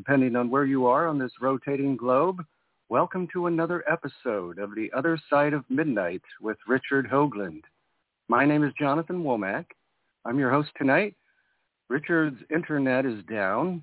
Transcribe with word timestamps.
depending 0.00 0.34
on 0.34 0.48
where 0.48 0.64
you 0.64 0.86
are 0.86 1.06
on 1.06 1.18
this 1.18 1.32
rotating 1.42 1.94
globe. 1.94 2.42
Welcome 2.88 3.28
to 3.34 3.48
another 3.48 3.84
episode 3.86 4.58
of 4.58 4.74
The 4.74 4.90
Other 4.96 5.20
Side 5.28 5.52
of 5.52 5.62
Midnight 5.68 6.22
with 6.40 6.56
Richard 6.66 7.06
Hoagland. 7.06 7.64
My 8.26 8.46
name 8.46 8.64
is 8.64 8.72
Jonathan 8.78 9.22
Womack. 9.22 9.66
I'm 10.24 10.38
your 10.38 10.50
host 10.50 10.70
tonight. 10.78 11.14
Richard's 11.90 12.40
internet 12.48 13.04
is 13.04 13.22
down. 13.24 13.82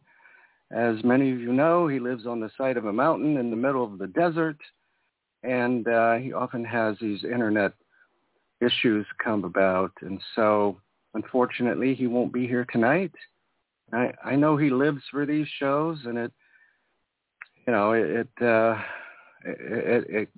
As 0.72 0.96
many 1.04 1.32
of 1.32 1.40
you 1.40 1.54
know, 1.54 1.88
he 1.88 2.00
lives 2.00 2.26
on 2.26 2.40
the 2.40 2.50
side 2.58 2.78
of 2.78 2.86
a 2.86 2.94
mountain 2.94 3.38
in 3.38 3.52
the 3.52 3.56
middle 3.56 3.84
of 3.84 4.00
the 4.00 4.08
desert, 4.08 4.58
and 5.44 5.88
uh, 5.88 6.16
he 6.16 6.34
often 6.34 6.66
has 6.66 6.98
these 7.00 7.24
internet 7.24 7.74
issues 8.60 9.06
come 9.24 9.44
about. 9.44 9.92
And 10.02 10.20
so 10.36 10.78
Unfortunately, 11.18 11.96
he 11.96 12.06
won't 12.06 12.32
be 12.32 12.48
here 12.48 12.66
tonight. 12.72 13.12
I 13.94 14.12
I 14.24 14.36
know 14.36 14.58
he 14.58 14.70
lives 14.70 15.02
for 15.12 15.26
these 15.26 15.48
shows, 15.60 16.00
and 16.06 16.18
it, 16.18 16.32
you 17.66 17.74
know, 17.74 17.94
it 17.94 18.28
it 18.40 18.46
uh, 18.46 18.78
it, 19.46 20.06
it 20.10 20.30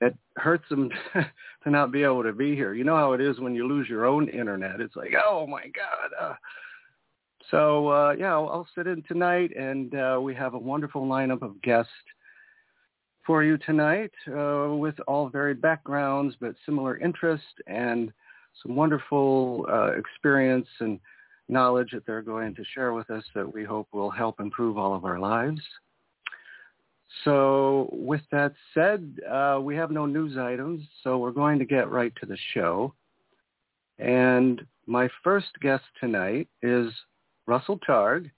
it 0.00 0.16
hurts 0.36 0.70
him 0.70 0.90
to 1.14 1.70
not 1.70 1.92
be 1.92 2.02
able 2.02 2.22
to 2.22 2.32
be 2.32 2.54
here. 2.54 2.74
You 2.74 2.84
know 2.84 2.96
how 2.96 3.12
it 3.12 3.20
is 3.20 3.40
when 3.40 3.54
you 3.54 3.66
lose 3.66 3.88
your 3.88 4.04
own 4.04 4.28
internet. 4.28 4.80
It's 4.80 4.96
like, 4.96 5.12
oh 5.26 5.46
my 5.46 5.64
god. 5.68 6.10
Uh, 6.20 6.34
so 7.50 7.88
uh, 7.88 8.14
yeah, 8.18 8.32
I'll, 8.32 8.48
I'll 8.48 8.68
sit 8.74 8.86
in 8.86 9.02
tonight, 9.02 9.56
and 9.56 9.94
uh, 9.94 10.18
we 10.20 10.34
have 10.34 10.54
a 10.54 10.58
wonderful 10.58 11.06
lineup 11.06 11.42
of 11.42 11.60
guests 11.62 11.92
for 13.26 13.42
you 13.42 13.58
tonight, 13.58 14.12
uh, 14.28 14.68
with 14.70 14.94
all 15.08 15.28
varied 15.28 15.60
backgrounds 15.60 16.36
but 16.40 16.54
similar 16.64 16.96
interests 16.98 17.46
and 17.66 18.12
some 18.62 18.76
wonderful 18.76 19.66
uh, 19.70 19.92
experience 19.98 20.68
and 20.80 21.00
knowledge 21.48 21.90
that 21.92 22.06
they're 22.06 22.22
going 22.22 22.54
to 22.54 22.64
share 22.74 22.92
with 22.92 23.10
us 23.10 23.24
that 23.34 23.52
we 23.52 23.64
hope 23.64 23.88
will 23.92 24.10
help 24.10 24.40
improve 24.40 24.76
all 24.76 24.94
of 24.94 25.04
our 25.04 25.18
lives. 25.18 25.60
So 27.24 27.88
with 27.92 28.22
that 28.32 28.52
said, 28.74 29.18
uh, 29.30 29.58
we 29.62 29.76
have 29.76 29.90
no 29.90 30.06
news 30.06 30.36
items, 30.36 30.82
so 31.02 31.18
we're 31.18 31.30
going 31.30 31.58
to 31.58 31.64
get 31.64 31.90
right 31.90 32.12
to 32.20 32.26
the 32.26 32.36
show. 32.52 32.92
And 33.98 34.62
my 34.86 35.08
first 35.24 35.48
guest 35.60 35.84
tonight 36.00 36.48
is 36.62 36.92
Russell 37.46 37.78
Targ. 37.88 38.30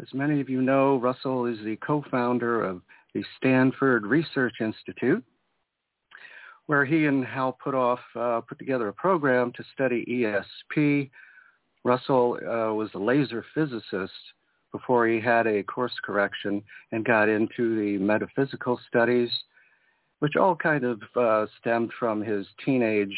As 0.00 0.08
many 0.12 0.40
of 0.40 0.48
you 0.48 0.62
know, 0.62 0.96
Russell 0.96 1.46
is 1.46 1.58
the 1.64 1.76
co-founder 1.76 2.62
of 2.62 2.82
the 3.14 3.24
Stanford 3.36 4.06
Research 4.06 4.54
Institute, 4.60 5.24
where 6.66 6.84
he 6.84 7.06
and 7.06 7.24
Hal 7.24 7.56
Puthoff 7.64 7.98
uh, 8.14 8.40
put 8.42 8.58
together 8.58 8.88
a 8.88 8.92
program 8.92 9.52
to 9.56 9.64
study 9.74 10.04
ESP. 10.08 11.10
Russell 11.84 12.38
uh, 12.42 12.74
was 12.74 12.90
a 12.94 12.98
laser 12.98 13.44
physicist 13.54 14.12
before 14.72 15.06
he 15.06 15.20
had 15.20 15.46
a 15.46 15.62
course 15.62 15.94
correction 16.04 16.62
and 16.92 17.04
got 17.04 17.28
into 17.28 17.78
the 17.78 17.98
metaphysical 17.98 18.78
studies, 18.88 19.30
which 20.18 20.36
all 20.36 20.54
kind 20.54 20.84
of 20.84 21.00
uh, 21.16 21.46
stemmed 21.60 21.90
from 21.98 22.22
his 22.22 22.46
teenage 22.64 23.16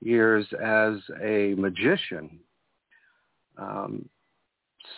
years 0.00 0.46
as 0.62 0.94
a 1.22 1.54
magician. 1.58 2.38
Um, 3.58 4.08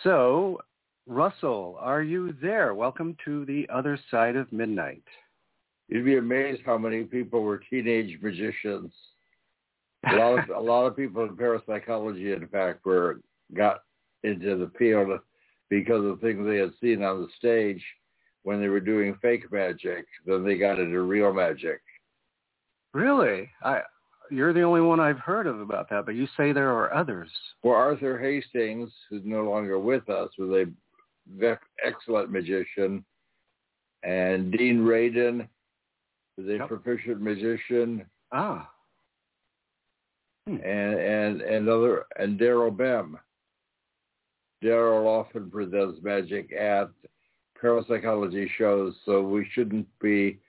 so, 0.03 0.61
Russell, 1.05 1.77
are 1.79 2.01
you 2.01 2.33
there? 2.41 2.73
Welcome 2.73 3.17
to 3.25 3.43
the 3.45 3.67
other 3.73 3.99
side 4.09 4.37
of 4.37 4.51
midnight. 4.53 5.03
You'd 5.89 6.05
be 6.05 6.17
amazed 6.17 6.61
how 6.65 6.77
many 6.77 7.03
people 7.03 7.41
were 7.41 7.61
teenage 7.69 8.17
magicians. 8.21 8.91
A 10.11 10.15
lot 10.15 10.37
of 10.37 10.49
a 10.49 10.59
lot 10.59 10.85
of 10.85 10.97
people 10.97 11.23
in 11.23 11.37
parapsychology, 11.37 12.33
in 12.33 12.47
fact, 12.49 12.85
were 12.85 13.21
got 13.53 13.83
into 14.23 14.57
the 14.57 14.71
field 14.77 15.19
because 15.69 16.03
of 16.05 16.19
things 16.19 16.45
they 16.45 16.57
had 16.57 16.73
seen 16.81 17.03
on 17.03 17.21
the 17.21 17.27
stage 17.37 17.81
when 18.43 18.59
they 18.59 18.67
were 18.67 18.81
doing 18.81 19.17
fake 19.21 19.49
magic. 19.51 20.05
Then 20.25 20.43
they 20.43 20.57
got 20.57 20.79
into 20.79 21.01
real 21.01 21.33
magic. 21.33 21.79
Really, 22.93 23.49
I 23.63 23.81
you're 24.29 24.53
the 24.53 24.61
only 24.61 24.81
one 24.81 24.99
I've 24.99 25.19
heard 25.19 25.47
of 25.47 25.59
about 25.59 25.89
that, 25.89 26.05
but 26.05 26.15
you 26.15 26.27
say 26.37 26.51
there 26.51 26.71
are 26.71 26.93
others. 26.93 27.29
Well, 27.63 27.75
Arthur 27.75 28.17
Hastings, 28.19 28.91
who's 29.09 29.21
no 29.25 29.43
longer 29.43 29.79
with 29.79 30.09
us, 30.09 30.29
was 30.37 30.49
a 30.49 31.57
excellent 31.85 32.31
magician, 32.31 33.05
and 34.03 34.51
Dean 34.51 34.79
Radin 34.79 35.47
was 36.37 36.47
a 36.47 36.57
yep. 36.57 36.67
proficient 36.67 37.21
magician. 37.21 38.05
Ah. 38.31 38.69
Hmm. 40.47 40.55
And 40.55 40.99
and 40.99 41.41
and 41.41 41.69
other 41.69 42.05
and 42.17 42.39
Daryl 42.39 42.75
Bem. 42.75 43.17
Daryl 44.63 45.05
often 45.05 45.49
presents 45.51 46.01
magic 46.03 46.53
at 46.53 46.89
parapsychology 47.59 48.49
shows, 48.57 48.95
so 49.05 49.21
we 49.21 49.47
shouldn't 49.53 49.87
be 49.99 50.39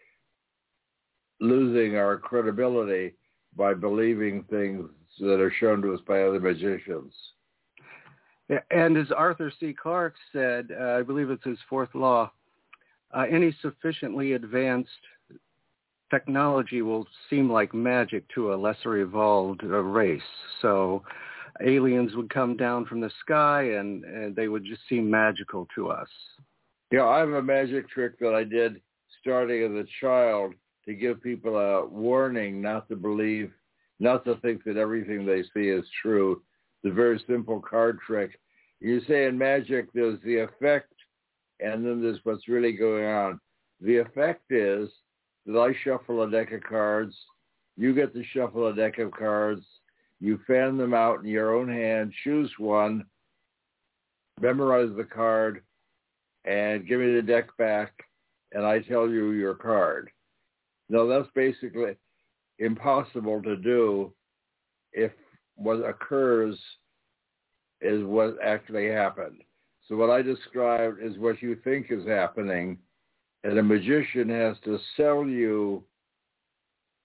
losing 1.41 1.97
our 1.97 2.16
credibility 2.16 3.15
by 3.56 3.75
believing 3.75 4.44
things 4.44 4.88
that 5.21 5.41
are 5.41 5.53
shown 5.59 5.82
to 5.82 5.93
us 5.94 6.00
by 6.06 6.22
other 6.22 6.41
magicians. 6.41 7.12
And 8.71 8.97
as 8.97 9.11
Arthur 9.11 9.53
C. 9.59 9.72
Clarke 9.72 10.16
said, 10.32 10.69
uh, 10.78 10.99
I 10.99 11.03
believe 11.03 11.31
it's 11.31 11.44
his 11.44 11.59
fourth 11.69 11.94
law, 11.94 12.31
uh, 13.12 13.25
any 13.31 13.56
sufficiently 13.62 14.32
advanced 14.32 14.91
technology 16.15 16.81
will 16.81 17.07
seem 17.29 17.51
like 17.51 17.75
magic 17.75 18.25
to 18.35 18.53
a 18.53 18.57
lesser 18.57 18.99
evolved 18.99 19.63
uh, 19.65 19.67
race. 19.67 20.23
So 20.63 21.03
aliens 21.67 22.15
would 22.15 22.33
come 22.33 22.57
down 22.57 22.87
from 22.87 23.01
the 23.01 23.11
sky 23.21 23.63
and, 23.63 24.05
and 24.05 24.37
they 24.37 24.49
would 24.49 24.65
just 24.65 24.83
seem 24.89 25.11
magical 25.11 25.67
to 25.75 25.89
us. 25.91 26.09
Yeah, 26.93 27.07
I 27.07 27.19
have 27.19 27.31
a 27.31 27.43
magic 27.43 27.89
trick 27.91 28.19
that 28.21 28.35
I 28.35 28.45
did 28.45 28.81
starting 29.21 29.65
as 29.65 29.85
a 29.85 29.89
child 30.01 30.55
to 30.87 30.95
give 30.95 31.23
people 31.23 31.57
a 31.57 31.85
warning 31.87 32.63
not 32.63 32.89
to 32.91 32.97
believe, 32.97 33.51
not 33.99 34.25
to 34.27 34.37
think 34.37 34.63
that 34.65 34.77
everything 34.77 35.27
they 35.27 35.43
see 35.55 35.69
is 35.69 35.85
true. 36.01 36.43
It's 36.83 36.93
a 36.93 36.95
very 36.95 37.21
simple 37.27 37.61
card 37.61 37.99
trick. 38.07 38.39
You 38.81 39.01
say 39.09 39.27
in 39.27 39.37
magic 39.37 39.93
there's 39.93 40.21
the 40.25 40.37
effect 40.37 40.93
and 41.59 41.85
then 41.85 42.03
there's 42.03 42.21
what's 42.25 42.49
really 42.49 42.73
going 42.73 43.07
on. 43.07 43.41
The 43.81 43.97
effect 43.97 44.53
is 44.53 44.89
that 45.47 45.59
I 45.59 45.75
shuffle 45.82 46.22
a 46.22 46.31
deck 46.31 46.53
of 46.53 46.62
cards. 46.62 47.15
You 47.77 47.94
get 47.94 48.15
to 48.15 48.22
shuffle 48.32 48.69
a 48.69 48.75
deck 48.75 48.99
of 48.99 49.10
cards. 49.12 49.65
You 50.21 50.38
fan 50.47 50.77
them 50.77 50.94
out 50.94 51.21
in 51.21 51.27
your 51.27 51.55
own 51.55 51.69
hand. 51.69 52.12
Choose 52.22 52.50
one. 52.59 53.05
Memorize 54.41 54.91
the 54.97 55.05
card 55.05 55.62
and 56.44 56.87
give 56.87 57.00
me 57.00 57.15
the 57.15 57.22
deck 57.22 57.56
back 57.56 57.93
and 58.55 58.65
I 58.65 58.81
tell 58.81 59.09
you 59.09 59.32
your 59.32 59.55
card. 59.55 60.10
Now 60.88 61.06
that's 61.06 61.28
basically 61.34 61.97
impossible 62.59 63.43
to 63.43 63.56
do 63.56 64.12
if 64.93 65.12
what 65.56 65.76
occurs 65.76 66.59
is 67.81 68.05
what 68.05 68.37
actually 68.43 68.88
happened. 68.88 69.43
So 69.88 69.97
what 69.97 70.11
I 70.11 70.23
described 70.23 71.02
is 71.02 71.19
what 71.19 71.43
you 71.43 71.56
think 71.62 71.87
is 71.90 72.06
happening 72.06 72.79
and 73.44 73.58
a 73.58 73.62
magician 73.62 74.31
has 74.31 74.56
to 74.64 74.79
sell 74.96 75.26
you 75.26 75.85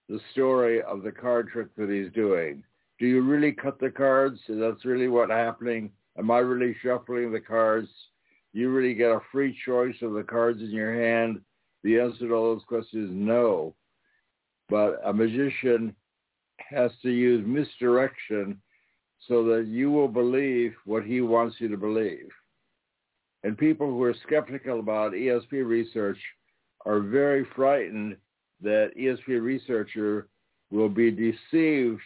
the 0.07 0.19
story 0.31 0.81
of 0.81 1.03
the 1.03 1.12
card 1.12 1.50
trick 1.50 1.68
that 1.75 1.89
he's 1.89 2.12
doing. 2.13 2.63
Do 2.97 3.06
you 3.06 3.21
really 3.21 3.51
cut 3.51 3.80
the 3.80 3.89
cards? 3.89 4.39
Is 4.47 4.59
that's 4.59 4.86
really 4.86 5.09
what's 5.09 5.31
happening. 5.31 5.91
Am 6.18 6.31
I 6.31 6.39
really 6.39 6.75
shuffling 6.81 7.31
the 7.31 7.41
cards? 7.41 7.89
You 8.53 8.71
really 8.71 8.94
get 8.94 9.12
a 9.12 9.19
free 9.31 9.56
choice 9.65 9.95
of 10.01 10.13
the 10.13 10.24
cards 10.24 10.62
in 10.62 10.71
your 10.71 10.94
hand? 10.94 11.41
The 11.83 12.00
answer 12.00 12.30
to 12.30 12.33
all 12.33 12.56
those 12.56 12.63
questions 12.68 13.09
is 13.09 13.15
no. 13.15 13.75
But 14.69 15.01
a 15.06 15.13
magician 15.13 15.94
has 16.69 16.92
to 17.03 17.09
use 17.09 17.45
misdirection 17.45 18.62
so 19.27 19.44
that 19.44 19.68
you 19.68 19.92
will 19.92 20.07
believe 20.07 20.74
what 20.85 21.03
he 21.03 21.21
wants 21.21 21.57
you 21.59 21.68
to 21.68 21.77
believe. 21.77 22.30
And 23.44 23.57
people 23.57 23.88
who 23.88 24.03
are 24.03 24.15
skeptical 24.25 24.80
about 24.80 25.13
ESP 25.13 25.65
research 25.65 26.18
are 26.86 27.00
very 27.00 27.45
frightened 27.56 28.18
that 28.62 28.91
ESP 29.00 29.41
researcher 29.41 30.27
will 30.71 30.89
be 30.89 31.12
deceived 31.12 32.01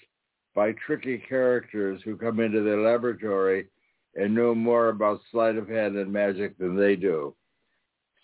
by 0.55 0.73
tricky 0.73 1.17
characters 1.17 2.01
who 2.03 2.15
come 2.15 2.39
into 2.39 2.61
their 2.61 2.81
laboratory 2.81 3.67
and 4.15 4.33
know 4.33 4.53
more 4.53 4.89
about 4.89 5.21
sleight 5.31 5.55
of 5.55 5.67
hand 5.67 5.95
and 5.95 6.11
magic 6.11 6.57
than 6.57 6.75
they 6.75 6.95
do. 6.95 7.33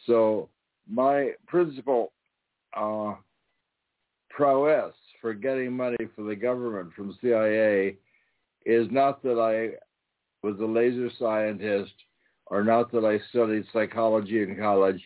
So 0.06 0.50
my 0.88 1.32
principal 1.48 2.14
uh, 2.78 3.16
prowess 4.30 4.94
for 5.20 5.34
getting 5.34 5.76
money 5.76 5.98
for 6.16 6.24
the 6.24 6.36
government 6.36 6.94
from 6.94 7.18
CIA 7.22 7.98
is 8.66 8.88
not 8.92 9.24
that 9.24 9.40
I 9.40 9.78
was 10.48 10.60
a 10.60 10.66
laser 10.66 11.10
scientist 11.18 11.94
or 12.50 12.64
not 12.64 12.92
that 12.92 13.06
I 13.06 13.20
studied 13.30 13.66
psychology 13.72 14.44
in 14.44 14.58
college, 14.58 15.02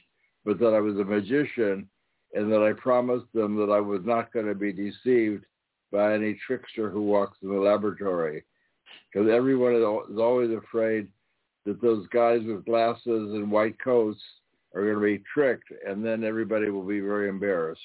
but 0.45 0.59
that 0.59 0.73
I 0.73 0.79
was 0.79 0.97
a 0.97 1.03
magician 1.03 1.87
and 2.33 2.51
that 2.51 2.63
I 2.63 2.73
promised 2.73 3.31
them 3.33 3.55
that 3.57 3.71
I 3.71 3.79
was 3.79 4.01
not 4.03 4.33
going 4.33 4.47
to 4.47 4.55
be 4.55 4.73
deceived 4.73 5.45
by 5.91 6.13
any 6.13 6.39
trickster 6.47 6.89
who 6.89 7.03
walks 7.03 7.37
in 7.43 7.49
the 7.49 7.55
laboratory. 7.55 8.43
because 9.11 9.29
everyone 9.29 9.75
is 9.75 10.17
always 10.19 10.51
afraid 10.51 11.07
that 11.65 11.81
those 11.81 12.07
guys 12.07 12.41
with 12.45 12.65
glasses 12.65 13.33
and 13.33 13.51
white 13.51 13.79
coats 13.79 14.19
are 14.73 14.81
going 14.81 14.95
to 14.95 15.19
be 15.19 15.23
tricked, 15.31 15.71
and 15.87 16.03
then 16.03 16.23
everybody 16.23 16.69
will 16.69 16.83
be 16.83 16.99
very 16.99 17.29
embarrassed. 17.29 17.81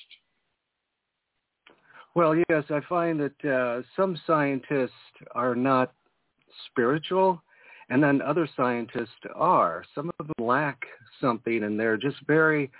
Well, 2.14 2.34
yes, 2.48 2.64
I 2.70 2.80
find 2.88 3.20
that 3.20 3.44
uh, 3.44 3.82
some 3.94 4.18
scientists 4.26 4.90
are 5.32 5.54
not 5.54 5.92
spiritual, 6.66 7.42
and 7.90 8.02
then 8.02 8.20
other 8.22 8.48
scientists 8.56 9.08
are. 9.34 9.84
Some 9.94 10.10
of 10.18 10.26
them 10.26 10.46
lack 10.46 10.84
something, 11.20 11.64
and 11.64 11.78
they're 11.78 11.96
just 11.96 12.18
very 12.26 12.70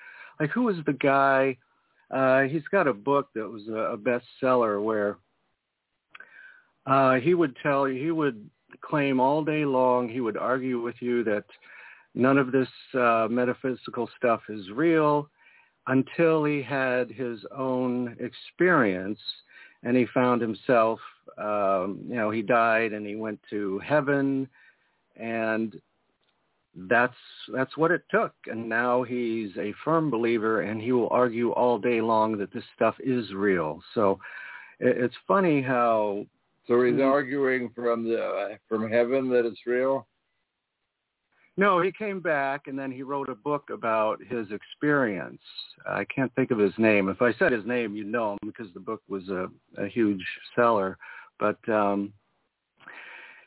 like 0.41 0.51
who 0.51 0.65
was 0.65 0.77
the 0.87 0.93
guy? 0.93 1.57
Uh, 2.11 2.43
he's 2.43 2.67
got 2.71 2.87
a 2.87 2.95
book 2.95 3.29
that 3.35 3.49
was 3.49 3.69
a, 3.69 3.93
a 3.93 3.99
bestseller 3.99 4.83
where 4.83 5.19
uh, 6.87 7.17
he 7.17 7.35
would 7.35 7.55
tell 7.63 7.85
he 7.85 8.11
would 8.11 8.49
claim 8.81 9.21
all 9.21 9.45
day 9.45 9.65
long, 9.65 10.09
he 10.09 10.21
would 10.21 10.37
argue 10.37 10.81
with 10.81 10.97
you 11.01 11.25
that 11.25 11.45
none 12.15 12.39
of 12.39 12.53
this 12.53 12.69
uh, 12.95 13.27
metaphysical 13.31 14.09
stuff 14.17 14.41
is 14.49 14.71
real 14.71 15.29
until 15.87 16.45
he 16.45 16.63
had 16.63 17.11
his 17.11 17.41
own 17.57 18.17
experience 18.21 19.19
and 19.83 19.97
he 19.97 20.07
found 20.13 20.41
himself, 20.41 20.99
um, 21.39 22.01
you 22.09 22.17
know, 22.17 22.31
he 22.31 22.43
died 22.43 22.93
and 22.93 23.07
he 23.07 23.15
went 23.15 23.39
to 23.49 23.79
heaven 23.79 24.49
and 25.19 25.81
that's 26.87 27.15
that's 27.53 27.77
what 27.77 27.91
it 27.91 28.03
took. 28.11 28.33
And 28.47 28.69
now 28.69 29.03
he's 29.03 29.51
a 29.59 29.75
firm 29.85 30.11
believer 30.11 30.63
and 30.63 30.81
he 30.81 30.93
will 30.93 31.09
argue 31.11 31.51
all 31.53 31.79
day 31.79 32.01
long 32.01 32.39
that 32.39 32.53
this 32.53 32.65
stuff 32.77 32.95
is 33.01 33.33
real. 33.33 33.83
So 33.95 34.19
it, 34.79 34.97
it's 34.99 35.15
funny 35.27 35.61
how 35.61 36.27
so 36.67 36.83
he's 36.83 37.01
arguing 37.01 37.71
from 37.75 38.05
the 38.05 38.59
from 38.69 38.91
heaven 38.91 39.29
that 39.31 39.47
it's 39.47 39.67
real? 39.67 40.07
No 41.57 41.81
he 41.81 41.91
came 41.91 42.21
back 42.21 42.67
and 42.67 42.79
then 42.79 42.93
he 42.93 43.03
wrote 43.03 43.29
a 43.29 43.35
book 43.35 43.71
about 43.71 44.21
his 44.23 44.47
experience. 44.53 45.43
I 45.89 46.05
can't 46.05 46.33
think 46.35 46.51
of 46.51 46.59
his 46.59 46.75
name. 46.79 47.09
If 47.09 47.23
i 47.23 47.33
said 47.39 47.53
his 47.53 47.67
name 47.67 47.97
you'd 47.97 48.07
know 48.07 48.33
him 48.33 48.39
because 48.47 48.73
the 48.75 48.81
book 48.81 49.03
was 49.09 49.29
a, 49.29 49.49
a 49.79 49.89
huge 49.89 50.25
seller. 50.55 50.97
But 51.41 51.59
um 51.69 52.13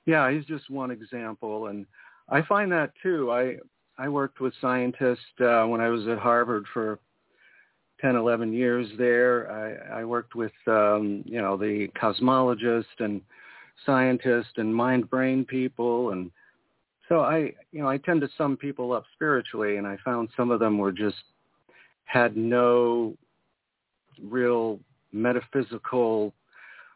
yeah 0.05 0.31
he's 0.31 0.45
just 0.45 0.69
one 0.69 0.91
example 0.91 1.67
and 1.67 1.85
I 2.31 2.41
find 2.43 2.71
that 2.71 2.93
too. 3.03 3.31
I 3.31 3.57
I 3.97 4.07
worked 4.07 4.39
with 4.39 4.53
scientists 4.61 5.19
uh, 5.41 5.65
when 5.65 5.81
I 5.81 5.89
was 5.89 6.07
at 6.07 6.17
Harvard 6.17 6.65
for 6.73 6.97
10, 7.99 8.15
11 8.15 8.51
years 8.51 8.87
there. 8.97 9.51
I, 9.93 9.99
I 9.99 10.05
worked 10.05 10.33
with 10.33 10.53
um, 10.65 11.23
you 11.25 11.41
know 11.41 11.57
the 11.57 11.89
cosmologist 12.01 12.99
and 12.99 13.21
scientist 13.85 14.49
and 14.57 14.73
mind-brain 14.73 15.45
people, 15.45 16.11
and 16.11 16.31
so 17.09 17.19
I 17.19 17.53
you 17.71 17.81
know 17.81 17.89
I 17.89 17.97
tend 17.97 18.21
to 18.21 18.29
sum 18.37 18.55
people 18.55 18.93
up 18.93 19.03
spiritually, 19.13 19.75
and 19.75 19.85
I 19.85 19.97
found 20.03 20.29
some 20.37 20.51
of 20.51 20.59
them 20.59 20.77
were 20.77 20.93
just 20.93 21.23
had 22.05 22.37
no 22.37 23.15
real 24.23 24.79
metaphysical 25.11 26.33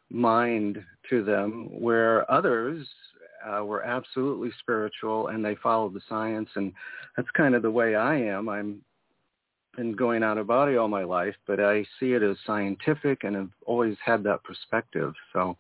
mind 0.10 0.82
to 1.10 1.24
them, 1.24 1.70
where 1.72 2.30
others 2.32 2.88
uh, 3.46 3.64
were 3.64 3.84
absolutely 3.84 4.50
spiritual 4.60 5.28
and 5.28 5.44
they 5.44 5.56
followed 5.56 5.94
the 5.94 6.02
science. 6.10 6.50
And 6.56 6.74
that's 7.16 7.30
kind 7.32 7.56
of 7.56 7.62
the 7.62 7.72
way 7.72 7.96
I 7.96 8.16
am. 8.16 8.50
I'm 8.50 8.82
been 9.76 9.94
going 9.94 10.24
out 10.24 10.38
of 10.38 10.48
body 10.48 10.78
all 10.78 10.88
my 10.88 11.04
life, 11.04 11.36
but 11.48 11.60
I 11.60 11.86
see 12.00 12.14
it 12.14 12.24
as 12.24 12.38
scientific 12.46 13.24
and 13.24 13.36
have 13.36 13.50
always 13.66 13.98
had 14.04 14.24
that 14.24 14.44
perspective. 14.44 15.14
So 15.34 15.58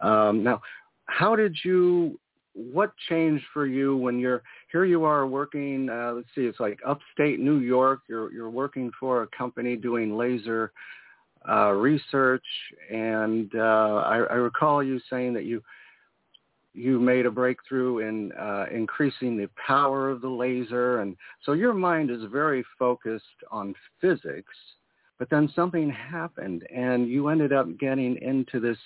um, 0.00 0.42
now, 0.42 0.60
how 1.06 1.36
did 1.36 1.56
you? 1.64 2.18
What 2.54 2.92
changed 3.08 3.44
for 3.52 3.66
you 3.66 3.96
when 3.96 4.18
you're 4.18 4.42
here? 4.72 4.84
You 4.84 5.04
are 5.04 5.26
working. 5.26 5.88
Uh, 5.88 6.12
let's 6.14 6.28
see, 6.34 6.42
it's 6.42 6.58
like 6.58 6.80
upstate 6.86 7.38
New 7.38 7.58
York. 7.58 8.00
You're 8.08 8.32
you're 8.32 8.50
working 8.50 8.90
for 8.98 9.22
a 9.22 9.28
company 9.28 9.76
doing 9.76 10.16
laser 10.16 10.72
uh, 11.48 11.72
research, 11.72 12.44
and 12.90 13.50
uh, 13.54 14.02
I, 14.06 14.16
I 14.30 14.34
recall 14.34 14.82
you 14.82 15.00
saying 15.10 15.34
that 15.34 15.44
you 15.44 15.62
you 16.78 17.00
made 17.00 17.26
a 17.26 17.30
breakthrough 17.30 17.98
in 17.98 18.30
uh, 18.32 18.66
increasing 18.72 19.36
the 19.36 19.48
power 19.66 20.08
of 20.08 20.20
the 20.20 20.28
laser. 20.28 21.00
And 21.00 21.16
so 21.44 21.52
your 21.52 21.74
mind 21.74 22.10
is 22.10 22.22
very 22.30 22.64
focused 22.78 23.24
on 23.50 23.74
physics, 24.00 24.54
but 25.18 25.28
then 25.28 25.50
something 25.56 25.90
happened 25.90 26.64
and 26.74 27.08
you 27.08 27.28
ended 27.28 27.52
up 27.52 27.66
getting 27.78 28.16
into 28.22 28.60
this 28.60 28.78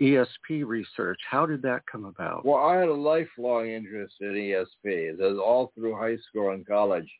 ESP 0.00 0.64
research. 0.64 1.18
How 1.28 1.44
did 1.44 1.60
that 1.62 1.82
come 1.90 2.04
about? 2.04 2.46
Well, 2.46 2.64
I 2.64 2.76
had 2.76 2.88
a 2.88 2.94
lifelong 2.94 3.68
interest 3.68 4.14
in 4.20 4.28
ESP. 4.28 5.14
As 5.14 5.38
all 5.38 5.72
through 5.74 5.96
high 5.96 6.16
school 6.28 6.50
and 6.52 6.66
college, 6.66 7.10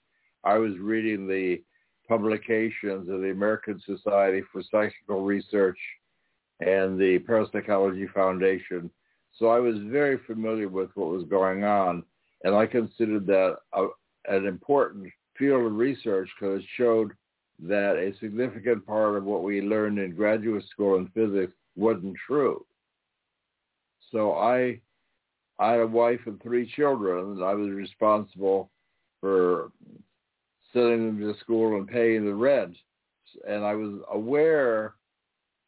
I 0.44 0.56
was 0.58 0.78
reading 0.78 1.26
the 1.26 1.60
publications 2.08 3.08
of 3.08 3.20
the 3.20 3.30
American 3.30 3.80
Society 3.84 4.42
for 4.52 4.62
Psychical 4.62 5.22
Research 5.24 5.78
and 6.60 6.98
the 6.98 7.18
Parapsychology 7.20 8.06
Foundation 8.14 8.90
so 9.38 9.48
I 9.48 9.60
was 9.60 9.76
very 9.86 10.18
familiar 10.26 10.68
with 10.68 10.90
what 10.96 11.10
was 11.10 11.24
going 11.24 11.62
on, 11.62 12.02
and 12.42 12.54
I 12.54 12.66
considered 12.66 13.26
that 13.26 13.58
a, 13.72 13.86
an 14.26 14.46
important 14.46 15.10
field 15.38 15.64
of 15.64 15.74
research 15.74 16.28
because 16.38 16.60
it 16.60 16.68
showed 16.76 17.12
that 17.60 17.96
a 17.96 18.16
significant 18.18 18.84
part 18.84 19.16
of 19.16 19.24
what 19.24 19.44
we 19.44 19.62
learned 19.62 19.98
in 20.00 20.14
graduate 20.14 20.64
school 20.68 20.96
in 20.96 21.08
physics 21.08 21.52
wasn't 21.76 22.16
true. 22.26 22.64
So 24.10 24.32
I, 24.32 24.80
I 25.60 25.72
had 25.72 25.80
a 25.80 25.86
wife 25.86 26.20
and 26.26 26.42
three 26.42 26.70
children, 26.74 27.32
and 27.32 27.44
I 27.44 27.54
was 27.54 27.70
responsible 27.70 28.70
for 29.20 29.70
sending 30.72 31.06
them 31.06 31.20
to 31.20 31.38
school 31.40 31.76
and 31.76 31.88
paying 31.88 32.24
the 32.24 32.34
rent. 32.34 32.76
And 33.46 33.64
I 33.64 33.74
was 33.74 34.00
aware 34.10 34.94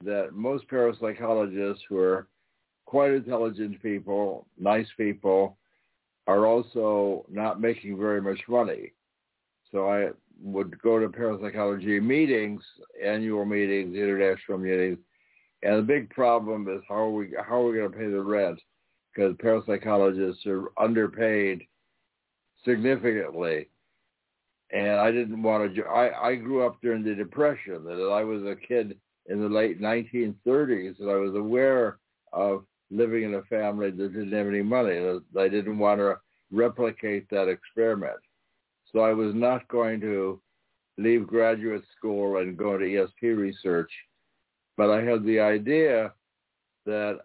that 0.05 0.33
most 0.33 0.67
parapsychologists 0.69 1.81
who 1.89 1.99
are 1.99 2.27
quite 2.87 3.13
intelligent 3.13 3.83
people, 3.83 4.47
nice 4.59 4.89
people, 4.97 5.57
are 6.27 6.47
also 6.47 7.25
not 7.31 7.61
making 7.61 7.99
very 7.99 8.21
much 8.21 8.41
money. 8.49 8.93
So 9.71 9.91
I 9.91 10.11
would 10.43 10.81
go 10.81 10.99
to 10.99 11.09
parapsychology 11.09 12.01
meetings, 12.01 12.63
annual 13.03 13.45
meetings, 13.45 13.95
international 13.95 14.59
meetings, 14.59 14.99
and 15.63 15.79
the 15.79 15.83
big 15.83 16.09
problem 16.11 16.69
is 16.69 16.83
how 16.89 16.95
are 16.95 17.11
we 17.11 17.35
how 17.47 17.61
are 17.61 17.71
we 17.71 17.79
going 17.79 17.93
to 17.93 17.97
pay 17.97 18.09
the 18.09 18.21
rent? 18.21 18.59
Because 19.15 19.35
parapsychologists 19.37 20.47
are 20.47 20.71
underpaid 20.79 21.63
significantly, 22.65 23.69
and 24.73 24.91
I 24.91 25.11
didn't 25.11 25.43
want 25.43 25.75
to. 25.75 25.83
I 25.85 26.29
I 26.29 26.35
grew 26.37 26.67
up 26.67 26.81
during 26.81 27.03
the 27.03 27.15
depression. 27.15 27.85
That 27.85 28.11
I 28.13 28.25
was 28.25 28.43
a 28.45 28.57
kid 28.57 28.99
in 29.27 29.41
the 29.41 29.49
late 29.49 29.81
1930s, 29.81 31.01
and 31.01 31.11
I 31.11 31.17
was 31.17 31.35
aware 31.35 31.99
of 32.33 32.65
living 32.91 33.25
in 33.25 33.35
a 33.35 33.43
family 33.43 33.91
that 33.91 34.13
didn't 34.13 34.33
have 34.33 34.49
any 34.49 34.63
money. 34.63 34.99
I 35.39 35.49
didn't 35.49 35.79
want 35.79 36.01
to 36.01 36.19
replicate 36.51 37.29
that 37.31 37.49
experiment. 37.49 38.19
So 38.93 39.01
I 39.01 39.13
was 39.13 39.35
not 39.35 39.69
going 39.69 40.01
to 40.01 40.41
leave 40.99 41.27
graduate 41.27 41.85
school 41.97 42.39
and 42.39 42.57
go 42.57 42.77
to 42.77 42.85
ESP 42.85 43.37
research, 43.37 43.91
but 44.77 44.91
I 44.91 45.03
had 45.03 45.25
the 45.25 45.39
idea 45.41 46.13
that 46.87 47.21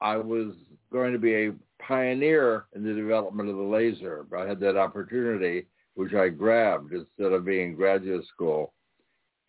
I 0.00 0.16
was 0.16 0.54
going 0.90 1.12
to 1.12 1.18
be 1.18 1.34
a 1.34 1.52
pioneer 1.78 2.66
in 2.74 2.82
the 2.82 2.94
development 2.94 3.50
of 3.50 3.56
the 3.56 3.62
laser. 3.62 4.26
I 4.36 4.46
had 4.46 4.60
that 4.60 4.76
opportunity, 4.76 5.66
which 5.94 6.14
I 6.14 6.28
grabbed 6.28 6.92
instead 6.92 7.32
of 7.32 7.44
being 7.44 7.70
in 7.70 7.76
graduate 7.76 8.24
school. 8.26 8.72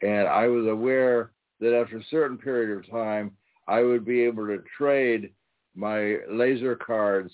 And 0.02 0.28
I 0.28 0.48
was 0.48 0.68
aware 0.68 1.32
that 1.60 1.80
after 1.80 1.98
a 1.98 2.04
certain 2.10 2.38
period 2.38 2.78
of 2.78 2.90
time, 2.90 3.32
I 3.68 3.82
would 3.82 4.04
be 4.04 4.22
able 4.22 4.48
to 4.48 4.64
trade 4.78 5.32
my 5.76 6.18
laser 6.30 6.76
cards 6.76 7.32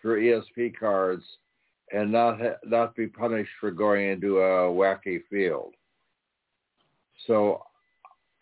for 0.00 0.18
ESP 0.20 0.78
cards 0.78 1.24
and 1.92 2.12
not 2.12 2.40
ha- 2.40 2.58
not 2.64 2.94
be 2.94 3.06
punished 3.06 3.50
for 3.60 3.70
going 3.70 4.08
into 4.08 4.38
a 4.38 4.70
wacky 4.70 5.20
field. 5.30 5.74
So 7.26 7.62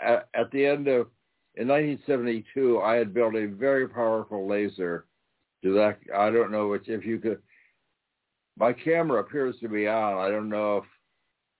at, 0.00 0.28
at 0.35 0.50
the 0.50 0.66
end 0.66 0.88
of 0.88 1.09
in 1.54 1.68
1972, 1.68 2.80
I 2.80 2.94
had 2.97 3.12
built 3.12 3.35
a 3.35 3.47
very 3.47 3.87
powerful 3.87 4.49
laser. 4.49 5.04
Do 5.62 5.75
that? 5.75 5.99
I 6.14 6.30
don't 6.30 6.50
know 6.50 6.68
which 6.68 6.88
if 6.88 7.04
you 7.04 7.18
could. 7.18 7.42
My 8.59 8.73
camera 8.73 9.21
appears 9.21 9.56
to 9.61 9.68
be 9.68 9.88
on. 9.88 10.18
I 10.18 10.30
don't 10.30 10.49
know 10.49 10.78
if 10.78 10.85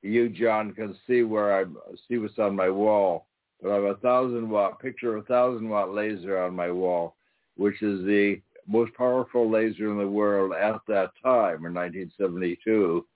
you, 0.03 0.29
John, 0.29 0.73
can 0.73 0.97
see 1.07 1.23
where 1.23 1.59
I 1.59 1.65
see 2.09 2.19
what's 2.19 2.39
on 2.39 2.57
my 2.57 2.71
wall. 2.71 3.27
But 3.61 3.71
I 3.71 3.75
have 3.77 3.85
a 3.85 3.95
thousand 3.97 4.51
watt 4.51 4.81
picture 4.81 5.17
of 5.17 5.23
a 5.23 5.27
thousand 5.27 5.69
watt 5.69 5.95
laser 5.95 6.43
on 6.43 6.55
my 6.55 6.71
wall, 6.71 7.17
which 7.57 7.81
is 7.83 8.05
the 8.05 8.41
most 8.67 8.93
powerful 8.95 9.49
laser 9.49 9.91
in 9.91 9.99
the 9.99 10.09
world 10.09 10.53
at 10.53 10.81
that 10.89 11.11
time 11.23 11.65
in 11.65 11.75
1972. 11.75 13.07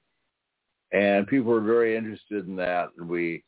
And 0.92 1.26
people 1.26 1.52
were 1.52 1.60
very 1.60 1.96
interested 1.96 2.46
in 2.46 2.56
that. 2.56 2.90
And 2.96 3.08
we 3.08 3.42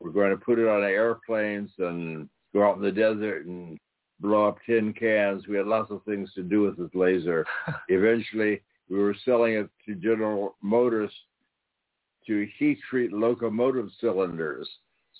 were 0.00 0.12
going 0.12 0.30
to 0.30 0.36
put 0.36 0.60
it 0.60 0.68
on 0.68 0.82
airplanes 0.84 1.70
and 1.78 2.28
go 2.54 2.68
out 2.68 2.76
in 2.76 2.82
the 2.82 2.92
desert 2.92 3.46
and 3.46 3.78
blow 4.20 4.48
up 4.48 4.58
tin 4.64 4.92
cans. 4.92 5.48
We 5.48 5.56
had 5.56 5.66
lots 5.66 5.90
of 5.90 6.02
things 6.04 6.32
to 6.34 6.42
do 6.42 6.62
with 6.62 6.76
this 6.76 6.94
laser. 6.94 7.44
Eventually, 7.88 8.62
we 8.88 8.98
were 8.98 9.16
selling 9.24 9.54
it 9.54 9.68
to 9.86 9.94
General 9.94 10.56
Motors 10.62 11.12
to 12.26 12.46
heat 12.58 12.78
treat 12.88 13.12
locomotive 13.12 13.88
cylinders. 14.00 14.68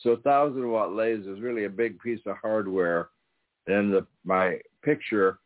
So 0.02 0.10
1,000 0.10 0.70
watt 0.70 0.92
laser 0.92 1.34
is 1.34 1.40
really 1.40 1.64
a 1.64 1.70
big 1.70 1.98
piece 2.00 2.20
of 2.26 2.36
hardware. 2.40 3.08
In 3.66 3.90
the, 3.90 4.06
my 4.24 4.58
picture, 4.82 5.38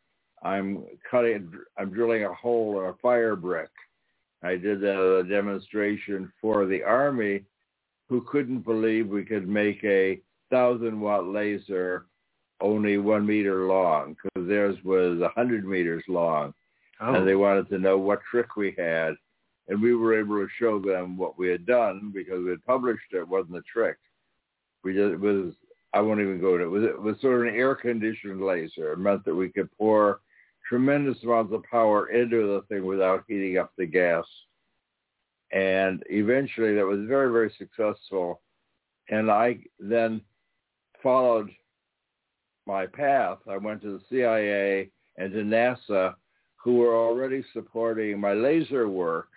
I'm 0.42 0.84
cutting, 1.10 1.52
I'm 1.78 1.90
drilling 1.90 2.24
a 2.24 2.34
hole 2.34 2.80
in 2.80 2.86
a 2.86 2.94
fire 2.94 3.36
brick. 3.36 3.70
I 4.42 4.56
did 4.56 4.80
that 4.80 5.20
at 5.20 5.26
a 5.26 5.28
demonstration 5.28 6.32
for 6.40 6.66
the 6.66 6.82
Army 6.82 7.44
who 8.08 8.22
couldn't 8.22 8.60
believe 8.60 9.08
we 9.08 9.24
could 9.24 9.48
make 9.48 9.82
a 9.84 10.20
1,000 10.50 11.00
watt 11.00 11.26
laser 11.26 12.06
only 12.60 12.98
one 12.98 13.26
meter 13.26 13.66
long 13.66 14.14
because 14.14 14.48
theirs 14.48 14.76
was 14.84 15.18
100 15.20 15.66
meters 15.66 16.04
long. 16.08 16.52
Oh. 17.02 17.14
And 17.14 17.26
they 17.26 17.34
wanted 17.34 17.68
to 17.70 17.78
know 17.78 17.98
what 17.98 18.20
trick 18.30 18.56
we 18.56 18.74
had. 18.78 19.14
And 19.68 19.82
we 19.82 19.94
were 19.94 20.18
able 20.18 20.36
to 20.36 20.48
show 20.58 20.78
them 20.78 21.16
what 21.16 21.38
we 21.38 21.48
had 21.48 21.66
done 21.66 22.12
because 22.14 22.44
we 22.44 22.50
had 22.50 22.64
published 22.64 23.12
it. 23.12 23.18
it 23.18 23.28
wasn't 23.28 23.56
a 23.56 23.62
trick. 23.62 23.96
We 24.84 24.94
just, 24.94 25.14
it 25.14 25.20
was, 25.20 25.54
I 25.92 26.00
won't 26.00 26.20
even 26.20 26.40
go 26.40 26.56
to 26.56 26.64
it. 26.64 26.68
Was, 26.68 26.84
it 26.84 27.00
was 27.00 27.20
sort 27.20 27.46
of 27.46 27.52
an 27.52 27.58
air-conditioned 27.58 28.40
laser. 28.40 28.92
It 28.92 28.98
meant 28.98 29.24
that 29.24 29.34
we 29.34 29.48
could 29.48 29.70
pour 29.76 30.20
tremendous 30.68 31.22
amounts 31.22 31.52
of 31.52 31.62
power 31.64 32.08
into 32.08 32.46
the 32.46 32.62
thing 32.68 32.84
without 32.84 33.24
heating 33.28 33.58
up 33.58 33.72
the 33.76 33.86
gas. 33.86 34.24
And 35.52 36.02
eventually 36.08 36.74
that 36.74 36.86
was 36.86 37.00
very, 37.06 37.30
very 37.30 37.52
successful. 37.58 38.40
And 39.10 39.30
I 39.30 39.58
then 39.78 40.22
followed 41.02 41.50
my 42.66 42.86
path. 42.86 43.38
I 43.48 43.56
went 43.58 43.82
to 43.82 43.98
the 43.98 44.04
CIA 44.08 44.90
and 45.18 45.32
to 45.32 45.42
NASA 45.42 46.14
who 46.62 46.76
were 46.76 46.94
already 46.94 47.44
supporting 47.52 48.20
my 48.20 48.32
laser 48.32 48.88
work 48.88 49.28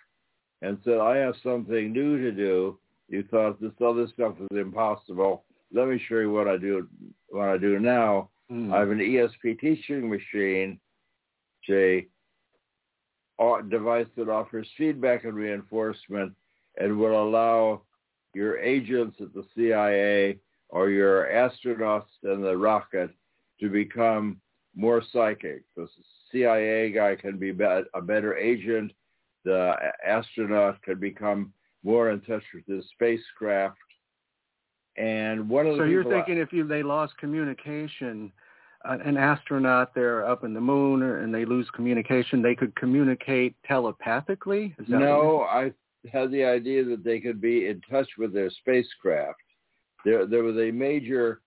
and 0.62 0.78
said, 0.84 0.98
I 0.98 1.16
have 1.16 1.34
something 1.42 1.92
new 1.92 2.18
to 2.18 2.30
do. 2.30 2.78
You 3.08 3.24
thought 3.30 3.60
this 3.60 3.72
other 3.84 4.06
stuff 4.14 4.34
was 4.38 4.58
impossible. 4.58 5.44
Let 5.72 5.88
me 5.88 6.00
show 6.08 6.18
you 6.18 6.32
what 6.32 6.48
I 6.48 6.56
do 6.56 6.88
what 7.28 7.48
I 7.48 7.58
do 7.58 7.80
now. 7.80 8.30
Mm. 8.50 8.72
I 8.72 8.78
have 8.78 8.90
an 8.90 8.98
ESP 8.98 9.58
teaching 9.58 10.08
machine, 10.08 10.78
a 11.68 12.06
device 13.68 14.06
that 14.16 14.28
offers 14.28 14.68
feedback 14.78 15.24
and 15.24 15.34
reinforcement 15.34 16.32
and 16.78 16.98
will 16.98 17.22
allow 17.22 17.82
your 18.34 18.58
agents 18.58 19.16
at 19.20 19.34
the 19.34 19.44
CIA 19.54 20.38
or 20.68 20.90
your 20.90 21.26
astronauts 21.26 22.06
in 22.22 22.42
the 22.42 22.56
rocket 22.56 23.10
to 23.60 23.68
become 23.68 24.40
more 24.76 25.02
psychic. 25.12 25.62
The 25.76 25.88
CIA 26.32 26.90
guy 26.92 27.16
can 27.16 27.38
be 27.38 27.50
a 27.50 28.02
better 28.02 28.36
agent. 28.36 28.92
The 29.44 29.74
astronaut 30.06 30.82
can 30.82 30.98
become 30.98 31.52
more 31.84 32.10
in 32.10 32.20
touch 32.20 32.42
with 32.52 32.66
the 32.66 32.82
spacecraft. 32.92 33.78
And 34.96 35.48
one 35.48 35.66
of 35.66 35.76
the 35.76 35.82
so 35.82 35.84
you're 35.84 36.04
thinking 36.04 36.38
I, 36.38 36.42
if 36.42 36.52
you, 36.52 36.66
they 36.66 36.82
lost 36.82 37.16
communication, 37.18 38.32
uh, 38.88 38.96
an 39.04 39.16
astronaut 39.16 39.94
there 39.94 40.26
up 40.26 40.42
in 40.42 40.54
the 40.54 40.60
moon, 40.60 41.02
and 41.02 41.32
they 41.32 41.44
lose 41.44 41.68
communication, 41.74 42.42
they 42.42 42.54
could 42.54 42.74
communicate 42.76 43.54
telepathically. 43.66 44.74
no, 44.88 45.42
I 45.42 45.72
had 46.10 46.30
the 46.30 46.44
idea 46.44 46.84
that 46.84 47.04
they 47.04 47.20
could 47.20 47.40
be 47.40 47.66
in 47.68 47.80
touch 47.90 48.08
with 48.18 48.32
their 48.32 48.50
spacecraft. 48.50 49.38
There, 50.04 50.26
there 50.26 50.42
was 50.42 50.56
a 50.56 50.70
major, 50.70 51.40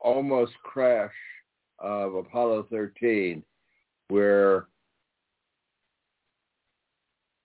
almost 0.00 0.52
crash 0.64 1.14
of 1.78 2.14
Apollo 2.14 2.68
13 2.70 3.42
where 4.08 4.66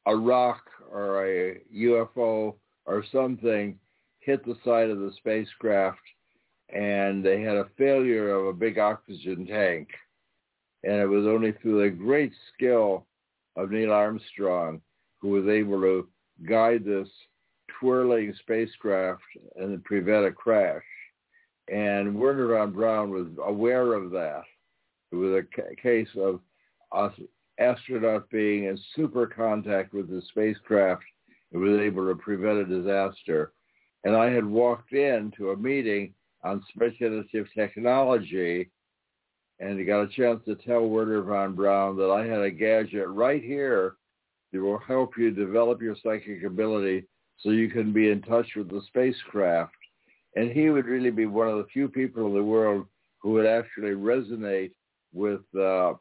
a 0.05 0.15
rock 0.15 0.63
or 0.91 1.25
a 1.25 1.61
UFO 1.73 2.55
or 2.85 3.05
something 3.11 3.77
hit 4.19 4.45
the 4.45 4.57
side 4.63 4.89
of 4.89 4.99
the 4.99 5.11
spacecraft 5.17 5.99
and 6.69 7.23
they 7.23 7.41
had 7.41 7.57
a 7.57 7.69
failure 7.77 8.31
of 8.31 8.47
a 8.47 8.53
big 8.53 8.79
oxygen 8.79 9.45
tank. 9.45 9.89
And 10.83 10.95
it 10.95 11.07
was 11.07 11.25
only 11.25 11.51
through 11.51 11.83
the 11.83 11.89
great 11.89 12.31
skill 12.53 13.05
of 13.55 13.71
Neil 13.71 13.91
Armstrong 13.91 14.81
who 15.19 15.29
was 15.29 15.47
able 15.47 15.79
to 15.81 16.07
guide 16.47 16.83
this 16.83 17.09
twirling 17.79 18.33
spacecraft 18.39 19.21
and 19.55 19.83
prevent 19.83 20.25
a 20.25 20.31
crash. 20.31 20.83
And 21.71 22.15
Wernher 22.15 22.47
von 22.47 22.71
Braun 22.71 23.11
was 23.11 23.27
aware 23.43 23.93
of 23.93 24.11
that. 24.11 24.43
It 25.11 25.15
was 25.15 25.43
a 25.43 25.75
case 25.81 26.07
of 26.17 26.39
astronaut 27.59 28.29
being 28.29 28.65
in 28.65 28.79
super 28.95 29.27
contact 29.27 29.93
with 29.93 30.09
the 30.09 30.21
spacecraft 30.29 31.03
and 31.51 31.61
was 31.61 31.79
able 31.79 32.07
to 32.07 32.15
prevent 32.15 32.59
a 32.59 32.65
disaster. 32.65 33.53
And 34.03 34.15
I 34.15 34.31
had 34.31 34.45
walked 34.45 34.93
in 34.93 35.31
to 35.37 35.51
a 35.51 35.57
meeting 35.57 36.13
on 36.43 36.63
speculative 36.73 37.47
technology 37.53 38.71
and 39.59 39.85
got 39.85 40.01
a 40.01 40.07
chance 40.07 40.43
to 40.45 40.55
tell 40.55 40.87
Wernher 40.87 41.21
von 41.21 41.53
Braun 41.53 41.95
that 41.97 42.09
I 42.09 42.25
had 42.25 42.41
a 42.41 42.49
gadget 42.49 43.07
right 43.07 43.43
here 43.43 43.95
that 44.51 44.61
will 44.61 44.79
help 44.79 45.17
you 45.17 45.29
develop 45.31 45.81
your 45.81 45.95
psychic 46.01 46.43
ability 46.43 47.05
so 47.37 47.51
you 47.51 47.69
can 47.69 47.93
be 47.93 48.09
in 48.09 48.21
touch 48.21 48.47
with 48.55 48.69
the 48.69 48.81
spacecraft. 48.87 49.75
And 50.35 50.51
he 50.51 50.69
would 50.69 50.85
really 50.85 51.11
be 51.11 51.25
one 51.25 51.47
of 51.47 51.57
the 51.57 51.67
few 51.71 51.87
people 51.87 52.25
in 52.27 52.33
the 52.33 52.43
world 52.43 52.87
who 53.19 53.31
would 53.31 53.45
actually 53.45 53.91
resonate 53.91 54.71
with 55.13 55.41
uh, 55.59 55.93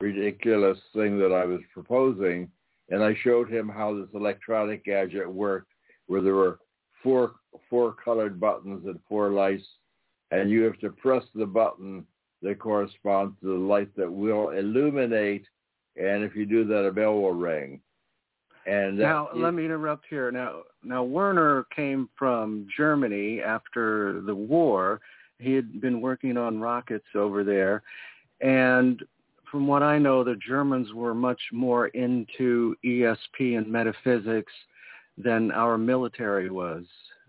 ridiculous 0.00 0.78
thing 0.94 1.18
that 1.18 1.32
I 1.32 1.44
was 1.44 1.60
proposing, 1.72 2.50
and 2.88 3.02
I 3.02 3.14
showed 3.22 3.50
him 3.50 3.68
how 3.68 3.94
this 3.94 4.08
electronic 4.14 4.84
gadget 4.84 5.30
worked, 5.30 5.72
where 6.06 6.22
there 6.22 6.34
were 6.34 6.58
four 7.02 7.32
four 7.68 7.94
colored 8.04 8.40
buttons 8.40 8.84
and 8.86 8.98
four 9.08 9.30
lights, 9.30 9.66
and 10.30 10.50
you 10.50 10.62
have 10.62 10.78
to 10.80 10.90
press 10.90 11.24
the 11.34 11.46
button 11.46 12.06
that 12.42 12.58
corresponds 12.58 13.34
to 13.40 13.46
the 13.46 13.52
light 13.52 13.94
that 13.96 14.10
will 14.10 14.50
illuminate, 14.50 15.44
and 15.96 16.24
if 16.24 16.34
you 16.34 16.46
do 16.46 16.64
that, 16.64 16.86
a 16.86 16.92
bell 16.92 17.20
will 17.20 17.32
ring. 17.32 17.80
And 18.66 18.98
now, 18.98 19.28
let 19.34 19.54
me 19.54 19.64
interrupt 19.64 20.04
here. 20.08 20.30
Now, 20.30 20.62
now 20.82 21.02
Wernher 21.02 21.64
came 21.74 22.08
from 22.16 22.66
Germany 22.76 23.40
after 23.40 24.20
the 24.20 24.34
war. 24.34 25.00
He 25.38 25.54
had 25.54 25.80
been 25.80 26.00
working 26.00 26.36
on 26.36 26.60
rockets 26.60 27.06
over 27.14 27.42
there, 27.42 27.82
and 28.40 29.02
from 29.50 29.66
what 29.66 29.82
I 29.82 29.98
know, 29.98 30.22
the 30.22 30.36
Germans 30.36 30.92
were 30.92 31.14
much 31.14 31.40
more 31.52 31.88
into 31.88 32.76
ESP 32.84 33.56
and 33.58 33.66
metaphysics 33.66 34.52
than 35.18 35.50
our 35.50 35.76
military 35.76 36.50
was. 36.50 36.84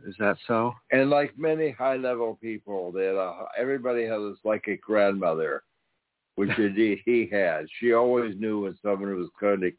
Is 0.07 0.15
that 0.19 0.37
so? 0.47 0.73
And 0.91 1.09
like 1.09 1.37
many 1.37 1.71
high-level 1.71 2.39
people, 2.41 2.91
that 2.93 3.17
uh, 3.17 3.45
everybody 3.57 4.03
has 4.05 4.19
a 4.19 4.75
grandmother, 4.77 5.63
which 6.35 6.49
indeed 6.57 7.01
he 7.05 7.29
had. 7.31 7.65
She 7.79 7.93
always 7.93 8.35
knew 8.39 8.61
when 8.61 8.77
someone 8.81 9.15
was 9.17 9.29
going 9.39 9.61
to 9.61 9.71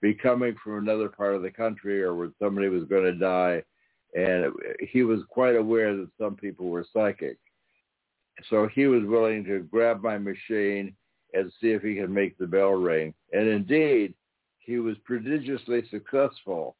be 0.00 0.14
coming 0.14 0.54
from 0.62 0.78
another 0.78 1.08
part 1.08 1.34
of 1.34 1.42
the 1.42 1.50
country 1.50 2.02
or 2.02 2.14
when 2.14 2.32
somebody 2.40 2.68
was 2.68 2.84
going 2.84 3.04
to 3.04 3.14
die. 3.14 3.62
And 4.14 4.52
he 4.80 5.02
was 5.02 5.20
quite 5.28 5.56
aware 5.56 5.96
that 5.96 6.08
some 6.18 6.36
people 6.36 6.68
were 6.68 6.86
psychic. 6.92 7.36
So 8.48 8.68
he 8.72 8.86
was 8.86 9.02
willing 9.04 9.44
to 9.44 9.60
grab 9.70 10.02
my 10.02 10.18
machine 10.18 10.94
and 11.34 11.52
see 11.60 11.70
if 11.70 11.82
he 11.82 11.96
could 11.96 12.10
make 12.10 12.36
the 12.38 12.46
bell 12.46 12.70
ring. 12.70 13.14
And 13.32 13.48
indeed, 13.48 14.14
he 14.58 14.78
was 14.78 14.96
prodigiously 15.04 15.82
successful. 15.90 16.76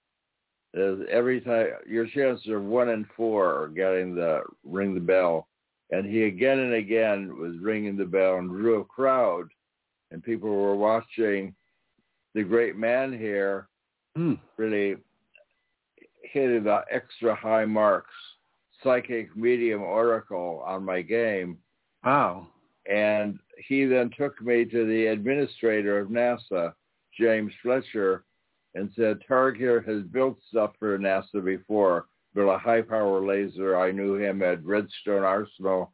As 0.74 0.98
every 1.10 1.40
time, 1.40 1.68
your 1.88 2.06
chances 2.06 2.48
are 2.48 2.60
one 2.60 2.90
in 2.90 3.06
four 3.16 3.62
are 3.62 3.68
getting 3.68 4.14
the 4.14 4.42
ring 4.64 4.94
the 4.94 5.00
bell. 5.00 5.48
And 5.90 6.04
he 6.04 6.24
again 6.24 6.58
and 6.58 6.74
again 6.74 7.38
was 7.38 7.56
ringing 7.60 7.96
the 7.96 8.04
bell 8.04 8.36
and 8.36 8.50
drew 8.50 8.80
a 8.80 8.84
crowd. 8.84 9.48
And 10.10 10.22
people 10.22 10.50
were 10.50 10.76
watching 10.76 11.54
the 12.34 12.42
great 12.42 12.76
man 12.76 13.12
here 13.12 13.68
mm. 14.16 14.38
really 14.56 14.96
hitting 16.22 16.64
the 16.64 16.82
extra 16.90 17.34
high 17.34 17.64
marks, 17.64 18.14
psychic 18.82 19.34
medium 19.36 19.82
oracle 19.82 20.62
on 20.66 20.84
my 20.84 21.00
game. 21.00 21.58
Wow. 22.04 22.48
And 22.90 23.38
he 23.66 23.84
then 23.84 24.10
took 24.16 24.40
me 24.40 24.64
to 24.64 24.86
the 24.86 25.06
administrator 25.06 25.98
of 25.98 26.08
NASA, 26.08 26.72
James 27.18 27.52
Fletcher, 27.62 28.24
and 28.74 28.90
said, 28.94 29.18
Targ 29.28 29.58
has 29.86 30.02
built 30.04 30.38
stuff 30.48 30.72
for 30.78 30.98
NASA 30.98 31.44
before, 31.44 32.06
built 32.34 32.54
a 32.54 32.58
high-power 32.58 33.24
laser. 33.24 33.76
I 33.78 33.90
knew 33.90 34.14
him 34.14 34.42
at 34.42 34.64
Redstone 34.64 35.24
Arsenal. 35.24 35.92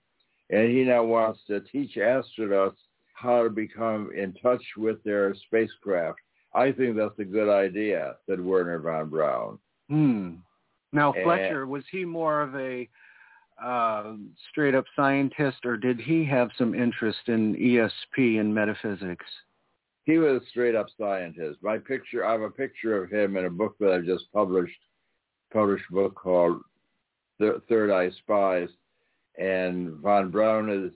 And 0.50 0.70
he 0.70 0.82
now 0.82 1.04
wants 1.04 1.40
to 1.46 1.60
teach 1.60 1.96
astronauts 1.96 2.76
how 3.14 3.44
to 3.44 3.50
become 3.50 4.10
in 4.14 4.34
touch 4.34 4.62
with 4.76 5.02
their 5.02 5.34
spacecraft. 5.34 6.18
I 6.54 6.72
think 6.72 6.96
that's 6.96 7.18
a 7.18 7.24
good 7.24 7.48
idea, 7.48 8.16
said 8.28 8.40
Wernher 8.40 8.78
von 8.78 9.08
Braun. 9.08 9.58
Hmm. 9.88 10.34
Now, 10.92 11.12
Fletcher, 11.12 11.62
and, 11.62 11.70
was 11.70 11.84
he 11.90 12.04
more 12.04 12.42
of 12.42 12.54
a 12.54 12.88
uh, 13.62 14.14
straight 14.50 14.74
up 14.74 14.84
scientist, 14.96 15.64
or 15.64 15.76
did 15.76 16.00
he 16.00 16.24
have 16.24 16.50
some 16.58 16.74
interest 16.74 17.28
in 17.28 17.54
ESP 17.54 18.40
and 18.40 18.54
metaphysics? 18.54 19.26
He 20.04 20.18
was 20.18 20.42
a 20.42 20.46
straight 20.50 20.74
up 20.74 20.86
scientist. 20.98 21.58
My 21.62 21.78
picture, 21.78 22.26
I 22.26 22.32
have 22.32 22.42
a 22.42 22.50
picture 22.50 23.02
of 23.02 23.10
him 23.10 23.36
in 23.36 23.46
a 23.46 23.50
book 23.50 23.76
that 23.80 23.92
I've 23.92 24.04
just 24.04 24.30
published, 24.32 24.78
published 25.52 25.88
book 25.90 26.14
called 26.14 26.60
Third 27.40 27.90
Eye 27.90 28.10
Spies, 28.18 28.68
and 29.38 29.94
von 29.96 30.30
Braun 30.30 30.68
is 30.68 30.92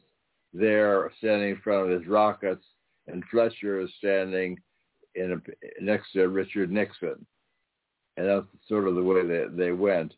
there 0.52 1.10
standing 1.18 1.50
in 1.50 1.60
front 1.62 1.90
of 1.90 1.98
his 2.00 2.08
rockets, 2.08 2.64
and 3.06 3.24
Fletcher 3.30 3.80
is 3.80 3.90
standing 3.98 4.58
in 5.14 5.32
a, 5.32 5.82
next 5.82 6.12
to 6.12 6.28
Richard 6.28 6.70
Nixon, 6.70 7.24
and 8.16 8.26
that's 8.26 8.46
sort 8.68 8.86
of 8.86 8.94
the 8.94 9.02
way 9.02 9.26
that 9.26 9.56
they 9.56 9.72
went. 9.72 10.12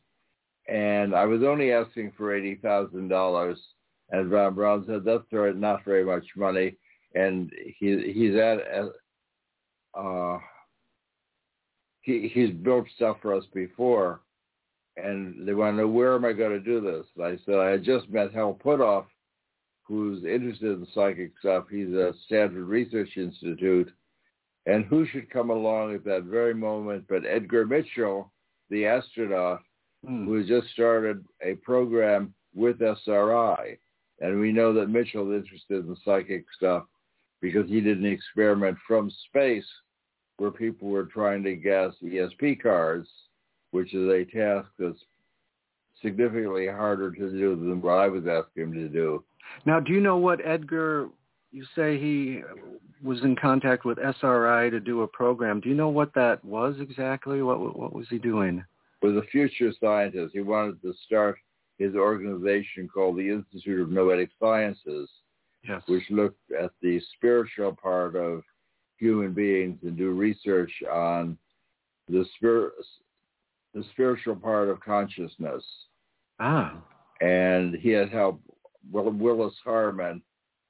And 0.70 1.16
I 1.16 1.24
was 1.24 1.42
only 1.42 1.72
asking 1.72 2.12
for 2.16 2.34
eighty 2.34 2.54
thousand 2.54 3.08
dollars, 3.08 3.58
and 4.10 4.30
von 4.30 4.54
Braun 4.54 4.84
said 4.86 5.04
that's 5.04 5.24
not 5.32 5.84
very 5.84 6.04
much 6.04 6.24
money, 6.36 6.76
and 7.14 7.50
he 7.78 8.12
he's 8.14 8.36
at 8.36 8.58
uh, 9.98 10.38
he 12.02 12.30
he's 12.32 12.50
built 12.50 12.86
stuff 12.94 13.16
for 13.20 13.34
us 13.34 13.44
before, 13.52 14.20
and 14.96 15.46
they 15.46 15.54
want 15.54 15.74
to 15.74 15.82
know 15.82 15.88
where 15.88 16.14
am 16.14 16.24
I 16.24 16.32
going 16.32 16.52
to 16.52 16.60
do 16.60 16.80
this? 16.80 17.04
And 17.16 17.24
I 17.26 17.38
said 17.44 17.56
I 17.56 17.70
had 17.70 17.82
just 17.82 18.08
met 18.08 18.32
Hal 18.32 18.56
Puthoff, 18.64 19.06
who's 19.82 20.24
interested 20.24 20.78
in 20.78 20.86
psychic 20.94 21.32
stuff. 21.40 21.64
He's 21.68 21.92
at 21.96 22.14
Stanford 22.26 22.68
Research 22.68 23.16
Institute, 23.16 23.90
and 24.66 24.84
who 24.84 25.04
should 25.06 25.30
come 25.30 25.50
along 25.50 25.96
at 25.96 26.04
that 26.04 26.24
very 26.24 26.54
moment 26.54 27.06
but 27.08 27.26
Edgar 27.26 27.66
Mitchell, 27.66 28.30
the 28.70 28.86
astronaut, 28.86 29.62
mm. 30.08 30.24
who 30.24 30.34
has 30.38 30.46
just 30.46 30.68
started 30.72 31.24
a 31.42 31.54
program 31.56 32.34
with 32.54 32.80
SRI. 32.80 33.78
And 34.20 34.38
we 34.38 34.52
know 34.52 34.72
that 34.74 34.90
Mitchell 34.90 35.32
is 35.32 35.42
interested 35.42 35.86
in 35.86 35.96
psychic 36.04 36.44
stuff 36.56 36.84
because 37.40 37.68
he 37.68 37.80
did 37.80 37.98
an 37.98 38.06
experiment 38.06 38.76
from 38.86 39.10
space 39.28 39.66
where 40.36 40.50
people 40.50 40.88
were 40.88 41.04
trying 41.04 41.42
to 41.44 41.54
guess 41.54 41.92
ESP 42.02 42.62
cards 42.62 43.08
which 43.70 43.94
is 43.94 44.08
a 44.08 44.24
task 44.24 44.68
that's 44.78 44.98
significantly 46.02 46.66
harder 46.66 47.10
to 47.10 47.30
do 47.30 47.56
than 47.56 47.80
what 47.80 47.98
I 47.98 48.08
was 48.08 48.24
asking 48.26 48.64
him 48.64 48.72
to 48.74 48.88
do. 48.88 49.24
Now, 49.66 49.80
do 49.80 49.92
you 49.92 50.00
know 50.00 50.16
what 50.16 50.44
Edgar, 50.44 51.08
you 51.52 51.64
say 51.74 51.98
he 51.98 52.42
was 53.02 53.20
in 53.22 53.36
contact 53.36 53.84
with 53.84 53.98
SRI 53.98 54.70
to 54.70 54.80
do 54.80 55.02
a 55.02 55.08
program. 55.08 55.60
Do 55.60 55.68
you 55.68 55.74
know 55.74 55.88
what 55.88 56.12
that 56.14 56.44
was 56.44 56.76
exactly? 56.80 57.42
What, 57.42 57.58
what 57.76 57.94
was 57.94 58.06
he 58.10 58.18
doing? 58.18 58.64
Was 59.02 59.16
a 59.16 59.22
future 59.30 59.72
scientist. 59.80 60.34
He 60.34 60.40
wanted 60.40 60.82
to 60.82 60.92
start 61.06 61.38
his 61.78 61.94
organization 61.94 62.88
called 62.92 63.16
the 63.16 63.30
Institute 63.30 63.80
of 63.80 63.90
Noetic 63.90 64.28
Sciences, 64.38 65.08
yes. 65.66 65.82
which 65.86 66.04
looked 66.10 66.52
at 66.52 66.72
the 66.82 67.00
spiritual 67.16 67.72
part 67.72 68.14
of 68.14 68.42
human 68.98 69.32
beings 69.32 69.78
and 69.82 69.96
do 69.96 70.10
research 70.10 70.70
on 70.92 71.38
the 72.08 72.26
spirit, 72.36 72.74
the 73.72 73.82
spiritual 73.92 74.36
part 74.36 74.68
of 74.68 74.78
consciousness. 74.80 75.64
Ah. 76.38 76.76
And 77.22 77.74
he 77.76 77.90
had 77.90 78.10
helped 78.10 78.42
Willis 78.92 79.54
Harman, 79.64 80.22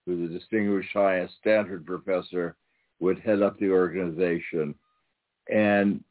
who's 0.06 0.30
a 0.30 0.32
distinguished 0.32 0.92
science 0.92 1.32
Stanford 1.40 1.84
professor, 1.84 2.56
would 3.00 3.18
head 3.18 3.42
up 3.42 3.58
the 3.58 3.70
organization. 3.70 4.74
And 5.52 6.04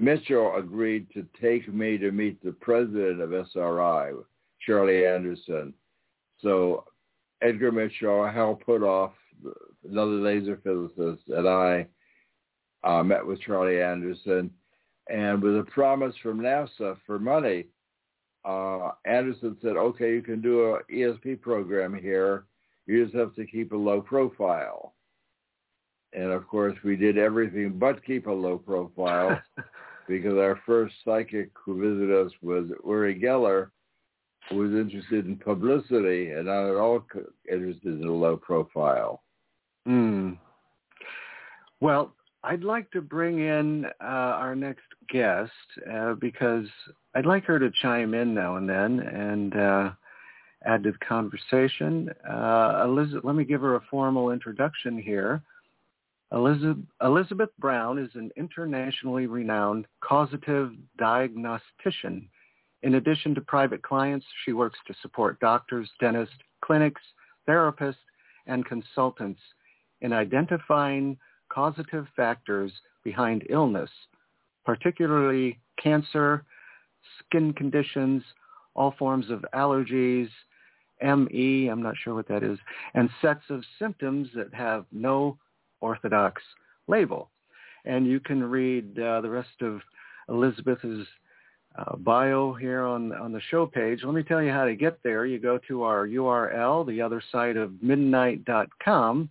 Mitchell 0.00 0.56
agreed 0.56 1.06
to 1.12 1.26
take 1.40 1.72
me 1.72 1.96
to 1.98 2.10
meet 2.10 2.42
the 2.42 2.52
president 2.52 3.20
of 3.20 3.32
SRI, 3.32 4.12
Charlie 4.60 5.06
Anderson. 5.06 5.72
So 6.40 6.84
Edgar 7.42 7.72
Mitchell, 7.72 8.28
Hal 8.28 8.58
Puthoff, 8.66 9.12
another 9.88 10.12
laser 10.12 10.60
physicist, 10.64 11.28
and 11.28 11.48
I 11.48 11.86
uh, 12.82 13.02
met 13.02 13.24
with 13.24 13.40
Charlie 13.40 13.80
Anderson 13.80 14.50
and 15.08 15.42
with 15.42 15.58
a 15.58 15.64
promise 15.64 16.14
from 16.22 16.40
NASA 16.40 16.96
for 17.06 17.18
money, 17.18 17.66
uh, 18.44 18.90
Anderson 19.04 19.56
said, 19.62 19.76
okay, 19.76 20.12
you 20.12 20.22
can 20.22 20.40
do 20.40 20.74
a 20.74 20.82
ESP 20.92 21.40
program 21.40 21.94
here. 21.94 22.44
You 22.86 23.04
just 23.04 23.16
have 23.16 23.34
to 23.36 23.46
keep 23.46 23.72
a 23.72 23.76
low 23.76 24.00
profile. 24.00 24.94
And 26.12 26.30
of 26.30 26.46
course, 26.46 26.76
we 26.84 26.96
did 26.96 27.18
everything 27.18 27.78
but 27.78 28.04
keep 28.04 28.26
a 28.26 28.32
low 28.32 28.56
profile 28.56 29.40
because 30.08 30.34
our 30.34 30.60
first 30.66 30.94
psychic 31.04 31.50
who 31.54 31.80
visited 31.80 32.26
us 32.26 32.32
was 32.42 32.66
Uri 32.84 33.18
Geller, 33.18 33.70
who 34.48 34.56
was 34.56 34.72
interested 34.72 35.26
in 35.26 35.36
publicity 35.36 36.30
and 36.30 36.46
not 36.46 36.70
at 36.70 36.76
all 36.76 37.04
interested 37.50 38.00
in 38.00 38.06
a 38.06 38.12
low 38.12 38.36
profile. 38.36 39.22
Mm. 39.88 40.38
Well, 41.80 42.12
I'd 42.42 42.64
like 42.64 42.90
to 42.90 43.00
bring 43.00 43.38
in 43.38 43.86
uh, 44.02 44.04
our 44.04 44.54
next 44.54 44.84
guest 45.10 45.50
uh, 45.90 46.14
because 46.14 46.66
I'd 47.14 47.26
like 47.26 47.44
her 47.44 47.58
to 47.58 47.70
chime 47.80 48.14
in 48.14 48.34
now 48.34 48.56
and 48.56 48.68
then 48.68 49.00
and 49.00 49.56
uh, 49.56 49.90
add 50.66 50.82
to 50.84 50.92
the 50.92 50.98
conversation. 50.98 52.10
Uh, 52.28 52.82
Elizabeth, 52.84 53.24
let 53.24 53.34
me 53.34 53.44
give 53.44 53.62
her 53.62 53.76
a 53.76 53.82
formal 53.90 54.30
introduction 54.30 54.98
here. 54.98 55.42
Elizabeth, 56.32 56.84
Elizabeth 57.02 57.50
Brown 57.58 57.98
is 57.98 58.10
an 58.14 58.30
internationally 58.36 59.26
renowned 59.26 59.86
causative 60.00 60.72
diagnostician. 60.98 62.28
In 62.82 62.96
addition 62.96 63.34
to 63.34 63.40
private 63.40 63.82
clients, 63.82 64.26
she 64.44 64.52
works 64.52 64.78
to 64.86 64.94
support 65.00 65.40
doctors, 65.40 65.88
dentists, 66.00 66.34
clinics, 66.62 67.02
therapists, 67.48 67.96
and 68.46 68.64
consultants 68.66 69.40
in 70.00 70.12
identifying 70.12 71.16
causative 71.48 72.06
factors 72.16 72.72
behind 73.04 73.46
illness, 73.48 73.90
particularly 74.64 75.58
cancer, 75.82 76.44
skin 77.20 77.52
conditions, 77.52 78.22
all 78.74 78.94
forms 78.98 79.30
of 79.30 79.44
allergies, 79.54 80.28
ME, 81.02 81.68
I'm 81.68 81.82
not 81.82 81.94
sure 82.02 82.14
what 82.14 82.28
that 82.28 82.42
is, 82.42 82.58
and 82.94 83.08
sets 83.20 83.42
of 83.50 83.62
symptoms 83.78 84.28
that 84.34 84.52
have 84.54 84.86
no 84.92 85.38
orthodox 85.84 86.42
label. 86.88 87.30
And 87.84 88.06
you 88.06 88.18
can 88.18 88.42
read 88.42 88.98
uh, 88.98 89.20
the 89.20 89.28
rest 89.28 89.60
of 89.60 89.80
Elizabeth's 90.28 91.06
uh, 91.76 91.96
bio 91.96 92.54
here 92.54 92.82
on, 92.82 93.12
on 93.12 93.32
the 93.32 93.40
show 93.50 93.66
page. 93.66 94.00
Let 94.04 94.14
me 94.14 94.22
tell 94.22 94.42
you 94.42 94.50
how 94.50 94.64
to 94.64 94.74
get 94.74 94.98
there. 95.02 95.26
You 95.26 95.38
go 95.38 95.58
to 95.68 95.82
our 95.82 96.06
URL, 96.06 96.86
the 96.86 97.02
other 97.02 97.22
side 97.32 97.56
of 97.56 97.82
midnight.com, 97.82 99.28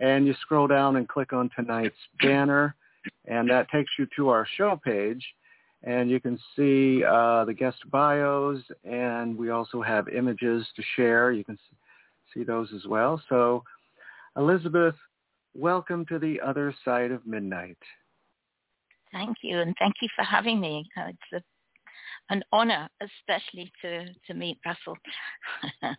and 0.00 0.26
you 0.26 0.34
scroll 0.40 0.66
down 0.66 0.96
and 0.96 1.08
click 1.08 1.32
on 1.32 1.50
tonight's 1.54 1.94
banner, 2.20 2.74
and 3.26 3.48
that 3.50 3.70
takes 3.70 3.90
you 3.98 4.06
to 4.16 4.30
our 4.30 4.46
show 4.56 4.80
page. 4.84 5.24
And 5.84 6.10
you 6.10 6.18
can 6.18 6.38
see 6.56 7.04
uh, 7.04 7.44
the 7.44 7.52
guest 7.52 7.76
bios, 7.90 8.62
and 8.84 9.36
we 9.36 9.50
also 9.50 9.82
have 9.82 10.08
images 10.08 10.66
to 10.76 10.82
share. 10.96 11.30
You 11.30 11.44
can 11.44 11.58
see 12.32 12.42
those 12.42 12.68
as 12.74 12.86
well. 12.86 13.22
So, 13.28 13.62
Elizabeth, 14.36 14.94
welcome 15.54 16.04
to 16.06 16.18
the 16.18 16.40
other 16.40 16.74
side 16.84 17.10
of 17.10 17.26
midnight. 17.26 17.78
Thank 19.12 19.38
you, 19.42 19.60
and 19.60 19.74
thank 19.78 19.94
you 20.02 20.08
for 20.16 20.24
having 20.24 20.60
me. 20.60 20.88
Uh, 20.96 21.08
it's 21.08 21.32
a 21.34 21.42
an 22.30 22.42
honor, 22.52 22.88
especially 23.02 23.70
to, 23.82 24.06
to 24.26 24.34
meet 24.34 24.58
Russell. 24.64 24.96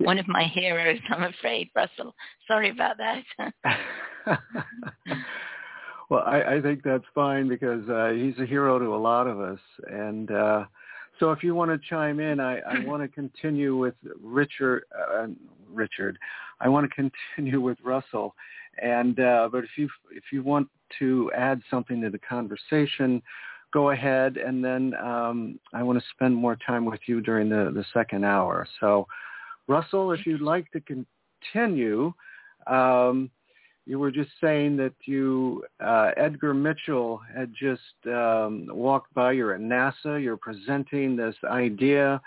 One 0.00 0.18
of 0.18 0.28
my 0.28 0.44
heroes, 0.44 1.00
I'm 1.08 1.22
afraid, 1.22 1.70
Russell. 1.74 2.14
Sorry 2.46 2.70
about 2.70 2.96
that. 2.98 3.24
well, 6.10 6.22
I, 6.26 6.56
I 6.56 6.60
think 6.60 6.82
that's 6.82 7.04
fine 7.14 7.48
because 7.48 7.88
uh, 7.88 8.10
he's 8.10 8.38
a 8.38 8.46
hero 8.46 8.78
to 8.78 8.94
a 8.94 8.96
lot 8.96 9.26
of 9.26 9.40
us. 9.40 9.58
And 9.90 10.30
uh, 10.30 10.64
so 11.18 11.32
if 11.32 11.42
you 11.42 11.54
want 11.54 11.70
to 11.70 11.88
chime 11.88 12.20
in, 12.20 12.40
I, 12.40 12.58
I 12.58 12.78
want 12.84 13.02
to 13.02 13.08
continue 13.08 13.76
with 13.76 13.94
Richard. 14.22 14.84
Uh, 14.94 15.28
Richard, 15.72 16.18
I 16.60 16.68
want 16.68 16.90
to 16.90 17.10
continue 17.36 17.60
with 17.60 17.78
Russell. 17.82 18.34
And 18.82 19.18
uh, 19.20 19.48
but 19.50 19.64
if 19.64 19.70
you 19.76 19.88
if 20.10 20.24
you 20.32 20.42
want 20.42 20.68
to 20.98 21.30
add 21.36 21.60
something 21.70 22.00
to 22.00 22.10
the 22.10 22.18
conversation, 22.18 23.22
go 23.72 23.90
ahead 23.90 24.36
and 24.36 24.64
then 24.64 24.94
um, 24.94 25.58
I 25.72 25.82
want 25.82 25.98
to 25.98 26.04
spend 26.14 26.34
more 26.34 26.56
time 26.66 26.84
with 26.84 27.00
you 27.06 27.20
during 27.20 27.48
the, 27.48 27.70
the 27.74 27.84
second 27.92 28.24
hour. 28.24 28.66
So 28.80 29.06
Russell, 29.68 30.12
if 30.12 30.26
you'd 30.26 30.40
like 30.40 30.70
to 30.72 30.80
continue, 30.80 32.12
um, 32.66 33.30
you 33.86 33.98
were 33.98 34.10
just 34.10 34.30
saying 34.40 34.76
that 34.76 34.92
you, 35.04 35.64
uh, 35.84 36.10
Edgar 36.16 36.54
Mitchell 36.54 37.20
had 37.34 37.52
just 37.58 37.80
um, 38.06 38.68
walked 38.70 39.12
by. 39.14 39.32
You're 39.32 39.54
at 39.54 39.60
NASA. 39.60 40.22
You're 40.22 40.36
presenting 40.36 41.16
this 41.16 41.34
idea 41.44 42.20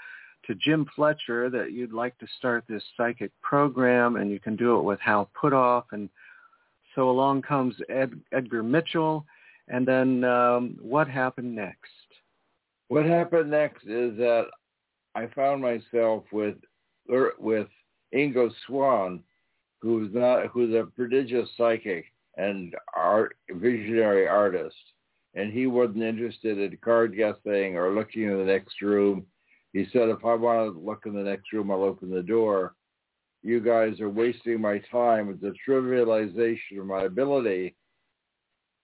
to 0.48 0.56
Jim 0.56 0.86
Fletcher 0.96 1.50
that 1.50 1.72
you'd 1.72 1.94
like 1.94 2.18
to 2.20 2.28
start 2.38 2.66
this 2.68 2.84
psychic 2.98 3.32
program 3.42 4.18
and 4.18 4.30
you 4.30 4.40
can 4.40 4.56
do 4.56 4.78
it 4.78 4.84
with 4.84 5.00
Hal 5.00 5.30
Puthoff 5.42 5.84
And 5.92 6.10
so 6.96 7.10
along 7.10 7.42
comes 7.42 7.76
Ed, 7.90 8.14
Edgar 8.32 8.64
Mitchell 8.64 9.26
and 9.68 9.88
then 9.88 10.24
um, 10.24 10.78
what 10.82 11.08
happened 11.08 11.56
next? 11.56 11.78
What 12.90 13.06
happened 13.06 13.52
next 13.52 13.84
is 13.84 14.18
that 14.18 14.48
I 15.16 15.28
found 15.28 15.62
myself 15.62 16.24
with 16.32 16.56
er, 17.12 17.34
with 17.40 17.68
Ingo 18.14 18.52
Swann, 18.66 19.22
who's 19.82 20.14
not 20.14 20.48
who's 20.48 20.76
a 20.76 20.86
prodigious 20.96 21.50
psychic 21.58 22.06
and 22.38 22.76
art 22.96 23.36
visionary 23.50 24.28
artist, 24.28 24.76
and 25.34 25.52
he 25.52 25.68
wasn't 25.68 26.04
interested 26.04 26.58
in 26.58 26.78
card 26.78 27.16
guessing 27.16 27.78
or 27.78 27.94
looking 27.94 28.24
in 28.24 28.38
the 28.38 28.44
next 28.44 28.82
room. 28.82 29.26
He 29.72 29.88
said, 29.92 30.10
if 30.10 30.24
I 30.24 30.36
want 30.36 30.74
to 30.74 30.80
look 30.80 31.06
in 31.06 31.16
the 31.16 31.24
next 31.24 31.52
room, 31.52 31.72
I'll 31.72 31.84
open 31.84 32.12
the 32.12 32.22
door. 32.22 32.76
You 33.44 33.60
guys 33.60 34.00
are 34.00 34.10
wasting 34.10 34.62
my 34.62 34.80
time 34.92 35.28
with 35.28 35.42
the 35.42 35.54
trivialization 35.68 36.80
of 36.80 36.86
my 36.86 37.04
ability. 37.04 37.76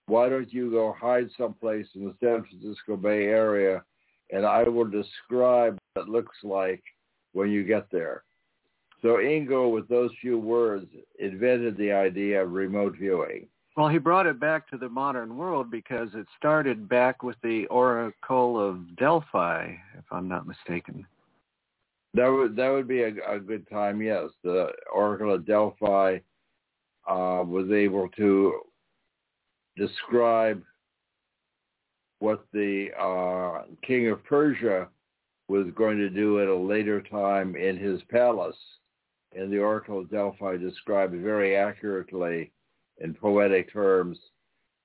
Why 0.07 0.27
don't 0.27 0.51
you 0.51 0.69
go 0.69 0.93
hide 0.99 1.29
someplace 1.37 1.87
in 1.95 2.05
the 2.05 2.15
San 2.21 2.43
Francisco 2.43 2.97
Bay 2.97 3.25
Area 3.25 3.83
and 4.31 4.45
I 4.45 4.63
will 4.63 4.85
describe 4.85 5.77
what 5.93 6.03
it 6.03 6.09
looks 6.09 6.37
like 6.43 6.83
when 7.33 7.49
you 7.49 7.63
get 7.63 7.87
there. 7.91 8.23
So 9.01 9.17
Ingo, 9.17 9.71
with 9.71 9.87
those 9.87 10.11
few 10.21 10.37
words, 10.37 10.87
invented 11.19 11.77
the 11.77 11.91
idea 11.91 12.43
of 12.43 12.51
remote 12.51 12.97
viewing. 12.97 13.47
Well, 13.77 13.87
he 13.87 13.97
brought 13.97 14.27
it 14.27 14.39
back 14.39 14.67
to 14.69 14.77
the 14.77 14.89
modern 14.89 15.37
world 15.37 15.71
because 15.71 16.09
it 16.13 16.27
started 16.37 16.89
back 16.89 17.23
with 17.23 17.37
the 17.41 17.65
Oracle 17.67 18.59
of 18.59 18.97
Delphi, 18.97 19.73
if 19.97 20.03
I'm 20.11 20.27
not 20.27 20.45
mistaken. 20.45 21.07
That 22.15 22.27
would 22.27 22.55
that 22.55 22.69
would 22.69 22.87
be 22.87 23.03
a, 23.03 23.11
a 23.27 23.39
good 23.39 23.69
time. 23.69 24.01
Yes, 24.01 24.29
the 24.43 24.71
Oracle 24.91 25.33
of 25.33 25.45
Delphi 25.45 26.19
uh, 27.07 27.43
was 27.45 27.69
able 27.71 28.09
to 28.09 28.61
describe 29.77 30.63
what 32.19 32.45
the 32.51 32.89
uh, 32.99 33.63
king 33.85 34.09
of 34.09 34.23
Persia 34.23 34.87
was 35.47 35.67
going 35.75 35.97
to 35.97 36.09
do 36.09 36.41
at 36.41 36.47
a 36.47 36.55
later 36.55 37.01
time 37.01 37.55
in 37.55 37.77
his 37.77 38.01
palace. 38.09 38.57
And 39.35 39.51
the 39.51 39.59
Oracle 39.59 39.99
of 39.99 40.11
Delphi 40.11 40.57
described 40.57 41.13
very 41.15 41.55
accurately 41.55 42.51
in 42.97 43.13
poetic 43.13 43.71
terms 43.71 44.17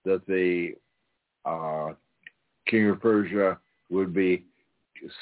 that 0.04 0.26
the 0.26 0.74
uh, 1.44 1.94
king 2.66 2.90
of 2.90 3.00
Persia 3.00 3.58
would 3.90 4.14
be 4.14 4.44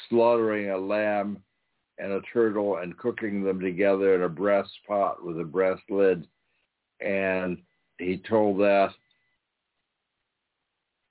slaughtering 0.08 0.70
a 0.70 0.78
lamb 0.78 1.38
and 2.02 2.12
a 2.12 2.20
turtle 2.32 2.78
and 2.78 2.98
cooking 2.98 3.44
them 3.44 3.60
together 3.60 4.16
in 4.16 4.22
a 4.22 4.28
brass 4.28 4.66
pot 4.88 5.24
with 5.24 5.38
a 5.38 5.44
brass 5.44 5.78
lid. 5.88 6.26
And 7.00 7.58
he 7.98 8.20
told 8.28 8.58
that 8.58 8.90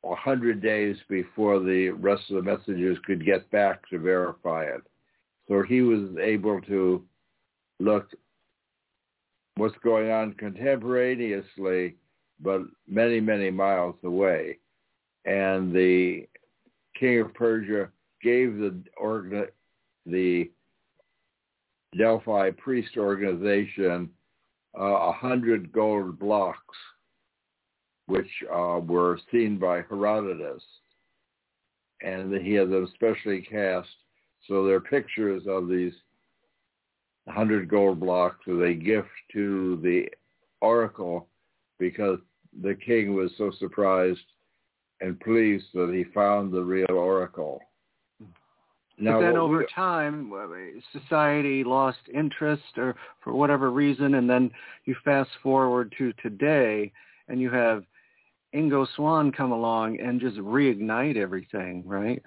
a 0.03 0.15
hundred 0.15 0.61
days 0.61 0.97
before 1.07 1.59
the 1.59 1.89
rest 1.89 2.23
of 2.29 2.35
the 2.35 2.51
messengers 2.51 2.97
could 3.05 3.25
get 3.25 3.49
back 3.51 3.87
to 3.89 3.99
verify 3.99 4.63
it. 4.63 4.81
So 5.47 5.63
he 5.63 5.81
was 5.81 6.09
able 6.21 6.59
to 6.61 7.03
look 7.79 8.09
what's 9.55 9.77
going 9.83 10.11
on 10.11 10.33
contemporaneously, 10.33 11.95
but 12.41 12.61
many, 12.87 13.21
many 13.21 13.49
miles 13.49 13.95
away. 14.03 14.57
And 15.23 15.73
the 15.73 16.27
king 16.99 17.21
of 17.21 17.33
Persia 17.33 17.89
gave 18.21 18.57
the 18.57 18.75
organ, 18.97 19.45
the 20.05 20.51
Delphi 21.97 22.51
priest 22.51 22.97
organization 22.97 24.09
uh, 24.79 24.83
a 24.83 25.09
uh, 25.09 25.13
hundred 25.13 25.71
gold 25.71 26.17
blocks 26.17 26.77
which 28.11 28.29
uh, 28.53 28.79
were 28.79 29.19
seen 29.31 29.57
by 29.57 29.77
Herodotus. 29.89 30.63
And 32.01 32.33
he 32.41 32.53
had 32.53 32.69
them 32.69 32.91
specially 32.95 33.41
cast. 33.41 33.87
So 34.47 34.65
they're 34.65 34.81
pictures 34.81 35.43
of 35.47 35.69
these 35.69 35.93
100 37.25 37.69
gold 37.69 37.99
blocks 37.99 38.45
as 38.47 38.59
a 38.59 38.73
gift 38.73 39.07
to 39.33 39.79
the 39.83 40.09
oracle 40.61 41.27
because 41.79 42.19
the 42.61 42.75
king 42.75 43.13
was 43.13 43.31
so 43.37 43.51
surprised 43.59 44.19
and 44.99 45.19
pleased 45.19 45.65
that 45.73 45.93
he 45.93 46.03
found 46.13 46.51
the 46.51 46.61
real 46.61 46.91
oracle. 46.91 47.61
Now, 48.97 49.13
but 49.13 49.21
then 49.21 49.37
over 49.37 49.59
we, 49.59 49.67
time, 49.73 50.31
society 50.91 51.63
lost 51.63 51.99
interest 52.13 52.77
or 52.77 52.95
for 53.23 53.33
whatever 53.33 53.71
reason, 53.71 54.15
and 54.15 54.29
then 54.29 54.51
you 54.85 54.95
fast 55.03 55.29
forward 55.41 55.93
to 55.97 56.13
today, 56.21 56.91
and 57.27 57.41
you 57.41 57.49
have 57.49 57.83
Ingo 58.53 58.87
Swann 58.95 59.31
come 59.31 59.51
along 59.51 59.99
and 59.99 60.19
just 60.19 60.37
reignite 60.37 61.17
everything, 61.17 61.83
right? 61.85 62.21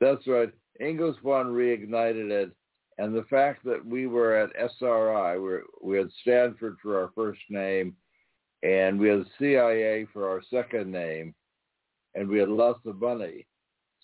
That's 0.00 0.26
right. 0.26 0.52
Ingo 0.80 1.18
Swann 1.20 1.46
reignited 1.46 2.30
it. 2.30 2.52
And 2.98 3.14
the 3.14 3.24
fact 3.30 3.64
that 3.64 3.84
we 3.84 4.06
were 4.06 4.36
at 4.36 4.50
SRI, 4.56 5.38
we, 5.38 5.58
we 5.82 5.96
had 5.96 6.10
Stanford 6.20 6.76
for 6.82 7.00
our 7.00 7.10
first 7.14 7.40
name, 7.48 7.96
and 8.62 8.98
we 8.98 9.08
had 9.08 9.24
CIA 9.38 10.06
for 10.12 10.28
our 10.28 10.42
second 10.50 10.90
name, 10.90 11.34
and 12.14 12.28
we 12.28 12.38
had 12.38 12.48
lots 12.48 12.84
of 12.84 13.00
money. 13.00 13.46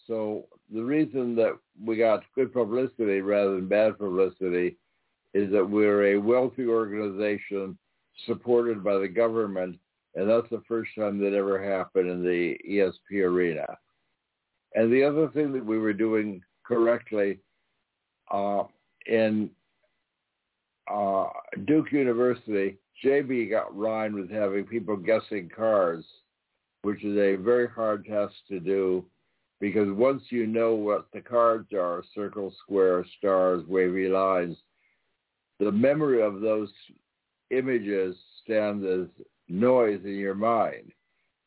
So 0.08 0.46
the 0.72 0.82
reason 0.82 1.36
that 1.36 1.56
we 1.80 1.96
got 1.96 2.24
good 2.34 2.52
publicity 2.52 3.20
rather 3.20 3.54
than 3.54 3.68
bad 3.68 3.98
publicity 3.98 4.76
is 5.34 5.52
that 5.52 5.68
we're 5.68 6.14
a 6.14 6.20
wealthy 6.20 6.66
organization 6.66 7.78
supported 8.26 8.82
by 8.82 8.98
the 8.98 9.06
government 9.06 9.78
and 10.14 10.28
that's 10.28 10.50
the 10.50 10.62
first 10.66 10.90
time 10.98 11.18
that 11.18 11.32
ever 11.32 11.62
happened 11.62 12.10
in 12.10 12.24
the 12.24 12.56
ESP 12.68 13.22
arena. 13.22 13.66
And 14.74 14.92
the 14.92 15.04
other 15.04 15.28
thing 15.28 15.52
that 15.52 15.64
we 15.64 15.78
were 15.78 15.92
doing 15.92 16.42
correctly 16.64 17.38
uh, 18.32 18.64
in 19.06 19.50
uh, 20.92 21.26
Duke 21.66 21.92
University, 21.92 22.78
JB 23.04 23.50
got 23.50 23.76
Rhine 23.76 24.14
with 24.14 24.28
having 24.30 24.64
people 24.64 24.96
guessing 24.96 25.50
cars, 25.54 26.04
which 26.82 27.04
is 27.04 27.16
a 27.16 27.36
very 27.36 27.68
hard 27.68 28.04
task 28.04 28.34
to 28.48 28.58
do 28.58 29.04
because 29.60 29.90
once 29.90 30.22
you 30.30 30.46
know 30.46 30.74
what 30.74 31.06
the 31.12 31.20
cards 31.20 31.72
are, 31.72 32.04
circle, 32.14 32.52
square, 32.62 33.04
stars, 33.18 33.64
wavy 33.66 34.08
lines, 34.08 34.56
the 35.58 35.72
memory 35.72 36.22
of 36.22 36.40
those 36.40 36.70
images 37.50 38.16
stands 38.42 38.84
as 38.84 39.24
noise 39.48 40.00
in 40.04 40.14
your 40.14 40.34
mind. 40.34 40.92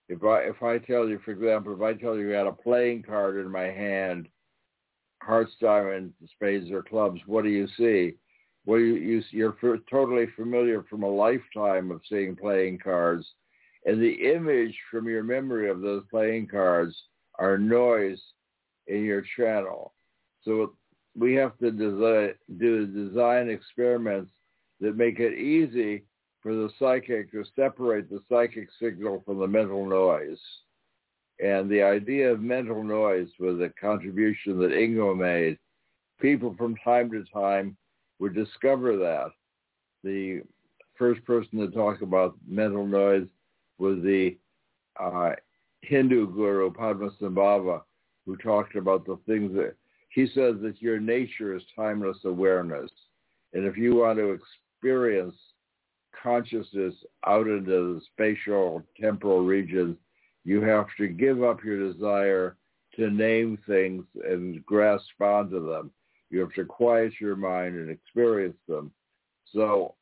If 0.10 0.24
I 0.24 0.40
if 0.42 0.62
I 0.62 0.78
tell 0.78 1.08
you, 1.08 1.20
for 1.24 1.32
example, 1.32 1.74
if 1.74 1.82
I 1.82 1.94
tell 1.94 2.18
you 2.18 2.34
I 2.34 2.40
had 2.40 2.48
a 2.48 2.52
playing 2.52 3.04
card 3.04 3.38
in 3.38 3.50
my 3.50 3.66
hand, 3.66 4.28
hearts, 5.22 5.54
diamonds, 5.62 6.14
spades, 6.34 6.70
or 6.70 6.84
clubs, 6.84 7.22
what 7.28 7.44
do 7.44 7.50
you 7.50 7.68
see? 7.78 8.16
Well, 8.66 8.80
you, 8.80 8.96
you 8.96 9.24
you're 9.32 9.56
totally 9.90 10.28
familiar 10.36 10.84
from 10.90 11.04
a 11.04 11.10
lifetime 11.10 11.92
of 11.92 12.02
seeing 12.10 12.36
playing 12.36 12.80
cards, 12.80 13.26
and 13.86 14.02
the 14.02 14.34
image 14.34 14.76
from 14.92 15.08
your 15.08 15.24
memory 15.24 15.70
of 15.70 15.80
those 15.80 16.04
playing 16.12 16.48
cards 16.48 16.96
are 17.42 17.58
noise 17.58 18.22
in 18.88 19.04
your 19.04 19.24
channel. 19.36 19.94
So 20.44 20.74
we 21.18 21.34
have 21.34 21.58
to 21.58 21.72
design, 21.72 22.36
do 22.58 22.86
design 22.86 23.50
experiments 23.50 24.32
that 24.80 24.96
make 24.96 25.20
it 25.20 25.38
easy 25.38 26.04
for 26.42 26.54
the 26.54 26.70
psychic 26.80 27.32
to 27.32 27.44
separate 27.56 28.10
the 28.10 28.20
psychic 28.30 28.70
signal 28.80 29.24
from 29.26 29.40
the 29.40 29.48
mental 29.48 29.86
noise. 29.86 30.40
And 31.44 31.70
the 31.70 31.82
idea 31.82 32.32
of 32.32 32.42
mental 32.42 32.84
noise 32.84 33.30
was 33.40 33.60
a 33.60 33.70
contribution 33.80 34.60
that 34.60 34.72
Ingo 34.72 35.18
made. 35.18 35.58
People 36.20 36.54
from 36.58 36.76
time 36.78 37.10
to 37.12 37.24
time 37.34 37.76
would 38.20 38.36
discover 38.36 38.98
that. 38.98 39.32
The 40.04 40.42
first 40.96 41.26
person 41.26 41.60
to 41.60 41.70
talk 41.70 42.02
about 42.02 42.36
mental 42.48 42.86
noise 42.86 43.28
was 43.80 43.98
the 44.04 44.38
uh, 45.00 45.32
Hindu 45.82 46.34
guru 46.34 46.72
Padmasambhava, 46.72 47.82
who 48.26 48.38
talked 48.38 48.76
about 48.76 49.06
the 49.06 49.18
things 49.26 49.54
that 49.56 49.76
he 50.10 50.28
says 50.28 50.56
that 50.62 50.76
your 50.80 51.00
nature 51.00 51.56
is 51.56 51.64
timeless 51.76 52.18
awareness. 52.26 52.92
And 53.54 53.66
if 53.66 53.78
you 53.78 53.96
want 53.96 54.20
to 54.20 54.38
experience 54.38 55.36
consciousness 56.22 56.94
out 57.26 57.48
into 57.48 57.96
the 57.96 58.02
spatial 58.14 58.84
temporal 59.00 59.44
regions, 59.44 59.98
you 60.44 60.62
have 60.62 60.88
to 60.98 61.08
give 61.08 61.44
up 61.44 61.64
your 61.64 61.92
desire 61.92 62.58
to 62.96 63.10
name 63.10 63.58
things 63.68 64.04
and 64.28 64.66
grasp 64.66 65.22
onto 65.22 65.66
them. 65.68 65.92
You 66.30 66.40
have 66.42 66.54
to 66.54 66.66
quiet 66.66 67.14
your 67.20 67.36
mind 67.36 67.76
and 67.76 67.90
experience 67.90 68.58
them. 68.68 68.92
So, 69.54 69.96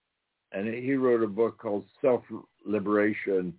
and 0.51 0.67
he 0.67 0.95
wrote 0.95 1.23
a 1.23 1.27
book 1.27 1.59
called 1.59 1.85
Self-Liberation 2.01 3.53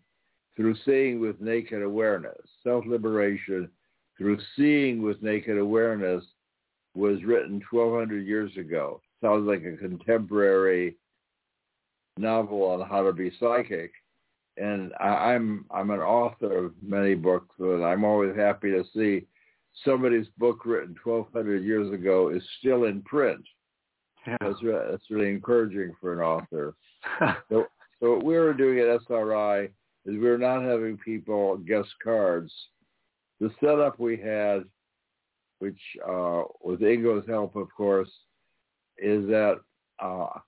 Through 0.60 0.76
Seeing 0.84 1.20
with 1.20 1.40
Naked 1.40 1.82
Awareness. 1.82 2.36
Self-Liberation 2.64 3.70
Through 4.18 4.36
Seeing 4.54 5.00
with 5.00 5.22
Naked 5.22 5.56
Awareness 5.56 6.22
was 6.94 7.24
written 7.24 7.62
1,200 7.70 8.26
years 8.26 8.54
ago. 8.58 9.00
Sounds 9.22 9.48
like 9.48 9.64
a 9.64 9.78
contemporary 9.78 10.96
novel 12.18 12.62
on 12.64 12.86
how 12.86 13.02
to 13.02 13.14
be 13.14 13.32
psychic. 13.40 13.90
And 14.58 14.92
I, 15.00 15.32
I'm 15.32 15.64
I'm 15.70 15.88
an 15.92 16.00
author 16.00 16.66
of 16.66 16.74
many 16.82 17.14
books, 17.14 17.54
and 17.58 17.82
I'm 17.82 18.04
always 18.04 18.36
happy 18.36 18.70
to 18.70 18.84
see 18.94 19.26
somebody's 19.82 20.26
book 20.36 20.66
written 20.66 20.94
1,200 21.02 21.64
years 21.64 21.90
ago 21.90 22.28
is 22.28 22.42
still 22.58 22.84
in 22.84 23.00
print. 23.00 23.42
Yeah. 24.26 24.36
That's, 24.42 24.62
re- 24.62 24.88
that's 24.90 25.10
really 25.10 25.30
encouraging 25.30 25.94
for 25.98 26.12
an 26.12 26.20
author. 26.20 26.74
so, 27.48 27.64
so 27.98 28.16
what 28.16 28.24
we 28.24 28.36
were 28.36 28.52
doing 28.52 28.78
at 28.80 29.00
SRI 29.08 29.70
is 30.06 30.12
we 30.12 30.18
were 30.18 30.38
not 30.38 30.62
having 30.62 30.96
people 30.98 31.56
guest 31.58 31.88
cards. 32.02 32.52
The 33.40 33.50
setup 33.60 33.98
we 33.98 34.16
had, 34.16 34.64
which 35.58 35.80
uh, 36.06 36.42
with 36.62 36.82
Ingo's 36.82 37.24
help, 37.26 37.56
of 37.56 37.68
course, 37.76 38.10
is 38.98 39.26
that 39.28 39.60
uh, 40.02 40.38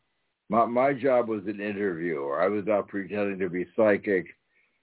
my, 0.49 0.67
my 0.67 0.93
job 0.93 1.29
was 1.29 1.43
an 1.47 1.61
interviewer. 1.61 2.41
I 2.41 2.49
was 2.49 2.65
not 2.67 2.89
pretending 2.89 3.39
to 3.39 3.49
be 3.49 3.67
psychic, 3.77 4.27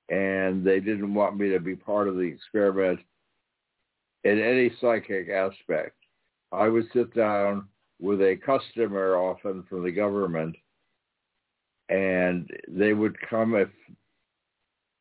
and 0.09 0.65
they 0.65 0.79
didn't 0.79 1.13
want 1.13 1.37
me 1.37 1.49
to 1.49 1.59
be 1.59 1.75
part 1.75 2.07
of 2.07 2.15
the 2.15 2.21
experiment 2.21 2.99
in 4.23 4.39
any 4.39 4.71
psychic 4.81 5.29
aspect. 5.29 5.95
I 6.51 6.67
would 6.67 6.85
sit 6.93 7.13
down 7.15 7.67
with 7.99 8.21
a 8.21 8.37
customer, 8.43 9.15
often 9.15 9.63
from 9.69 9.83
the 9.83 9.91
government, 9.91 10.55
and 11.89 12.49
they 12.67 12.93
would 12.93 13.15
come 13.29 13.55
if 13.55 13.69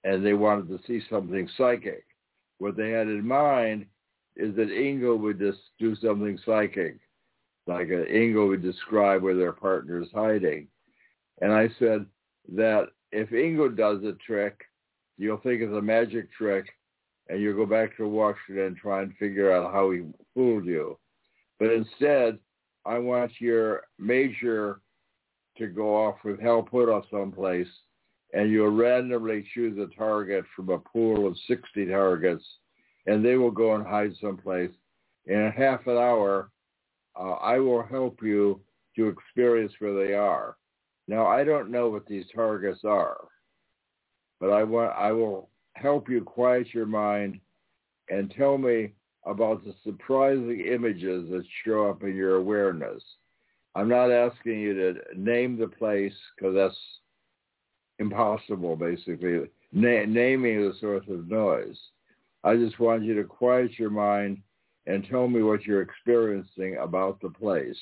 and 0.04 0.24
they 0.24 0.34
wanted 0.34 0.68
to 0.68 0.80
see 0.86 1.04
something 1.10 1.48
psychic. 1.56 2.04
What 2.58 2.76
they 2.76 2.90
had 2.90 3.08
in 3.08 3.26
mind 3.26 3.86
is 4.36 4.54
that 4.56 4.68
Ingo 4.68 5.18
would 5.18 5.38
just 5.38 5.58
do 5.78 5.96
something 5.96 6.38
psychic, 6.44 6.98
like 7.66 7.88
a, 7.88 8.06
Ingo 8.06 8.48
would 8.48 8.62
describe 8.62 9.22
where 9.22 9.36
their 9.36 9.52
partner 9.52 10.00
is 10.00 10.08
hiding. 10.14 10.68
And 11.40 11.52
I 11.52 11.68
said 11.78 12.06
that 12.54 12.88
if 13.12 13.30
Ingo 13.30 13.74
does 13.76 14.02
a 14.04 14.12
trick, 14.24 14.60
you'll 15.18 15.38
think 15.38 15.60
it's 15.62 15.72
a 15.72 15.82
magic 15.82 16.32
trick, 16.32 16.66
and 17.28 17.40
you'll 17.40 17.56
go 17.56 17.66
back 17.66 17.96
to 17.96 18.08
Washington 18.08 18.66
and 18.66 18.76
try 18.76 19.02
and 19.02 19.14
figure 19.16 19.52
out 19.52 19.72
how 19.72 19.90
he 19.90 20.02
fooled 20.34 20.64
you. 20.64 20.98
But 21.58 21.72
instead, 21.72 22.38
I 22.86 22.98
want 22.98 23.32
your 23.40 23.82
major 23.98 24.80
to 25.58 25.66
go 25.66 25.94
off 25.94 26.16
with 26.24 26.40
Hal 26.40 26.62
Puthoff 26.62 27.10
someplace, 27.10 27.68
and 28.32 28.50
you'll 28.50 28.76
randomly 28.76 29.46
choose 29.54 29.78
a 29.78 29.94
target 29.96 30.44
from 30.54 30.68
a 30.68 30.78
pool 30.78 31.26
of 31.26 31.36
60 31.46 31.86
targets, 31.86 32.44
and 33.06 33.24
they 33.24 33.36
will 33.36 33.50
go 33.50 33.74
and 33.74 33.86
hide 33.86 34.12
someplace. 34.20 34.70
In 35.26 35.52
half 35.56 35.86
an 35.86 35.96
hour, 35.96 36.50
uh, 37.18 37.32
I 37.32 37.58
will 37.58 37.82
help 37.82 38.22
you 38.22 38.60
to 38.96 39.08
experience 39.08 39.72
where 39.78 39.94
they 39.94 40.14
are. 40.14 40.56
Now, 41.06 41.26
I 41.26 41.44
don't 41.44 41.70
know 41.70 41.88
what 41.88 42.06
these 42.06 42.26
targets 42.34 42.80
are, 42.84 43.16
but 44.40 44.50
I 44.50 44.62
want 44.62 44.92
I 44.96 45.12
will 45.12 45.48
help 45.74 46.08
you 46.08 46.22
quiet 46.22 46.74
your 46.74 46.86
mind 46.86 47.40
and 48.10 48.30
tell 48.36 48.58
me 48.58 48.92
about 49.24 49.64
the 49.64 49.74
surprising 49.84 50.60
images 50.60 51.30
that 51.30 51.44
show 51.64 51.88
up 51.88 52.02
in 52.02 52.14
your 52.14 52.36
awareness. 52.36 53.02
I'm 53.74 53.88
not 53.88 54.10
asking 54.10 54.60
you 54.60 54.74
to 54.74 54.94
name 55.16 55.58
the 55.58 55.68
place 55.68 56.14
because 56.36 56.54
that's 56.54 56.76
impossible, 57.98 58.76
basically. 58.76 59.50
Na- 59.72 60.04
naming 60.06 60.60
the 60.60 60.74
source 60.80 61.04
of 61.08 61.28
noise. 61.28 61.78
I 62.44 62.56
just 62.56 62.78
want 62.78 63.02
you 63.02 63.14
to 63.14 63.24
quiet 63.24 63.78
your 63.78 63.90
mind 63.90 64.38
and 64.86 65.06
tell 65.08 65.28
me 65.28 65.42
what 65.42 65.64
you're 65.64 65.82
experiencing 65.82 66.78
about 66.80 67.20
the 67.20 67.28
place. 67.28 67.76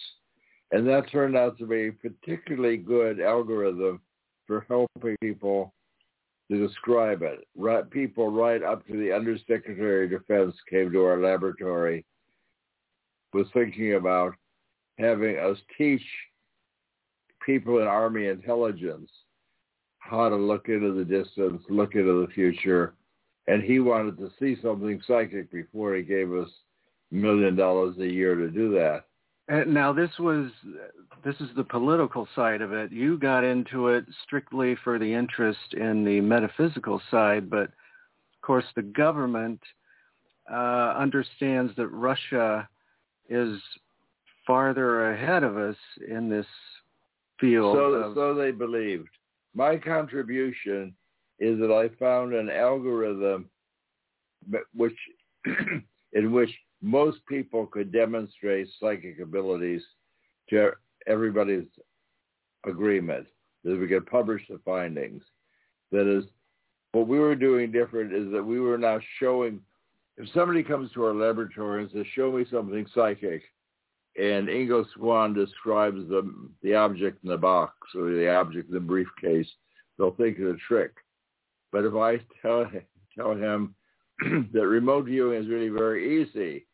And 0.73 0.87
that 0.89 1.11
turned 1.11 1.37
out 1.37 1.57
to 1.59 1.67
be 1.67 1.89
a 1.89 1.93
particularly 1.93 2.77
good 2.77 3.21
algorithm 3.21 4.01
for 4.47 4.67
helping 4.69 5.17
people 5.21 5.73
to 6.51 6.67
describe 6.67 7.23
it. 7.23 7.47
Right, 7.57 7.89
people 7.89 8.31
right 8.31 8.63
up 8.63 8.87
to 8.87 8.97
the 8.97 9.13
Undersecretary 9.13 10.05
of 10.05 10.11
Defense 10.11 10.55
came 10.69 10.91
to 10.91 11.05
our 11.05 11.21
laboratory, 11.21 12.05
was 13.33 13.47
thinking 13.53 13.95
about 13.95 14.35
having 14.99 15.39
us 15.39 15.59
teach 15.77 16.03
people 17.45 17.79
in 17.79 17.87
Army 17.87 18.27
intelligence 18.27 19.11
how 20.09 20.29
to 20.29 20.37
look 20.37 20.69
into 20.69 20.93
the 20.93 21.05
distance, 21.05 21.63
look 21.69 21.95
into 21.95 22.27
the 22.27 22.33
future, 22.33 22.95
and 23.47 23.63
he 23.63 23.79
wanted 23.79 24.19
to 24.19 24.31
see 24.39 24.61
something 24.63 25.01
psychic 25.07 25.51
before 25.51 25.95
he 25.95 26.03
gave 26.03 26.33
us 26.33 26.49
a 27.13 27.15
million 27.15 27.57
dollars 27.57 27.97
a 27.99 28.07
year 28.07 28.35
to 28.35 28.51
do 28.51 28.73
that. 28.73 29.05
And 29.49 29.73
now 29.73 29.93
this 29.93 30.11
was 30.19 30.51
this 31.25 31.37
is 31.41 31.49
the 31.57 31.65
political 31.65 32.27
side 32.35 32.63
of 32.63 32.73
it. 32.73 32.91
You 32.91 33.17
got 33.17 33.45
into 33.45 33.89
it 33.89 34.05
strictly 34.25 34.77
for 34.83 34.99
the 34.99 35.13
interest 35.13 35.75
in 35.75 36.05
the 36.05 36.21
metaphysical 36.21 37.01
side, 37.11 37.49
but 37.49 37.65
of 37.65 38.43
course 38.43 38.65
the 38.75 38.83
government 38.83 39.61
uh, 40.51 40.95
understands 40.97 41.73
that 41.77 41.89
Russia 41.89 42.69
is 43.29 43.61
farther 44.47 45.13
ahead 45.13 45.43
of 45.43 45.57
us 45.57 45.77
in 46.09 46.29
this 46.29 46.47
field. 47.41 47.77
So, 47.77 47.81
of, 47.81 48.15
so 48.15 48.35
they 48.35 48.51
believed. 48.51 49.09
My 49.57 49.79
contribution 49.79 50.95
is 51.39 51.59
that 51.61 51.73
I 51.73 51.89
found 51.99 52.35
an 52.35 52.51
algorithm 52.51 53.49
which 54.75 54.97
in 56.13 56.33
which 56.33 56.51
most 56.83 57.19
people 57.27 57.67
could 57.67 57.91
demonstrate 57.91 58.69
psychic 58.79 59.19
abilities 59.19 59.83
to 60.51 60.73
everybody's 61.07 61.67
agreement 62.67 63.27
that 63.65 63.81
we 63.81 63.89
could 63.89 64.07
publish 64.07 64.43
the 64.49 64.61
findings. 64.63 65.23
That 65.91 66.07
is, 66.07 66.25
what 66.93 67.09
we 67.09 67.19
were 67.19 67.35
doing 67.35 67.73
different 67.73 68.13
is 68.13 68.31
that 68.33 68.45
we 68.45 68.61
were 68.61 68.77
now 68.77 69.01
showing, 69.19 69.61
if 70.19 70.29
somebody 70.35 70.63
comes 70.63 70.93
to 70.93 71.05
our 71.05 71.15
laboratory 71.15 71.83
and 71.83 71.91
says, 71.91 72.05
show 72.15 72.31
me 72.31 72.45
something 72.51 72.87
psychic, 72.95 73.43
and 74.19 74.49
Ingo 74.49 74.85
Swann 74.95 75.35
describes 75.35 76.09
the, 76.09 76.33
the 76.63 76.75
object 76.75 77.23
in 77.23 77.31
the 77.31 77.37
box 77.37 77.75
or 77.95 78.11
the 78.11 78.35
object 78.35 78.69
in 78.69 78.75
the 78.75 78.81
briefcase, 78.81 79.49
they'll 79.99 80.15
think 80.15 80.39
it's 80.39 80.59
a 80.59 80.67
trick. 80.67 80.93
But 81.73 81.85
if 81.85 81.95
I 81.95 82.19
tell, 82.41 82.71
tell 83.17 83.33
him 83.33 83.75
that 84.53 84.67
remote 84.67 85.05
viewing 85.05 85.43
is 85.43 85.49
really 85.49 85.69
very 85.69 86.23
easy, 86.23 86.67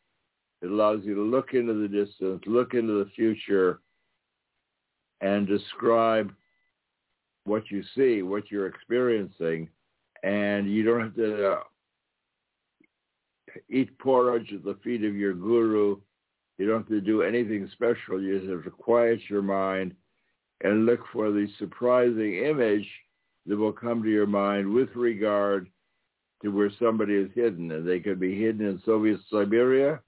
it 0.62 0.70
allows 0.70 1.00
you 1.02 1.16
to 1.16 1.22
look 1.22 1.54
into 1.54 1.74
the 1.74 1.88
distance, 1.88 2.42
look 2.46 2.74
into 2.74 3.04
the 3.04 3.10
future, 3.16 3.80
and 5.20 5.46
describe 5.46 6.32
what 7.44 7.70
you 7.70 7.82
see, 7.96 8.22
what 8.22 8.50
you're 8.50 8.68
experiencing, 8.68 9.68
and 10.22 10.70
you 10.70 10.84
don't 10.84 11.00
have 11.00 11.16
to 11.16 11.52
uh, 11.52 11.60
eat 13.68 13.98
porridge 13.98 14.52
at 14.52 14.64
the 14.64 14.78
feet 14.84 15.04
of 15.04 15.16
your 15.16 15.34
guru. 15.34 15.96
You 16.58 16.66
don't 16.66 16.80
have 16.80 16.88
to 16.88 17.00
do 17.00 17.22
anything 17.22 17.68
special. 17.72 18.20
You 18.20 18.38
just 18.38 18.50
have 18.50 18.64
to 18.64 18.70
quiet 18.70 19.20
your 19.28 19.42
mind 19.42 19.94
and 20.62 20.86
look 20.86 21.00
for 21.12 21.30
the 21.30 21.48
surprising 21.58 22.44
image 22.44 22.88
that 23.46 23.56
will 23.56 23.72
come 23.72 24.02
to 24.02 24.10
your 24.10 24.26
mind 24.26 24.72
with 24.72 24.94
regard 24.94 25.68
to 26.42 26.48
where 26.48 26.70
somebody 26.78 27.14
is 27.14 27.30
hidden. 27.34 27.70
And 27.72 27.88
they 27.88 28.00
could 28.00 28.20
be 28.20 28.38
hidden 28.38 28.66
in 28.66 28.82
Soviet 28.84 29.18
Siberia 29.30 30.00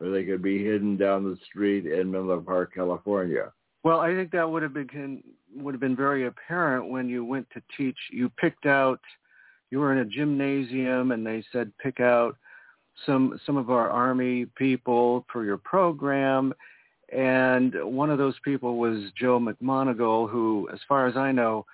or 0.00 0.10
they 0.10 0.24
could 0.24 0.42
be 0.42 0.62
hidden 0.62 0.96
down 0.96 1.24
the 1.24 1.38
street 1.46 1.86
in 1.86 2.10
Menlo 2.10 2.40
Park, 2.40 2.74
California. 2.74 3.52
Well, 3.82 4.00
I 4.00 4.14
think 4.14 4.30
that 4.32 4.48
would 4.48 4.62
have 4.62 4.74
been 4.74 5.22
would 5.56 5.74
have 5.74 5.80
been 5.80 5.96
very 5.96 6.26
apparent 6.26 6.90
when 6.90 7.08
you 7.08 7.24
went 7.24 7.46
to 7.50 7.62
teach. 7.76 7.98
You 8.10 8.28
picked 8.28 8.66
out. 8.66 9.00
You 9.70 9.78
were 9.78 9.92
in 9.92 9.98
a 9.98 10.04
gymnasium, 10.04 11.12
and 11.12 11.26
they 11.26 11.44
said 11.52 11.72
pick 11.82 12.00
out 12.00 12.36
some 13.06 13.38
some 13.44 13.56
of 13.56 13.70
our 13.70 13.90
army 13.90 14.46
people 14.56 15.24
for 15.32 15.44
your 15.44 15.58
program. 15.58 16.54
And 17.12 17.74
one 17.84 18.10
of 18.10 18.18
those 18.18 18.34
people 18.44 18.78
was 18.78 18.98
Joe 19.16 19.38
McMoneagle, 19.38 20.28
who, 20.30 20.68
as 20.72 20.80
far 20.88 21.06
as 21.06 21.16
I 21.16 21.32
know, 21.32 21.64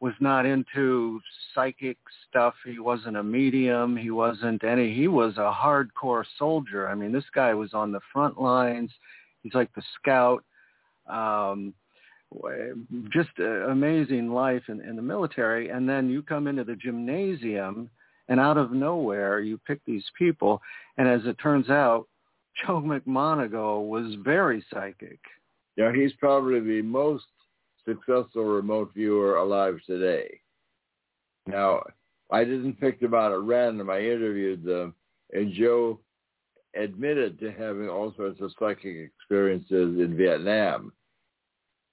was 0.00 0.14
not 0.20 0.46
into 0.46 1.20
psychic 1.54 1.98
stuff. 2.28 2.54
He 2.64 2.78
wasn't 2.78 3.16
a 3.16 3.22
medium. 3.22 3.96
He 3.96 4.10
wasn't 4.10 4.62
any. 4.64 4.94
He 4.94 5.08
was 5.08 5.36
a 5.36 5.52
hardcore 5.52 6.24
soldier. 6.38 6.88
I 6.88 6.94
mean, 6.94 7.12
this 7.12 7.24
guy 7.34 7.54
was 7.54 7.74
on 7.74 7.92
the 7.92 8.00
front 8.12 8.40
lines. 8.40 8.90
He's 9.42 9.54
like 9.54 9.72
the 9.74 9.82
scout. 9.98 10.44
Um, 11.08 11.74
just 13.12 13.30
amazing 13.38 14.32
life 14.32 14.64
in, 14.68 14.80
in 14.80 14.96
the 14.96 15.02
military. 15.02 15.70
And 15.70 15.88
then 15.88 16.10
you 16.10 16.22
come 16.22 16.46
into 16.46 16.64
the 16.64 16.76
gymnasium, 16.76 17.88
and 18.28 18.40
out 18.40 18.56
of 18.56 18.72
nowhere, 18.72 19.40
you 19.40 19.58
pick 19.66 19.84
these 19.84 20.04
people. 20.18 20.60
And 20.98 21.08
as 21.08 21.20
it 21.24 21.36
turns 21.42 21.70
out, 21.70 22.06
Joe 22.66 22.80
McMoneagle 22.80 23.88
was 23.88 24.14
very 24.24 24.64
psychic. 24.72 25.20
Yeah, 25.76 25.92
he's 25.94 26.12
probably 26.14 26.60
the 26.60 26.82
most 26.82 27.24
successful 27.86 28.44
remote 28.44 28.92
viewer 28.94 29.36
alive 29.36 29.78
today. 29.86 30.40
Now, 31.46 31.82
I 32.30 32.44
didn't 32.44 32.80
pick 32.80 32.98
them 32.98 33.14
out 33.14 33.32
at 33.32 33.40
random. 33.40 33.90
I 33.90 34.00
interviewed 34.00 34.64
them, 34.64 34.94
and 35.32 35.52
Joe 35.52 36.00
admitted 36.74 37.38
to 37.40 37.52
having 37.52 37.88
all 37.88 38.12
sorts 38.16 38.40
of 38.40 38.52
psychic 38.58 38.96
experiences 38.96 40.00
in 40.00 40.16
Vietnam. 40.16 40.92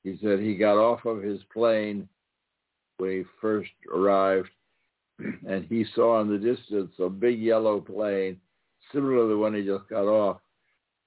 He 0.04 0.18
said 0.22 0.40
he 0.40 0.56
got 0.56 0.78
off 0.78 1.06
of 1.06 1.22
his 1.22 1.40
plane 1.54 2.08
when 2.98 3.12
he 3.12 3.24
first 3.40 3.72
arrived, 3.94 4.50
and 5.48 5.66
he 5.66 5.86
saw 5.96 6.22
in 6.22 6.30
the 6.30 6.38
distance 6.38 6.92
a 7.00 7.10
big 7.10 7.40
yellow 7.40 7.80
plane 7.80 8.40
similar 8.92 9.24
to 9.24 9.30
the 9.30 9.38
one 9.38 9.54
he 9.54 9.64
just 9.64 9.88
got 9.90 10.06
off. 10.06 10.38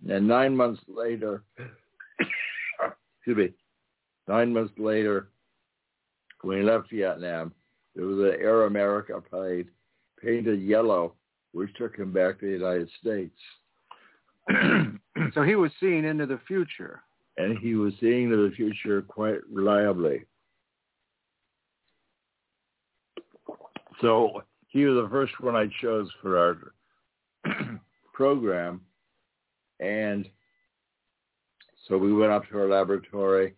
And 0.09 0.27
nine 0.29 0.57
months 0.57 0.83
later, 0.88 1.42
excuse 3.19 3.37
me, 3.37 3.53
nine 4.29 4.53
months 4.53 4.75
later, 4.79 5.29
when 6.42 6.59
he 6.59 6.64
left 6.64 6.90
Vietnam, 6.90 7.53
there 7.95 8.07
was 8.07 8.19
an 8.19 8.40
Air 8.40 8.64
America 8.64 9.21
plane 9.21 9.69
painted 10.23 10.61
yellow, 10.61 11.14
which 11.53 11.75
took 11.77 11.97
him 11.97 12.12
back 12.12 12.40
to 12.40 12.47
the 12.47 12.53
United 12.53 12.90
States. 13.01 13.38
so 15.35 15.42
he 15.42 15.57
was 15.57 15.71
seeing 15.81 16.05
into 16.05 16.27
the 16.27 16.40
future. 16.47 17.03
And 17.38 17.59
he 17.59 17.75
was 17.75 17.92
seeing 18.01 18.25
into 18.25 18.49
the 18.49 18.55
future 18.55 19.03
quite 19.03 19.40
reliably. 19.51 20.25
So 24.00 24.42
he 24.68 24.85
was 24.85 25.02
the 25.02 25.11
first 25.11 25.32
one 25.40 25.56
I 25.56 25.68
chose 25.80 26.09
for 26.20 26.38
our 27.44 27.52
program. 28.12 28.80
And 29.80 30.28
so 31.88 31.96
we 31.96 32.12
went 32.12 32.32
up 32.32 32.48
to 32.48 32.59
our 32.59 32.68
laboratory 32.68 33.54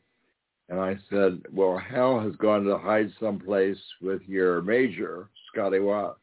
and 0.68 0.80
I 0.80 0.98
said, 1.08 1.40
well, 1.52 1.78
Hal 1.78 2.20
has 2.20 2.36
gone 2.36 2.64
to 2.64 2.76
hide 2.76 3.10
someplace 3.18 3.78
with 4.02 4.20
your 4.26 4.60
major, 4.60 5.30
Scotty 5.50 5.78
Watt. 5.78 6.18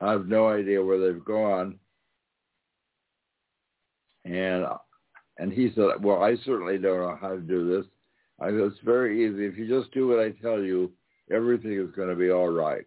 I 0.00 0.10
have 0.10 0.26
no 0.26 0.48
idea 0.48 0.84
where 0.84 0.98
they've 1.00 1.24
gone. 1.24 1.78
And 4.24 4.66
and 5.38 5.52
he 5.52 5.70
said, 5.74 6.02
well, 6.02 6.22
I 6.22 6.34
certainly 6.44 6.78
don't 6.78 6.98
know 6.98 7.18
how 7.20 7.30
to 7.30 7.40
do 7.40 7.76
this. 7.76 7.86
I 8.40 8.46
said, 8.46 8.54
it's 8.54 8.76
very 8.84 9.24
easy. 9.24 9.46
If 9.46 9.56
you 9.56 9.68
just 9.68 9.92
do 9.92 10.08
what 10.08 10.18
I 10.18 10.30
tell 10.30 10.60
you, 10.60 10.90
everything 11.30 11.78
is 11.78 11.94
going 11.94 12.08
to 12.08 12.14
be 12.16 12.30
all 12.30 12.48
right. 12.48 12.86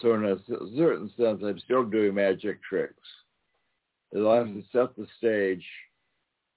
So 0.00 0.14
in 0.14 0.24
a 0.24 0.36
certain 0.76 1.10
sense, 1.16 1.42
I'm 1.44 1.58
still 1.60 1.84
doing 1.84 2.14
magic 2.14 2.62
tricks. 2.62 2.94
I'll 4.16 4.34
have 4.34 4.46
to 4.46 4.62
set 4.72 4.96
the 4.96 5.06
stage 5.18 5.64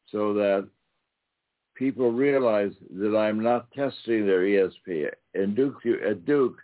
so 0.10 0.34
that 0.34 0.68
people 1.76 2.12
realize 2.12 2.72
that 2.92 3.18
I'm 3.18 3.42
not 3.42 3.72
testing 3.72 4.26
their 4.26 4.42
ESP. 4.42 5.10
Duke, 5.56 5.82
at 6.08 6.26
Duke, 6.26 6.58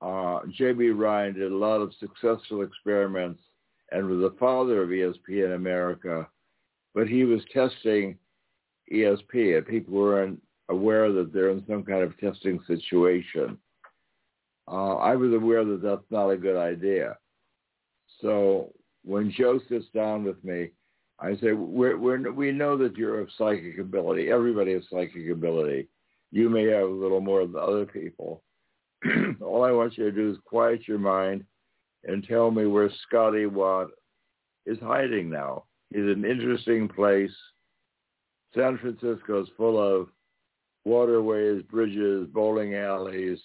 uh, 0.00 0.40
J.B. 0.50 0.90
Rhine 0.90 1.34
did 1.34 1.52
a 1.52 1.56
lot 1.56 1.80
of 1.80 1.92
successful 2.00 2.62
experiments 2.62 3.40
and 3.92 4.08
was 4.08 4.20
the 4.20 4.36
father 4.38 4.82
of 4.82 4.88
ESP 4.88 5.44
in 5.44 5.52
America, 5.52 6.26
but 6.94 7.06
he 7.06 7.24
was 7.24 7.42
testing 7.52 8.18
ESP 8.92 9.56
and 9.56 9.66
people 9.66 9.94
weren't 9.94 10.42
aware 10.68 11.12
that 11.12 11.32
they're 11.32 11.50
in 11.50 11.64
some 11.68 11.84
kind 11.84 12.02
of 12.02 12.18
testing 12.18 12.58
situation. 12.66 13.58
Uh, 14.72 14.96
I 14.96 15.14
was 15.16 15.34
aware 15.34 15.64
that 15.66 15.82
that's 15.82 16.10
not 16.10 16.30
a 16.30 16.36
good 16.36 16.56
idea. 16.56 17.18
So 18.22 18.72
when 19.04 19.30
Joe 19.30 19.60
sits 19.68 19.84
down 19.94 20.24
with 20.24 20.42
me, 20.42 20.70
I 21.20 21.36
say, 21.36 21.52
we're, 21.52 21.98
we're, 21.98 22.32
we 22.32 22.52
know 22.52 22.78
that 22.78 22.96
you're 22.96 23.20
of 23.20 23.28
psychic 23.36 23.78
ability. 23.78 24.30
Everybody 24.30 24.72
has 24.72 24.82
psychic 24.90 25.28
ability. 25.30 25.88
You 26.30 26.48
may 26.48 26.64
have 26.64 26.88
a 26.88 26.92
little 26.92 27.20
more 27.20 27.46
than 27.46 27.56
other 27.56 27.84
people. 27.84 28.42
All 29.42 29.62
I 29.62 29.72
want 29.72 29.98
you 29.98 30.04
to 30.04 30.12
do 30.12 30.30
is 30.30 30.38
quiet 30.46 30.88
your 30.88 30.98
mind 30.98 31.44
and 32.04 32.24
tell 32.26 32.50
me 32.50 32.66
where 32.66 32.90
Scotty 33.06 33.46
Watt 33.46 33.88
is 34.64 34.78
hiding 34.80 35.28
now. 35.28 35.64
He's 35.90 36.00
an 36.00 36.24
interesting 36.24 36.88
place. 36.88 37.30
San 38.54 38.78
Francisco 38.78 39.42
is 39.42 39.48
full 39.56 39.78
of 39.80 40.08
waterways, 40.84 41.62
bridges, 41.70 42.26
bowling 42.32 42.74
alleys, 42.74 43.38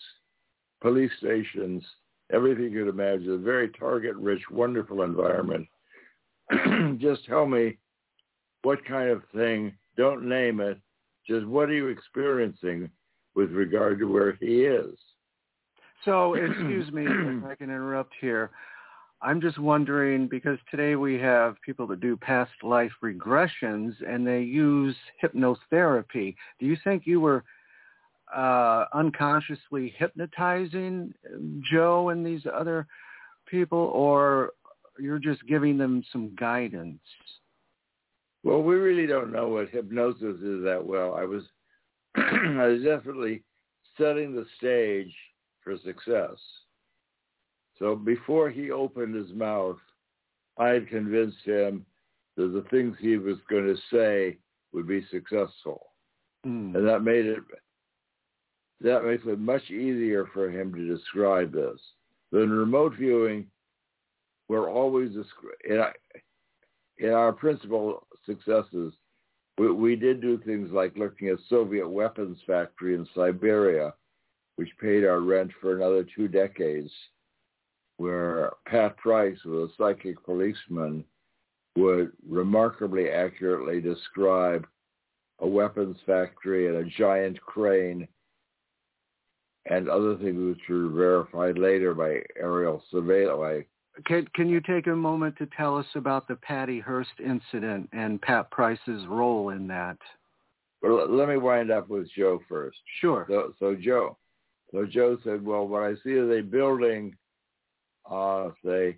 police 0.82 1.12
stations, 1.18 1.84
everything 2.32 2.72
you 2.72 2.86
could 2.86 2.90
imagine. 2.90 3.32
A 3.32 3.38
very 3.38 3.70
target-rich, 3.70 4.42
wonderful 4.52 5.04
environment. 5.04 5.68
Just 7.00 7.26
tell 7.26 7.46
me 7.46 7.78
what 8.64 8.84
kind 8.86 9.10
of 9.10 9.24
thing. 9.34 9.74
Don't 9.98 10.28
name 10.28 10.60
it. 10.60 10.80
Just 11.28 11.46
what 11.46 11.70
are 11.70 11.74
you 11.74 11.88
experiencing 11.88 12.90
with 13.36 13.52
regard 13.52 14.00
to 14.00 14.06
where 14.06 14.38
he 14.40 14.64
is? 14.66 14.96
So, 16.06 16.34
excuse 16.36 16.92
me 16.92 17.06
if 17.06 17.44
I 17.44 17.56
can 17.56 17.70
interrupt 17.70 18.14
here. 18.20 18.52
I'm 19.22 19.42
just 19.42 19.58
wondering 19.58 20.28
because 20.28 20.60
today 20.70 20.96
we 20.96 21.16
have 21.16 21.56
people 21.66 21.88
that 21.88 22.02
do 22.02 22.16
past 22.16 22.52
life 22.62 22.92
regressions 23.04 23.94
and 24.08 24.26
they 24.26 24.42
use 24.42 24.96
hypnotherapy. 25.24 26.36
Do 26.60 26.68
you 26.68 26.78
think 26.84 27.08
you 27.08 27.20
were 27.20 27.44
uh, 28.36 28.86
unconsciously 28.94 29.94
hypnotizing 29.98 31.14
Joe 31.72 32.10
and 32.10 32.26
these 32.26 32.42
other 32.52 32.88
people, 33.48 33.92
or 33.94 34.52
you're 35.00 35.20
just 35.20 35.46
giving 35.48 35.78
them 35.78 36.04
some 36.12 36.36
guidance? 36.36 37.00
Well, 38.44 38.62
we 38.62 38.76
really 38.76 39.08
don't 39.08 39.32
know 39.32 39.50
what 39.50 39.70
hypnosis 39.70 40.42
is 40.42 40.64
that 40.64 40.82
well. 40.86 41.16
I 41.16 41.24
was, 41.24 41.44
I 42.16 42.68
was 42.68 42.82
definitely 42.84 43.44
setting 43.98 44.36
the 44.36 44.46
stage 44.58 45.14
for 45.64 45.78
success. 45.84 46.38
So 47.80 47.96
before 47.96 48.50
he 48.50 48.72
opened 48.72 49.16
his 49.16 49.32
mouth, 49.34 49.78
I 50.58 50.70
had 50.70 50.88
convinced 50.88 51.44
him 51.44 51.86
that 52.36 52.48
the 52.48 52.66
things 52.70 52.96
he 53.00 53.18
was 53.18 53.38
going 53.50 53.66
to 53.66 53.78
say 53.92 54.38
would 54.74 54.88
be 54.88 55.06
successful. 55.12 55.88
Mm. 56.46 56.76
And 56.76 56.88
that 56.88 57.02
made 57.02 57.26
it 57.26 57.40
that 58.82 59.06
makes 59.06 59.24
it 59.26 59.40
much 59.40 59.70
easier 59.70 60.28
for 60.34 60.50
him 60.50 60.74
to 60.74 60.96
describe 60.96 61.52
this. 61.52 61.80
Then 62.32 62.50
remote 62.50 62.94
viewing, 62.96 63.48
we're 64.50 64.70
always 64.70 65.12
in 65.68 65.78
our, 65.78 65.94
in 67.00 67.10
our 67.10 67.34
principal 67.34 68.06
successes. 68.26 68.94
We, 69.58 69.72
we 69.72 69.96
did 69.96 70.22
do 70.22 70.38
things 70.38 70.70
like 70.72 70.96
looking 70.98 71.30
at 71.30 71.40
Soviet 71.50 71.88
weapons 71.88 72.38
factory 72.46 72.96
in 72.96 73.08
Siberia, 73.16 73.94
which 74.58 74.70
paid 74.80 75.06
our 75.06 75.22
rent 75.22 75.52
for 75.60 75.76
another 75.76 76.06
two 76.16 76.28
decades, 76.28 76.92
where 77.98 78.52
Pat 78.68 78.98
Price, 78.98 79.38
was 79.44 79.70
a 79.70 79.74
psychic 79.78 80.24
policeman, 80.24 81.04
would 81.76 82.12
remarkably 82.28 83.10
accurately 83.10 83.82
describe 83.82 84.68
a 85.40 85.48
weapons 85.48 85.98
factory 86.06 86.68
and 86.68 86.78
a 86.78 86.90
giant 86.98 87.40
crane 87.42 88.08
and 89.70 89.90
other 89.90 90.16
things 90.18 90.56
which 90.56 90.70
were 90.70 90.90
verified 90.90 91.58
later 91.58 91.94
by 91.94 92.22
aerial 92.40 92.84
surveillance. 92.92 93.66
Can, 94.06 94.28
can 94.36 94.48
you 94.48 94.62
take 94.62 94.88
a 94.88 94.96
moment 94.96 95.36
to 95.38 95.48
tell 95.58 95.78
us 95.78 95.86
about 95.96 96.28
the 96.28 96.36
Patty 96.36 96.80
Hearst 96.80 97.20
incident 97.24 97.90
and 97.94 98.22
Pat 98.22 98.52
Price's 98.52 99.06
role 99.08 99.50
in 99.50 99.68
that? 99.68 99.98
Well, 100.82 101.10
let 101.10 101.28
me 101.28 101.38
wind 101.38 101.72
up 101.72 101.90
with 101.90 102.08
Joe 102.16 102.40
first. 102.48 102.78
Sure. 103.02 103.26
So, 103.28 103.54
so 103.60 103.76
Joe, 103.76 104.18
so 104.72 104.86
Joe 104.86 105.18
said, 105.24 105.44
well, 105.44 105.68
what 105.68 105.84
I 105.84 105.94
see 106.04 106.12
is 106.12 106.30
a 106.30 106.42
building, 106.42 107.16
uh, 108.10 108.50
say, 108.64 108.98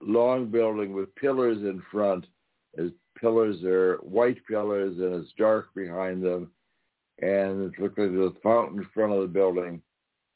long 0.00 0.46
building 0.46 0.92
with 0.92 1.14
pillars 1.14 1.58
in 1.58 1.82
front. 1.90 2.26
As 2.76 2.90
pillars 3.18 3.62
are 3.64 3.96
white 3.98 4.38
pillars 4.46 4.96
and 4.98 5.14
it's 5.14 5.32
dark 5.38 5.68
behind 5.74 6.22
them 6.24 6.50
and 7.20 7.62
it 7.62 7.80
looks 7.80 7.98
like 7.98 8.10
there's 8.10 8.32
a 8.32 8.40
fountain 8.42 8.78
in 8.78 8.86
front 8.94 9.12
of 9.12 9.20
the 9.20 9.26
building, 9.26 9.82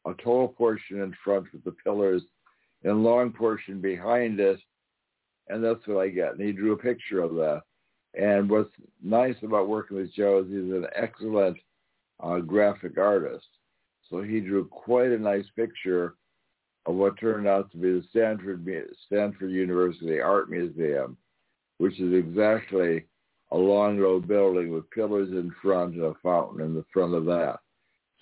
a 0.07 0.15
tall 0.15 0.49
portion 0.49 1.01
in 1.01 1.15
front 1.25 1.47
with 1.53 1.65
the 1.65 1.75
pillars, 1.85 2.23
and 2.85 3.05
long 3.05 3.33
portion 3.33 3.81
behind 3.81 4.41
it, 4.41 4.59
and 5.49 5.63
that's 5.63 5.87
what 5.87 6.03
I 6.03 6.09
get. 6.09 6.33
And 6.33 6.41
he 6.41 6.53
drew 6.53 6.73
a 6.73 6.77
picture 6.77 7.21
of 7.21 7.35
that. 7.35 7.63
And 8.15 8.51
what's 8.51 8.75
nice 9.03 9.37
about 9.43 9.69
working 9.69 9.97
with 9.97 10.13
Joe 10.13 10.41
is 10.41 10.47
he's 10.49 10.73
an 10.73 10.87
excellent 10.95 11.57
uh, 12.23 12.39
graphic 12.39 12.99
artist. 12.99 13.47
So 14.11 14.23
he 14.23 14.41
drew 14.41 14.67
quite 14.67 15.11
a 15.11 15.19
nice 15.19 15.47
picture 15.57 16.17
of 16.87 16.97
what 16.97 17.19
turned 17.19 17.47
out 17.47 17.71
to 17.71 17.77
be 17.77 17.93
the 17.93 18.05
Stanford 18.11 18.67
Stanford 19.07 19.51
University 19.51 20.21
Art 20.21 20.51
Museum, 20.51 21.17
which 21.79 21.99
is 22.01 22.13
exactly 22.13 23.07
a 23.53 23.57
long 23.57 23.99
row 23.99 24.19
building 24.19 24.73
with 24.73 24.91
pillars 24.91 25.31
in 25.31 25.53
front 25.63 25.95
and 25.95 26.05
a 26.05 26.15
fountain 26.23 26.65
in 26.65 26.75
the 26.75 26.85
front 26.93 27.15
of 27.15 27.25
that. 27.27 27.59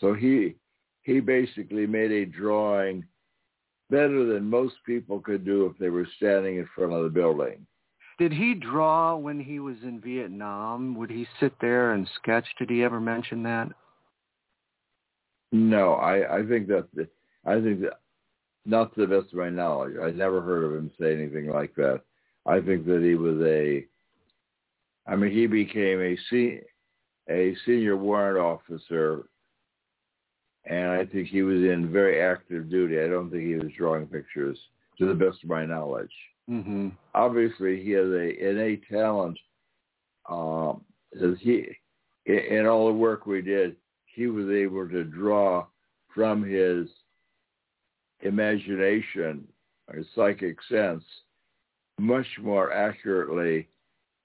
So 0.00 0.12
he 0.14 0.56
he 1.02 1.20
basically 1.20 1.86
made 1.86 2.10
a 2.10 2.26
drawing 2.26 3.04
better 3.90 4.24
than 4.26 4.44
most 4.44 4.74
people 4.84 5.20
could 5.20 5.44
do 5.44 5.66
if 5.66 5.78
they 5.78 5.88
were 5.88 6.06
standing 6.16 6.56
in 6.56 6.68
front 6.74 6.92
of 6.92 7.04
the 7.04 7.10
building. 7.10 7.66
Did 8.18 8.32
he 8.32 8.54
draw 8.54 9.16
when 9.16 9.40
he 9.40 9.60
was 9.60 9.76
in 9.82 10.00
Vietnam? 10.00 10.94
Would 10.96 11.10
he 11.10 11.26
sit 11.40 11.54
there 11.60 11.92
and 11.92 12.08
sketch? 12.16 12.44
Did 12.58 12.68
he 12.68 12.82
ever 12.82 13.00
mention 13.00 13.42
that? 13.44 13.68
No, 15.52 15.94
I, 15.94 16.38
I 16.38 16.46
think 16.46 16.68
that 16.68 16.86
I 17.46 17.60
think 17.60 17.80
that 17.80 18.00
not 18.66 18.94
to 18.94 19.06
the 19.06 19.20
best 19.20 19.32
of 19.32 19.38
my 19.38 19.48
knowledge. 19.48 19.94
I 20.00 20.10
never 20.10 20.40
heard 20.40 20.64
of 20.64 20.76
him 20.76 20.90
say 21.00 21.14
anything 21.14 21.48
like 21.48 21.74
that. 21.76 22.02
I 22.46 22.60
think 22.60 22.86
that 22.86 23.02
he 23.02 23.14
was 23.14 23.40
a 23.40 23.86
I 25.10 25.16
mean, 25.16 25.32
he 25.32 25.46
became 25.46 26.00
a, 26.00 26.16
se- 26.30 26.62
a 27.28 27.56
senior 27.66 27.96
warrant 27.96 28.38
officer, 28.38 29.24
and 30.66 30.88
I 30.88 31.04
think 31.04 31.26
he 31.26 31.42
was 31.42 31.58
in 31.58 31.90
very 31.92 32.22
active 32.22 32.70
duty. 32.70 33.00
I 33.00 33.08
don't 33.08 33.28
think 33.28 33.42
he 33.42 33.56
was 33.56 33.72
drawing 33.76 34.06
pictures, 34.06 34.56
to 34.98 35.06
the 35.06 35.14
best 35.14 35.42
of 35.42 35.50
my 35.50 35.66
knowledge. 35.66 36.12
Mm-hmm. 36.48 36.90
Obviously, 37.14 37.82
he 37.82 37.90
has 37.90 38.06
a 38.06 38.50
innate 38.50 38.84
talent. 38.88 39.36
Um, 40.28 40.82
as 41.16 41.36
he, 41.40 41.66
in, 42.26 42.38
in 42.38 42.66
all 42.66 42.86
the 42.86 42.92
work 42.92 43.26
we 43.26 43.42
did, 43.42 43.74
he 44.04 44.28
was 44.28 44.48
able 44.48 44.88
to 44.90 45.02
draw 45.02 45.66
from 46.14 46.44
his 46.44 46.88
imagination 48.20 49.46
or 49.88 50.02
psychic 50.14 50.58
sense 50.70 51.02
much 51.98 52.26
more 52.40 52.72
accurately 52.72 53.66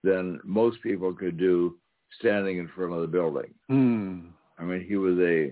than 0.05 0.39
most 0.43 0.81
people 0.83 1.11
could 1.13 1.37
do 1.37 1.75
standing 2.19 2.59
in 2.59 2.69
front 2.69 2.93
of 2.93 3.01
the 3.01 3.07
building. 3.07 3.53
Mm. 3.69 4.27
I 4.57 4.63
mean, 4.63 4.85
he 4.87 4.95
was 4.95 5.17
a 5.19 5.51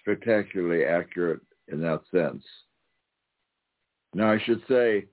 spectacularly 0.00 0.84
accurate 0.84 1.40
in 1.68 1.80
that 1.80 2.02
sense. 2.12 2.44
Now, 4.14 4.30
I 4.30 4.38
should 4.44 4.62
say, 4.68 5.06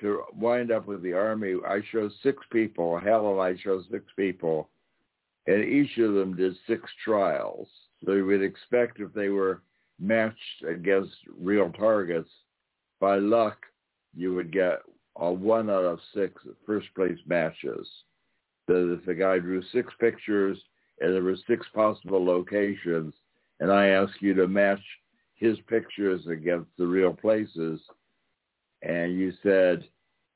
to 0.00 0.22
wind 0.34 0.70
up 0.70 0.86
with 0.86 1.02
the 1.02 1.12
Army, 1.12 1.54
I 1.66 1.80
chose 1.92 2.12
six 2.22 2.38
people. 2.52 2.98
Hal 2.98 3.32
and 3.32 3.40
I 3.40 3.54
chose 3.54 3.84
six 3.90 4.04
people, 4.16 4.68
and 5.46 5.64
each 5.64 5.98
of 5.98 6.14
them 6.14 6.36
did 6.36 6.54
six 6.66 6.82
trials. 7.04 7.68
So 8.04 8.12
you 8.12 8.26
would 8.26 8.42
expect 8.42 9.00
if 9.00 9.12
they 9.12 9.30
were 9.30 9.62
matched 9.98 10.62
against 10.68 11.14
real 11.38 11.70
targets, 11.72 12.30
by 13.00 13.16
luck, 13.16 13.58
you 14.14 14.34
would 14.34 14.52
get 14.52 14.80
a 15.16 15.32
one 15.32 15.70
out 15.70 15.84
of 15.84 15.98
six 16.14 16.42
first 16.66 16.88
place 16.94 17.18
matches. 17.26 17.88
That 18.66 18.92
if 18.98 19.04
the 19.06 19.14
guy 19.14 19.38
drew 19.38 19.62
six 19.72 19.92
pictures 20.00 20.58
and 21.00 21.14
there 21.14 21.22
were 21.22 21.36
six 21.46 21.66
possible 21.74 22.24
locations, 22.24 23.14
and 23.60 23.70
I 23.70 23.88
ask 23.88 24.12
you 24.20 24.34
to 24.34 24.48
match 24.48 24.82
his 25.34 25.58
pictures 25.68 26.26
against 26.26 26.70
the 26.78 26.86
real 26.86 27.12
places, 27.12 27.80
and 28.82 29.18
you 29.18 29.32
said, 29.42 29.84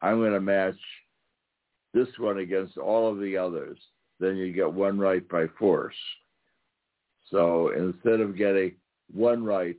I'm 0.02 0.18
going 0.18 0.32
to 0.32 0.40
match 0.40 0.78
this 1.92 2.08
one 2.18 2.38
against 2.38 2.78
all 2.78 3.10
of 3.10 3.18
the 3.18 3.36
others, 3.36 3.78
then 4.20 4.36
you 4.36 4.52
get 4.52 4.72
one 4.72 4.98
right 4.98 5.26
by 5.28 5.46
force. 5.58 5.94
So 7.30 7.70
instead 7.76 8.20
of 8.20 8.36
getting 8.36 8.72
one 9.12 9.44
right 9.44 9.76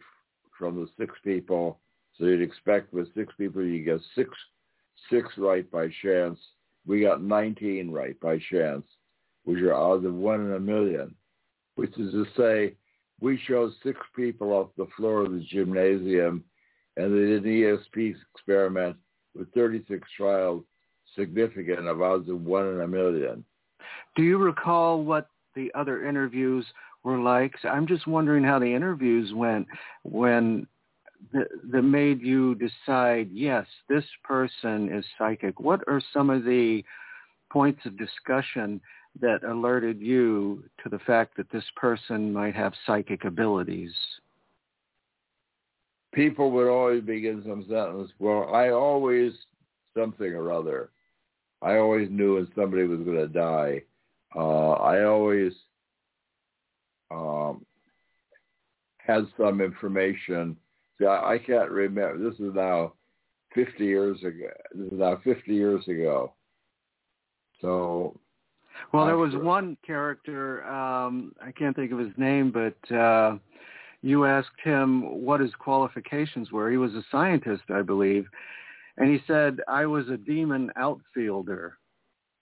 from 0.57 0.75
the 0.75 0.87
six 0.97 1.13
people, 1.23 1.79
so 2.17 2.25
you'd 2.25 2.41
expect 2.41 2.93
with 2.93 3.13
six 3.15 3.33
people 3.37 3.63
you 3.63 3.83
get 3.83 3.99
six 4.15 4.29
six 5.09 5.27
right 5.37 5.69
by 5.71 5.89
chance. 6.01 6.37
We 6.85 7.01
got 7.01 7.21
19 7.21 7.91
right 7.91 8.19
by 8.19 8.39
chance, 8.51 8.85
which 9.43 9.59
are 9.61 9.73
odds 9.73 10.05
of 10.05 10.13
one 10.13 10.41
in 10.41 10.53
a 10.53 10.59
million, 10.59 11.15
which 11.75 11.97
is 11.97 12.11
to 12.11 12.25
say 12.37 12.75
we 13.19 13.39
chose 13.47 13.73
six 13.83 13.99
people 14.15 14.51
off 14.51 14.69
the 14.77 14.87
floor 14.97 15.23
of 15.25 15.31
the 15.31 15.45
gymnasium 15.49 16.43
and 16.97 17.13
they 17.13 17.27
did 17.27 17.45
an 17.45 17.51
ESP 17.95 18.15
experiment 18.35 18.97
with 19.35 19.51
36 19.53 20.07
trials 20.17 20.63
significant 21.15 21.87
of 21.87 22.01
odds 22.01 22.29
of 22.29 22.41
one 22.41 22.67
in 22.67 22.81
a 22.81 22.87
million. 22.87 23.43
Do 24.15 24.23
you 24.23 24.37
recall 24.37 25.03
what 25.03 25.29
the 25.55 25.71
other 25.75 26.07
interviews 26.07 26.65
were 27.03 27.19
like? 27.19 27.53
I'm 27.63 27.87
just 27.87 28.07
wondering 28.07 28.43
how 28.43 28.59
the 28.59 28.73
interviews 28.73 29.33
went 29.33 29.67
when 30.03 30.67
that, 31.33 31.81
made 31.83 32.21
you 32.21 32.55
decide, 32.55 33.29
yes, 33.31 33.65
this 33.89 34.05
person 34.23 34.91
is 34.93 35.05
psychic? 35.17 35.59
What 35.59 35.81
are 35.87 36.01
some 36.13 36.29
of 36.29 36.43
the 36.43 36.83
points 37.51 37.81
of 37.85 37.97
discussion 37.97 38.81
that 39.19 39.43
alerted 39.43 39.99
you 39.99 40.63
to 40.83 40.89
the 40.89 40.99
fact 40.99 41.35
that 41.37 41.51
this 41.51 41.63
person 41.75 42.31
might 42.33 42.55
have 42.55 42.73
psychic 42.85 43.25
abilities? 43.25 43.93
People 46.13 46.51
would 46.51 46.67
always 46.67 47.03
begin 47.03 47.43
some 47.47 47.65
sentence, 47.69 48.11
well, 48.19 48.53
I 48.53 48.69
always 48.69 49.33
something 49.97 50.33
or 50.33 50.51
other. 50.51 50.89
I 51.61 51.77
always 51.77 52.09
knew 52.09 52.35
when 52.35 52.47
somebody 52.55 52.83
was 52.83 53.01
going 53.01 53.17
to 53.17 53.27
die. 53.27 53.83
Uh, 54.35 54.71
I 54.71 55.03
always 55.03 55.53
um, 57.11 57.65
had 58.97 59.27
some 59.37 59.61
information 59.61 60.57
I, 61.05 61.33
I 61.33 61.37
can't 61.37 61.69
remember. 61.69 62.17
This 62.17 62.39
is 62.39 62.53
now 62.53 62.93
50 63.55 63.83
years 63.83 64.19
ago. 64.19 64.49
This 64.73 64.91
is 64.91 64.99
now 64.99 65.19
50 65.23 65.53
years 65.53 65.87
ago. 65.87 66.33
So. 67.61 68.19
Well, 68.93 69.05
there 69.05 69.17
was 69.17 69.35
one 69.35 69.77
character. 69.85 70.65
Um, 70.65 71.33
I 71.41 71.51
can't 71.51 71.75
think 71.75 71.91
of 71.91 71.99
his 71.99 72.13
name, 72.17 72.51
but 72.51 72.95
uh, 72.95 73.37
you 74.01 74.25
asked 74.25 74.49
him 74.63 75.23
what 75.23 75.39
his 75.39 75.51
qualifications 75.59 76.51
were. 76.51 76.71
He 76.71 76.77
was 76.77 76.93
a 76.93 77.03
scientist, 77.11 77.63
I 77.69 77.81
believe, 77.81 78.25
and 78.97 79.09
he 79.09 79.19
said, 79.27 79.59
"I 79.67 79.85
was 79.85 80.07
a 80.09 80.17
demon 80.17 80.71
outfielder." 80.77 81.77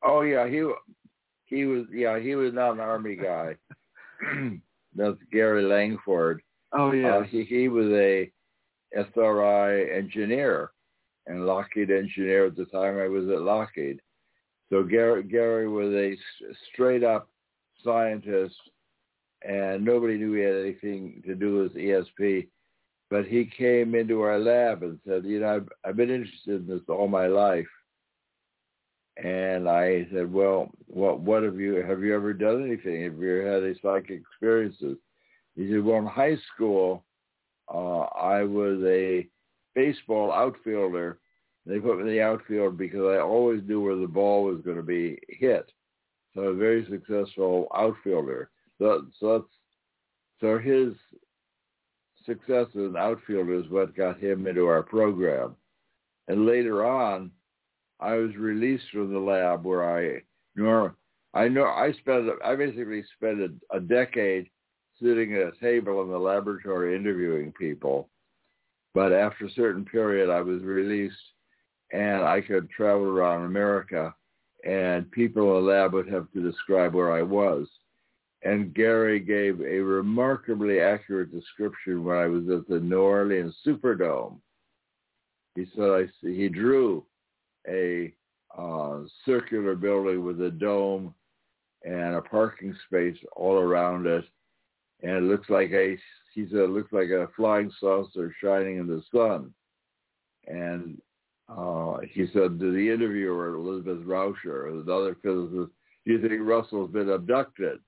Oh 0.04 0.22
yeah, 0.22 0.48
he 0.48 0.72
he 1.46 1.66
was 1.66 1.86
yeah 1.92 2.20
he 2.20 2.36
was 2.36 2.54
not 2.54 2.74
an 2.74 2.80
army 2.80 3.16
guy. 3.16 3.56
That's 4.96 5.18
Gary 5.32 5.64
Langford. 5.64 6.42
Oh 6.72 6.92
yeah, 6.92 7.18
uh, 7.18 7.24
he 7.24 7.44
he 7.44 7.68
was 7.68 7.88
a 7.88 8.32
SRI 8.96 9.90
engineer 9.96 10.72
and 11.28 11.46
Lockheed 11.46 11.92
engineer 11.92 12.48
at 12.48 12.56
the 12.56 12.66
time 12.66 12.98
I 12.98 13.08
was 13.08 13.28
at 13.30 13.42
Lockheed. 13.42 14.02
So 14.70 14.84
Gary, 14.84 15.24
Gary 15.24 15.68
was 15.68 15.94
a 15.94 16.16
straight 16.72 17.04
up 17.04 17.30
scientist 17.84 18.56
and 19.48 19.86
nobody 19.86 20.18
knew 20.18 20.34
he 20.34 20.42
had 20.42 20.56
anything 20.56 21.24
to 21.26 21.36
do 21.36 21.58
with 21.58 21.76
ESP. 21.76 22.48
But 23.10 23.26
he 23.26 23.46
came 23.46 23.96
into 23.96 24.22
our 24.22 24.38
lab 24.38 24.84
and 24.84 25.00
said, 25.08 25.24
you 25.26 25.40
know, 25.40 25.56
I've, 25.56 25.70
I've 25.84 25.96
been 25.96 26.12
interested 26.12 26.62
in 26.62 26.68
this 26.68 26.82
all 26.88 27.08
my 27.08 27.28
life. 27.28 27.68
And 29.18 29.68
I 29.68 30.08
said, 30.14 30.32
well, 30.32 30.72
what, 30.88 31.20
what 31.20 31.44
have 31.44 31.60
you, 31.60 31.76
have 31.76 32.04
you 32.04 32.16
ever 32.16 32.34
done 32.34 32.64
anything? 32.64 33.04
Have 33.04 33.18
you 33.18 33.42
ever 33.42 33.54
had 33.54 33.64
any 33.64 33.80
psychic 33.82 34.22
experiences? 34.22 34.98
He 35.56 35.70
said, 35.70 35.84
well, 35.84 35.98
in 35.98 36.06
high 36.06 36.38
school, 36.54 37.04
uh, 37.74 38.02
I 38.02 38.44
was 38.44 38.82
a 38.86 39.28
baseball 39.76 40.32
outfielder. 40.32 41.20
They 41.66 41.80
put 41.80 41.98
me 41.98 42.02
in 42.02 42.08
the 42.08 42.22
outfield 42.22 42.78
because 42.78 43.02
I 43.02 43.20
always 43.20 43.62
knew 43.68 43.82
where 43.82 43.96
the 43.96 44.08
ball 44.08 44.44
was 44.44 44.62
going 44.62 44.78
to 44.78 44.84
be 44.84 45.20
hit. 45.28 45.72
So 46.34 46.42
a 46.42 46.56
very 46.56 46.88
successful 46.90 47.68
outfielder. 47.76 48.50
So, 48.80 49.06
so 49.20 49.46
so 50.40 50.58
his 50.58 50.94
success 52.26 52.68
as 52.70 52.76
an 52.76 52.96
outfielder 52.98 53.56
is 53.56 53.70
what 53.70 53.96
got 53.96 54.20
him 54.20 54.48
into 54.48 54.68
our 54.68 54.84
program. 54.84 55.56
And 56.28 56.46
later 56.46 56.86
on, 56.86 57.32
I 58.00 58.16
was 58.16 58.36
released 58.36 58.86
from 58.94 59.12
the 59.12 59.20
lab 59.20 59.66
where 59.66 59.98
I 59.98 60.22
nor 60.56 60.96
I 61.34 61.48
know 61.48 61.66
I 61.66 61.92
spent 61.94 62.30
I 62.44 62.56
basically 62.56 63.04
spent 63.18 63.42
a, 63.42 63.76
a 63.76 63.80
decade 63.80 64.50
sitting 65.02 65.34
at 65.36 65.54
a 65.54 65.60
table 65.60 66.02
in 66.02 66.10
the 66.10 66.18
laboratory 66.18 66.96
interviewing 66.96 67.52
people. 67.54 68.10
But 68.94 69.14
after 69.14 69.46
a 69.46 69.52
certain 69.52 69.86
period, 69.86 70.30
I 70.30 70.42
was 70.42 70.62
released 70.62 71.16
and 71.92 72.24
I 72.24 72.42
could 72.42 72.70
travel 72.70 73.06
around 73.06 73.46
America 73.46 74.14
and 74.66 75.10
people 75.12 75.58
in 75.58 75.66
the 75.66 75.72
lab 75.72 75.94
would 75.94 76.10
have 76.10 76.32
to 76.34 76.42
describe 76.42 76.94
where 76.94 77.14
I 77.14 77.22
was. 77.22 77.68
And 78.44 78.74
Gary 78.74 79.20
gave 79.20 79.60
a 79.62 79.80
remarkably 79.80 80.80
accurate 80.80 81.32
description 81.32 82.04
when 82.04 82.18
I 82.18 82.28
was 82.28 82.48
at 82.50 82.68
the 82.68 82.80
New 82.80 83.02
Orleans 83.02 83.56
Superdome. 83.66 84.40
He 85.56 85.66
said 85.76 85.90
I, 85.90 86.06
he 86.22 86.48
drew 86.48 87.06
a 87.68 88.14
uh, 88.58 89.00
circular 89.26 89.76
building 89.76 90.24
with 90.24 90.42
a 90.42 90.52
dome 90.52 91.14
and 91.84 92.16
a 92.16 92.22
parking 92.22 92.76
space 92.88 93.18
all 93.36 93.58
around 93.58 94.06
it 94.06 94.26
and 95.02 95.12
it 95.12 95.24
looks 95.24 95.50
like 95.50 95.72
a 95.72 95.98
he 96.34 96.46
said 96.50 96.60
it 96.60 96.70
looks 96.70 96.92
like 96.94 97.10
a 97.10 97.28
flying 97.36 97.72
saucer 97.80 98.34
shining 98.42 98.78
in 98.78 98.88
the 98.88 99.02
sun. 99.14 99.54
And 100.48 101.02
uh, 101.50 101.98
he 102.12 102.28
said 102.34 102.60
to 102.60 102.72
the 102.72 102.90
interviewer, 102.90 103.56
Elizabeth 103.56 104.06
Rauscher, 104.06 104.70
another 104.70 105.18
physicist, 105.22 105.72
do 106.06 106.14
you 106.14 106.22
think 106.22 106.42
Russell's 106.42 106.92
been 106.92 107.10
abducted? 107.10 107.80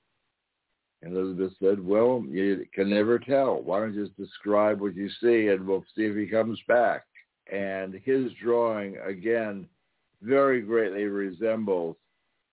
And 1.03 1.15
Elizabeth 1.15 1.53
said, 1.61 1.83
well, 1.83 2.23
you 2.27 2.65
can 2.73 2.89
never 2.89 3.19
tell. 3.19 3.61
Why 3.61 3.79
don't 3.79 3.93
you 3.93 4.05
just 4.05 4.17
describe 4.17 4.81
what 4.81 4.95
you 4.95 5.09
see 5.21 5.47
and 5.47 5.65
we'll 5.65 5.85
see 5.95 6.03
if 6.03 6.15
he 6.15 6.27
comes 6.27 6.59
back. 6.67 7.03
And 7.51 7.99
his 8.03 8.31
drawing, 8.41 8.97
again, 8.97 9.67
very 10.21 10.61
greatly 10.61 11.05
resembles 11.05 11.95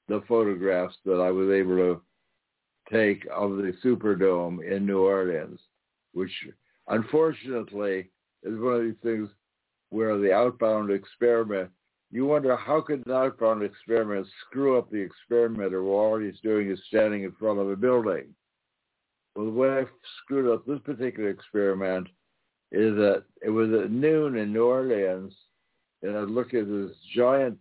the 0.09 0.23
photographs 0.27 0.97
that 1.05 1.21
I 1.21 1.31
was 1.31 1.51
able 1.51 1.77
to 1.77 2.01
take 2.91 3.27
of 3.35 3.57
the 3.57 3.75
Superdome 3.85 4.61
in 4.65 4.87
New 4.87 5.01
Orleans, 5.01 5.61
which 6.13 6.33
unfortunately 6.89 8.11
is 8.43 8.59
one 8.59 8.75
of 8.75 8.83
these 8.83 9.03
things 9.03 9.29
where 9.91 10.19
the 10.19 10.33
outbound 10.33 10.91
experiment, 10.91 11.71
you 12.11 12.27
wonder 12.27 12.57
how 12.57 12.81
could 12.81 13.07
an 13.07 13.13
outbound 13.13 13.63
experiment 13.63 14.27
screw 14.47 14.79
up 14.79 14.91
the 14.91 14.97
experimenter 14.97 15.83
while 15.83 16.07
all 16.07 16.19
he's 16.19 16.41
doing 16.41 16.71
is 16.71 16.81
standing 16.89 17.25
in 17.25 17.33
front 17.33 17.59
of 17.59 17.71
a 17.71 17.77
building? 17.77 18.35
Well, 19.35 19.47
the 19.47 19.53
way 19.53 19.69
I 19.69 19.85
screwed 20.23 20.53
up 20.53 20.67
this 20.67 20.81
particular 20.81 21.31
experiment 21.31 22.09
is 22.73 22.95
that 22.97 23.25
it 23.43 23.51
was 23.51 23.71
at 23.73 23.91
noon 23.91 24.37
in 24.37 24.53
New 24.53 24.65
Orleans 24.65 25.35
and 26.03 26.17
I 26.17 26.21
look 26.21 26.55
at 26.55 26.69
this 26.69 26.93
giant 27.15 27.61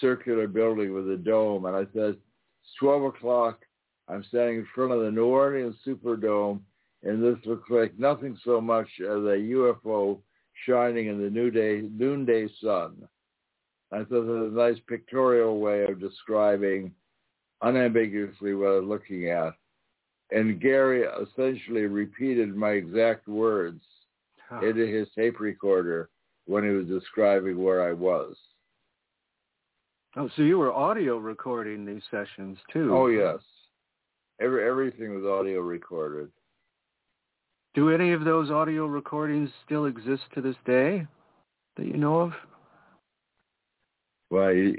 circular 0.00 0.46
building 0.46 0.94
with 0.94 1.10
a 1.10 1.16
dome, 1.16 1.64
and 1.64 1.76
I 1.76 1.84
said, 1.92 2.16
it's 2.62 2.74
12 2.78 3.04
o'clock. 3.04 3.60
I'm 4.08 4.24
standing 4.24 4.56
in 4.56 4.68
front 4.74 4.92
of 4.92 5.00
the 5.00 5.10
New 5.10 5.26
Orleans 5.26 5.76
Superdome, 5.86 6.60
and 7.02 7.22
this 7.22 7.44
looks 7.44 7.68
like 7.70 7.98
nothing 7.98 8.38
so 8.44 8.60
much 8.60 8.88
as 9.00 9.06
a 9.06 9.38
UFO 9.52 10.18
shining 10.66 11.08
in 11.08 11.22
the 11.22 11.30
new 11.30 11.50
day, 11.50 11.82
noonday 11.92 12.48
sun. 12.62 12.96
I 13.92 13.98
thought 13.98 14.16
it 14.16 14.26
was 14.26 14.52
a 14.52 14.56
nice 14.56 14.78
pictorial 14.86 15.60
way 15.60 15.84
of 15.84 16.00
describing 16.00 16.92
unambiguously 17.62 18.54
what 18.54 18.68
I 18.68 18.78
was 18.80 18.84
looking 18.84 19.30
at. 19.30 19.54
And 20.30 20.60
Gary 20.60 21.04
essentially 21.04 21.86
repeated 21.86 22.54
my 22.54 22.72
exact 22.72 23.28
words 23.28 23.82
huh. 24.48 24.60
into 24.66 24.86
his 24.86 25.08
tape 25.14 25.40
recorder 25.40 26.10
when 26.46 26.64
he 26.64 26.70
was 26.70 26.86
describing 26.86 27.62
where 27.62 27.88
I 27.88 27.92
was. 27.92 28.36
Oh, 30.16 30.28
so 30.36 30.42
you 30.42 30.58
were 30.58 30.72
audio 30.72 31.18
recording 31.18 31.86
these 31.86 32.02
sessions 32.10 32.58
too? 32.72 32.90
Oh 32.92 33.06
yes, 33.06 33.38
every 34.40 34.68
everything 34.68 35.14
was 35.14 35.24
audio 35.24 35.60
recorded. 35.60 36.30
Do 37.74 37.90
any 37.90 38.12
of 38.12 38.24
those 38.24 38.50
audio 38.50 38.86
recordings 38.86 39.50
still 39.64 39.86
exist 39.86 40.22
to 40.34 40.40
this 40.40 40.56
day 40.66 41.06
that 41.76 41.86
you 41.86 41.96
know 41.96 42.20
of? 42.20 42.32
Well, 44.30 44.52
you, 44.52 44.76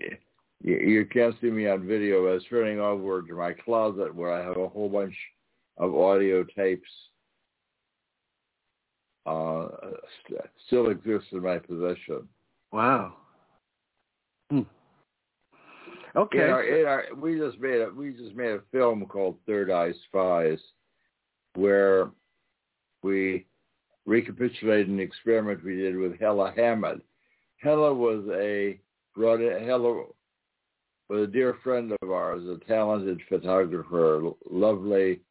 you 0.61 1.05
can't 1.05 1.35
see 1.39 1.49
me 1.49 1.67
on 1.67 1.87
video. 1.87 2.27
I 2.27 2.33
was 2.33 2.43
turning 2.49 2.79
over 2.79 3.21
to 3.21 3.33
my 3.33 3.53
closet 3.53 4.13
where 4.13 4.33
I 4.33 4.43
have 4.43 4.57
a 4.57 4.67
whole 4.67 4.89
bunch 4.89 5.15
of 5.77 5.95
audio 5.95 6.43
tapes 6.43 6.89
uh, 9.25 9.67
st- 10.25 10.41
still 10.67 10.89
exist 10.89 11.25
in 11.31 11.41
my 11.41 11.59
possession. 11.59 12.27
Wow. 12.71 13.13
Hmm. 14.49 14.61
Okay. 16.19 16.43
In 16.43 16.49
our, 16.49 16.63
in 16.63 16.85
our, 16.85 17.03
we 17.15 17.37
just 17.37 17.59
made 17.59 17.79
a 17.79 17.89
we 17.95 18.11
just 18.11 18.35
made 18.35 18.51
a 18.51 18.61
film 18.73 19.05
called 19.05 19.37
Third 19.47 19.71
Eye 19.71 19.93
Spies, 20.07 20.59
where 21.55 22.09
we 23.03 23.45
recapitulated 24.05 24.89
an 24.89 24.99
experiment 24.99 25.63
we 25.63 25.77
did 25.77 25.95
with 25.95 26.19
Hella 26.19 26.51
Hammid. 26.57 26.99
Hella 27.61 27.93
was 27.93 28.25
a 28.33 28.77
brought 29.15 29.39
in, 29.39 29.65
Hella 29.65 30.07
was 31.07 31.23
a 31.23 31.31
dear 31.31 31.57
friend 31.63 31.93
of 32.01 32.11
ours, 32.11 32.43
a 32.43 32.57
talented 32.65 33.21
photographer, 33.29 34.21
lovely, 34.49 35.21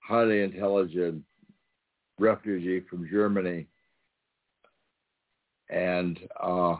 highly 0.00 0.42
intelligent 0.42 1.22
refugee 2.18 2.82
from 2.90 3.08
Germany. 3.08 3.68
And 5.70 6.18
uh, 6.42 6.76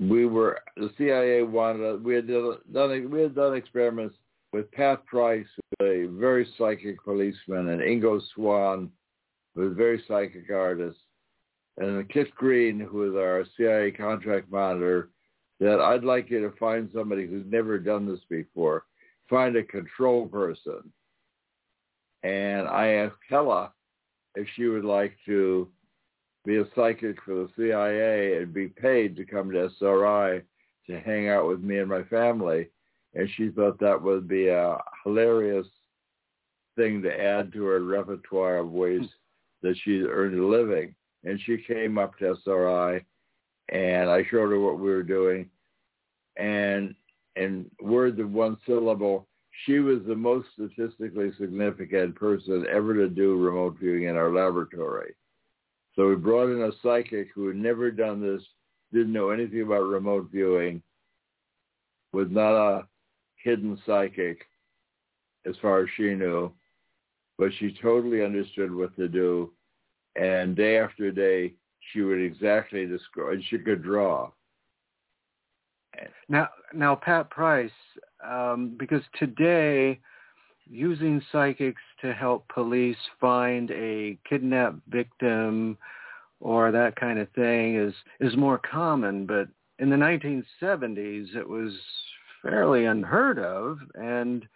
we 0.00 0.26
were 0.26 0.60
the 0.76 0.90
CIA 0.96 1.42
wanted 1.42 2.02
we 2.04 2.14
had 2.14 2.28
done 2.28 3.10
we 3.10 3.20
had 3.20 3.34
done 3.34 3.54
experiments 3.54 4.16
with 4.52 4.70
Pat 4.72 5.04
Price, 5.06 5.46
a 5.82 6.06
very 6.06 6.48
psychic 6.56 7.02
policeman, 7.04 7.68
and 7.68 7.82
Ingo 7.82 8.20
was 8.34 8.88
a 9.56 9.68
very 9.74 10.02
psychic 10.08 10.50
artist, 10.50 10.98
and 11.76 12.08
Kit 12.08 12.34
Green, 12.34 12.80
who 12.80 12.98
was 12.98 13.14
our 13.14 13.44
CIA 13.56 13.90
contract 13.90 14.50
monitor, 14.50 15.10
that 15.60 15.80
I'd 15.80 16.04
like 16.04 16.30
you 16.30 16.40
to 16.40 16.56
find 16.56 16.88
somebody 16.94 17.26
who's 17.26 17.44
never 17.46 17.78
done 17.78 18.08
this 18.08 18.20
before, 18.30 18.84
find 19.28 19.56
a 19.56 19.62
control 19.62 20.26
person. 20.28 20.92
And 22.22 22.66
I 22.68 22.88
asked 22.88 23.16
Hella 23.28 23.72
if 24.34 24.46
she 24.54 24.66
would 24.66 24.84
like 24.84 25.14
to 25.26 25.68
be 26.44 26.56
a 26.58 26.64
psychic 26.74 27.22
for 27.24 27.34
the 27.34 27.48
CIA 27.56 28.38
and 28.40 28.52
be 28.52 28.68
paid 28.68 29.16
to 29.16 29.24
come 29.24 29.50
to 29.50 29.70
SRI 29.78 30.42
to 30.86 31.00
hang 31.00 31.28
out 31.28 31.46
with 31.46 31.60
me 31.60 31.78
and 31.78 31.88
my 31.88 32.02
family. 32.04 32.68
And 33.14 33.28
she 33.36 33.50
thought 33.50 33.78
that 33.80 34.00
would 34.00 34.28
be 34.28 34.48
a 34.48 34.78
hilarious 35.04 35.66
thing 36.76 37.02
to 37.02 37.20
add 37.20 37.52
to 37.52 37.64
her 37.64 37.80
repertoire 37.80 38.58
of 38.58 38.70
ways 38.70 39.00
hmm. 39.00 39.68
that 39.68 39.76
she 39.84 40.02
earned 40.02 40.38
a 40.38 40.46
living. 40.46 40.94
And 41.24 41.40
she 41.44 41.58
came 41.58 41.98
up 41.98 42.16
to 42.18 42.36
SRI 42.44 43.04
and 43.70 44.08
I 44.08 44.22
showed 44.30 44.50
her 44.50 44.60
what 44.60 44.78
we 44.78 44.88
were 44.88 45.02
doing. 45.02 45.50
And 46.36 46.94
in 47.36 47.70
words 47.80 48.18
of 48.20 48.30
one 48.30 48.56
syllable, 48.66 49.26
she 49.64 49.80
was 49.80 49.98
the 50.06 50.14
most 50.14 50.48
statistically 50.54 51.32
significant 51.38 52.14
person 52.14 52.64
ever 52.70 52.94
to 52.94 53.08
do 53.08 53.36
remote 53.36 53.76
viewing 53.78 54.04
in 54.04 54.16
our 54.16 54.32
laboratory. 54.32 55.14
So 55.98 56.08
we 56.08 56.14
brought 56.14 56.50
in 56.50 56.62
a 56.62 56.70
psychic 56.80 57.30
who 57.34 57.48
had 57.48 57.56
never 57.56 57.90
done 57.90 58.20
this, 58.20 58.40
didn't 58.92 59.12
know 59.12 59.30
anything 59.30 59.62
about 59.62 59.80
remote 59.80 60.28
viewing, 60.30 60.80
was 62.12 62.28
not 62.30 62.54
a 62.54 62.86
hidden 63.42 63.76
psychic 63.84 64.46
as 65.44 65.56
far 65.60 65.80
as 65.80 65.88
she 65.96 66.14
knew, 66.14 66.52
but 67.36 67.50
she 67.58 67.76
totally 67.82 68.24
understood 68.24 68.72
what 68.72 68.94
to 68.94 69.08
do. 69.08 69.52
And 70.14 70.54
day 70.54 70.78
after 70.78 71.10
day, 71.10 71.54
she 71.92 72.02
would 72.02 72.20
exactly 72.20 72.86
describe, 72.86 73.40
she 73.50 73.58
could 73.58 73.82
draw. 73.82 74.30
Now, 76.28 76.48
now, 76.72 76.94
Pat 76.94 77.28
Price, 77.28 77.72
um, 78.24 78.76
because 78.78 79.02
today, 79.18 79.98
using 80.70 81.20
psychics 81.32 81.82
to 82.02 82.12
help 82.12 82.46
police 82.48 82.96
find 83.20 83.70
a 83.70 84.18
kidnapped 84.28 84.80
victim 84.88 85.76
or 86.40 86.70
that 86.70 86.96
kind 86.96 87.18
of 87.18 87.28
thing 87.32 87.76
is 87.76 87.94
is 88.20 88.36
more 88.36 88.58
common. 88.58 89.26
But 89.26 89.48
in 89.78 89.90
the 89.90 89.96
1970s, 89.96 91.36
it 91.36 91.48
was 91.48 91.72
fairly 92.42 92.86
unheard 92.86 93.38
of, 93.38 93.78
and 93.94 94.46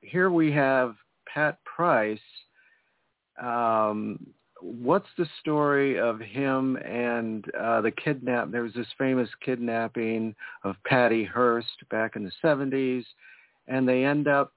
here 0.00 0.30
we 0.30 0.52
have 0.52 0.94
Pat 1.32 1.58
Price. 1.64 2.18
Um, 3.42 4.26
what's 4.62 5.08
the 5.18 5.26
story 5.40 5.98
of 5.98 6.18
him 6.20 6.76
and 6.76 7.44
uh, 7.58 7.82
the 7.82 7.90
kidnap? 7.90 8.50
There 8.50 8.62
was 8.62 8.72
this 8.72 8.86
famous 8.96 9.28
kidnapping 9.44 10.34
of 10.64 10.76
Patty 10.86 11.24
Hearst 11.24 11.88
back 11.90 12.16
in 12.16 12.24
the 12.24 12.32
70s, 12.42 13.04
and 13.68 13.86
they 13.86 14.04
end 14.04 14.28
up 14.28 14.52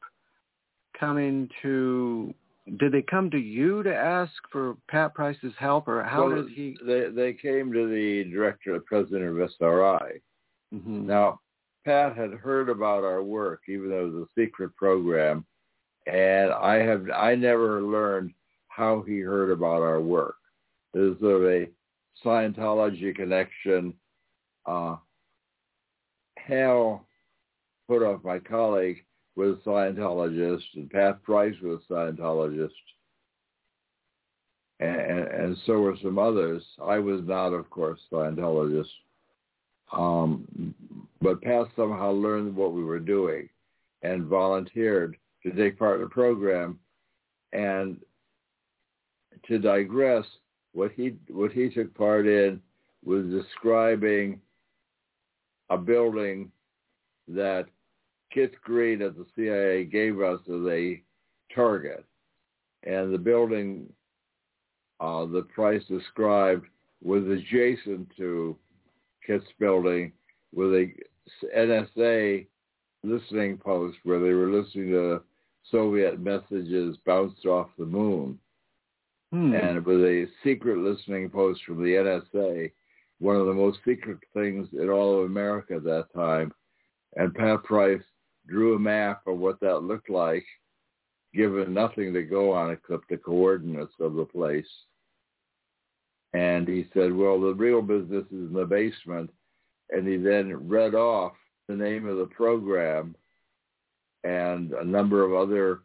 coming 0.99 1.49
to. 1.61 2.33
Did 2.77 2.91
they 2.91 3.01
come 3.01 3.31
to 3.31 3.39
you 3.39 3.81
to 3.81 3.95
ask 3.95 4.31
for 4.51 4.77
Pat 4.89 5.15
Price's 5.15 5.53
help, 5.57 5.87
or 5.87 6.03
how 6.03 6.27
well, 6.27 6.43
did 6.43 6.51
he? 6.51 6.77
They 6.85 7.09
they 7.09 7.33
came 7.33 7.71
to 7.73 7.87
the 7.87 8.29
director, 8.31 8.73
the 8.73 8.81
president 8.81 9.39
of 9.39 9.49
SRI. 9.59 10.21
Mm-hmm. 10.73 11.07
Now, 11.07 11.39
Pat 11.85 12.15
had 12.15 12.33
heard 12.33 12.69
about 12.69 13.03
our 13.03 13.23
work, 13.23 13.61
even 13.67 13.89
though 13.89 14.05
it 14.05 14.13
was 14.13 14.27
a 14.27 14.41
secret 14.41 14.75
program, 14.75 15.45
and 16.05 16.51
I 16.51 16.75
have 16.75 17.09
I 17.09 17.35
never 17.35 17.81
learned 17.81 18.33
how 18.67 19.01
he 19.01 19.19
heard 19.19 19.51
about 19.51 19.81
our 19.81 19.99
work. 19.99 20.35
There's 20.93 21.19
sort 21.19 21.41
of 21.41 21.49
a 21.49 21.69
Scientology 22.23 23.15
connection. 23.15 23.93
Uh, 24.65 24.97
Hal 26.37 27.05
Puthoff 27.89 28.23
my 28.23 28.39
colleague, 28.39 29.03
was 29.39 29.57
a 29.65 29.69
Scientologist, 29.69 30.65
and 30.75 30.89
Pat 30.89 31.23
Price 31.23 31.55
was 31.63 31.79
a 31.89 31.93
Scientologist, 31.93 32.69
and, 34.81 34.99
and, 34.99 35.27
and 35.27 35.57
so 35.65 35.79
were 35.79 35.95
some 36.03 36.19
others. 36.19 36.61
I 36.83 36.99
was 36.99 37.21
not, 37.23 37.53
of 37.53 37.69
course, 37.69 37.99
a 38.11 38.15
Scientologist. 38.15 38.89
Um, 39.93 40.75
but 41.21 41.41
Pat 41.41 41.67
somehow 41.75 42.11
learned 42.11 42.53
what 42.55 42.73
we 42.73 42.83
were 42.83 42.99
doing 42.99 43.47
and 44.03 44.25
volunteered 44.25 45.15
to 45.43 45.51
take 45.51 45.79
part 45.79 45.95
in 45.95 46.03
the 46.03 46.09
program. 46.09 46.77
And 47.53 47.97
to 49.47 49.57
digress, 49.57 50.25
what 50.73 50.91
he 50.91 51.15
what 51.29 51.51
he 51.51 51.69
took 51.69 51.91
part 51.95 52.27
in 52.27 52.61
was 53.03 53.25
describing 53.25 54.39
a 55.69 55.77
building 55.77 56.51
that 57.27 57.65
Kit 58.33 58.53
Green 58.61 59.01
at 59.01 59.15
the 59.15 59.25
CIA 59.35 59.85
gave 59.85 60.21
us 60.21 60.39
as 60.47 60.65
a 60.67 61.01
target, 61.53 62.05
and 62.83 63.13
the 63.13 63.17
building 63.17 63.91
uh, 64.99 65.25
the 65.25 65.43
Price 65.53 65.83
described 65.87 66.65
was 67.03 67.23
adjacent 67.27 68.07
to 68.17 68.55
Kit's 69.25 69.45
building 69.59 70.11
with 70.53 70.73
a 70.73 70.91
NSA 71.55 72.45
listening 73.03 73.57
post 73.57 73.97
where 74.03 74.19
they 74.19 74.33
were 74.33 74.49
listening 74.49 74.91
to 74.91 75.21
Soviet 75.71 76.19
messages 76.19 76.97
bounced 77.05 77.45
off 77.45 77.69
the 77.77 77.85
moon. 77.85 78.37
Hmm. 79.31 79.53
And 79.53 79.77
it 79.77 79.85
was 79.85 80.01
a 80.01 80.25
secret 80.43 80.79
listening 80.79 81.29
post 81.29 81.61
from 81.65 81.83
the 81.83 82.21
NSA, 82.33 82.71
one 83.19 83.35
of 83.35 83.45
the 83.45 83.53
most 83.53 83.79
secret 83.85 84.17
things 84.33 84.67
in 84.73 84.89
all 84.89 85.19
of 85.19 85.25
America 85.25 85.75
at 85.75 85.83
that 85.83 86.07
time. 86.15 86.51
And 87.15 87.33
Pat 87.33 87.63
Price 87.63 88.01
drew 88.49 88.75
a 88.75 88.79
map 88.79 89.21
of 89.27 89.37
what 89.37 89.59
that 89.61 89.83
looked 89.83 90.09
like, 90.09 90.45
given 91.33 91.73
nothing 91.73 92.13
to 92.13 92.23
go 92.23 92.51
on 92.51 92.71
except 92.71 93.09
the 93.09 93.17
coordinates 93.17 93.93
of 93.99 94.15
the 94.15 94.25
place. 94.25 94.67
And 96.33 96.67
he 96.67 96.87
said, 96.93 97.13
well, 97.13 97.39
the 97.39 97.53
real 97.53 97.81
business 97.81 98.25
is 98.25 98.49
in 98.49 98.53
the 98.53 98.65
basement. 98.65 99.31
And 99.89 100.07
he 100.07 100.17
then 100.17 100.67
read 100.67 100.93
off 100.93 101.33
the 101.67 101.75
name 101.75 102.07
of 102.07 102.17
the 102.17 102.27
program 102.27 103.15
and 104.23 104.73
a 104.73 104.83
number 104.83 105.23
of 105.23 105.33
other 105.33 105.79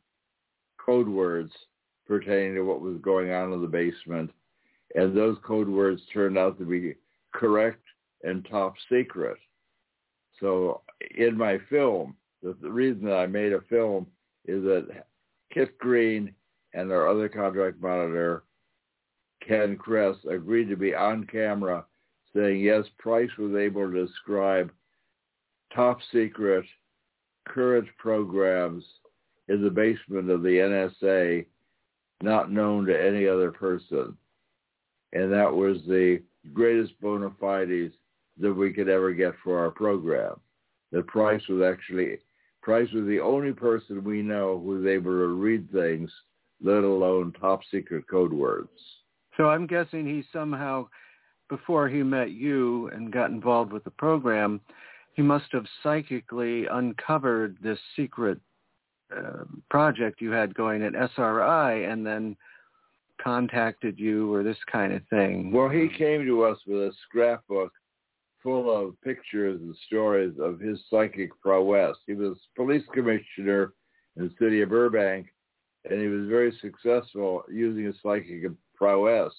code 0.85 1.09
words 1.09 1.53
pertaining 2.07 2.55
to 2.57 2.63
what 2.63 2.83
was 2.83 2.99
going 3.01 3.31
on 3.33 3.53
in 3.53 3.63
the 3.63 3.67
basement. 3.67 4.31
And 4.95 5.17
those 5.17 5.39
code 5.45 5.69
words 5.69 6.03
turned 6.13 6.37
out 6.37 6.59
to 6.59 6.65
be 6.65 6.97
correct 7.33 7.83
and 8.23 8.47
top 8.51 8.75
secret. 8.91 9.39
So 10.41 10.83
in 11.17 11.37
my 11.39 11.59
film, 11.71 12.17
the, 12.45 12.57
the 12.61 12.71
reason 12.71 13.07
that 13.07 13.17
I 13.17 13.27
made 13.27 13.53
a 13.53 13.61
film 13.63 14.07
is 14.47 14.63
that 14.65 15.07
Kit 15.53 15.77
Green 15.79 16.33
and 16.75 16.93
our 16.93 17.09
other 17.09 17.29
contract 17.29 17.81
monitor, 17.81 18.45
Ken 19.47 19.77
Kress, 19.77 20.17
agreed 20.31 20.69
to 20.69 20.77
be 20.77 20.95
on 20.95 21.25
camera 21.25 21.85
saying, 22.37 22.61
yes, 22.61 22.85
Price 22.99 23.31
was 23.39 23.55
able 23.55 23.91
to 23.91 24.07
describe 24.07 24.71
top 25.75 25.99
secret 26.13 26.65
current 27.47 27.89
programs 27.99 28.85
in 29.49 29.63
the 29.63 29.71
basement 29.71 30.31
of 30.31 30.43
the 30.43 30.49
NSA 30.49 31.47
not 32.23 32.51
known 32.51 32.87
to 32.87 33.07
any 33.07 33.29
other 33.29 33.51
person. 33.51 34.17
And 35.13 35.33
that 35.33 35.53
was 35.53 35.79
the 35.87 36.23
greatest 36.53 36.99
bona 37.01 37.31
fides 37.41 37.93
that 38.39 38.53
we 38.53 38.73
could 38.73 38.89
ever 38.89 39.13
get 39.13 39.35
for 39.43 39.59
our 39.59 39.71
program. 39.71 40.41
That 40.93 41.07
Price 41.07 41.43
was 41.49 41.63
actually, 41.63 42.19
Price 42.65 42.91
was 42.93 43.05
the 43.05 43.21
only 43.21 43.53
person 43.53 44.03
we 44.03 44.23
know 44.23 44.59
who 44.59 44.79
was 44.79 44.87
able 44.87 45.11
to 45.11 45.27
read 45.27 45.71
things, 45.71 46.11
let 46.63 46.83
alone 46.83 47.31
top 47.39 47.61
secret 47.71 48.09
code 48.11 48.33
words. 48.33 48.71
So 49.37 49.51
I'm 49.51 49.67
guessing 49.67 50.07
he 50.07 50.25
somehow, 50.33 50.89
before 51.51 51.91
he 51.91 52.03
met 52.03 52.31
you 52.31 52.89
and 52.89 53.13
got 53.13 53.31
involved 53.31 53.71
with 53.71 53.85
the 53.85 53.91
program, 53.91 54.63
he 55.13 55.21
must 55.21 55.53
have 55.53 55.67
psychically 55.83 56.65
uncovered 56.67 57.59
this 57.63 57.79
secret 57.97 58.41
uh, 59.15 59.45
project 59.71 60.23
you 60.23 60.31
had 60.31 60.55
going 60.55 60.83
at 60.83 60.95
SRI 60.95 61.85
and 61.85 62.07
then 62.07 62.35
contacted 63.23 63.99
you 63.99 64.33
or 64.33 64.43
this 64.43 64.57
kind 64.73 64.95
of 64.95 65.03
thing. 65.11 65.53
Well, 65.53 65.69
he 65.69 65.91
came 65.99 66.25
to 66.25 66.45
us 66.45 66.57
with 66.67 66.79
a 66.79 66.93
scrapbook 67.07 67.73
full 68.45 68.71
of 68.71 69.01
pictures 69.01 69.61
and 69.61 69.75
stories 69.87 70.35
of 70.39 70.61
his 70.61 70.79
psychic 70.89 71.31
prowess. 71.41 71.97
He 72.07 72.15
was 72.15 72.37
police 72.55 72.85
commissioner 72.93 73.73
in 74.17 74.29
the 74.29 74.35
city 74.39 74.63
of 74.63 74.69
Burbank, 74.69 75.27
and 75.91 76.01
he 76.01 76.07
was 76.07 76.29
very 76.29 76.57
successful 76.61 77.43
using 77.51 77.85
his 77.85 77.97
psychic 78.03 78.45
prowess 78.77 79.35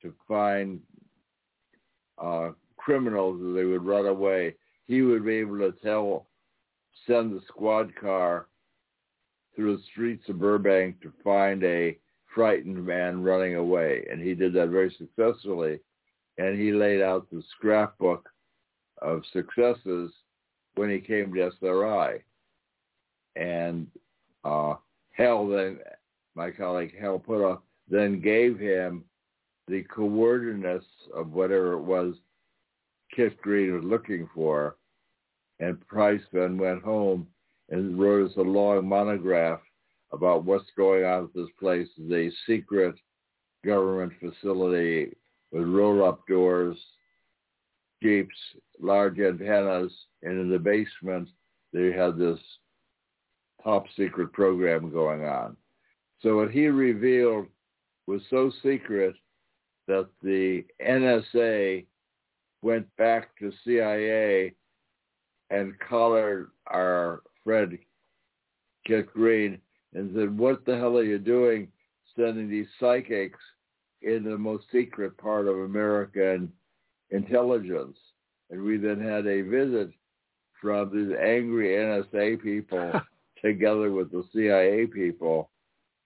to 0.00 0.14
find 0.26 0.80
uh, 2.16 2.52
criminals 2.78 3.42
as 3.46 3.54
they 3.54 3.64
would 3.64 3.84
run 3.84 4.06
away 4.06 4.54
he 4.88 5.02
would 5.02 5.24
be 5.24 5.36
able 5.36 5.58
to 5.58 5.72
tell, 5.82 6.26
send 7.06 7.32
the 7.32 7.42
squad 7.46 7.94
car 7.94 8.46
through 9.54 9.76
the 9.76 9.82
streets 9.92 10.26
of 10.28 10.40
Burbank 10.40 11.00
to 11.02 11.12
find 11.22 11.62
a 11.62 11.98
frightened 12.34 12.84
man 12.84 13.22
running 13.22 13.54
away. 13.54 14.06
And 14.10 14.20
he 14.20 14.34
did 14.34 14.54
that 14.54 14.70
very 14.70 14.94
successfully. 14.98 15.78
And 16.38 16.58
he 16.58 16.72
laid 16.72 17.02
out 17.02 17.28
the 17.30 17.42
scrapbook 17.56 18.28
of 19.02 19.22
successes 19.32 20.12
when 20.76 20.90
he 20.90 21.00
came 21.00 21.34
to 21.34 21.50
SRI. 21.60 22.22
And 23.36 23.88
uh, 24.44 24.74
Hal 25.12 25.48
then, 25.48 25.78
my 26.34 26.50
colleague 26.50 26.94
Hal 26.98 27.18
Puthoff, 27.18 27.60
then 27.88 28.20
gave 28.20 28.58
him 28.58 29.04
the 29.66 29.82
coordinates 29.84 30.86
of 31.14 31.32
whatever 31.32 31.72
it 31.72 31.82
was 31.82 32.14
Kit 33.14 33.40
Green 33.42 33.74
was 33.74 33.84
looking 33.84 34.28
for. 34.34 34.76
And 35.60 35.84
Price 35.88 36.22
then 36.32 36.56
went 36.56 36.82
home 36.82 37.26
and 37.70 37.98
wrote 37.98 38.30
us 38.30 38.36
a 38.36 38.42
long 38.42 38.86
monograph 38.86 39.60
about 40.12 40.44
what's 40.44 40.70
going 40.76 41.04
on 41.04 41.24
at 41.24 41.34
this 41.34 41.48
place. 41.58 41.88
It's 41.98 42.36
a 42.48 42.52
secret 42.52 42.94
government 43.64 44.12
facility 44.20 45.16
with 45.52 45.66
roll-up 45.66 46.26
doors, 46.26 46.76
jeeps, 48.02 48.36
large 48.80 49.18
antennas, 49.18 49.92
and 50.22 50.38
in 50.38 50.50
the 50.50 50.58
basement 50.58 51.28
they 51.72 51.92
had 51.92 52.16
this 52.16 52.38
top 53.62 53.86
secret 53.96 54.32
program 54.32 54.90
going 54.90 55.24
on. 55.24 55.56
So 56.22 56.36
what 56.36 56.50
he 56.50 56.66
revealed 56.66 57.46
was 58.06 58.22
so 58.30 58.50
secret 58.62 59.14
that 59.86 60.08
the 60.22 60.64
NSA 60.84 61.84
went 62.62 62.86
back 62.96 63.36
to 63.38 63.52
CIA 63.64 64.54
and 65.50 65.78
collared 65.80 66.50
our 66.66 67.22
friend 67.44 67.78
Kit 68.86 69.12
Green 69.12 69.58
and 69.94 70.12
said, 70.14 70.36
what 70.36 70.64
the 70.64 70.76
hell 70.76 70.96
are 70.98 71.04
you 71.04 71.18
doing 71.18 71.68
sending 72.16 72.48
these 72.48 72.66
psychics 72.80 73.38
in 74.02 74.24
the 74.24 74.38
most 74.38 74.64
secret 74.72 75.16
part 75.18 75.46
of 75.46 75.58
American 75.58 76.52
intelligence? 77.10 77.96
And 78.50 78.62
we 78.62 78.76
then 78.76 79.00
had 79.00 79.26
a 79.26 79.42
visit 79.42 79.90
from 80.60 80.90
these 80.90 81.16
angry 81.20 81.68
NSA 81.68 82.42
people 82.42 82.92
together 83.44 83.92
with 83.92 84.10
the 84.10 84.24
CIA 84.32 84.86
people. 84.86 85.50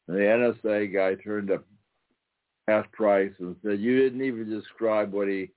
And 0.09 0.17
the 0.17 0.23
NSA 0.23 0.93
guy 0.93 1.23
turned 1.23 1.49
to 1.49 1.63
Pat 2.67 2.91
Price 2.93 3.33
and 3.39 3.57
said, 3.65 3.81
you 3.81 3.99
didn't 4.01 4.23
even 4.23 4.49
describe 4.49 5.13
what 5.13 5.29
he 5.29 5.51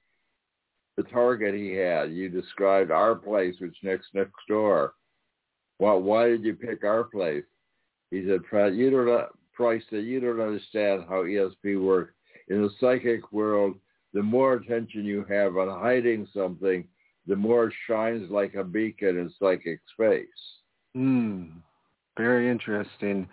the 0.98 1.04
target 1.04 1.54
he 1.54 1.74
had. 1.74 2.12
You 2.12 2.30
described 2.30 2.92
our 2.92 3.16
place, 3.16 3.56
which 3.60 3.76
next 3.84 4.08
next 4.14 4.34
door. 4.48 4.94
Well, 5.80 6.02
why 6.02 6.28
did 6.30 6.44
you 6.44 6.56
pick 6.56 6.84
our 6.84 7.04
place? 7.04 7.44
He 8.12 8.26
said, 8.28 8.46
Pratt, 8.46 8.74
you 8.74 8.90
don't, 8.92 9.28
Price 9.54 9.84
said, 9.90 10.06
you 10.06 10.22
don't 10.22 10.40
understand 10.40 11.04
how 11.10 11.24
ESP 11.24 11.82
works. 11.82 12.14
In 12.48 12.62
the 12.62 12.70
psychic 12.80 13.32
world, 13.32 13.76
the 14.14 14.22
more 14.22 14.54
attention 14.54 15.04
you 15.04 15.26
have 15.30 15.58
on 15.58 15.68
hiding 15.68 16.28
something, 16.34 16.88
the 17.28 17.36
more 17.36 17.68
it 17.68 17.74
shines 17.88 18.30
like 18.30 18.56
a 18.56 18.64
beacon 18.64 19.18
in 19.18 19.34
psychic 19.39 19.80
space. 19.93 20.28
Hmm. 20.93 21.46
Very 22.18 22.50
interesting. 22.50 23.28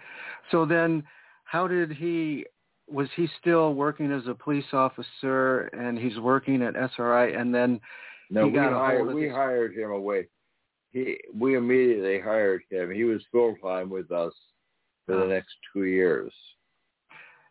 So 0.50 0.66
then, 0.66 1.04
how 1.44 1.68
did 1.68 1.92
he 1.92 2.46
was 2.90 3.08
he 3.16 3.28
still 3.40 3.74
working 3.74 4.12
as 4.12 4.26
a 4.26 4.34
police 4.34 4.64
officer 4.72 5.70
and 5.72 5.98
he's 5.98 6.18
working 6.18 6.62
at 6.62 6.74
SRI 6.74 7.32
and 7.32 7.54
then 7.54 7.80
no, 8.30 8.48
we 8.48 8.58
hired 8.58 9.14
we 9.14 9.28
hired 9.28 9.74
him 9.74 9.90
away. 9.90 10.26
He 10.92 11.18
we 11.34 11.56
immediately 11.56 12.20
hired 12.20 12.62
him. 12.70 12.90
He 12.90 13.04
was 13.04 13.22
full 13.30 13.54
time 13.62 13.88
with 13.88 14.10
us 14.10 14.32
for 15.06 15.16
the 15.16 15.26
next 15.26 15.54
two 15.72 15.84
years. 15.84 16.32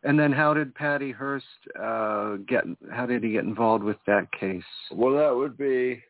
And 0.03 0.19
then 0.19 0.31
how 0.31 0.55
did 0.55 0.73
Patty 0.73 1.11
Hearst 1.11 1.45
uh, 1.79 2.37
get? 2.47 2.63
How 2.91 3.05
did 3.05 3.23
he 3.23 3.33
get 3.33 3.43
involved 3.43 3.83
with 3.83 3.97
that 4.07 4.31
case? 4.31 4.63
Well, 4.91 5.13
that 5.15 5.35
would 5.35 5.55
be 5.57 6.01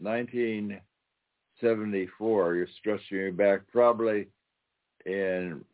1974. 0.00 2.54
You're 2.54 2.66
stretching 2.78 3.24
me 3.24 3.30
back 3.30 3.62
probably 3.72 4.26
in 5.06 5.64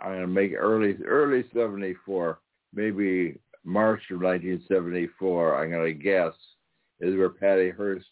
I'm 0.00 0.10
going 0.10 0.20
to 0.20 0.26
make 0.26 0.52
early 0.56 0.96
early 1.04 1.44
74, 1.54 2.40
maybe 2.74 3.38
March 3.64 4.02
of 4.10 4.20
1974, 4.20 5.62
I'm 5.62 5.70
going 5.70 5.86
to 5.86 6.02
guess, 6.02 6.32
is 7.00 7.16
where 7.16 7.30
Patty 7.30 7.70
Hearst 7.70 8.06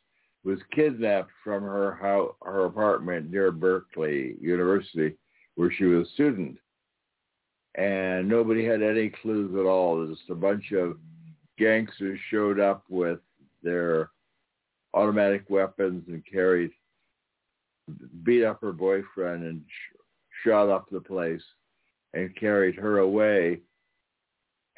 was 0.44 0.58
kidnapped 0.74 1.30
from 1.44 1.62
her 1.62 1.98
house, 2.00 2.34
her 2.42 2.66
apartment 2.66 3.30
near 3.30 3.52
Berkeley 3.52 4.36
University, 4.40 5.16
where 5.56 5.72
she 5.72 5.84
was 5.84 6.06
a 6.06 6.10
student. 6.12 6.56
And 7.74 8.28
nobody 8.28 8.64
had 8.64 8.82
any 8.82 9.10
clues 9.10 9.54
at 9.54 9.66
all. 9.66 10.06
Just 10.06 10.28
a 10.30 10.34
bunch 10.34 10.72
of 10.72 10.98
gangsters 11.58 12.18
showed 12.30 12.60
up 12.60 12.84
with 12.88 13.20
their 13.62 14.10
automatic 14.94 15.48
weapons 15.48 16.04
and 16.08 16.22
carried, 16.30 16.70
beat 18.24 18.44
up 18.44 18.60
her 18.60 18.72
boyfriend 18.72 19.44
and 19.44 19.62
sh- 19.66 19.96
shot 20.44 20.68
up 20.68 20.88
the 20.90 21.00
place 21.00 21.42
and 22.14 22.36
carried 22.36 22.74
her 22.74 22.98
away. 22.98 23.60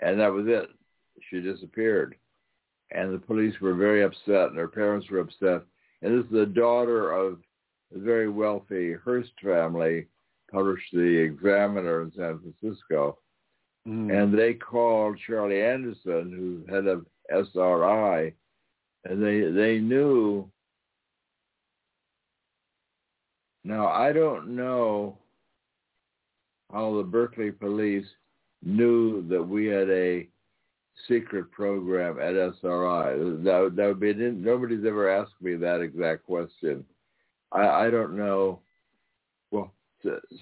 And 0.00 0.20
that 0.20 0.32
was 0.32 0.46
it. 0.46 0.70
She 1.30 1.40
disappeared. 1.40 2.16
And 2.92 3.12
the 3.12 3.18
police 3.18 3.54
were 3.60 3.74
very 3.74 4.02
upset 4.04 4.50
and 4.50 4.58
her 4.58 4.68
parents 4.68 5.08
were 5.10 5.20
upset. 5.20 5.62
And 6.02 6.18
this 6.18 6.26
is 6.26 6.32
the 6.32 6.46
daughter 6.46 7.12
of 7.12 7.38
a 7.94 7.98
very 7.98 8.28
wealthy 8.28 8.92
Hearst 8.92 9.32
family, 9.42 10.06
published 10.54 10.92
the 10.92 11.00
Examiner 11.00 12.02
in 12.02 12.12
San 12.16 12.38
Francisco. 12.38 13.18
Mm. 13.86 14.22
And 14.22 14.38
they 14.38 14.54
called 14.54 15.18
Charlie 15.26 15.62
Anderson, 15.62 16.32
who's 16.32 16.68
head 16.68 16.86
of 16.86 17.04
SRI, 17.30 18.32
and 19.04 19.22
they 19.22 19.50
they 19.50 19.78
knew. 19.78 20.48
Now 23.64 23.88
I 23.88 24.12
don't 24.12 24.56
know 24.56 25.18
how 26.72 26.96
the 26.96 27.02
Berkeley 27.02 27.50
police 27.50 28.06
knew 28.62 29.26
that 29.28 29.42
we 29.42 29.66
had 29.66 29.90
a 29.90 30.26
secret 31.08 31.50
program 31.50 32.18
at 32.18 32.34
SRI. 32.34 33.16
That, 33.42 33.72
that 33.76 33.86
would 33.86 34.00
be, 34.00 34.14
nobody's 34.14 34.86
ever 34.86 35.10
asked 35.10 35.40
me 35.40 35.56
that 35.56 35.80
exact 35.80 36.24
question. 36.24 36.84
I, 37.52 37.86
I 37.86 37.90
don't 37.90 38.16
know. 38.16 38.60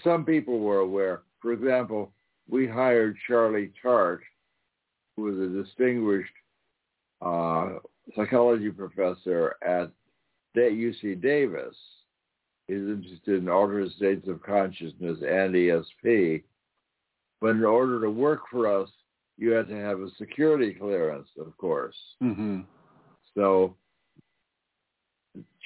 Some 0.03 0.25
people 0.25 0.61
were 0.61 0.79
aware. 0.79 1.23
For 1.41 1.53
example, 1.53 2.13
we 2.49 2.67
hired 2.67 3.17
Charlie 3.27 3.73
Tart, 3.81 4.23
who 5.17 5.23
was 5.23 5.39
a 5.39 5.63
distinguished 5.63 6.33
uh, 7.21 7.79
psychology 8.17 8.71
professor 8.71 9.57
at 9.63 9.91
UC 10.57 11.21
Davis. 11.23 11.77
He's 12.69 12.79
interested 12.79 13.43
in 13.43 13.49
altered 13.49 13.91
states 13.93 14.29
of 14.29 14.43
consciousness 14.43 15.19
and 15.21 15.55
ESP. 15.55 16.43
But 17.41 17.51
in 17.51 17.65
order 17.65 18.01
to 18.01 18.11
work 18.11 18.43
for 18.51 18.67
us, 18.83 18.89
you 19.37 19.51
had 19.51 19.69
to 19.69 19.75
have 19.75 20.01
a 20.01 20.11
security 20.17 20.75
clearance, 20.75 21.29
of 21.41 21.57
course. 21.57 21.97
Mm-hmm. 22.23 22.61
So 23.35 23.77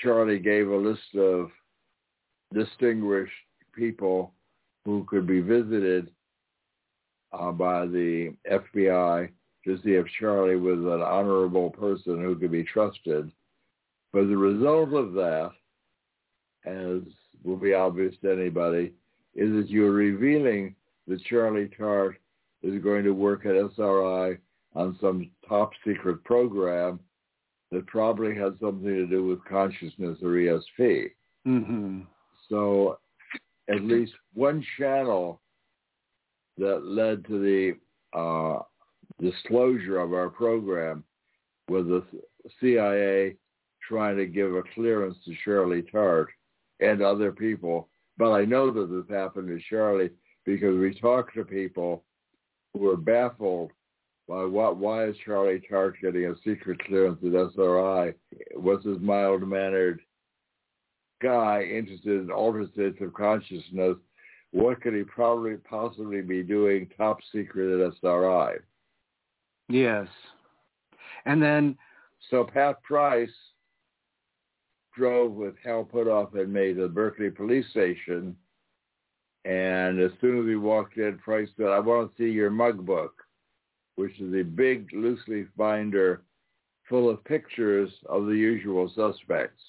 Charlie 0.02 0.38
gave 0.38 0.68
a 0.68 0.76
list 0.76 1.14
of 1.16 1.50
distinguished 2.54 3.32
people 3.76 4.32
who 4.84 5.04
could 5.08 5.26
be 5.26 5.40
visited 5.40 6.10
uh, 7.32 7.52
by 7.52 7.86
the 7.86 8.34
FBI 8.50 9.28
to 9.64 9.76
see 9.82 9.90
if 9.90 10.06
Charlie 10.18 10.56
was 10.56 10.78
an 10.78 11.02
honorable 11.02 11.70
person 11.70 12.22
who 12.22 12.36
could 12.36 12.52
be 12.52 12.64
trusted. 12.64 13.30
But 14.12 14.28
the 14.28 14.36
result 14.36 14.92
of 14.94 15.12
that, 15.14 15.50
as 16.64 17.00
will 17.44 17.56
be 17.56 17.74
obvious 17.74 18.14
to 18.22 18.32
anybody, 18.32 18.92
is 19.34 19.52
that 19.54 19.68
you're 19.68 19.90
revealing 19.90 20.74
that 21.08 21.22
Charlie 21.24 21.70
Tart 21.76 22.16
is 22.62 22.82
going 22.82 23.04
to 23.04 23.12
work 23.12 23.44
at 23.44 23.56
SRI 23.56 24.38
on 24.74 24.96
some 25.00 25.30
top 25.48 25.72
secret 25.86 26.22
program 26.24 27.00
that 27.72 27.86
probably 27.86 28.34
has 28.36 28.52
something 28.60 28.84
to 28.84 29.06
do 29.06 29.26
with 29.26 29.44
consciousness 29.44 30.18
or 30.22 30.30
ESP. 30.30 31.10
Mm-hmm. 31.46 32.00
So 32.48 32.98
at 33.68 33.82
least 33.82 34.12
one 34.34 34.64
channel 34.78 35.40
that 36.58 36.84
led 36.84 37.26
to 37.26 37.38
the 37.38 38.18
uh, 38.18 38.62
disclosure 39.20 39.98
of 39.98 40.12
our 40.12 40.30
program 40.30 41.04
was 41.68 41.86
the 41.86 42.04
CIA 42.60 43.36
trying 43.86 44.16
to 44.16 44.26
give 44.26 44.54
a 44.54 44.62
clearance 44.74 45.16
to 45.24 45.34
Charlie 45.44 45.82
Tart 45.82 46.28
and 46.80 47.02
other 47.02 47.32
people. 47.32 47.88
But 48.18 48.32
I 48.32 48.44
know 48.44 48.70
that 48.70 48.90
this 48.90 49.14
happened 49.14 49.48
to 49.48 49.60
Shirley 49.68 50.10
because 50.44 50.78
we 50.78 50.98
talked 50.98 51.34
to 51.34 51.44
people 51.44 52.04
who 52.72 52.80
were 52.80 52.96
baffled 52.96 53.72
by 54.28 54.44
what, 54.44 54.76
why 54.76 55.06
is 55.06 55.16
Charlie 55.24 55.62
Tart 55.68 55.96
getting 56.00 56.26
a 56.26 56.34
secret 56.44 56.80
clearance 56.84 57.18
at 57.24 57.32
SRI? 57.32 58.14
Was 58.54 58.82
this 58.84 58.98
mild-mannered 59.00 60.00
guy 61.22 61.62
interested 61.62 62.20
in 62.22 62.30
altered 62.30 62.72
states 62.72 62.98
of 63.00 63.14
consciousness? 63.14 63.96
What 64.52 64.80
could 64.80 64.94
he 64.94 65.02
probably 65.02 65.56
possibly 65.56 66.22
be 66.22 66.42
doing 66.42 66.88
top 66.96 67.18
secret 67.32 67.80
at 67.80 67.92
SRI? 68.02 68.56
Yes. 69.68 70.08
And 71.24 71.42
then... 71.42 71.76
So 72.30 72.42
Pat 72.42 72.82
Price 72.82 73.30
drove 74.96 75.32
with 75.32 75.54
Hal 75.62 75.84
Puthoff 75.84 76.34
and 76.34 76.52
me 76.52 76.74
to 76.74 76.82
the 76.82 76.88
Berkeley 76.88 77.30
police 77.30 77.68
station. 77.70 78.34
And 79.44 80.00
as 80.00 80.10
soon 80.20 80.40
as 80.40 80.44
we 80.44 80.56
walked 80.56 80.96
in, 80.96 81.18
Price 81.18 81.48
said, 81.56 81.66
I 81.66 81.78
want 81.78 82.16
to 82.16 82.22
see 82.22 82.30
your 82.30 82.50
mug 82.50 82.84
book, 82.84 83.22
which 83.94 84.18
is 84.18 84.34
a 84.34 84.42
big 84.42 84.88
loose 84.92 85.20
leaf 85.28 85.46
binder 85.56 86.22
full 86.88 87.08
of 87.08 87.22
pictures 87.24 87.92
of 88.06 88.26
the 88.26 88.34
usual 88.34 88.90
suspects. 88.96 89.62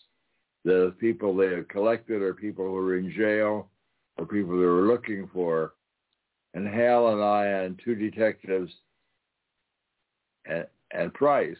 The 0.67 0.93
people 0.99 1.33
they 1.33 1.47
had 1.47 1.69
collected 1.69 2.21
or 2.21 2.33
people 2.33 2.65
who 2.65 2.73
were 2.73 2.97
in 2.97 3.09
jail 3.09 3.69
or 4.17 4.25
people 4.25 4.59
they 4.59 4.65
were 4.65 4.85
looking 4.85 5.29
for. 5.31 5.75
And 6.53 6.67
Hal 6.67 7.13
and 7.13 7.23
I 7.23 7.45
and 7.45 7.79
two 7.85 7.95
detectives 7.95 8.73
and, 10.45 10.67
and 10.91 11.13
Price 11.13 11.55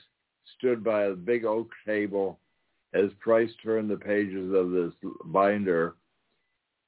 stood 0.58 0.84
by 0.84 1.04
a 1.04 1.14
big 1.14 1.46
oak 1.46 1.72
table 1.86 2.38
as 2.94 3.10
Price 3.22 3.50
turned 3.64 3.90
the 3.90 3.96
pages 3.96 4.54
of 4.54 4.72
this 4.72 4.92
binder 5.28 5.96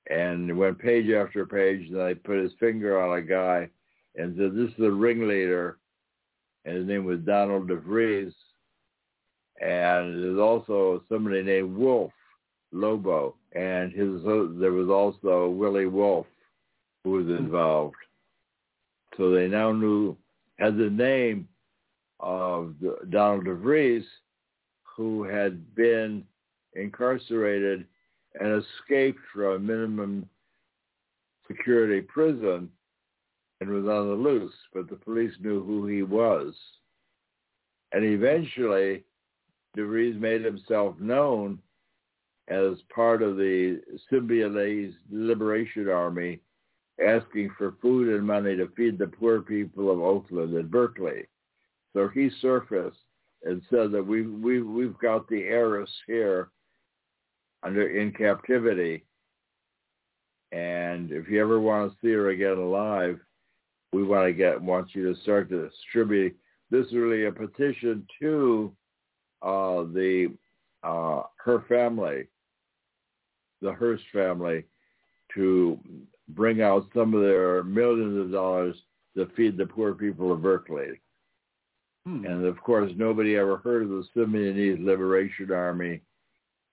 and 0.10 0.58
went 0.58 0.78
page 0.78 1.10
after 1.12 1.46
page, 1.46 1.88
and 1.90 2.02
I 2.02 2.16
put 2.16 2.44
his 2.44 2.52
finger 2.60 3.02
on 3.02 3.18
a 3.18 3.22
guy 3.22 3.70
and 4.18 4.36
said, 4.36 4.56
this 4.56 4.72
is 4.72 4.78
the 4.78 4.92
ringleader, 4.92 5.78
and 6.66 6.76
his 6.76 6.86
name 6.86 7.06
was 7.06 7.20
Donald 7.20 7.70
DeFreeze, 7.70 8.34
and 9.62 10.24
there's 10.24 10.40
also 10.40 11.04
somebody 11.10 11.44
named 11.44 11.76
Wolf 11.76 12.12
Lobo, 12.72 13.36
and 13.54 13.92
his 13.92 14.24
there 14.60 14.72
was 14.72 14.90
also 14.90 15.50
Willie 15.50 15.88
Wolf 15.88 16.26
who 17.04 17.12
was 17.12 17.26
hmm. 17.26 17.38
involved. 17.38 17.96
So 19.18 19.32
they 19.32 19.48
now 19.48 19.72
knew 19.72 20.16
had 20.60 20.78
the 20.78 20.90
name 20.90 21.48
of 22.20 22.76
Donald 23.10 23.46
DeFreeze, 23.46 24.06
who 24.84 25.24
had 25.24 25.76
been 25.76 26.24
incarcerated 26.74 27.86
and 28.40 28.64
escaped 28.64 29.20
from 29.34 29.52
a 29.54 29.60
minimum 29.60 30.30
security 31.48 32.02
prison 32.02 32.70
and 33.62 33.70
was 33.70 33.86
on 33.86 34.08
the 34.08 34.14
loose, 34.14 34.54
but 34.74 34.90
the 34.90 34.96
police 34.96 35.34
knew 35.42 35.64
who 35.64 35.88
he 35.88 36.04
was. 36.04 36.54
And 37.92 38.06
eventually, 38.06 39.04
DeFreeze 39.80 40.20
made 40.20 40.44
himself 40.44 41.00
known 41.00 41.60
as 42.50 42.78
part 42.94 43.22
of 43.22 43.38
the 43.38 43.80
Symbionese 44.12 44.94
Liberation 45.12 45.90
Army, 45.90 46.40
asking 47.06 47.52
for 47.58 47.76
food 47.82 48.10
and 48.10 48.26
money 48.26 48.56
to 48.58 48.68
feed 48.76 48.98
the 48.98 49.08
poor 49.08 49.42
people 49.42 49.92
of 49.92 50.00
Oakland 50.00 50.56
and 50.56 50.70
Berkeley. 50.70 51.26
So 51.94 52.08
he 52.10 52.30
surfaced 52.42 52.98
and 53.44 53.62
said 53.70 53.92
that 53.92 54.06
we 54.06 54.24
we 54.24 54.62
we've 54.62 54.98
got 54.98 55.28
the 55.30 55.44
heiress 55.44 55.90
here 56.08 56.50
under 57.64 57.90
in 57.90 58.12
captivity, 58.12 59.06
and 60.52 61.12
if 61.12 61.30
you 61.30 61.42
ever 61.42 61.60
want 61.60 61.92
to 61.92 61.98
see 62.02 62.12
her 62.12 62.30
again 62.30 62.58
alive, 62.58 63.20
we 63.94 64.04
want 64.04 64.28
to 64.28 64.34
get 64.34 64.62
want 64.62 64.94
you 64.94 65.14
to 65.14 65.22
start 65.22 65.50
to 65.50 65.70
distribute. 65.70 66.36
This 66.70 66.86
is 66.88 66.94
really 66.94 67.26
a 67.26 67.32
petition 67.32 68.06
to 68.22 68.76
uh, 69.42 69.84
the 69.94 70.34
uh, 70.84 71.24
her 71.38 71.64
family, 71.68 72.28
the 73.62 73.74
Hearst 73.74 74.04
family, 74.14 74.64
to 75.36 75.80
bring 76.30 76.62
out 76.62 76.88
some 76.94 77.14
of 77.14 77.22
their 77.22 77.64
millions 77.64 78.18
of 78.20 78.32
dollars 78.32 78.76
to 79.18 79.28
feed 79.36 79.58
the 79.58 79.66
poor 79.66 79.94
people 79.94 80.32
of 80.32 80.42
Berkeley. 80.42 81.02
Hmm. 82.06 82.26
And 82.26 82.46
of 82.46 82.62
course, 82.62 82.92
nobody 82.96 83.36
ever 83.36 83.58
heard 83.58 83.84
of 83.84 83.90
the 83.90 84.06
Symbionese 84.16 84.84
Liberation 84.84 85.52
Army. 85.52 86.02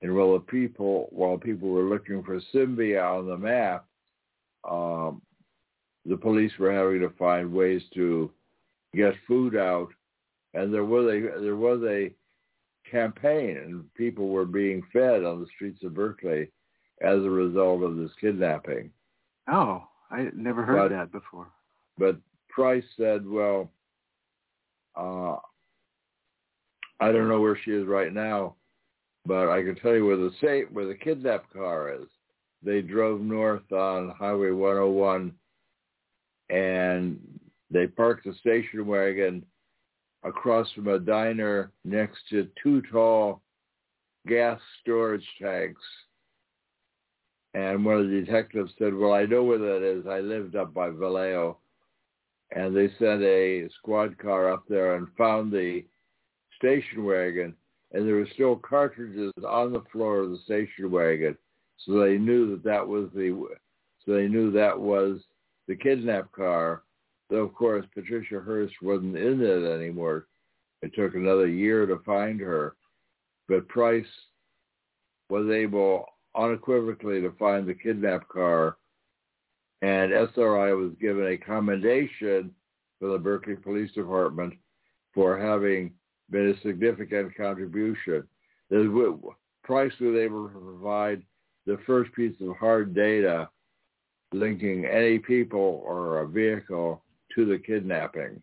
And 0.03 0.15
while 0.15 0.35
the 0.35 0.41
people, 0.41 1.09
while 1.11 1.39
people 1.39 1.69
were 1.69 1.85
looking 1.85 2.23
for 2.23 2.41
Symbia 2.55 3.03
on 3.03 3.27
the 3.27 3.37
map, 3.37 3.87
um, 4.69 5.23
the 6.05 6.17
police 6.17 6.53
were 6.59 6.73
having 6.73 7.01
to 7.01 7.11
find 7.19 7.53
ways 7.53 7.83
to 7.95 8.31
get 8.95 9.15
food 9.27 9.57
out. 9.57 9.89
And 10.55 10.73
there 10.73 10.85
was 10.85 11.07
a 11.07 11.41
there 11.41 11.57
was 11.57 11.83
a 11.83 12.11
campaign, 12.91 13.57
and 13.57 13.95
people 13.95 14.29
were 14.29 14.45
being 14.45 14.83
fed 14.93 15.25
on 15.25 15.41
the 15.41 15.47
streets 15.55 15.83
of 15.85 15.95
Berkeley 15.95 16.51
as 17.03 17.19
a 17.19 17.31
result 17.31 17.83
of 17.83 17.97
this 17.97 18.11
kidnapping. 18.21 18.91
Oh, 19.51 19.87
I 20.11 20.29
never 20.35 20.65
heard 20.65 20.91
but, 20.91 20.97
that 20.97 21.13
before. 21.13 21.49
But 21.99 22.17
Price 22.49 22.85
said, 22.97 23.27
well, 23.29 23.71
uh, 24.97 25.37
I 27.01 27.13
don't 27.13 27.29
know 27.29 27.41
where 27.41 27.59
she 27.65 27.73
is 27.73 27.87
right 27.87 28.13
now, 28.13 28.55
but 29.27 29.51
I 29.51 29.63
can 29.63 29.77
tell 29.77 29.95
you 29.95 30.07
where 30.07 30.17
the 30.17 30.33
safe, 30.41 30.71
where 30.73 30.87
the 30.87 30.95
kidnapped 30.95 31.53
car 31.53 31.93
is. 31.93 32.07
They 32.63 32.81
drove 32.81 33.21
north 33.21 33.71
on 33.71 34.15
Highway 34.19 34.51
101, 34.51 35.33
and 36.49 37.21
they 37.71 37.87
parked 37.87 38.25
the 38.25 38.35
station 38.41 38.87
wagon 38.87 39.45
across 40.27 40.71
from 40.73 40.89
a 40.89 40.99
diner 40.99 41.73
next 41.85 42.19
to 42.31 42.49
two 42.63 42.83
tall 42.91 43.41
gas 44.27 44.61
storage 44.83 45.27
tanks. 45.41 45.83
And 47.55 47.85
one 47.85 47.97
of 47.97 48.11
the 48.11 48.21
detectives 48.21 48.73
said, 48.79 48.95
well, 48.95 49.15
I 49.15 49.25
know 49.25 49.43
where 49.45 49.59
that 49.59 49.83
is. 49.83 50.07
I 50.07 50.21
lived 50.21 50.57
up 50.57 50.75
by 50.75 50.91
Vallejo 50.91 51.59
and 52.55 52.77
they 52.77 52.89
sent 52.99 53.23
a 53.23 53.69
squad 53.79 54.17
car 54.19 54.53
up 54.53 54.65
there 54.69 54.97
and 54.97 55.09
found 55.17 55.53
the 55.53 55.85
station 56.57 57.05
wagon, 57.05 57.55
and 57.93 58.07
there 58.07 58.17
were 58.17 58.29
still 58.35 58.57
cartridges 58.57 59.33
on 59.47 59.73
the 59.73 59.83
floor 59.93 60.21
of 60.21 60.31
the 60.31 60.39
station 60.45 60.91
wagon, 60.91 61.37
so 61.85 62.01
they 62.01 62.19
knew 62.19 62.51
that 62.51 62.65
that 62.65 62.87
was 62.87 63.09
the 63.15 63.31
so 64.05 64.13
they 64.15 64.29
knew 64.29 64.53
that 64.53 64.79
was 64.79 65.21
the 65.67 65.75
kidnap 65.75 66.31
car, 66.31 66.83
Though, 67.29 67.45
of 67.45 67.55
course, 67.55 67.85
Patricia 67.93 68.41
Hearst 68.41 68.75
wasn't 68.83 69.17
in 69.17 69.41
it 69.41 69.65
anymore. 69.65 70.27
It 70.83 70.95
took 70.95 71.15
another 71.15 71.49
year 71.49 71.87
to 71.87 71.99
find 72.05 72.41
her. 72.41 72.77
But 73.49 73.69
Price 73.69 74.07
was 75.29 75.51
able 75.51 76.07
unequivocally 76.37 77.21
to 77.23 77.33
find 77.39 77.67
the 77.67 77.75
kidnapped 77.75 78.29
car, 78.29 78.77
and 79.83 80.13
SRI 80.13 80.73
was 80.75 80.93
given 81.01 81.27
a 81.27 81.37
commendation 81.37 82.55
from 82.99 83.13
the 83.13 83.19
Berkeley 83.19 83.57
Police 83.57 83.93
Department 83.93 84.55
for 85.13 85.39
having 85.39 85.93
been 86.31 86.51
a 86.51 86.61
significant 86.61 87.37
contribution. 87.37 88.25
Price 88.71 89.93
was 90.01 90.17
able 90.17 90.49
to 90.49 90.59
provide 90.59 91.23
the 91.67 91.79
first 91.87 92.13
piece 92.13 92.35
of 92.41 92.57
hard 92.57 92.95
data 92.95 93.49
linking 94.33 94.85
any 94.85 95.19
people 95.19 95.83
or 95.85 96.21
a 96.21 96.29
vehicle 96.29 97.03
to 97.37 97.45
the 97.45 97.59
kidnapping. 97.59 98.43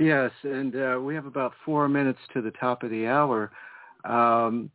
Yes, 0.00 0.32
and 0.42 0.74
uh, 0.74 0.98
we 1.00 1.14
have 1.14 1.26
about 1.26 1.52
four 1.64 1.88
minutes 1.88 2.18
to 2.32 2.42
the 2.42 2.50
top 2.52 2.82
of 2.82 2.90
the 2.90 3.06
hour. 3.06 3.52
Um, 4.04 4.70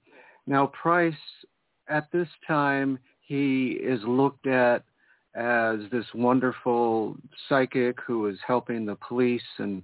now, 0.47 0.67
Price, 0.67 1.13
at 1.89 2.09
this 2.13 2.29
time, 2.47 2.97
he 3.19 3.71
is 3.71 3.99
looked 4.05 4.47
at 4.47 4.83
as 5.35 5.79
this 5.91 6.05
wonderful 6.15 7.15
psychic 7.47 7.97
who 8.07 8.27
is 8.27 8.37
helping 8.47 8.85
the 8.85 8.97
police 9.07 9.41
and 9.57 9.83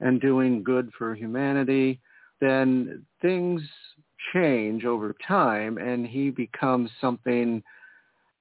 and 0.00 0.20
doing 0.20 0.62
good 0.62 0.90
for 0.96 1.14
humanity. 1.14 1.98
Then 2.40 3.02
things 3.22 3.62
change 4.34 4.84
over 4.84 5.14
time, 5.26 5.78
and 5.78 6.06
he 6.06 6.30
becomes 6.30 6.90
something 7.00 7.62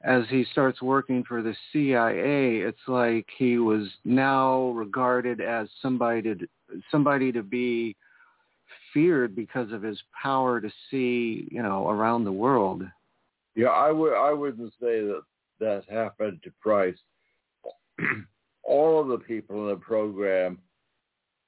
as 0.06 0.24
he 0.30 0.46
starts 0.52 0.82
working 0.82 1.24
for 1.24 1.42
the 1.42 1.56
CIA, 1.74 2.60
it's 2.60 2.78
like 2.88 3.28
he 3.38 3.58
was 3.58 3.88
now 4.06 4.70
regarded 4.70 5.42
as 5.42 5.68
somebody 5.82 6.22
to, 6.22 6.48
somebody 6.92 7.32
to 7.32 7.42
be 7.42 7.96
feared 8.94 9.36
because 9.36 9.72
of 9.72 9.82
his 9.82 10.00
power 10.22 10.62
to 10.62 10.70
see, 10.90 11.48
you 11.52 11.62
know, 11.64 11.90
around 11.90 12.24
the 12.24 12.32
world. 12.32 12.84
Yeah, 13.56 13.70
I 13.70 13.92
would 13.92 14.14
I 14.14 14.32
wouldn't 14.32 14.74
say 14.74 15.02
that 15.02 15.22
that 15.60 15.84
happened 15.90 16.40
to 16.44 16.52
Price. 16.62 16.98
All 18.64 19.02
of 19.02 19.08
the 19.08 19.18
people 19.18 19.64
in 19.64 19.70
the 19.70 19.76
program 19.78 20.60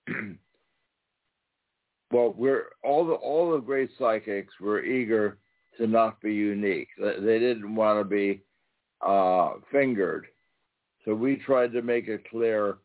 well, 2.11 2.33
we're 2.37 2.67
all 2.83 3.05
the 3.05 3.13
all 3.13 3.51
the 3.51 3.59
great 3.59 3.89
psychics 3.99 4.53
were 4.61 4.83
eager 4.83 5.37
to 5.77 5.87
not 5.87 6.21
be 6.21 6.33
unique. 6.33 6.87
They 6.97 7.39
didn't 7.39 7.75
want 7.75 7.99
to 7.99 8.03
be 8.03 8.41
uh, 9.05 9.53
fingered. 9.71 10.27
So 11.05 11.13
we 11.13 11.37
tried 11.37 11.71
to 11.73 11.81
make 11.81 12.07
it 12.07 12.29
clear 12.29 12.77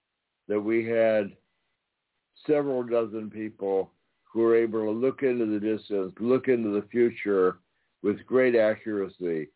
that 0.48 0.60
we 0.60 0.86
had 0.86 1.32
several 2.46 2.82
dozen 2.82 3.30
people 3.30 3.90
who 4.24 4.40
were 4.40 4.56
able 4.56 4.80
to 4.80 4.90
look 4.90 5.22
into 5.22 5.46
the 5.46 5.60
distance, 5.60 6.12
look 6.20 6.48
into 6.48 6.70
the 6.70 6.86
future 6.88 7.58
with 8.02 8.24
great 8.26 8.56
accuracy. 8.56 9.48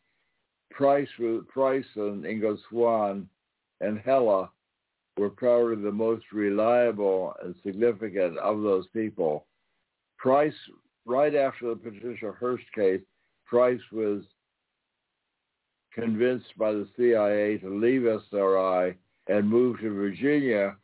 Price, 0.70 1.08
Price 1.48 1.84
and 1.96 2.24
Ingo 2.24 2.58
Swann 2.68 3.28
and 3.80 3.98
Hella 4.04 4.50
were 5.16 5.30
probably 5.30 5.82
the 5.82 5.90
most 5.90 6.24
reliable 6.32 7.34
and 7.42 7.54
significant 7.64 8.36
of 8.38 8.62
those 8.62 8.86
people. 8.88 9.46
Price, 10.18 10.54
right 11.06 11.34
after 11.34 11.70
the 11.70 11.76
Patricia 11.76 12.32
Hearst 12.38 12.64
case, 12.74 13.00
Price 13.46 13.80
was 13.92 14.22
convinced 15.96 16.56
by 16.58 16.72
the 16.72 16.86
CIA 16.96 17.58
to 17.58 17.74
leave 17.74 18.02
SRI 18.02 18.94
and 19.28 19.48
move 19.48 19.80
to 19.80 19.92
Virginia 19.92 20.76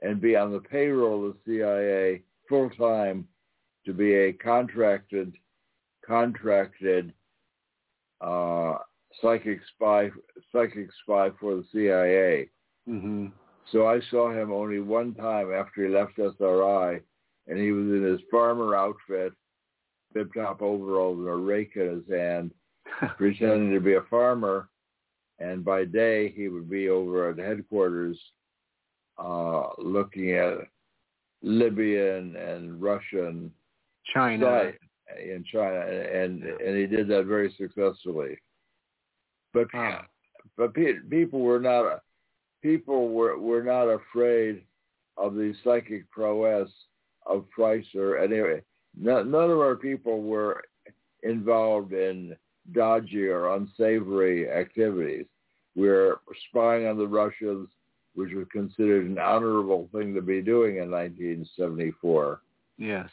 and 0.00 0.20
be 0.20 0.36
on 0.36 0.52
the 0.52 0.60
payroll 0.60 1.28
of 1.28 1.36
the 1.44 1.58
CIA 1.58 2.22
full 2.48 2.70
time 2.70 3.26
to 3.84 3.92
be 3.92 4.14
a 4.14 4.32
contracted 4.32 5.34
contracted 6.06 7.12
uh, 8.20 8.76
psychic 9.20 9.60
spy 9.74 10.10
psychic 10.52 10.88
spy 11.02 11.30
for 11.40 11.56
the 11.56 11.64
CIA. 11.72 12.48
Mm-hmm. 12.88 13.26
So 13.72 13.86
I 13.86 14.00
saw 14.10 14.32
him 14.32 14.52
only 14.52 14.80
one 14.80 15.14
time 15.14 15.52
after 15.52 15.84
he 15.84 15.92
left 15.92 16.18
SRI, 16.18 17.00
and 17.46 17.58
he 17.58 17.72
was 17.72 17.86
in 17.86 18.02
his 18.02 18.20
farmer 18.30 18.74
outfit, 18.74 19.32
bib 20.12 20.32
top 20.34 20.62
overalls 20.62 21.18
and 21.18 21.28
a 21.28 21.34
rake 21.34 21.72
in 21.76 22.02
his 22.02 22.08
hand, 22.08 22.52
pretending 23.16 23.72
to 23.72 23.80
be 23.80 23.94
a 23.94 24.02
farmer, 24.02 24.68
and 25.38 25.64
by 25.64 25.84
day 25.84 26.30
he 26.30 26.48
would 26.48 26.68
be 26.68 26.88
over 26.88 27.30
at 27.30 27.38
headquarters 27.38 28.18
uh, 29.18 29.68
looking 29.78 30.32
at 30.32 30.58
Libyan 31.42 32.36
and 32.36 32.80
Russian 32.80 33.52
China 34.12 34.72
in 35.18 35.44
China, 35.50 35.80
and 35.80 36.42
and 36.42 36.76
he 36.76 36.86
did 36.86 37.08
that 37.08 37.26
very 37.26 37.54
successfully. 37.58 38.38
But 39.52 39.68
but 40.56 40.74
people 40.74 41.40
were 41.40 41.60
not 41.60 42.02
people 42.62 43.08
were 43.10 43.38
were 43.38 43.62
not 43.62 43.84
afraid 43.84 44.62
of 45.16 45.34
the 45.34 45.54
psychic 45.64 46.10
prowess 46.10 46.70
of 47.26 47.48
Price 47.50 47.86
or 47.94 48.18
anyway. 48.18 48.62
None 48.96 49.34
of 49.34 49.58
our 49.58 49.76
people 49.76 50.22
were 50.22 50.62
involved 51.22 51.92
in 51.92 52.36
dodgy 52.72 53.26
or 53.26 53.54
unsavory 53.54 54.50
activities. 54.50 55.26
We're 55.76 56.16
spying 56.48 56.86
on 56.86 56.98
the 56.98 57.06
Russians, 57.06 57.68
which 58.14 58.32
was 58.34 58.46
considered 58.52 59.06
an 59.06 59.18
honorable 59.18 59.88
thing 59.92 60.14
to 60.14 60.22
be 60.22 60.42
doing 60.42 60.76
in 60.76 60.90
1974. 60.90 62.40
Yes. 62.78 63.08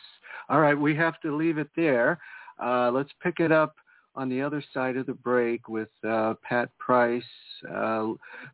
All 0.50 0.62
right, 0.62 0.78
we 0.78 0.96
have 0.96 1.20
to 1.22 1.36
leave 1.36 1.58
it 1.58 1.70
there. 1.76 2.20
Uh, 2.64 2.90
let's 2.92 3.12
pick 3.22 3.40
it 3.40 3.52
up 3.52 3.76
on 4.16 4.30
the 4.30 4.42
other 4.42 4.64
side 4.74 4.98
of 4.98 5.06
the 5.06 5.14
break 5.14 5.70
with 5.70 5.90
uh, 6.08 6.34
Pat 6.42 6.70
Price 6.80 7.24
uh, 7.72 8.08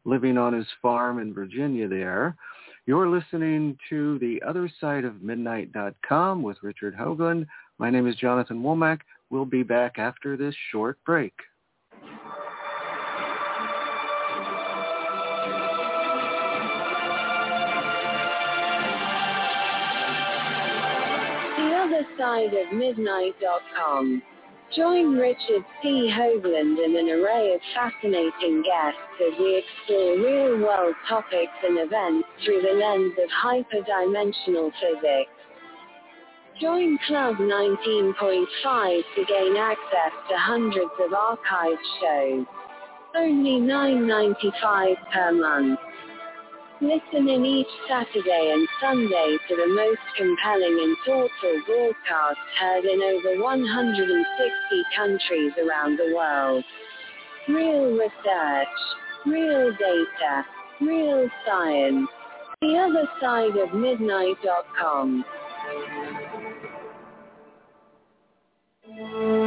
living 0.04 0.38
on 0.38 0.54
his 0.54 0.68
farm 0.82 1.20
in 1.20 1.34
Virginia 1.34 1.88
there. 1.88 2.36
You're 2.86 3.08
listening 3.08 3.78
to 3.89 4.20
the 4.20 4.41
other 4.46 4.70
side 4.82 5.06
of 5.06 5.22
midnight.com 5.22 6.44
with 6.44 6.58
Richard 6.62 6.96
Hoagland. 6.96 7.48
My 7.78 7.89
name 7.89 8.08
is 8.08 8.16
Jonathan 8.18 8.62
Womack. 8.62 9.00
We'll 9.34 9.46
be 9.46 9.64
back 9.64 9.98
after 9.98 10.38
this 10.38 10.54
short 10.72 11.00
break. 11.08 11.34
The 21.58 21.74
other 21.82 22.06
side 22.16 22.54
of 22.54 22.78
midnight.com. 22.78 24.22
Join 24.76 25.16
Richard 25.18 25.66
C. 25.82 26.14
Hoagland 26.16 26.86
and 26.86 26.96
an 26.96 27.10
array 27.10 27.56
of 27.56 27.62
fascinating 27.74 28.62
guests 28.62 29.00
as 29.20 29.40
we 29.40 29.58
explore 29.58 30.18
real-world 30.18 30.94
topics 31.10 31.58
and 31.64 31.80
events 31.80 32.28
through 32.46 32.62
the 32.62 32.74
lens 32.74 33.14
of 33.18 33.30
hyperdimensional 33.44 34.72
physics. 34.80 35.33
Join 36.64 36.97
Club 37.07 37.36
19.5 37.36 39.01
to 39.18 39.26
gain 39.26 39.57
access 39.57 40.14
to 40.30 40.38
hundreds 40.38 40.91
of 40.97 41.11
archived 41.11 41.76
shows. 41.99 42.45
Only 43.18 43.59
$9.95 43.59 44.95
per 45.11 45.34
month. 45.34 45.80
Listen 46.80 47.28
in 47.28 47.45
each 47.45 47.68
Saturday 47.89 48.53
and 48.53 48.66
Sunday 48.80 49.38
to 49.49 49.55
the 49.57 49.68
most 49.76 49.99
compelling 50.16 50.80
and 50.84 50.95
thoughtful 51.05 51.61
broadcasts 51.68 52.39
heard 52.57 52.86
in 52.86 53.01
over 53.01 53.43
160 53.43 54.84
countries 54.95 55.51
around 55.68 55.97
the 55.97 56.16
world. 56.16 56.64
Real 57.49 57.91
research, 57.91 58.68
real 59.26 59.70
data, 59.74 60.45
real 60.80 61.28
science. 61.45 62.07
The 62.61 62.78
other 62.78 63.09
side 63.20 63.57
of 63.57 63.74
midnight.com. 63.74 65.26
And 68.96 69.43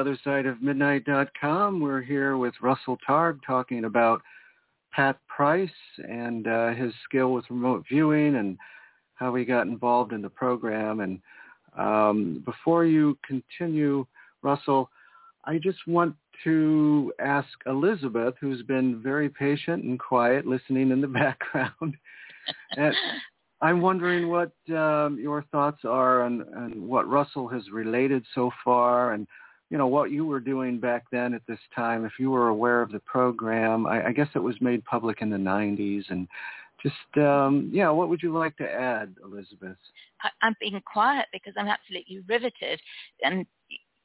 other 0.00 0.18
side 0.24 0.46
of 0.46 0.62
midnight.com. 0.62 1.78
We're 1.78 2.00
here 2.00 2.38
with 2.38 2.54
Russell 2.62 2.96
Targ 3.06 3.40
talking 3.46 3.84
about 3.84 4.22
Pat 4.92 5.18
Price 5.28 5.68
and 5.98 6.48
uh, 6.48 6.70
his 6.70 6.94
skill 7.04 7.34
with 7.34 7.44
remote 7.50 7.84
viewing 7.86 8.36
and 8.36 8.56
how 9.16 9.34
he 9.34 9.44
got 9.44 9.66
involved 9.66 10.14
in 10.14 10.22
the 10.22 10.30
program. 10.30 11.00
And 11.00 11.20
um, 11.76 12.42
before 12.46 12.86
you 12.86 13.18
continue, 13.26 14.06
Russell, 14.40 14.88
I 15.44 15.58
just 15.58 15.86
want 15.86 16.14
to 16.44 17.12
ask 17.20 17.50
Elizabeth, 17.66 18.34
who's 18.40 18.62
been 18.62 19.02
very 19.02 19.28
patient 19.28 19.84
and 19.84 20.00
quiet, 20.00 20.46
listening 20.46 20.92
in 20.92 21.02
the 21.02 21.08
background. 21.08 21.94
I'm 23.60 23.82
wondering 23.82 24.30
what 24.30 24.52
um, 24.74 25.18
your 25.20 25.44
thoughts 25.52 25.84
are 25.84 26.22
on, 26.22 26.46
on 26.56 26.88
what 26.88 27.06
Russell 27.06 27.48
has 27.48 27.64
related 27.70 28.24
so 28.34 28.50
far 28.64 29.12
and, 29.12 29.26
you 29.70 29.78
know, 29.78 29.86
what 29.86 30.10
you 30.10 30.26
were 30.26 30.40
doing 30.40 30.80
back 30.80 31.04
then 31.12 31.32
at 31.32 31.42
this 31.46 31.60
time. 31.74 32.04
If 32.04 32.12
you 32.18 32.30
were 32.30 32.48
aware 32.48 32.82
of 32.82 32.90
the 32.90 32.98
program, 33.00 33.86
I, 33.86 34.08
I 34.08 34.12
guess 34.12 34.28
it 34.34 34.40
was 34.40 34.60
made 34.60 34.84
public 34.84 35.22
in 35.22 35.30
the 35.30 35.36
90s. 35.36 36.10
And 36.10 36.26
just, 36.82 37.24
um, 37.24 37.70
yeah, 37.72 37.88
what 37.90 38.08
would 38.08 38.22
you 38.22 38.36
like 38.36 38.56
to 38.56 38.68
add, 38.68 39.14
Elizabeth? 39.24 39.76
I, 40.22 40.30
I'm 40.42 40.56
being 40.60 40.82
quiet 40.84 41.26
because 41.32 41.54
I'm 41.56 41.68
absolutely 41.68 42.20
riveted. 42.28 42.80
And 43.22 43.46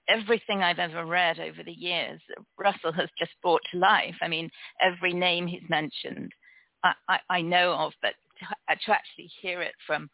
everything 0.07 0.61
I've 0.61 0.77
ever 0.77 1.03
read 1.03 1.39
over 1.39 1.63
the 1.63 1.71
years, 1.71 2.21
Russell 2.59 2.93
has 2.93 3.09
just 3.17 3.31
brought 3.41 3.61
to 3.71 3.79
life. 3.79 4.15
I 4.21 4.27
mean, 4.27 4.51
every 4.79 5.13
name 5.13 5.47
he's 5.47 5.67
mentioned, 5.67 6.31
I, 6.83 6.93
I, 7.09 7.19
I 7.29 7.41
know 7.41 7.73
of, 7.73 7.93
but 8.03 8.13
to, 8.37 8.75
to 8.75 8.91
actually 8.91 9.31
hear 9.41 9.63
it 9.63 9.73
from, 9.87 10.11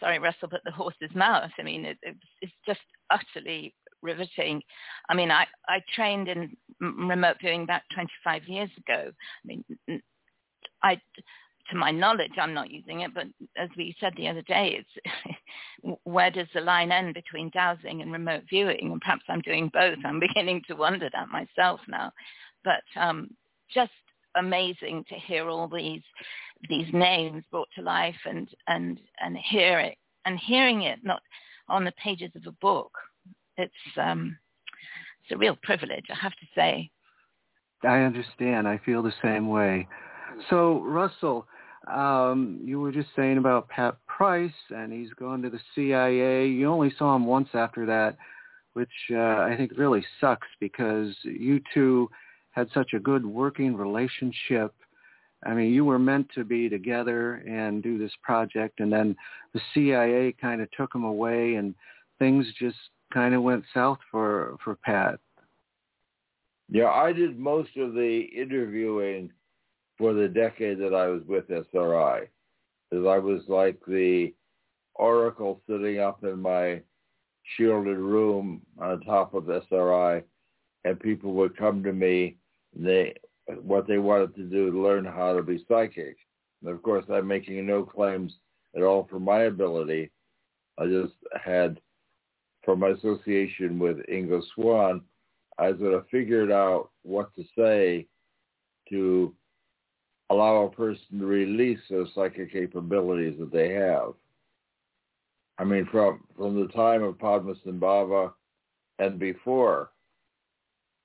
sorry, 0.00 0.18
Russell, 0.18 0.48
but 0.50 0.62
the 0.64 0.72
horse's 0.72 1.14
mouth. 1.14 1.52
I 1.56 1.62
mean, 1.62 1.84
it, 1.84 1.98
it's 2.42 2.52
just 2.66 2.80
utterly 3.10 3.72
riveting. 4.02 4.62
I 5.08 5.14
mean, 5.14 5.30
I, 5.30 5.46
I 5.68 5.82
trained 5.94 6.28
in 6.28 6.56
remote 6.80 7.36
viewing 7.40 7.62
about 7.62 7.82
25 7.94 8.42
years 8.46 8.70
ago. 8.78 9.10
I 9.10 9.46
mean, 9.46 9.64
I, 10.82 11.00
to 11.70 11.76
my 11.76 11.90
knowledge, 11.90 12.32
I'm 12.38 12.54
not 12.54 12.70
using 12.70 13.00
it, 13.00 13.12
but 13.14 13.26
as 13.56 13.68
we 13.76 13.96
said 13.98 14.12
the 14.16 14.28
other 14.28 14.42
day, 14.42 14.78
it's 14.80 15.38
where 16.04 16.30
does 16.30 16.48
the 16.54 16.60
line 16.60 16.92
end 16.92 17.14
between 17.14 17.50
dowsing 17.50 18.02
and 18.02 18.12
remote 18.12 18.44
viewing? 18.48 18.92
And 18.92 19.00
perhaps 19.00 19.24
I'm 19.28 19.40
doing 19.40 19.70
both. 19.72 19.98
I'm 20.04 20.20
beginning 20.34 20.62
to 20.68 20.74
wonder 20.74 21.08
that 21.12 21.28
myself 21.28 21.80
now. 21.88 22.12
But 22.64 22.82
um, 23.00 23.30
just 23.72 23.92
amazing 24.36 25.04
to 25.08 25.14
hear 25.14 25.48
all 25.48 25.68
these 25.68 26.02
these 26.68 26.86
names 26.92 27.44
brought 27.50 27.68
to 27.74 27.82
life 27.82 28.16
and 28.24 28.48
and 28.66 29.00
and 29.20 29.36
hear 29.36 29.78
it 29.78 29.96
and 30.24 30.38
hearing 30.38 30.82
it 30.82 30.98
not 31.02 31.22
on 31.68 31.84
the 31.84 31.92
pages 31.92 32.30
of 32.36 32.46
a 32.46 32.52
book. 32.52 32.92
It's 33.56 33.72
um, 34.00 34.36
it's 35.22 35.32
a 35.32 35.38
real 35.38 35.56
privilege, 35.62 36.04
I 36.10 36.14
have 36.14 36.32
to 36.32 36.46
say. 36.54 36.90
I 37.82 38.00
understand. 38.00 38.66
I 38.66 38.80
feel 38.84 39.02
the 39.02 39.12
same 39.22 39.48
way. 39.48 39.86
So 40.50 40.82
Russell, 40.82 41.46
um, 41.92 42.60
you 42.64 42.80
were 42.80 42.92
just 42.92 43.08
saying 43.14 43.38
about 43.38 43.68
Pat 43.68 43.96
Price, 44.06 44.50
and 44.70 44.92
he's 44.92 45.12
gone 45.18 45.42
to 45.42 45.50
the 45.50 45.60
CIA. 45.74 46.48
You 46.48 46.68
only 46.68 46.92
saw 46.98 47.14
him 47.14 47.26
once 47.26 47.48
after 47.54 47.86
that, 47.86 48.16
which 48.74 48.88
uh, 49.12 49.16
I 49.16 49.54
think 49.56 49.72
really 49.76 50.04
sucks 50.20 50.48
because 50.60 51.14
you 51.22 51.60
two 51.72 52.08
had 52.50 52.68
such 52.72 52.92
a 52.94 52.98
good 52.98 53.24
working 53.24 53.76
relationship 53.76 54.74
I 55.44 55.54
mean, 55.54 55.72
you 55.72 55.84
were 55.84 55.98
meant 55.98 56.28
to 56.34 56.44
be 56.44 56.68
together 56.68 57.34
and 57.46 57.82
do 57.82 57.98
this 57.98 58.12
project, 58.22 58.80
and 58.80 58.92
then 58.92 59.16
the 59.52 59.60
CIA 59.72 60.34
kind 60.40 60.60
of 60.60 60.70
took 60.72 60.94
him 60.94 61.04
away, 61.04 61.54
and 61.54 61.74
things 62.18 62.46
just 62.58 62.76
kind 63.12 63.34
of 63.34 63.42
went 63.42 63.64
south 63.72 63.98
for 64.10 64.56
for 64.64 64.76
Pat. 64.76 65.18
Yeah, 66.68 66.90
I 66.90 67.12
did 67.12 67.38
most 67.38 67.76
of 67.76 67.94
the 67.94 68.28
interviewing 68.34 69.30
for 69.98 70.12
the 70.12 70.28
decade 70.28 70.78
that 70.78 70.94
I 70.94 71.06
was 71.06 71.22
with 71.26 71.48
SRI, 71.48 72.28
because 72.90 73.06
I 73.06 73.18
was 73.18 73.42
like 73.48 73.78
the 73.86 74.34
oracle 74.94 75.60
sitting 75.68 76.00
up 76.00 76.24
in 76.24 76.40
my 76.40 76.80
shielded 77.56 77.98
room 77.98 78.62
on 78.78 79.00
top 79.02 79.34
of 79.34 79.48
SRI, 79.48 80.22
and 80.84 81.00
people 81.00 81.32
would 81.34 81.56
come 81.56 81.82
to 81.84 81.92
me. 81.92 82.36
They 82.74 83.14
what 83.62 83.86
they 83.86 83.98
wanted 83.98 84.34
to 84.34 84.42
do 84.42 84.70
to 84.70 84.82
learn 84.82 85.04
how 85.04 85.34
to 85.34 85.42
be 85.42 85.64
psychic. 85.68 86.16
And 86.62 86.74
of 86.74 86.82
course, 86.82 87.04
I'm 87.10 87.28
making 87.28 87.64
no 87.64 87.84
claims 87.84 88.32
at 88.74 88.82
all 88.82 89.06
for 89.08 89.20
my 89.20 89.42
ability. 89.42 90.10
I 90.78 90.86
just 90.86 91.14
had, 91.42 91.80
from 92.66 92.80
my 92.80 92.88
association 92.88 93.78
with 93.78 93.98
Ingo 94.12 94.42
Swann, 94.54 95.00
I 95.58 95.70
sort 95.78 95.94
of 95.94 96.06
figured 96.10 96.50
out 96.50 96.90
what 97.02 97.34
to 97.36 97.44
say 97.56 98.06
to 98.90 99.32
allow 100.28 100.64
a 100.64 100.70
person 100.70 101.20
to 101.20 101.24
release 101.24 101.78
those 101.88 102.10
psychic 102.14 102.52
capabilities 102.52 103.38
that 103.38 103.52
they 103.52 103.72
have. 103.72 104.12
I 105.58 105.64
mean, 105.64 105.88
from 105.90 106.24
from 106.36 106.60
the 106.60 106.68
time 106.72 107.02
of 107.02 107.14
Padmasambhava 107.14 108.32
and 108.98 109.18
before, 109.18 109.92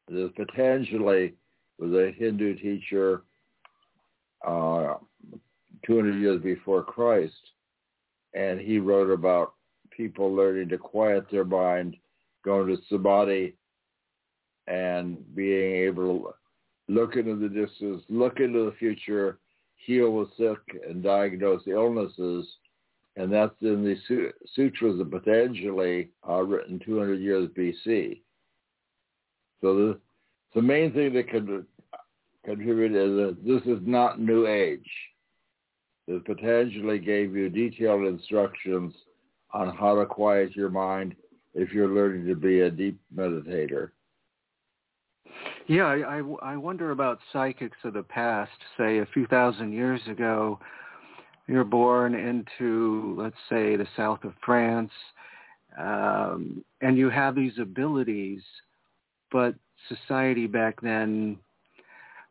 there's 0.09 0.31
Patanjali 0.35 1.35
was 1.79 1.93
a 1.93 2.11
Hindu 2.17 2.55
teacher 2.55 3.21
uh, 4.45 4.95
200 5.85 6.19
years 6.19 6.41
before 6.41 6.83
Christ, 6.83 7.33
and 8.33 8.59
he 8.59 8.79
wrote 8.79 9.09
about 9.09 9.53
people 9.95 10.33
learning 10.33 10.69
to 10.69 10.77
quiet 10.77 11.25
their 11.31 11.45
mind, 11.45 11.95
going 12.43 12.67
to 12.67 12.81
samadhi, 12.89 13.55
and 14.67 15.17
being 15.35 15.75
able 15.87 16.19
to 16.19 16.33
look 16.93 17.15
into 17.15 17.35
the 17.35 17.49
distance, 17.49 18.03
look 18.09 18.39
into 18.39 18.65
the 18.65 18.75
future, 18.77 19.39
heal 19.75 20.19
the 20.19 20.29
sick, 20.37 20.81
and 20.87 21.03
diagnose 21.03 21.63
illnesses. 21.67 22.47
And 23.17 23.31
that's 23.31 23.55
in 23.61 23.83
the 23.83 24.31
sutras 24.55 24.99
of 24.99 25.11
Patanjali, 25.11 26.09
uh, 26.27 26.41
written 26.41 26.79
200 26.85 27.19
years 27.19 27.49
BC. 27.49 28.21
So 29.59 29.75
the, 29.75 29.99
the 30.55 30.61
main 30.61 30.93
thing 30.93 31.13
that 31.13 31.27
can 31.27 31.65
contributed 32.43 32.97
is 32.97 33.17
that 33.17 33.37
this 33.45 33.61
is 33.65 33.79
not 33.85 34.19
New 34.19 34.47
Age. 34.47 34.89
It 36.07 36.25
Patanjali 36.25 36.99
gave 36.99 37.35
you 37.35 37.49
detailed 37.49 38.05
instructions 38.05 38.93
on 39.53 39.75
how 39.75 39.95
to 39.95 40.05
quiet 40.05 40.55
your 40.55 40.69
mind 40.69 41.15
if 41.53 41.71
you're 41.71 41.89
learning 41.89 42.25
to 42.27 42.35
be 42.35 42.61
a 42.61 42.71
deep 42.71 42.99
meditator. 43.15 43.91
Yeah, 45.67 45.85
I, 45.85 46.19
I, 46.19 46.53
I 46.53 46.57
wonder 46.57 46.91
about 46.91 47.19
psychics 47.31 47.77
of 47.83 47.93
the 47.93 48.03
past, 48.03 48.51
say 48.77 48.99
a 48.99 49.07
few 49.13 49.27
thousand 49.27 49.73
years 49.73 50.01
ago. 50.09 50.59
You're 51.47 51.63
born 51.63 52.15
into, 52.15 53.15
let's 53.17 53.35
say, 53.49 53.75
the 53.75 53.87
south 53.97 54.23
of 54.23 54.33
France, 54.45 54.91
um, 55.77 56.63
and 56.81 56.97
you 56.97 57.09
have 57.09 57.35
these 57.35 57.53
abilities, 57.59 58.41
but 59.31 59.55
society 59.87 60.47
back 60.47 60.81
then 60.81 61.37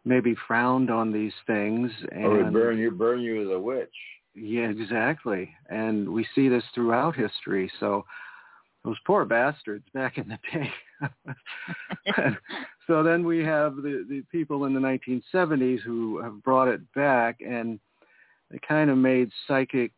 maybe 0.05 0.35
frowned 0.47 0.91
on 0.91 1.13
these 1.13 1.33
things. 1.47 1.91
And, 2.13 2.25
or 2.25 2.45
would 2.45 2.53
burn 2.53 2.79
you, 2.79 2.91
burn 2.91 3.21
you 3.21 3.43
as 3.43 3.55
a 3.55 3.59
witch. 3.59 3.89
Yeah, 4.35 4.69
exactly. 4.69 5.51
And 5.69 6.09
we 6.09 6.27
see 6.35 6.49
this 6.49 6.65
throughout 6.75 7.17
history. 7.17 7.71
So 7.81 8.05
those 8.85 8.97
poor 9.07 9.25
bastards 9.25 9.85
back 9.93 10.19
in 10.19 10.29
the 10.29 10.39
day. 10.53 10.71
so 12.87 13.03
then 13.03 13.25
we 13.25 13.45
have 13.45 13.77
the, 13.77 14.07
the 14.09 14.23
people 14.31 14.65
in 14.65 14.75
the 14.75 14.81
1970s 14.81 15.81
who 15.81 16.23
have 16.23 16.43
brought 16.43 16.69
it 16.69 16.81
back 16.95 17.41
and 17.47 17.79
they 18.51 18.59
kind 18.67 18.91
of 18.91 18.97
made 18.97 19.31
psychic 19.47 19.93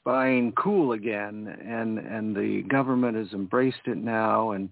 spying 0.00 0.52
cool 0.52 0.92
again 0.92 1.56
and 1.64 1.98
and 1.98 2.36
the 2.36 2.62
government 2.68 3.16
has 3.16 3.32
embraced 3.32 3.86
it 3.86 3.96
now 3.96 4.50
and 4.50 4.68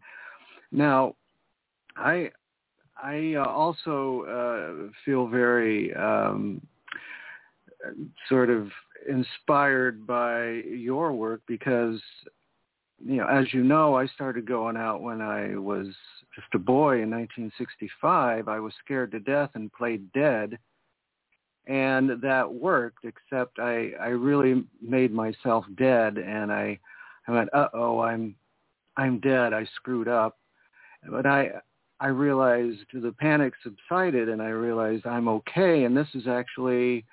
now 0.73 1.15
i 1.97 2.31
i 3.03 3.35
uh, 3.35 3.45
also 3.45 4.23
uh, 4.29 4.93
feel 5.05 5.27
very 5.27 5.95
um 5.95 6.61
sort 8.29 8.51
of 8.51 8.69
inspired 9.09 10.07
by 10.07 10.63
your 10.69 11.13
work 11.13 11.43
because 11.47 12.01
you 13.05 13.17
know 13.17 13.27
as 13.27 13.53
you 13.53 13.63
know 13.63 13.95
i 13.95 14.07
started 14.07 14.47
going 14.47 14.77
out 14.77 15.03
when 15.03 15.21
i 15.21 15.55
was 15.57 15.87
just 16.35 16.49
a 16.55 16.59
boy 16.59 17.03
in 17.03 17.11
1965 17.11 18.49
i 18.49 18.59
was 18.59 18.73
scared 18.85 19.11
to 19.11 19.21
death 19.21 19.51
and 19.55 19.73
played 19.73 20.13
dead. 20.13 20.59
And 21.69 22.23
that 22.23 22.53
worked 22.53 23.05
except 23.05 23.59
i 23.59 23.91
i 24.01 24.09
really 24.09 24.65
made 24.81 25.13
myself 25.13 25.65
dead 25.77 26.17
and 26.17 26.53
i 26.53 26.79
i 27.27 27.33
went 27.33 27.53
uh 27.53 27.69
oh 27.75 28.01
i'm 28.01 28.37
i'm 28.97 29.21
dead. 29.21 29.53
I 29.53 29.67
screwed 29.77 30.09
up. 30.09 30.39
But 31.11 31.27
i 31.27 31.51
i 32.01 32.07
realized 32.07 32.81
the 32.93 33.13
panic 33.13 33.55
subsided 33.63 34.29
and 34.29 34.41
i 34.41 34.49
realized 34.49 35.07
i'm 35.07 35.29
okay. 35.29 35.85
And 35.85 35.97
this 35.97 36.09
is 36.15 36.29
actually 36.29 37.05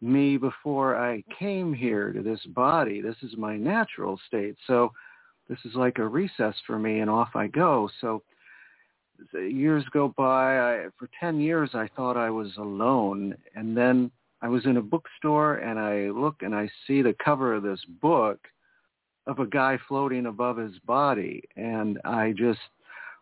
me 0.00 0.36
before 0.36 0.96
i 0.96 1.22
came 1.38 1.72
here 1.72 2.12
to 2.12 2.22
this 2.22 2.40
body 2.48 3.00
this 3.00 3.16
is 3.22 3.36
my 3.36 3.56
natural 3.56 4.18
state 4.26 4.56
so 4.66 4.92
this 5.48 5.58
is 5.64 5.74
like 5.74 5.98
a 5.98 6.06
recess 6.06 6.54
for 6.66 6.78
me 6.78 7.00
and 7.00 7.10
off 7.10 7.30
i 7.34 7.46
go 7.46 7.88
so 8.00 8.22
years 9.34 9.84
go 9.92 10.08
by. 10.16 10.58
I, 10.58 10.86
for 10.98 11.08
10 11.20 11.40
years, 11.40 11.70
I 11.74 11.88
thought 11.96 12.16
I 12.16 12.30
was 12.30 12.50
alone. 12.56 13.34
And 13.54 13.76
then 13.76 14.10
I 14.42 14.48
was 14.48 14.64
in 14.66 14.76
a 14.76 14.82
bookstore 14.82 15.56
and 15.56 15.78
I 15.78 16.10
look 16.10 16.42
and 16.42 16.54
I 16.54 16.68
see 16.86 17.02
the 17.02 17.16
cover 17.24 17.54
of 17.54 17.62
this 17.62 17.80
book 18.00 18.38
of 19.26 19.38
a 19.38 19.46
guy 19.46 19.78
floating 19.88 20.26
above 20.26 20.56
his 20.56 20.78
body. 20.80 21.42
And 21.56 21.98
I 22.04 22.34
just 22.36 22.60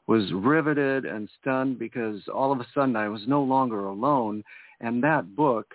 was 0.06 0.32
riveted 0.32 1.04
and 1.04 1.28
stunned 1.40 1.78
because 1.78 2.20
all 2.32 2.52
of 2.52 2.60
a 2.60 2.66
sudden 2.74 2.96
I 2.96 3.08
was 3.08 3.22
no 3.26 3.42
longer 3.42 3.86
alone. 3.86 4.42
And 4.80 5.02
that 5.04 5.36
book 5.36 5.74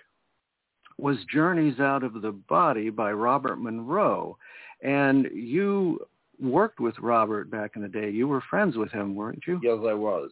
was 0.98 1.16
Journeys 1.32 1.80
Out 1.80 2.02
of 2.02 2.20
the 2.20 2.32
Body 2.32 2.90
by 2.90 3.12
Robert 3.12 3.56
Monroe. 3.56 4.36
And 4.82 5.28
you 5.32 6.00
worked 6.40 6.80
with 6.80 6.98
Robert 7.00 7.50
back 7.50 7.72
in 7.76 7.82
the 7.82 7.88
day. 7.88 8.10
You 8.10 8.28
were 8.28 8.42
friends 8.50 8.76
with 8.76 8.90
him, 8.90 9.14
weren't 9.14 9.44
you? 9.46 9.60
Yes, 9.62 9.78
I 9.86 9.94
was. 9.94 10.30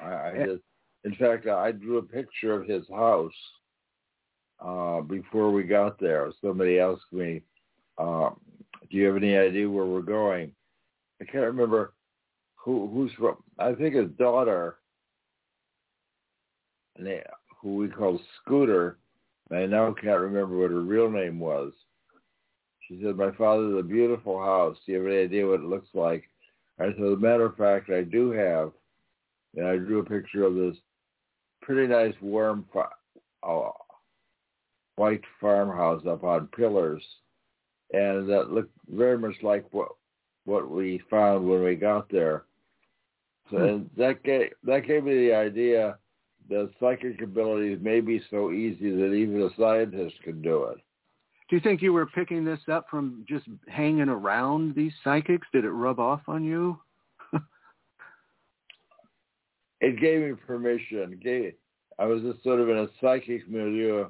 I, 0.00 0.12
I 0.12 0.32
eh. 0.36 0.46
did. 0.46 0.60
In 1.04 1.14
fact, 1.14 1.46
I 1.46 1.72
drew 1.72 1.98
a 1.98 2.02
picture 2.02 2.52
of 2.52 2.68
his 2.68 2.84
house 2.88 3.32
uh, 4.64 5.00
before 5.00 5.50
we 5.50 5.64
got 5.64 5.98
there. 5.98 6.30
Somebody 6.40 6.78
asked 6.78 7.12
me, 7.12 7.42
uh, 7.98 8.30
"Do 8.88 8.96
you 8.96 9.06
have 9.06 9.16
any 9.16 9.36
idea 9.36 9.68
where 9.68 9.84
we're 9.84 10.00
going?" 10.00 10.52
I 11.20 11.24
can't 11.24 11.44
remember 11.44 11.94
who 12.54 12.88
who's 12.88 13.10
from. 13.18 13.36
I 13.58 13.74
think 13.74 13.96
his 13.96 14.10
daughter, 14.18 14.76
who 16.96 17.76
we 17.76 17.88
call 17.88 18.20
Scooter. 18.40 18.98
I 19.54 19.66
now 19.66 19.92
can't 19.92 20.20
remember 20.20 20.56
what 20.56 20.70
her 20.70 20.80
real 20.80 21.10
name 21.10 21.38
was 21.38 21.72
she 22.92 23.00
said, 23.02 23.16
my 23.16 23.30
father's 23.32 23.78
a 23.78 23.82
beautiful 23.82 24.40
house. 24.40 24.76
Do 24.84 24.92
you 24.92 24.98
have 24.98 25.06
any 25.06 25.22
idea 25.22 25.46
what 25.46 25.60
it 25.60 25.66
looks 25.66 25.88
like? 25.94 26.24
I 26.78 26.86
said, 26.86 27.04
as 27.04 27.12
a 27.12 27.16
matter 27.16 27.46
of 27.46 27.56
fact, 27.56 27.90
I 27.90 28.02
do 28.02 28.30
have. 28.30 28.72
And 29.56 29.66
I 29.66 29.76
drew 29.76 30.00
a 30.00 30.04
picture 30.04 30.44
of 30.44 30.54
this 30.54 30.76
pretty 31.60 31.86
nice 31.86 32.14
warm 32.20 32.66
uh, 33.42 33.70
white 34.96 35.22
farmhouse 35.40 36.04
up 36.06 36.24
on 36.24 36.48
pillars. 36.48 37.02
And 37.92 38.28
that 38.30 38.50
looked 38.50 38.72
very 38.88 39.18
much 39.18 39.36
like 39.42 39.66
what 39.72 39.88
what 40.44 40.68
we 40.68 41.00
found 41.08 41.48
when 41.48 41.62
we 41.62 41.76
got 41.76 42.10
there. 42.10 42.44
So 43.50 43.58
hmm. 43.58 44.00
that 44.00 44.22
gave 44.24 44.50
that 44.64 44.86
gave 44.86 45.04
me 45.04 45.14
the 45.14 45.34
idea 45.34 45.98
that 46.48 46.70
psychic 46.80 47.22
abilities 47.22 47.78
may 47.80 48.00
be 48.00 48.22
so 48.30 48.50
easy 48.50 48.90
that 48.90 49.12
even 49.12 49.42
a 49.42 49.48
scientist 49.58 50.16
could 50.24 50.42
do 50.42 50.64
it. 50.64 50.78
Do 51.48 51.56
you 51.56 51.60
think 51.60 51.82
you 51.82 51.92
were 51.92 52.06
picking 52.06 52.44
this 52.44 52.60
up 52.70 52.86
from 52.90 53.24
just 53.28 53.44
hanging 53.68 54.08
around 54.08 54.74
these 54.74 54.92
psychics? 55.04 55.46
Did 55.52 55.64
it 55.64 55.70
rub 55.70 56.00
off 56.00 56.22
on 56.26 56.44
you? 56.44 56.78
it 59.80 60.00
gave 60.00 60.22
me 60.22 60.32
permission. 60.46 61.20
Gave, 61.22 61.54
I 61.98 62.06
was 62.06 62.22
just 62.22 62.42
sort 62.42 62.60
of 62.60 62.68
in 62.70 62.78
a 62.78 62.88
psychic 63.00 63.48
milieu. 63.50 64.06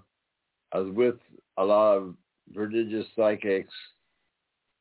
I 0.73 0.79
was 0.79 0.95
with 0.95 1.17
a 1.59 1.65
lot 1.65 1.97
of 1.97 2.15
prodigious 2.55 3.07
psychics, 3.17 3.75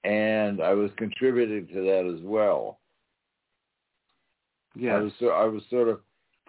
and 0.03 0.61
I 0.61 0.73
was 0.73 0.91
contributing 0.97 1.67
to 1.73 1.81
that 1.81 2.13
as 2.15 2.21
well. 2.23 2.79
Yeah, 4.75 4.97
I 4.97 4.99
was 4.99 5.13
so 5.19 5.29
I 5.29 5.45
was 5.45 5.63
sort 5.69 5.89
of 5.89 5.99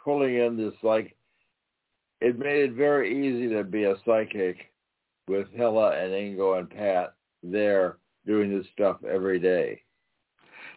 pulling 0.04 0.36
in 0.36 0.56
this 0.56 0.74
like. 0.82 1.16
It 2.20 2.38
made 2.38 2.70
it 2.70 2.72
very 2.74 3.10
easy 3.10 3.52
to 3.54 3.64
be 3.64 3.84
a 3.84 3.96
psychic 4.06 4.70
with 5.26 5.48
Hella 5.56 5.90
and 5.96 6.12
Ingo 6.12 6.58
and 6.58 6.70
Pat 6.70 7.14
there 7.42 7.98
doing 8.26 8.56
this 8.56 8.66
stuff 8.72 8.98
every 9.04 9.40
day. 9.40 9.82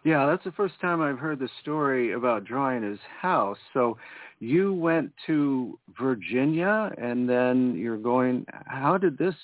Yeah, 0.03 0.27
that's 0.27 0.43
the 0.43 0.52
first 0.52 0.80
time 0.81 1.02
I've 1.02 1.18
heard 1.18 1.39
the 1.39 1.49
story 1.61 2.11
about 2.14 2.45
drawing 2.45 2.84
his 2.84 2.99
house. 3.22 3.57
So 3.73 3.97
you 4.39 4.73
went 4.73 5.11
to 5.26 5.80
Virginia 5.99 6.91
and 6.97 7.27
then 7.27 7.76
you're 7.76 7.97
going, 7.97 8.45
how 8.68 8.97
did 8.97 9.18
this 9.18 9.35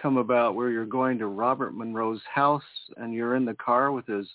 come 0.00 0.16
about 0.16 0.56
where 0.56 0.70
you're 0.70 0.86
going 0.86 1.18
to 1.18 1.26
Robert 1.26 1.74
Monroe's 1.74 2.22
house 2.32 2.62
and 2.96 3.14
you're 3.14 3.36
in 3.36 3.44
the 3.44 3.54
car 3.54 3.92
with 3.92 4.06
his, 4.06 4.26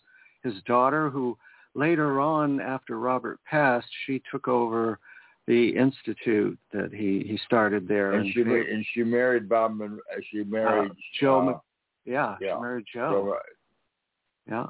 his 0.43 0.53
daughter 0.65 1.09
who 1.09 1.37
later 1.77 2.19
on 2.19 2.59
after 2.59 2.99
Robert 2.99 3.39
passed, 3.49 3.87
she 4.05 4.21
took 4.29 4.47
over 4.47 4.99
the 5.45 5.69
institute 5.69 6.59
that 6.73 6.93
he 6.93 7.23
he 7.25 7.39
started 7.45 7.87
there. 7.87 8.13
And, 8.13 8.33
she 8.33 8.41
and 8.41 8.85
she 8.93 9.03
married 9.03 9.47
Bob. 9.47 9.79
And 9.79 9.99
uh, 9.99 10.19
she 10.29 10.43
married 10.43 10.91
uh, 10.91 10.95
Joe. 11.21 11.49
Uh, 11.49 11.59
yeah, 12.05 12.35
yeah, 12.41 12.55
she 12.55 12.61
married 12.61 12.85
Joe. 12.93 13.11
Joe 13.11 13.31
right. 13.31 13.41
Yeah. 14.49 14.67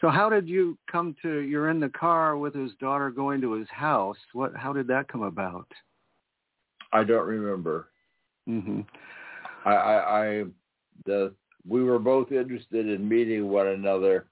So 0.00 0.08
how 0.08 0.28
did 0.28 0.48
you 0.48 0.78
come 0.90 1.14
to? 1.22 1.40
You're 1.40 1.70
in 1.70 1.78
the 1.78 1.90
car 1.90 2.36
with 2.36 2.54
his 2.54 2.72
daughter 2.80 3.10
going 3.10 3.40
to 3.42 3.52
his 3.52 3.68
house. 3.70 4.16
What? 4.32 4.56
How 4.56 4.72
did 4.72 4.88
that 4.88 5.08
come 5.08 5.22
about? 5.22 5.68
I 6.92 7.04
don't 7.04 7.26
remember. 7.26 7.88
hmm 8.46 8.80
I, 9.64 9.74
I, 9.74 10.24
I, 10.24 10.44
the 11.04 11.34
we 11.68 11.84
were 11.84 11.98
both 11.98 12.32
interested 12.32 12.88
in 12.88 13.06
meeting 13.06 13.48
one 13.48 13.68
another 13.68 14.29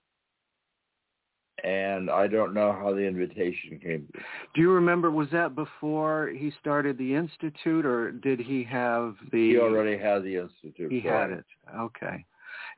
and 1.64 2.10
I 2.10 2.26
don't 2.26 2.54
know 2.54 2.72
how 2.72 2.92
the 2.92 3.00
invitation 3.00 3.80
came. 3.82 4.08
Do 4.54 4.60
you 4.60 4.70
remember? 4.70 5.10
Was 5.10 5.28
that 5.32 5.54
before 5.54 6.28
he 6.28 6.52
started 6.60 6.96
the 6.98 7.14
institute, 7.14 7.84
or 7.84 8.12
did 8.12 8.40
he 8.40 8.62
have 8.64 9.16
the? 9.32 9.50
He 9.50 9.58
already 9.58 9.98
had 9.98 10.22
the 10.22 10.36
institute. 10.36 10.92
He 10.92 11.00
had 11.00 11.30
it. 11.30 11.44
Okay. 11.76 12.24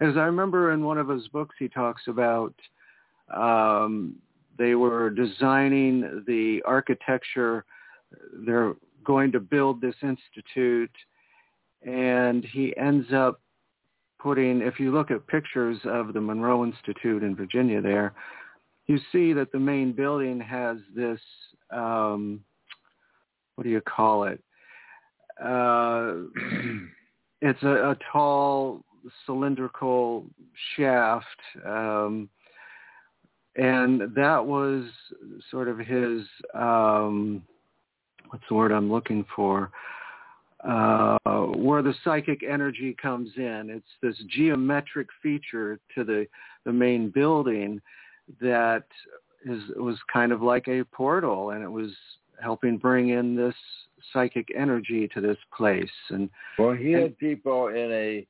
As 0.01 0.17
I 0.17 0.23
remember 0.23 0.73
in 0.73 0.83
one 0.83 0.99
of 0.99 1.09
his 1.09 1.29
books, 1.29 1.55
he 1.59 1.69
talks 1.69 2.03
about 2.07 2.55
um, 3.35 4.17
they 4.59 4.75
were 4.75 5.11
designing 5.11 6.25
the 6.27 6.63
architecture. 6.65 7.65
They're 8.47 8.75
going 9.05 9.31
to 9.33 9.41
build 9.41 9.81
this 9.81 9.95
institute, 10.03 10.91
and 11.87 12.45
he 12.45 12.75
ends 12.77 13.13
up 13.13 13.41
putting. 14.19 14.63
If 14.63 14.81
you 14.81 14.91
look 14.91 15.11
at 15.11 15.27
pictures 15.27 15.79
of 15.85 16.15
the 16.15 16.21
Monroe 16.21 16.65
Institute 16.65 17.23
in 17.23 17.37
Virginia, 17.37 17.83
there 17.83 18.15
you 18.91 18.99
see 19.13 19.33
that 19.33 19.53
the 19.53 19.59
main 19.59 19.93
building 19.93 20.41
has 20.41 20.79
this 20.95 21.21
um, 21.71 22.41
what 23.55 23.63
do 23.63 23.71
you 23.71 23.81
call 23.83 24.25
it? 24.25 24.43
Uh, 25.41 26.15
it's 27.41 27.63
a, 27.63 27.91
a, 27.91 27.97
tall 28.13 28.83
cylindrical 29.25 30.27
shaft, 30.75 31.25
um, 31.65 32.29
and 33.57 34.15
that 34.15 34.45
was 34.45 34.85
sort 35.51 35.69
of 35.69 35.79
his 35.79 36.23
um, 36.55 37.43
what's 38.31 38.45
the 38.49 38.55
word 38.55 38.73
I'm 38.73 38.91
looking 38.91 39.25
for? 39.37 39.71
Uh, 40.67 41.17
where 41.57 41.81
the 41.81 41.95
psychic 42.05 42.43
energy 42.43 42.95
comes 43.01 43.31
in. 43.37 43.71
It's 43.71 43.87
this 44.03 44.17
geometric 44.29 45.07
feature 45.23 45.79
to 45.95 46.03
the 46.03 46.27
the 46.65 46.73
main 46.73 47.11
building 47.11 47.81
that 48.41 48.85
is 49.45 49.63
was 49.77 49.97
kind 50.13 50.33
of 50.33 50.43
like 50.43 50.69
a 50.69 50.85
portal, 50.85 51.51
and 51.51 51.63
it 51.63 51.71
was 51.71 51.91
helping 52.43 52.79
bring 52.79 53.11
in 53.11 53.37
this 53.37 53.55
psychic 54.13 54.49
energy 54.57 55.09
to 55.15 55.21
this 55.21 55.37
place. 55.57 55.91
And 56.11 56.31
well, 56.59 56.73
he 56.73 56.95
and, 56.95 57.03
had 57.03 57.19
people 57.19 57.69
in 57.69 57.91
a 57.93 58.27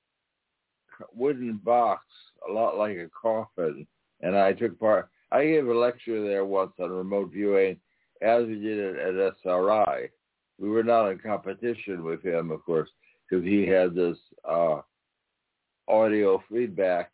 wooden 1.14 1.60
box, 1.64 2.04
a 2.48 2.52
lot 2.52 2.76
like 2.76 2.96
a 2.96 3.08
coffin, 3.08 3.86
and 4.20 4.36
I 4.36 4.52
took 4.52 4.78
part. 4.78 5.08
I 5.32 5.44
gave 5.44 5.66
a 5.68 5.74
lecture 5.74 6.24
there 6.26 6.44
once 6.44 6.72
on 6.80 6.90
remote 6.90 7.30
viewing, 7.32 7.78
as 8.20 8.46
we 8.46 8.54
did 8.54 8.78
it 8.78 8.96
at 8.96 9.34
SRI. 9.44 10.10
We 10.58 10.68
were 10.68 10.82
not 10.82 11.08
in 11.08 11.18
competition 11.18 12.04
with 12.04 12.22
him, 12.22 12.50
of 12.50 12.64
course, 12.64 12.90
because 13.28 13.44
he 13.44 13.66
had 13.66 13.94
this 13.94 14.18
uh, 14.48 14.80
audio 15.88 16.42
feedback, 16.50 17.10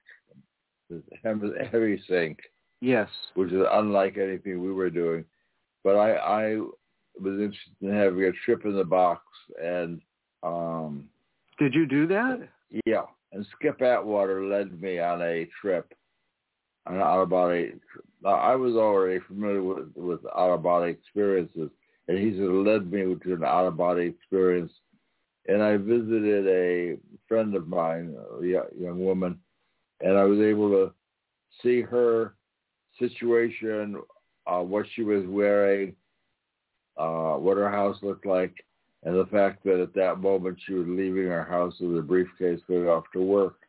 heavy 1.23 2.03
sync. 2.09 2.39
Yes. 2.81 3.09
Which 3.35 3.53
is 3.53 3.63
unlike 3.73 4.19
anything 4.19 4.63
we 4.63 4.73
were 4.73 4.91
doing. 4.91 5.25
But 5.85 5.97
I, 5.97 6.17
I 6.17 6.57
was 7.21 7.35
interested 7.35 7.75
in 7.81 7.93
having 7.93 8.25
a 8.25 8.33
trip 8.45 8.65
in 8.65 8.77
the 8.77 8.85
box 8.85 9.23
and 9.63 10.01
um 10.43 11.09
Did 11.59 11.75
you 11.75 11.87
do 11.87 12.07
that? 12.09 12.49
Yeah. 12.85 13.05
And 13.33 13.47
Skip 13.57 13.81
Atwater 13.83 14.45
led 14.45 14.81
me 14.81 14.99
on 14.99 15.23
a 15.23 15.49
trip. 15.61 15.93
An 16.87 17.01
out 17.01 17.23
of 17.23 17.31
body 17.31 17.73
I 18.25 18.55
was 18.55 18.75
already 18.75 19.21
familiar 19.27 19.63
with, 19.63 19.89
with 19.97 20.21
out 20.37 20.51
of 20.51 20.63
body 20.63 20.91
experiences 20.91 21.71
and 22.09 22.19
he 22.19 22.37
sort 22.37 22.55
of 22.55 22.67
led 22.67 22.93
me 22.93 23.15
to 23.15 23.35
an 23.35 23.45
out 23.45 23.67
of 23.67 23.77
body 23.77 24.07
experience. 24.07 24.73
And 25.49 25.63
I 25.63 25.77
visited 25.77 26.47
a 26.49 26.99
friend 27.29 27.55
of 27.55 27.69
mine, 27.69 28.17
a 28.41 28.45
young 28.45 29.05
woman, 29.05 29.39
and 30.01 30.17
I 30.17 30.25
was 30.25 30.41
able 30.41 30.71
to 30.71 30.93
see 31.63 31.83
her 31.83 32.35
situation, 32.99 33.97
uh, 34.47 34.61
what 34.61 34.87
she 34.95 35.03
was 35.03 35.25
wearing, 35.27 35.95
uh, 36.97 37.35
what 37.35 37.57
her 37.57 37.71
house 37.71 37.97
looked 38.03 38.27
like, 38.27 38.55
and 39.03 39.15
the 39.15 39.27
fact 39.27 39.63
that 39.65 39.81
at 39.81 39.95
that 39.95 40.21
moment 40.21 40.59
she 40.65 40.75
was 40.75 40.87
leaving 40.89 41.27
her 41.27 41.45
house 41.45 41.75
with 41.81 41.97
a 41.99 42.03
briefcase 42.03 42.61
going 42.69 42.89
off 42.89 43.05
to 43.13 43.23
work. 43.23 43.61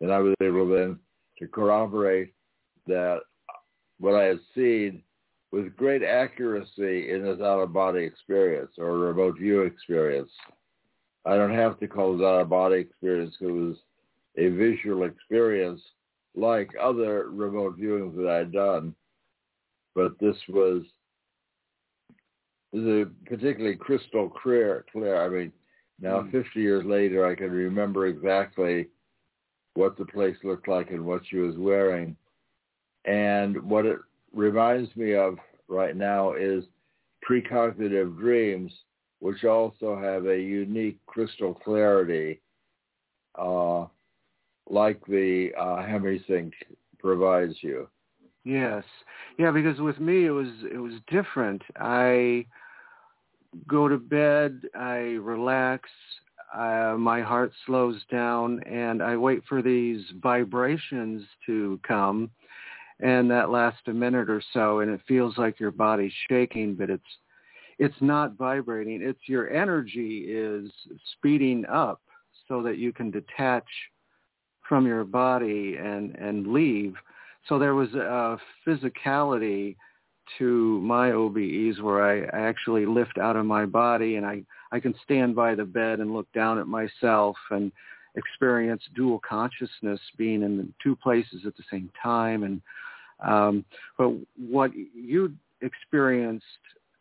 And 0.00 0.12
I 0.12 0.18
was 0.18 0.34
able 0.40 0.68
then 0.68 0.98
to 1.38 1.46
corroborate 1.46 2.32
that 2.86 3.20
what 3.98 4.14
I 4.14 4.24
had 4.24 4.40
seen 4.54 5.02
with 5.52 5.76
great 5.76 6.02
accuracy 6.02 7.10
in 7.10 7.22
this 7.22 7.40
out-of-body 7.40 8.02
experience 8.02 8.72
or 8.78 8.98
remote 8.98 9.38
view 9.38 9.62
experience. 9.62 10.30
I 11.24 11.36
don't 11.36 11.54
have 11.54 11.78
to 11.80 11.86
call 11.86 12.18
it 12.18 12.24
out-of-body 12.24 12.76
experience. 12.76 13.36
It 13.40 13.46
was 13.46 13.76
a 14.36 14.48
visual 14.48 15.04
experience 15.04 15.80
like 16.34 16.70
other 16.80 17.28
remote 17.30 17.78
viewings 17.78 18.16
that 18.16 18.28
I'd 18.28 18.52
done, 18.52 18.94
but 19.94 20.18
this 20.18 20.36
was 20.48 20.82
this 22.72 22.82
is 22.82 22.88
a 22.88 23.06
particularly 23.26 23.76
crystal 23.76 24.30
clear. 24.30 24.84
Clear. 24.90 25.22
I 25.22 25.28
mean, 25.28 25.52
now 26.00 26.20
mm. 26.20 26.32
50 26.32 26.60
years 26.60 26.84
later, 26.86 27.26
I 27.26 27.34
can 27.34 27.50
remember 27.50 28.06
exactly 28.06 28.88
what 29.74 29.96
the 29.98 30.06
place 30.06 30.36
looked 30.42 30.68
like 30.68 30.90
and 30.90 31.04
what 31.04 31.22
she 31.28 31.36
was 31.36 31.56
wearing, 31.56 32.16
and 33.04 33.62
what 33.62 33.86
it 33.86 33.98
reminds 34.32 34.94
me 34.96 35.14
of 35.14 35.36
right 35.68 35.96
now 35.96 36.32
is 36.32 36.64
precognitive 37.28 38.18
dreams, 38.18 38.72
which 39.20 39.44
also 39.44 39.98
have 39.98 40.26
a 40.26 40.38
unique 40.38 40.98
crystal 41.06 41.54
clarity. 41.54 42.40
Uh, 43.38 43.86
like 44.68 45.04
the 45.06 45.50
uh, 45.58 45.76
HemiSync 45.76 46.52
provides 46.98 47.54
you. 47.60 47.88
Yes, 48.44 48.84
yeah, 49.38 49.50
because 49.50 49.78
with 49.78 50.00
me 50.00 50.26
it 50.26 50.30
was 50.30 50.48
it 50.72 50.78
was 50.78 50.94
different. 51.06 51.62
I 51.76 52.46
go 53.68 53.86
to 53.86 53.98
bed, 53.98 54.62
I 54.74 55.16
relax, 55.20 55.88
uh, 56.54 56.96
my 56.98 57.20
heart 57.20 57.52
slows 57.66 58.00
down, 58.10 58.62
and 58.64 59.02
I 59.02 59.16
wait 59.16 59.42
for 59.48 59.62
these 59.62 60.02
vibrations 60.22 61.22
to 61.46 61.78
come, 61.86 62.30
and 63.00 63.30
that 63.30 63.50
lasts 63.50 63.82
a 63.86 63.92
minute 63.92 64.28
or 64.28 64.42
so, 64.52 64.80
and 64.80 64.90
it 64.90 65.00
feels 65.06 65.38
like 65.38 65.60
your 65.60 65.70
body's 65.70 66.12
shaking, 66.28 66.74
but 66.74 66.90
it's 66.90 67.02
it's 67.78 68.00
not 68.00 68.36
vibrating. 68.36 69.00
It's 69.02 69.28
your 69.28 69.50
energy 69.50 70.26
is 70.28 70.70
speeding 71.16 71.64
up 71.66 72.00
so 72.46 72.62
that 72.62 72.78
you 72.78 72.92
can 72.92 73.10
detach 73.10 73.66
from 74.72 74.86
your 74.86 75.04
body 75.04 75.76
and 75.78 76.14
and 76.14 76.46
leave. 76.46 76.94
So 77.46 77.58
there 77.58 77.74
was 77.74 77.92
a 77.92 78.38
physicality 78.66 79.76
to 80.38 80.80
my 80.80 81.10
OBEs 81.10 81.82
where 81.82 82.02
I, 82.02 82.48
actually 82.48 82.86
lift 82.86 83.18
out 83.18 83.36
of 83.36 83.44
my 83.44 83.66
body 83.66 84.16
and 84.16 84.24
I 84.24 84.42
I 84.72 84.80
can 84.80 84.94
stand 85.04 85.36
by 85.36 85.54
the 85.54 85.66
bed 85.66 86.00
and 86.00 86.14
look 86.14 86.26
down 86.32 86.58
at 86.58 86.68
myself 86.68 87.36
and 87.50 87.70
experience 88.14 88.82
dual 88.96 89.20
consciousness 89.28 90.00
being 90.16 90.42
in 90.42 90.72
two 90.82 90.96
places 90.96 91.42
at 91.46 91.54
the 91.58 91.64
same 91.70 91.90
time 92.02 92.42
and 92.42 92.62
um, 93.22 93.66
but 93.98 94.14
what 94.38 94.70
you 94.74 95.34
experienced 95.60 96.46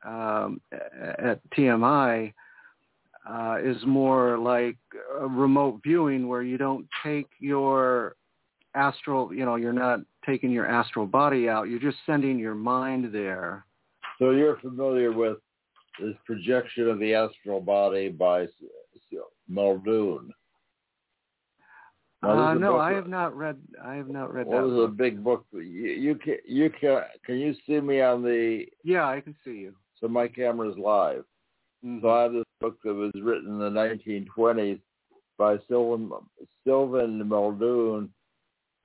um, 0.06 0.60
at 1.20 1.40
TMI 1.52 2.34
uh, 3.30 3.58
is 3.64 3.78
more 3.86 4.38
like 4.38 4.78
a 5.20 5.28
remote 5.28 5.82
viewing 5.84 6.28
where 6.28 6.42
you 6.42 6.58
don't 6.58 6.88
take 7.04 7.28
your 7.40 8.16
astral, 8.76 9.34
you 9.34 9.46
know, 9.46 9.56
you're 9.56 9.74
not 9.74 10.00
taking 10.26 10.52
your 10.52 10.68
astral 10.68 11.06
body 11.06 11.50
out. 11.50 11.70
You're 11.70 11.80
just 11.80 11.98
sending 12.06 12.40
your 12.40 12.56
mind 12.56 13.14
there. 13.14 13.66
So 14.20 14.32
you're 14.32 14.60
familiar 14.60 15.12
with 15.12 15.38
this 16.00 16.16
projection 16.26 16.90
of 16.90 17.00
the 17.00 17.14
astral 17.14 17.60
body 17.60 18.10
by 18.10 18.48
Muldoon. 19.48 20.34
Uh, 22.24 22.54
no, 22.54 22.78
I 22.78 22.94
have 22.94 23.08
not 23.08 23.36
read. 23.36 23.58
I 23.84 23.96
have 23.96 24.08
not 24.08 24.32
read 24.32 24.46
well, 24.46 24.68
that. 24.68 24.76
was 24.76 24.86
a 24.86 24.92
big 24.92 25.24
book. 25.24 25.44
You, 25.52 25.60
you 25.62 26.16
can 26.16 26.36
you 26.46 26.70
can 26.70 27.02
can 27.26 27.40
you 27.40 27.56
see 27.66 27.80
me 27.80 28.02
on 28.02 28.22
the? 28.22 28.66
Yeah, 28.84 29.08
I 29.08 29.22
can 29.22 29.36
see 29.44 29.56
you. 29.56 29.74
So 30.00 30.08
my 30.08 30.28
camera's 30.28 30.78
live. 30.78 31.24
Mm-hmm. 31.84 32.02
So 32.02 32.10
I 32.12 32.24
have 32.24 32.34
this 32.34 32.44
book 32.62 32.78
that 32.84 32.94
was 32.94 33.12
written 33.22 33.50
in 33.50 33.60
the 33.60 33.70
1920s 33.70 34.80
by 35.38 35.58
Sylvan, 35.68 36.12
Sylvan 36.64 37.28
Muldoon. 37.28 38.10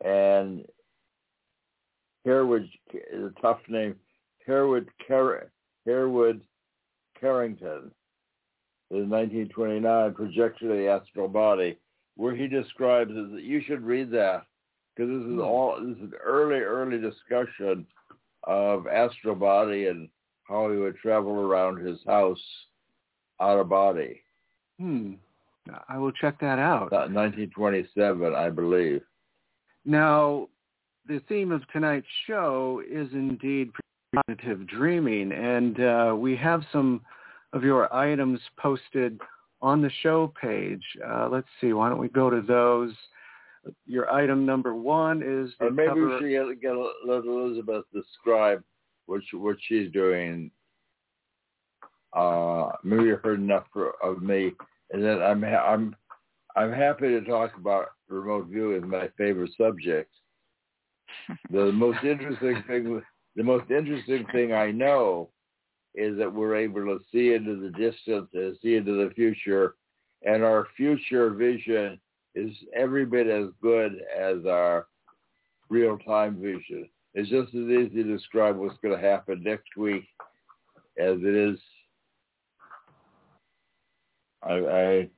And 0.04 0.64
Hereward, 2.24 2.68
a 2.92 3.40
tough 3.40 3.60
name, 3.68 3.94
Hereward, 4.44 4.88
Car- 5.06 5.50
Hereward 5.84 6.40
Carrington 7.20 7.90
in 8.90 9.10
1929, 9.10 10.14
Projection 10.14 10.70
of 10.70 10.76
the 10.76 10.88
Astral 10.88 11.28
Body, 11.28 11.78
where 12.16 12.34
he 12.34 12.48
describes 12.48 13.10
is 13.10 13.30
that 13.32 13.42
you 13.42 13.62
should 13.66 13.82
read 13.82 14.10
that 14.10 14.44
because 14.94 15.10
this 15.10 15.26
is 15.26 15.34
hmm. 15.34 15.40
all 15.40 15.76
this 15.80 15.96
is 15.96 16.02
an 16.02 16.12
early, 16.24 16.58
early 16.58 16.98
discussion 16.98 17.86
of 18.44 18.86
astral 18.86 19.34
body 19.34 19.86
and 19.86 20.08
how 20.44 20.70
he 20.70 20.76
would 20.76 20.96
travel 20.96 21.40
around 21.40 21.84
his 21.84 21.98
house 22.06 22.40
out 23.40 23.58
of 23.58 23.68
body. 23.68 24.22
Hmm. 24.78 25.14
I 25.88 25.98
will 25.98 26.12
check 26.12 26.38
that 26.40 26.58
out. 26.58 26.92
1927, 26.92 28.34
I 28.34 28.50
believe. 28.50 29.02
Now, 29.84 30.48
the 31.08 31.20
theme 31.28 31.52
of 31.52 31.66
tonight's 31.72 32.06
show 32.26 32.82
is 32.88 33.08
indeed 33.12 33.70
precognitive 34.14 34.68
dreaming, 34.68 35.32
and 35.32 35.80
uh, 35.80 36.14
we 36.16 36.36
have 36.36 36.62
some 36.72 37.00
of 37.52 37.64
your 37.64 37.92
items 37.94 38.40
posted 38.58 39.20
on 39.62 39.80
the 39.80 39.90
show 40.02 40.32
page. 40.40 40.82
Uh, 41.06 41.28
let's 41.30 41.48
see, 41.60 41.72
why 41.72 41.88
don't 41.88 41.98
we 41.98 42.08
go 42.08 42.30
to 42.30 42.42
those? 42.42 42.92
Your 43.86 44.12
item 44.12 44.46
number 44.46 44.74
one 44.74 45.22
is 45.22 45.50
the 45.58 45.70
maybe 45.70 45.88
cover... 45.88 46.06
we 46.06 46.18
should 46.20 46.60
get, 46.60 46.60
get 46.60 46.74
let 47.06 47.24
Elizabeth 47.24 47.84
describe 47.92 48.62
what 49.06 49.22
she, 49.28 49.36
what 49.36 49.56
she's 49.66 49.90
doing 49.92 50.50
uh, 52.16 52.72
maybe 52.82 53.04
you've 53.04 53.22
heard 53.22 53.40
enough 53.40 53.64
for, 53.72 53.92
of 54.02 54.22
me, 54.22 54.52
and 54.90 55.04
then 55.04 55.22
I'm 55.22 55.44
I'm 55.44 55.96
I'm 56.56 56.72
happy 56.72 57.08
to 57.08 57.20
talk 57.20 57.52
about 57.56 57.88
remote 58.08 58.46
viewing, 58.48 58.88
my 58.88 59.08
favorite 59.18 59.50
subject. 59.60 60.10
the 61.50 61.70
most 61.72 62.02
interesting 62.04 62.64
thing, 62.66 63.02
the 63.36 63.42
most 63.42 63.70
interesting 63.70 64.26
thing 64.32 64.52
I 64.52 64.70
know, 64.70 65.28
is 65.94 66.16
that 66.16 66.32
we're 66.32 66.56
able 66.56 66.84
to 66.86 66.98
see 67.12 67.34
into 67.34 67.60
the 67.60 67.70
distance 67.70 68.28
and 68.32 68.56
see 68.62 68.76
into 68.76 69.04
the 69.04 69.12
future, 69.14 69.74
and 70.24 70.42
our 70.42 70.66
future 70.76 71.30
vision 71.30 72.00
is 72.34 72.50
every 72.74 73.04
bit 73.04 73.26
as 73.26 73.48
good 73.60 74.00
as 74.18 74.46
our 74.46 74.86
real-time 75.68 76.36
vision. 76.40 76.88
It's 77.14 77.30
just 77.30 77.48
as 77.54 77.62
easy 77.62 78.02
to 78.02 78.16
describe 78.16 78.56
what's 78.56 78.78
going 78.82 78.98
to 78.98 79.06
happen 79.06 79.42
next 79.42 79.76
week 79.76 80.04
as 80.98 81.16
it 81.22 81.34
is 81.34 81.58
I, 84.46 84.52
I 84.52 85.10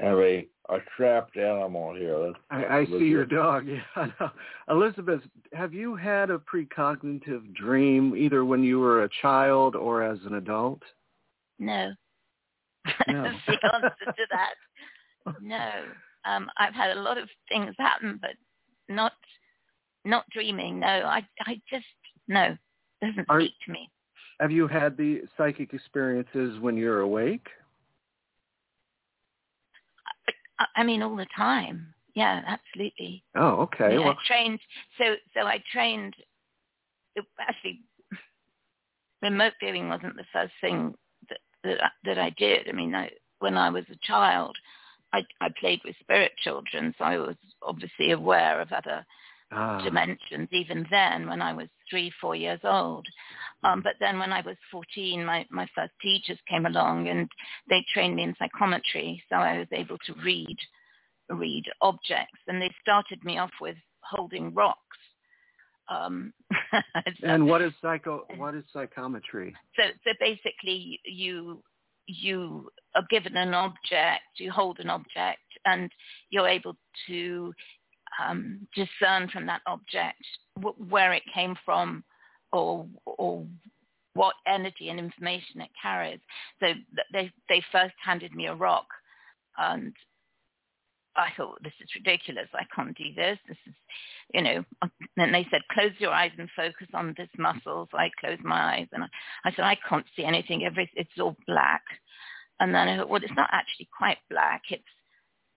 have 0.00 0.18
a 0.18 0.48
a 0.70 0.78
trapped 0.96 1.36
animal 1.36 1.94
here. 1.94 2.32
I, 2.50 2.80
I 2.80 2.84
see 2.86 3.06
your 3.06 3.24
dog. 3.24 3.66
Yeah. 3.96 4.28
Elizabeth, 4.68 5.22
have 5.54 5.72
you 5.72 5.94
had 5.94 6.30
a 6.30 6.38
precognitive 6.38 7.54
dream 7.54 8.14
either 8.14 8.44
when 8.44 8.62
you 8.62 8.78
were 8.78 9.04
a 9.04 9.08
child 9.22 9.74
or 9.74 10.02
as 10.02 10.18
an 10.26 10.34
adult? 10.34 10.82
No. 11.58 11.92
No. 13.08 13.22
the 13.46 13.52
answer 13.74 13.94
to 14.04 14.26
that. 14.30 15.34
No. 15.42 15.70
Um, 16.24 16.50
I've 16.58 16.74
had 16.74 16.96
a 16.96 17.00
lot 17.00 17.18
of 17.18 17.28
things 17.48 17.74
happen, 17.78 18.18
but 18.20 18.32
not 18.88 19.12
not 20.04 20.24
dreaming. 20.30 20.80
No, 20.80 20.86
I 20.86 21.26
I 21.40 21.60
just 21.70 21.86
no 22.28 22.56
doesn't 23.02 23.26
Are, 23.28 23.40
speak 23.40 23.54
to 23.66 23.72
me. 23.72 23.90
Have 24.40 24.50
you 24.50 24.68
had 24.68 24.96
the 24.96 25.22
psychic 25.36 25.74
experiences 25.74 26.58
when 26.60 26.76
you're 26.76 27.00
awake? 27.00 27.46
I, 30.76 30.82
mean, 30.82 31.02
all 31.02 31.16
the 31.16 31.26
time. 31.36 31.94
Yeah, 32.14 32.42
absolutely. 32.46 33.22
Oh, 33.36 33.62
okay. 33.62 33.92
Yeah, 33.92 34.00
well, 34.00 34.10
I 34.10 34.26
trained. 34.26 34.60
So 34.98 35.14
so 35.34 35.40
I 35.46 35.62
trained. 35.72 36.14
Actually, 37.40 37.80
remote 39.22 39.54
viewing 39.60 39.88
wasn't 39.88 40.16
the 40.16 40.24
first 40.32 40.52
thing 40.60 40.94
that 41.28 41.38
that, 41.64 41.92
that 42.04 42.18
I 42.18 42.30
did. 42.30 42.68
I 42.68 42.72
mean, 42.72 42.94
I, 42.94 43.10
when 43.38 43.56
I 43.56 43.70
was 43.70 43.84
a 43.90 44.06
child, 44.06 44.56
I, 45.12 45.24
I 45.40 45.48
played 45.60 45.80
with 45.84 45.96
spirit 46.00 46.32
children, 46.42 46.94
so 46.98 47.04
I 47.04 47.18
was 47.18 47.36
obviously 47.62 48.12
aware 48.12 48.60
of 48.60 48.72
other 48.72 49.04
ah. 49.52 49.82
dimensions 49.82 50.48
even 50.52 50.86
then 50.90 51.28
when 51.28 51.42
I 51.42 51.52
was 51.52 51.68
three, 51.90 52.12
four 52.20 52.34
years 52.34 52.60
old. 52.64 53.06
Um, 53.64 53.82
but 53.82 53.94
then 53.98 54.18
when 54.18 54.32
I 54.32 54.40
was 54.40 54.56
14, 54.70 55.24
my, 55.24 55.44
my 55.50 55.66
first 55.74 55.92
teachers 56.00 56.38
came 56.48 56.66
along 56.66 57.08
and 57.08 57.28
they 57.68 57.84
trained 57.92 58.16
me 58.16 58.22
in 58.22 58.36
psychometry, 58.38 59.22
so 59.28 59.36
I 59.36 59.58
was 59.58 59.68
able 59.72 59.98
to 60.06 60.14
read 60.24 60.56
read 61.30 61.64
objects, 61.80 62.40
and 62.46 62.60
they 62.60 62.70
started 62.80 63.22
me 63.24 63.38
off 63.38 63.50
with 63.60 63.76
holding 64.00 64.54
rocks. 64.54 64.78
Um, 65.88 66.32
and 67.22 67.46
what 67.46 67.62
is 67.62 67.72
psycho? 67.80 68.26
What 68.36 68.54
is 68.54 68.64
psychometry? 68.72 69.54
So, 69.76 69.82
so 70.04 70.10
basically, 70.20 71.00
you 71.04 71.62
you 72.06 72.70
are 72.94 73.06
given 73.10 73.36
an 73.36 73.54
object, 73.54 74.22
you 74.38 74.50
hold 74.50 74.78
an 74.80 74.90
object, 74.90 75.40
and 75.64 75.90
you're 76.30 76.48
able 76.48 76.76
to 77.06 77.52
um, 78.22 78.66
discern 78.74 79.28
from 79.28 79.46
that 79.46 79.62
object 79.66 80.24
where 80.88 81.12
it 81.12 81.22
came 81.32 81.56
from 81.64 82.04
or, 82.52 82.86
or 83.04 83.46
what 84.14 84.34
energy 84.46 84.88
and 84.88 84.98
information 84.98 85.60
it 85.60 85.70
carries. 85.80 86.20
So 86.60 86.72
they, 87.12 87.30
they 87.48 87.62
first 87.70 87.94
handed 88.04 88.34
me 88.34 88.46
a 88.46 88.54
rock 88.54 88.86
and 89.56 89.92
I 91.16 91.30
thought, 91.36 91.62
this 91.62 91.72
is 91.80 91.88
ridiculous. 91.96 92.48
I 92.54 92.64
can't 92.74 92.96
do 92.96 93.12
this. 93.14 93.38
This 93.48 93.56
is, 93.66 93.74
you 94.34 94.42
know, 94.42 94.64
and 95.16 95.34
they 95.34 95.46
said, 95.50 95.62
close 95.72 95.90
your 95.98 96.12
eyes 96.12 96.30
and 96.38 96.48
focus 96.54 96.86
on 96.94 97.14
this 97.16 97.28
muscle. 97.36 97.88
So 97.90 97.98
I 97.98 98.10
closed 98.20 98.44
my 98.44 98.76
eyes 98.76 98.86
and 98.92 99.02
I, 99.02 99.08
I 99.44 99.50
said, 99.50 99.64
I 99.64 99.76
can't 99.88 100.06
see 100.16 100.24
anything. 100.24 100.64
Every, 100.64 100.88
it's 100.94 101.10
all 101.20 101.36
black. 101.46 101.82
And 102.60 102.74
then 102.74 102.88
I 102.88 102.96
thought, 102.96 103.08
well, 103.08 103.22
it's 103.22 103.32
not 103.36 103.50
actually 103.52 103.88
quite 103.96 104.18
black. 104.30 104.62
It's 104.70 104.84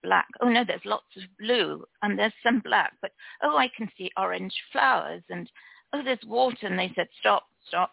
black. 0.02 0.26
Oh 0.40 0.48
no, 0.48 0.64
there's 0.64 0.84
lots 0.84 1.06
of 1.16 1.22
blue 1.38 1.84
and 2.02 2.18
there's 2.18 2.32
some 2.42 2.60
black, 2.60 2.92
but 3.00 3.12
oh, 3.42 3.56
I 3.56 3.70
can 3.76 3.88
see 3.96 4.10
orange 4.16 4.54
flowers 4.72 5.22
and 5.30 5.50
oh, 5.92 6.02
there's 6.04 6.18
water. 6.26 6.66
And 6.66 6.78
they 6.78 6.92
said, 6.94 7.08
stop, 7.20 7.44
stop. 7.66 7.92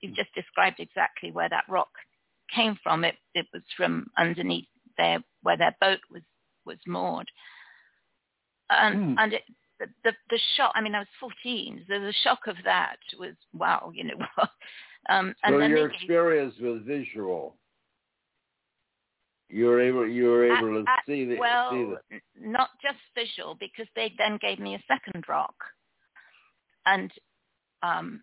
You've 0.00 0.16
just 0.16 0.34
described 0.34 0.80
exactly 0.80 1.30
where 1.30 1.48
that 1.48 1.64
rock 1.68 1.90
came 2.54 2.78
from. 2.82 3.04
It, 3.04 3.16
it 3.34 3.46
was 3.52 3.62
from 3.76 4.06
underneath 4.18 4.66
there 4.98 5.18
where 5.42 5.56
their 5.56 5.76
boat 5.80 6.00
was, 6.10 6.22
was 6.66 6.78
moored. 6.86 7.30
And, 8.70 9.16
mm. 9.16 9.22
and 9.22 9.32
it, 9.34 9.42
the, 9.80 9.86
the, 10.04 10.12
the 10.30 10.38
shock, 10.56 10.72
I 10.74 10.80
mean, 10.80 10.94
I 10.94 11.00
was 11.00 11.08
14, 11.20 11.84
so 11.88 12.00
the 12.00 12.14
shock 12.22 12.40
of 12.46 12.56
that 12.64 12.96
was, 13.18 13.34
wow, 13.52 13.90
you 13.94 14.04
know. 14.04 14.14
um, 15.08 15.34
and 15.42 15.54
so 15.54 15.58
your 15.58 15.90
experience 15.90 16.54
was 16.60 16.80
visual 16.86 17.56
you 19.54 19.66
were 19.66 19.80
able 19.80 20.06
you 20.08 20.24
were 20.24 20.46
able 20.46 20.80
at, 20.80 20.84
to 20.84 20.90
at, 20.90 21.02
see 21.06 21.24
the 21.24 21.36
well, 21.38 21.70
see 21.70 21.84
the 21.84 22.20
not 22.40 22.70
just 22.82 22.98
visual 23.14 23.56
because 23.60 23.86
they 23.94 24.12
then 24.18 24.36
gave 24.42 24.58
me 24.58 24.74
a 24.74 24.82
second 24.88 25.24
rock, 25.28 25.54
and 26.86 27.12
um, 27.84 28.20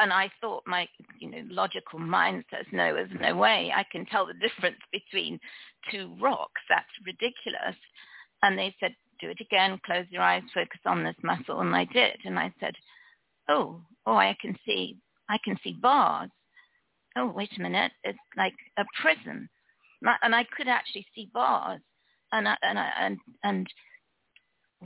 and 0.00 0.10
I 0.10 0.30
thought 0.40 0.62
my 0.66 0.88
you 1.20 1.30
know 1.30 1.42
logical 1.50 1.98
mind 1.98 2.44
says 2.50 2.64
no, 2.72 2.94
there's 2.94 3.10
no 3.20 3.36
way 3.36 3.72
I 3.76 3.84
can 3.92 4.06
tell 4.06 4.26
the 4.26 4.32
difference 4.34 4.80
between 4.90 5.38
two 5.90 6.14
rocks. 6.18 6.62
That's 6.66 6.86
ridiculous. 7.04 7.76
And 8.44 8.58
they 8.58 8.74
said, 8.80 8.96
do 9.20 9.28
it 9.28 9.40
again, 9.40 9.78
close 9.86 10.06
your 10.10 10.22
eyes, 10.22 10.42
focus 10.52 10.80
on 10.84 11.04
this 11.04 11.14
muscle, 11.22 11.60
and 11.60 11.76
I 11.76 11.84
did. 11.84 12.16
And 12.24 12.36
I 12.36 12.52
said, 12.58 12.74
oh, 13.48 13.80
oh, 14.04 14.16
I 14.16 14.36
can 14.40 14.56
see, 14.66 14.96
I 15.28 15.38
can 15.44 15.56
see 15.62 15.78
bars. 15.80 16.28
Oh, 17.16 17.28
wait 17.28 17.50
a 17.56 17.62
minute, 17.62 17.92
it's 18.02 18.18
like 18.36 18.54
a 18.78 18.84
prison 19.00 19.48
and 20.22 20.34
I 20.34 20.44
could 20.56 20.68
actually 20.68 21.06
see 21.14 21.30
bars, 21.34 21.80
and 22.32 22.48
I, 22.48 22.56
and 22.62 22.78
I, 22.78 22.90
and 23.00 23.18
and 23.44 23.66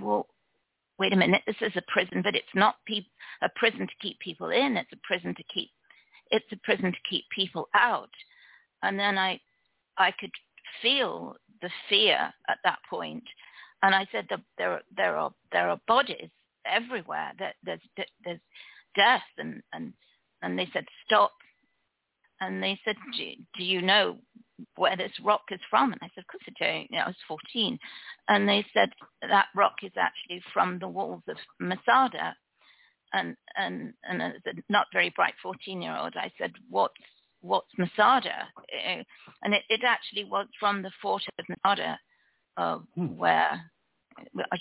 well, 0.00 0.28
wait 0.98 1.12
a 1.12 1.16
minute, 1.16 1.42
this 1.46 1.56
is 1.62 1.72
a 1.76 1.82
prison, 1.92 2.22
but 2.22 2.36
it's 2.36 2.46
not 2.54 2.76
pe- 2.86 3.06
a 3.42 3.48
prison 3.56 3.86
to 3.86 3.94
keep 4.02 4.18
people 4.20 4.50
in. 4.50 4.76
It's 4.76 4.92
a 4.92 5.00
prison 5.06 5.34
to 5.36 5.44
keep 5.52 5.70
it's 6.30 6.46
a 6.52 6.56
prison 6.64 6.92
to 6.92 6.98
keep 7.10 7.24
people 7.34 7.68
out. 7.74 8.10
And 8.82 8.98
then 8.98 9.18
I 9.18 9.40
I 9.98 10.12
could 10.18 10.32
feel 10.82 11.36
the 11.62 11.70
fear 11.88 12.32
at 12.48 12.58
that 12.64 12.78
point. 12.90 13.24
and 13.82 13.94
I 13.94 14.06
said 14.12 14.26
there 14.58 14.82
there 14.96 15.16
are 15.16 15.32
there 15.52 15.70
are 15.70 15.80
bodies 15.88 16.30
everywhere. 16.66 17.32
That 17.38 17.56
there's 17.64 17.80
there's 18.24 18.40
death, 18.96 19.22
and 19.38 19.62
and 19.72 19.92
and 20.42 20.58
they 20.58 20.68
said 20.72 20.86
stop, 21.06 21.32
and 22.40 22.62
they 22.62 22.78
said 22.84 22.96
do, 23.16 23.32
do 23.58 23.64
you 23.64 23.82
know 23.82 24.18
where 24.76 24.96
this 24.96 25.12
rock 25.22 25.42
is 25.50 25.60
from. 25.68 25.92
And 25.92 26.00
I 26.02 26.10
said, 26.14 26.22
of 26.22 26.26
course 26.28 26.42
I 26.46 26.64
don't. 26.64 26.90
You 26.90 26.98
know, 26.98 27.04
I 27.04 27.08
was 27.08 27.16
14. 27.28 27.78
And 28.28 28.48
they 28.48 28.64
said, 28.72 28.90
that 29.28 29.46
rock 29.54 29.74
is 29.82 29.92
actually 29.96 30.42
from 30.52 30.78
the 30.78 30.88
walls 30.88 31.22
of 31.28 31.36
Masada. 31.60 32.34
And, 33.12 33.36
and, 33.56 33.92
and 34.04 34.22
as 34.22 34.32
a 34.46 34.52
not 34.68 34.86
very 34.92 35.12
bright 35.14 35.34
14-year-old, 35.44 36.14
I 36.16 36.30
said, 36.38 36.52
what's, 36.68 36.94
what's 37.40 37.70
Masada? 37.78 38.48
Eh, 38.72 39.02
and 39.42 39.54
it, 39.54 39.62
it 39.68 39.80
actually 39.84 40.24
was 40.24 40.46
from 40.58 40.82
the 40.82 40.90
fort 41.00 41.22
of 41.38 41.44
Masada, 41.48 41.98
uh, 42.56 42.78
hmm. 42.94 43.16
where 43.16 43.60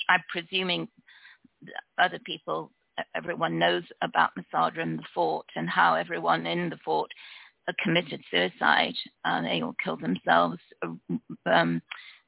I'm 0.09 0.23
presuming 0.31 0.88
other 1.97 2.19
people, 2.26 2.72
everyone 3.15 3.59
knows 3.59 3.84
about 4.01 4.31
Masada 4.35 4.81
and 4.81 4.99
the 4.99 5.03
fort 5.13 5.45
and 5.55 5.69
how 5.69 5.95
everyone 5.95 6.45
in 6.45 6.69
the 6.69 6.77
fort 6.84 7.11
committed 7.83 8.21
suicide. 8.29 8.95
Uh, 9.23 9.41
they 9.41 9.61
all 9.61 9.75
killed 9.83 10.01
themselves 10.01 10.59
um, 11.45 11.81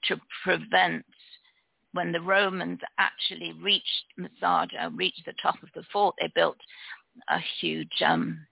to 0.05 0.17
prevent 0.43 1.05
when 1.93 2.11
the 2.11 2.21
Romans 2.21 2.79
actually 2.99 3.53
reached 3.61 4.05
Masada, 4.17 4.91
reached 4.93 5.25
the 5.25 5.33
top 5.41 5.55
of 5.63 5.69
the 5.73 5.83
fort, 5.91 6.15
they 6.19 6.31
built 6.35 6.57
a 7.29 7.39
huge, 7.59 8.01
um, 8.05 8.45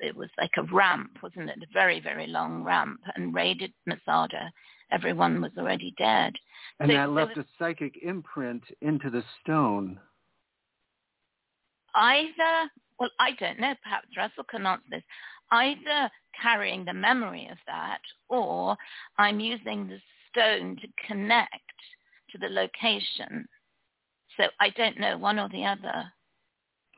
it 0.00 0.16
was 0.16 0.28
like 0.38 0.50
a 0.58 0.74
ramp, 0.74 1.18
wasn't 1.22 1.50
it? 1.50 1.58
A 1.62 1.72
very, 1.72 2.00
very 2.00 2.26
long 2.26 2.64
ramp 2.64 3.00
and 3.14 3.34
raided 3.34 3.72
Masada. 3.86 4.52
Everyone 4.90 5.40
was 5.40 5.52
already 5.56 5.94
dead. 5.96 6.34
And 6.80 6.90
so, 6.90 6.94
that 6.94 7.10
left 7.10 7.36
was, 7.36 7.46
a 7.46 7.48
psychic 7.58 7.94
imprint 8.02 8.64
into 8.80 9.08
the 9.08 9.22
stone. 9.40 10.00
Either, 11.94 12.70
well, 12.98 13.10
I 13.20 13.32
don't 13.38 13.60
know. 13.60 13.74
Perhaps 13.82 14.08
Russell 14.16 14.44
can 14.50 14.66
answer 14.66 14.84
this 14.90 15.02
either 15.52 16.10
carrying 16.40 16.84
the 16.84 16.94
memory 16.94 17.48
of 17.50 17.58
that 17.66 18.00
or 18.28 18.76
I'm 19.18 19.38
using 19.38 19.86
the 19.86 19.98
stone 20.30 20.76
to 20.80 20.88
connect 21.06 21.52
to 22.30 22.38
the 22.38 22.48
location. 22.48 23.46
So 24.36 24.44
I 24.60 24.70
don't 24.70 24.98
know 24.98 25.18
one 25.18 25.38
or 25.38 25.48
the 25.50 25.64
other. 25.64 26.04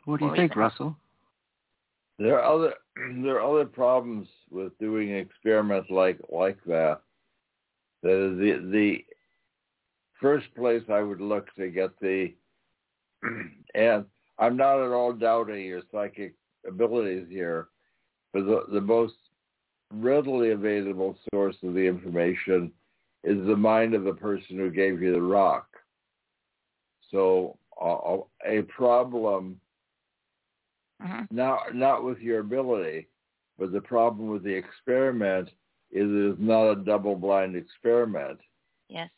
What 0.05 0.21
do 0.21 0.27
you 0.27 0.37
think, 0.37 0.57
Russell? 0.57 0.97
There 2.19 2.41
are 2.41 2.55
other 2.55 2.75
there 3.23 3.41
are 3.41 3.53
other 3.53 3.65
problems 3.65 4.29
with 4.51 4.77
doing 4.79 5.11
experiments 5.11 5.91
like 5.91 6.19
like 6.31 6.59
that. 6.67 7.01
The 8.03 8.37
the 8.39 8.71
the 8.71 9.05
first 10.21 10.47
place 10.55 10.83
I 10.89 11.01
would 11.01 11.21
look 11.21 11.53
to 11.57 11.71
get 11.71 11.99
the 12.01 12.33
and 13.75 14.05
I'm 14.39 14.57
not 14.57 14.85
at 14.85 14.93
all 14.93 15.13
doubting 15.13 15.65
your 15.65 15.83
psychic 15.93 16.35
abilities 16.67 17.27
here, 17.29 17.69
but 18.35 18.44
the, 18.47 18.65
the 18.73 18.81
most 18.81 19.15
readily 19.93 20.51
available 20.51 21.16
source 21.32 21.56
of 21.62 21.73
the 21.73 21.86
information 21.86 22.70
is 23.23 23.47
the 23.47 23.56
mind 23.56 23.94
of 23.94 24.05
the 24.05 24.12
person 24.12 24.59
who 24.59 24.70
gave 24.70 25.01
you 25.01 25.12
the 25.12 25.23
rock. 25.23 25.69
So 27.11 27.56
uh, 27.81 28.19
a 28.44 28.62
problem, 28.62 29.59
uh-huh. 31.02 31.23
not 31.31 31.74
not 31.74 32.05
with 32.05 32.19
your 32.19 32.40
ability, 32.40 33.06
but 33.59 33.73
the 33.73 33.81
problem 33.81 34.28
with 34.28 34.43
the 34.43 34.52
experiment 34.52 35.48
is 35.93 36.11
it 36.11 36.32
is 36.32 36.36
not 36.40 36.73
a 36.73 36.77
double-blind 36.77 37.55
experiment. 37.55 38.40
Yes. 38.89 39.11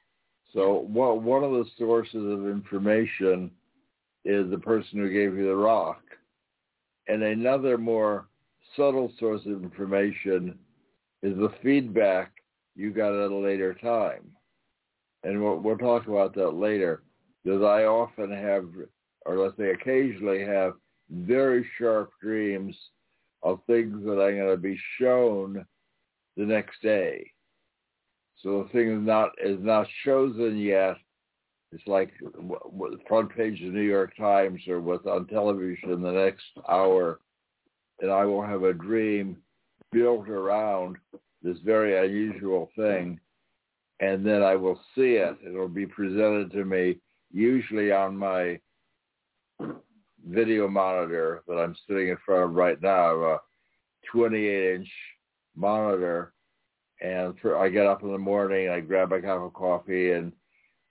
So 0.52 0.86
what, 0.88 1.22
one 1.22 1.42
of 1.42 1.52
the 1.52 1.64
sources 1.78 2.14
of 2.14 2.46
information 2.46 3.50
is 4.26 4.50
the 4.50 4.58
person 4.58 4.98
who 4.98 5.10
gave 5.10 5.34
you 5.36 5.46
the 5.46 5.56
rock, 5.56 6.02
and 7.08 7.22
another 7.22 7.78
more 7.78 8.26
subtle 8.76 9.12
source 9.18 9.42
of 9.46 9.62
information 9.62 10.58
is 11.22 11.36
the 11.36 11.52
feedback 11.62 12.32
you 12.74 12.90
got 12.90 13.14
at 13.14 13.30
a 13.30 13.36
later 13.36 13.74
time. 13.74 14.30
And 15.24 15.42
we'll, 15.42 15.56
we'll 15.56 15.78
talk 15.78 16.06
about 16.06 16.34
that 16.34 16.50
later. 16.50 17.02
Because 17.42 17.62
I 17.62 17.84
often 17.84 18.30
have, 18.30 18.66
or 19.24 19.38
let's 19.38 19.56
say 19.56 19.70
occasionally 19.70 20.44
have, 20.44 20.74
very 21.10 21.66
sharp 21.78 22.10
dreams 22.20 22.76
of 23.42 23.60
things 23.66 24.04
that 24.04 24.20
I'm 24.20 24.36
going 24.36 24.50
to 24.50 24.56
be 24.56 24.78
shown 24.98 25.64
the 26.36 26.44
next 26.44 26.82
day. 26.82 27.30
So 28.42 28.62
the 28.62 28.68
thing 28.70 28.90
is 28.90 29.06
not 29.06 29.30
is 29.42 29.58
not 29.60 29.86
chosen 30.04 30.58
yet. 30.58 30.96
It's 31.72 31.86
like 31.86 32.12
the 32.20 32.98
front 33.08 33.34
page 33.34 33.60
of 33.62 33.72
the 33.72 33.78
New 33.78 33.82
York 33.82 34.16
Times 34.16 34.60
or 34.68 34.80
what's 34.80 35.06
on 35.06 35.26
television 35.26 35.90
in 35.90 36.02
the 36.02 36.12
next 36.12 36.44
hour, 36.68 37.20
and 38.00 38.10
I 38.10 38.24
will 38.24 38.42
have 38.42 38.62
a 38.62 38.72
dream 38.72 39.36
built 39.92 40.28
around 40.28 40.96
this 41.42 41.58
very 41.64 41.96
unusual 42.06 42.70
thing, 42.76 43.20
and 44.00 44.26
then 44.26 44.42
I 44.42 44.56
will 44.56 44.80
see 44.94 45.14
it. 45.14 45.36
It'll 45.46 45.68
be 45.68 45.86
presented 45.86 46.50
to 46.52 46.64
me, 46.64 46.98
usually 47.32 47.92
on 47.92 48.16
my 48.16 48.60
video 50.28 50.68
monitor 50.68 51.42
that 51.46 51.54
I'm 51.54 51.76
sitting 51.86 52.08
in 52.08 52.16
front 52.24 52.44
of 52.44 52.54
right 52.54 52.80
now, 52.82 53.14
a 53.22 53.38
28-inch 54.12 54.88
monitor. 55.54 56.32
And 57.00 57.38
for, 57.40 57.58
I 57.58 57.68
get 57.68 57.86
up 57.86 58.02
in 58.02 58.10
the 58.10 58.18
morning, 58.18 58.68
I 58.68 58.80
grab 58.80 59.12
a 59.12 59.20
cup 59.20 59.42
of 59.42 59.52
coffee 59.52 60.12
and 60.12 60.32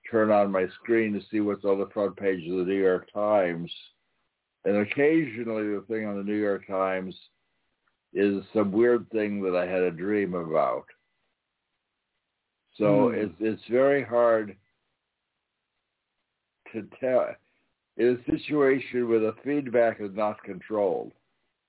turn 0.10 0.32
on 0.32 0.52
my 0.52 0.68
screen 0.82 1.14
to 1.14 1.22
see 1.30 1.40
what's 1.40 1.66
on 1.66 1.80
the 1.80 1.90
front 1.94 2.16
page 2.16 2.48
of 2.48 2.58
the 2.58 2.64
New 2.64 2.80
York 2.80 3.10
Times. 3.12 3.72
And 4.66 4.78
occasionally 4.78 5.76
the 5.76 5.84
thing 5.88 6.06
on 6.08 6.18
the 6.18 6.24
New 6.24 6.36
York 6.36 6.68
Times 6.68 7.16
is 8.14 8.44
some 8.54 8.72
weird 8.72 9.10
thing 9.12 9.42
that 9.44 9.56
I 9.56 9.68
had 9.68 9.84
a 9.84 9.92
dream 9.92 10.34
about. 10.34 10.86
So 12.78 12.84
mm. 12.84 13.14
it's 13.16 13.36
it's 13.40 13.62
very 13.70 14.04
hard 14.04 14.56
to 16.74 16.88
tell 17.00 17.28
in 17.98 18.20
a 18.20 18.32
situation 18.32 19.08
where 19.08 19.20
the 19.20 19.36
feedback 19.44 20.02
is 20.02 20.12
not 20.14 20.44
controlled. 20.44 21.12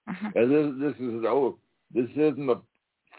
Uh-huh. 0.08 0.30
And 0.34 0.50
this 0.50 0.94
this 0.94 1.06
is 1.06 1.14
an 1.14 1.26
oh 1.26 1.58
this 1.92 2.10
isn't 2.16 2.50
a 2.50 2.60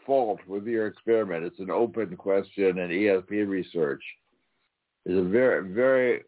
fault 0.05 0.39
with 0.47 0.65
your 0.65 0.87
experiment. 0.87 1.45
It's 1.45 1.59
an 1.59 1.69
open 1.69 2.17
question 2.17 2.79
and 2.79 2.91
ESP 2.91 3.47
research 3.47 4.03
is 5.05 5.17
a 5.17 5.23
very 5.23 5.71
very 5.71 6.23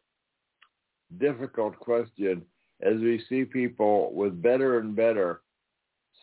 difficult 1.17 1.77
question 1.79 2.43
as 2.81 2.95
we 2.99 3.23
see 3.27 3.43
people 3.43 4.13
with 4.13 4.41
better 4.41 4.79
and 4.79 4.95
better 4.95 5.41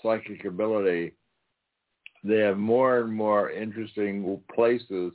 psychic 0.03 0.45
ability, 0.45 1.13
they 2.25 2.39
have 2.39 2.59
more 2.59 3.01
and 3.01 3.13
more 3.13 3.51
interesting 3.51 4.41
places 4.55 5.13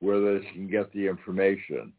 where 0.00 0.20
they 0.20 0.46
can 0.52 0.68
get 0.68 0.92
the 0.92 1.06
information. 1.06 1.92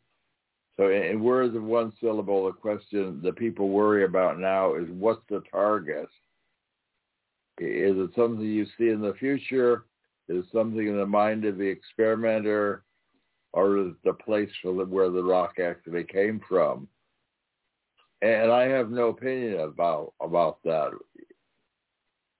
So 0.76 0.90
in 0.90 1.24
words 1.24 1.56
of 1.56 1.64
one 1.64 1.94
syllable, 2.02 2.46
the 2.46 2.52
question 2.52 3.22
that 3.24 3.36
people 3.36 3.70
worry 3.70 4.06
about 4.06 4.40
now 4.40 4.76
is 4.76 4.90
what's 4.90 5.22
the 5.30 5.42
target? 5.52 6.08
Is 7.60 7.96
it 7.96 8.10
something 8.16 8.44
you 8.44 8.66
see 8.78 8.90
in 8.90 9.00
the 9.00 9.14
future? 9.20 9.86
Is 10.28 10.46
something 10.52 10.88
in 10.88 10.98
the 10.98 11.06
mind 11.06 11.46
of 11.46 11.58
the 11.58 11.68
experimenter? 11.68 12.84
Or 13.54 13.78
is 13.78 13.88
it 13.90 14.04
the 14.04 14.14
place 14.14 14.50
where 14.64 15.10
the 15.10 15.24
rock 15.24 15.60
actually 15.60 16.06
came 16.06 16.42
from? 16.50 16.88
And 18.24 18.54
I 18.54 18.70
have 18.70 18.90
no 18.90 19.10
opinion 19.10 19.60
about 19.60 20.14
about 20.22 20.64
that. 20.64 20.92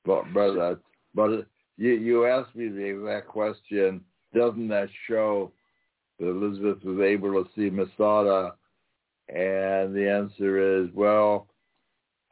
But 0.06 0.34
but 0.34 0.80
but 1.14 1.46
you 1.76 1.92
you 1.92 2.26
asked 2.26 2.56
me 2.56 2.70
the 2.70 2.86
exact 2.86 3.28
question. 3.28 4.00
Doesn't 4.34 4.70
that 4.70 4.88
show 5.08 5.52
that 6.20 6.30
Elizabeth 6.30 6.82
was 6.86 7.02
able 7.02 7.34
to 7.34 7.50
see 7.54 7.70
Masada? 7.70 8.54
And 9.28 9.94
the 9.94 10.10
answer 10.10 10.84
is 10.84 10.90
well, 10.94 11.48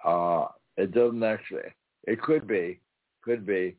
uh, 0.06 0.46
it 0.78 0.94
doesn't 0.94 1.24
actually. 1.24 1.74
It 2.08 2.22
could 2.22 2.48
be, 2.48 2.80
could 3.22 3.46
be, 3.46 3.76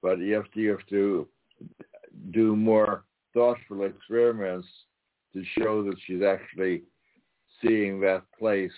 but 0.00 0.20
you 0.20 0.34
have 0.34 0.50
to 0.52 0.60
you 0.60 0.70
have 0.70 0.86
to 0.90 1.26
do 2.30 2.54
more 2.54 3.02
thoughtful 3.34 3.82
experiments 3.82 4.68
to 5.32 5.42
show 5.58 5.82
that 5.82 5.96
she's 6.06 6.22
actually 6.22 6.84
seeing 7.60 7.98
that 8.00 8.22
place 8.38 8.70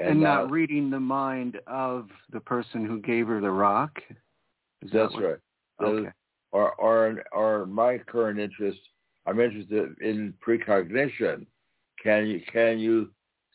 and, 0.00 0.10
and 0.10 0.20
not 0.20 0.44
uh, 0.44 0.46
reading 0.46 0.90
the 0.90 1.00
mind 1.00 1.58
of 1.66 2.08
the 2.32 2.40
person 2.40 2.84
who 2.84 3.00
gave 3.00 3.26
her 3.26 3.40
the 3.40 3.50
rock. 3.50 3.98
Is 4.82 4.90
that's 4.92 5.12
that 5.14 5.22
right. 5.22 5.36
Okay. 5.82 6.08
Or, 6.52 6.72
or, 6.74 7.22
or 7.32 7.66
my 7.66 7.98
current 7.98 8.38
interest, 8.38 8.78
I'm 9.26 9.40
interested 9.40 9.94
in 10.00 10.34
precognition. 10.40 11.46
Can 12.02 12.26
you 12.26 12.40
can 12.52 12.78
you 12.78 13.10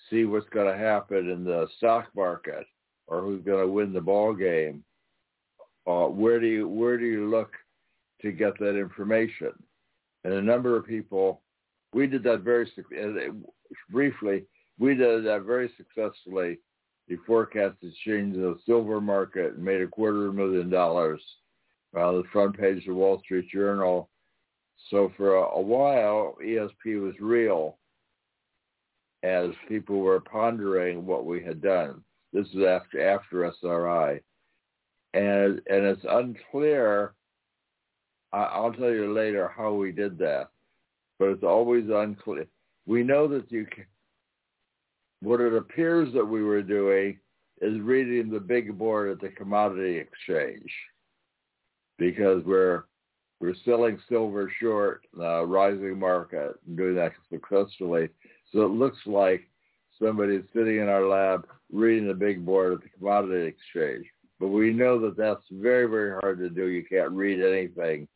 see 0.10 0.26
what's 0.26 0.50
going 0.50 0.72
to 0.72 0.78
happen 0.78 1.30
in 1.30 1.44
the 1.44 1.68
stock 1.78 2.08
market, 2.16 2.66
or 3.08 3.22
who's 3.22 3.44
going 3.44 3.62
to 3.66 3.72
win 3.72 3.94
the 3.94 4.02
ball 4.02 4.34
game? 4.34 4.84
Uh, 5.86 6.06
where 6.06 6.40
do 6.40 6.48
you 6.48 6.68
where 6.68 6.98
do 6.98 7.06
you 7.06 7.30
look 7.30 7.54
to 8.22 8.32
get 8.32 8.58
that 8.60 8.78
information? 8.78 9.52
And 10.24 10.34
a 10.34 10.42
number 10.42 10.76
of 10.76 10.88
people, 10.88 11.42
we 11.94 12.08
did 12.08 12.24
that 12.24 12.42
very 12.42 12.70
briefly 13.90 14.46
we 14.80 14.96
did 14.96 15.26
that 15.26 15.44
very 15.44 15.72
successfully. 15.78 16.60
He 17.08 17.16
forecasted 17.26 17.94
change 18.06 18.36
the 18.36 18.58
silver 18.66 19.00
market 19.00 19.54
and 19.54 19.64
made 19.64 19.82
a 19.82 19.88
quarter 19.88 20.28
of 20.28 20.34
a 20.34 20.38
million 20.38 20.70
dollars 20.70 21.22
on 21.96 22.18
the 22.18 22.28
front 22.32 22.58
page 22.58 22.80
of 22.80 22.86
the 22.86 22.94
Wall 22.94 23.20
Street 23.24 23.50
Journal. 23.50 24.10
So 24.90 25.12
for 25.18 25.36
a, 25.36 25.42
a 25.42 25.62
while, 25.62 26.38
ESP 26.44 27.02
was 27.02 27.16
real 27.20 27.78
as 29.24 29.50
people 29.68 30.00
were 30.00 30.20
pondering 30.20 31.06
what 31.06 31.26
we 31.26 31.44
had 31.44 31.62
done. 31.62 32.04
This 32.34 32.48
is 32.48 32.64
after 32.64 33.10
after 33.10 33.46
SRI, 33.46 34.22
and 35.14 35.62
and 35.68 35.86
it's 35.86 36.06
unclear. 36.08 37.14
I, 38.34 38.44
I'll 38.44 38.74
tell 38.74 38.92
you 38.92 39.14
later 39.14 39.52
how 39.56 39.74
we 39.74 39.92
did 39.92 40.18
that, 40.20 40.50
but 41.18 41.30
it's 41.30 41.44
always 41.44 41.86
unclear. 41.90 42.46
We 42.86 43.04
know 43.04 43.28
that 43.30 43.52
you 43.52 43.66
can, 43.66 43.86
what 45.22 45.42
it 45.42 45.54
appears 45.54 46.14
that 46.14 46.26
we 46.26 46.44
were 46.44 46.62
doing 46.62 47.20
is 47.62 47.80
reading 47.80 48.30
the 48.30 48.40
big 48.40 48.78
board 48.78 49.12
at 49.12 49.20
the 49.20 49.30
commodity 49.30 49.98
exchange 49.98 50.72
because 51.98 52.44
we're 52.46 52.84
we're 53.40 53.56
selling 53.66 54.00
silver 54.10 54.52
short 54.60 55.06
the 55.16 55.46
rising 55.46 56.00
market 56.00 56.56
and 56.66 56.78
doing 56.78 56.96
that 56.96 57.14
successfully. 57.32 58.10
So 58.52 58.62
it 58.62 58.72
looks 58.72 58.98
like 59.06 59.48
somebody's 60.02 60.44
sitting 60.54 60.80
in 60.80 60.90
our 60.90 61.06
lab 61.06 61.48
reading 61.72 62.08
the 62.08 62.14
big 62.14 62.46
board 62.46 62.74
at 62.74 62.82
the 62.82 62.90
commodity 62.98 63.46
exchange. 63.46 64.06
But 64.40 64.48
we 64.48 64.72
know 64.72 65.00
that 65.02 65.18
that's 65.18 65.44
very, 65.52 65.88
very 65.88 66.20
hard 66.22 66.40
to 66.40 66.50
do. 66.50 66.68
You 66.68 66.84
can't 66.84 67.12
read 67.12 67.42
anything 67.42 68.08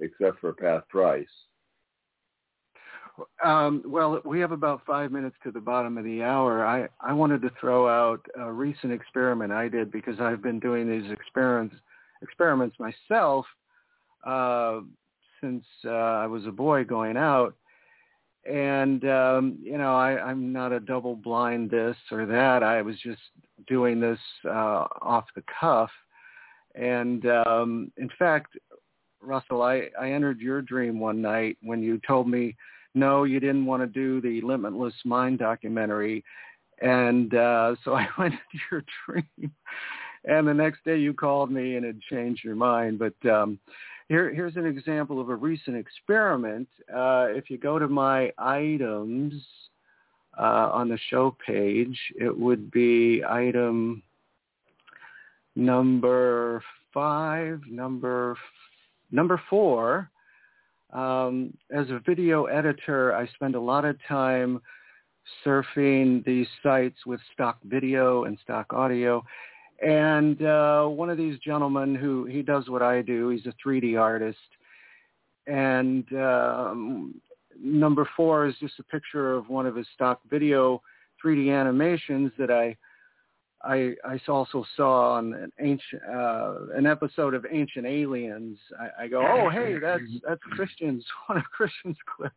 except 0.00 0.40
for 0.40 0.52
past 0.52 0.88
price. 0.88 1.26
Um, 3.44 3.82
well, 3.86 4.20
we 4.24 4.40
have 4.40 4.52
about 4.52 4.82
five 4.86 5.10
minutes 5.12 5.36
to 5.44 5.50
the 5.50 5.60
bottom 5.60 5.98
of 5.98 6.04
the 6.04 6.22
hour. 6.22 6.64
I, 6.64 6.88
I 7.00 7.12
wanted 7.12 7.42
to 7.42 7.50
throw 7.60 7.88
out 7.88 8.20
a 8.36 8.52
recent 8.52 8.92
experiment 8.92 9.52
I 9.52 9.68
did 9.68 9.90
because 9.90 10.20
I've 10.20 10.42
been 10.42 10.60
doing 10.60 10.88
these 10.88 11.10
experiments 11.10 11.76
experiments 12.20 12.76
myself 12.80 13.46
uh, 14.26 14.80
since 15.40 15.64
uh, 15.84 15.90
I 15.90 16.26
was 16.26 16.46
a 16.46 16.52
boy 16.52 16.84
going 16.84 17.16
out. 17.16 17.54
And 18.44 19.04
um, 19.04 19.58
you 19.62 19.78
know, 19.78 19.94
I, 19.94 20.20
I'm 20.20 20.52
not 20.52 20.72
a 20.72 20.80
double 20.80 21.16
blind 21.16 21.70
this 21.70 21.96
or 22.10 22.26
that. 22.26 22.62
I 22.62 22.82
was 22.82 22.96
just 23.02 23.20
doing 23.66 24.00
this 24.00 24.18
uh, 24.44 24.86
off 25.02 25.26
the 25.34 25.44
cuff. 25.60 25.90
And 26.74 27.26
um, 27.26 27.92
in 27.96 28.08
fact, 28.18 28.56
Russell, 29.20 29.62
I, 29.62 29.88
I 30.00 30.12
entered 30.12 30.40
your 30.40 30.62
dream 30.62 31.00
one 31.00 31.20
night 31.20 31.58
when 31.62 31.82
you 31.82 32.00
told 32.06 32.28
me 32.28 32.56
no, 32.98 33.24
you 33.24 33.40
didn't 33.40 33.66
want 33.66 33.82
to 33.82 33.86
do 33.86 34.20
the 34.20 34.46
Limitless 34.46 34.94
Mind 35.04 35.38
documentary. 35.38 36.24
And 36.80 37.34
uh, 37.34 37.74
so 37.84 37.94
I 37.94 38.06
went 38.18 38.34
into 38.34 38.64
your 38.70 38.84
dream. 39.06 39.52
And 40.24 40.46
the 40.46 40.54
next 40.54 40.84
day 40.84 40.98
you 40.98 41.14
called 41.14 41.50
me 41.50 41.76
and 41.76 41.84
had 41.84 42.00
changed 42.02 42.44
your 42.44 42.56
mind. 42.56 42.98
But 42.98 43.30
um, 43.30 43.58
here, 44.08 44.32
here's 44.32 44.56
an 44.56 44.66
example 44.66 45.20
of 45.20 45.28
a 45.28 45.34
recent 45.34 45.76
experiment. 45.76 46.68
Uh, 46.92 47.26
if 47.30 47.50
you 47.50 47.58
go 47.58 47.78
to 47.78 47.88
my 47.88 48.32
items 48.38 49.34
uh, 50.38 50.70
on 50.72 50.88
the 50.88 50.98
show 51.08 51.36
page, 51.46 51.98
it 52.18 52.36
would 52.36 52.70
be 52.70 53.22
item 53.28 54.02
number 55.56 56.62
five, 56.92 57.60
number 57.68 58.36
number 59.10 59.40
four, 59.48 60.10
um, 60.92 61.54
as 61.70 61.90
a 61.90 62.00
video 62.06 62.44
editor, 62.44 63.14
I 63.14 63.26
spend 63.28 63.54
a 63.54 63.60
lot 63.60 63.84
of 63.84 63.96
time 64.08 64.60
surfing 65.44 66.24
these 66.24 66.46
sites 66.62 66.96
with 67.06 67.20
stock 67.32 67.58
video 67.64 68.24
and 68.24 68.38
stock 68.42 68.72
audio. 68.72 69.22
And 69.84 70.42
uh, 70.42 70.86
one 70.86 71.10
of 71.10 71.18
these 71.18 71.38
gentlemen 71.40 71.94
who 71.94 72.24
he 72.24 72.42
does 72.42 72.68
what 72.68 72.82
I 72.82 73.02
do, 73.02 73.28
he's 73.28 73.46
a 73.46 73.52
3D 73.64 74.00
artist. 74.00 74.38
And 75.46 76.10
um, 76.14 77.20
number 77.60 78.08
four 78.16 78.46
is 78.46 78.54
just 78.60 78.78
a 78.78 78.84
picture 78.84 79.34
of 79.34 79.48
one 79.48 79.66
of 79.66 79.76
his 79.76 79.86
stock 79.94 80.20
video 80.28 80.82
3D 81.24 81.52
animations 81.52 82.32
that 82.38 82.50
I 82.50 82.76
I, 83.62 83.94
I 84.04 84.20
also 84.28 84.64
saw 84.76 85.14
on 85.14 85.34
an 85.34 85.52
ancient 85.60 86.02
uh, 86.08 86.54
an 86.76 86.86
episode 86.86 87.34
of 87.34 87.44
Ancient 87.50 87.86
Aliens. 87.86 88.58
I, 88.78 89.04
I 89.04 89.08
go, 89.08 89.20
oh 89.20 89.50
hey, 89.52 89.76
that's 89.80 90.02
that's 90.26 90.40
Christian's 90.52 91.04
one 91.26 91.38
of 91.38 91.44
Christian's 91.44 91.96
clips, 92.16 92.34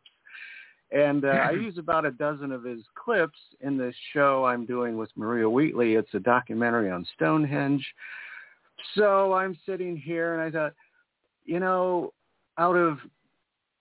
and 0.90 1.24
uh, 1.24 1.28
I 1.28 1.50
use 1.52 1.78
about 1.78 2.04
a 2.04 2.10
dozen 2.10 2.50
of 2.50 2.64
his 2.64 2.82
clips 2.94 3.38
in 3.60 3.78
this 3.78 3.94
show 4.12 4.44
I'm 4.44 4.66
doing 4.66 4.96
with 4.96 5.10
Maria 5.16 5.48
Wheatley. 5.48 5.94
It's 5.94 6.14
a 6.14 6.20
documentary 6.20 6.90
on 6.90 7.06
Stonehenge. 7.14 7.86
So 8.96 9.32
I'm 9.32 9.56
sitting 9.64 9.96
here 9.96 10.34
and 10.34 10.42
I 10.42 10.58
thought, 10.58 10.74
you 11.44 11.60
know, 11.60 12.12
out 12.58 12.74
of 12.74 12.98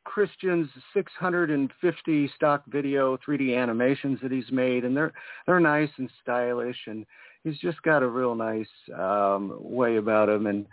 Christian's 0.03 0.69
650 0.93 2.31
stock 2.35 2.63
video 2.67 3.17
3D 3.17 3.57
animations 3.57 4.19
that 4.21 4.31
he's 4.31 4.51
made, 4.51 4.83
and 4.83 4.95
they're 4.95 5.13
they're 5.45 5.59
nice 5.59 5.89
and 5.97 6.09
stylish, 6.21 6.77
and 6.87 7.05
he's 7.43 7.57
just 7.59 7.81
got 7.81 8.03
a 8.03 8.07
real 8.07 8.35
nice 8.35 8.67
um, 8.97 9.57
way 9.59 9.97
about 9.97 10.29
him, 10.29 10.47
and 10.47 10.65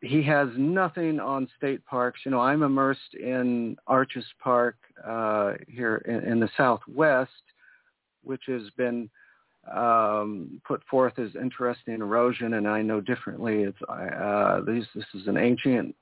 he 0.00 0.22
has 0.22 0.48
nothing 0.56 1.20
on 1.20 1.48
state 1.56 1.84
parks. 1.86 2.20
You 2.24 2.30
know, 2.30 2.40
I'm 2.40 2.62
immersed 2.62 3.14
in 3.14 3.76
Arches 3.86 4.26
Park 4.42 4.76
uh, 5.06 5.52
here 5.68 5.96
in, 6.06 6.32
in 6.32 6.40
the 6.40 6.50
Southwest, 6.56 7.30
which 8.22 8.42
has 8.46 8.62
been 8.76 9.08
um, 9.74 10.60
put 10.66 10.82
forth 10.84 11.18
as 11.18 11.30
interesting 11.34 11.94
erosion, 11.94 12.54
and 12.54 12.68
I 12.68 12.82
know 12.82 13.00
differently. 13.00 13.62
It's 13.62 13.78
uh, 13.88 14.60
these, 14.66 14.84
this 14.94 15.04
is 15.14 15.26
an 15.26 15.36
ancient 15.36 15.94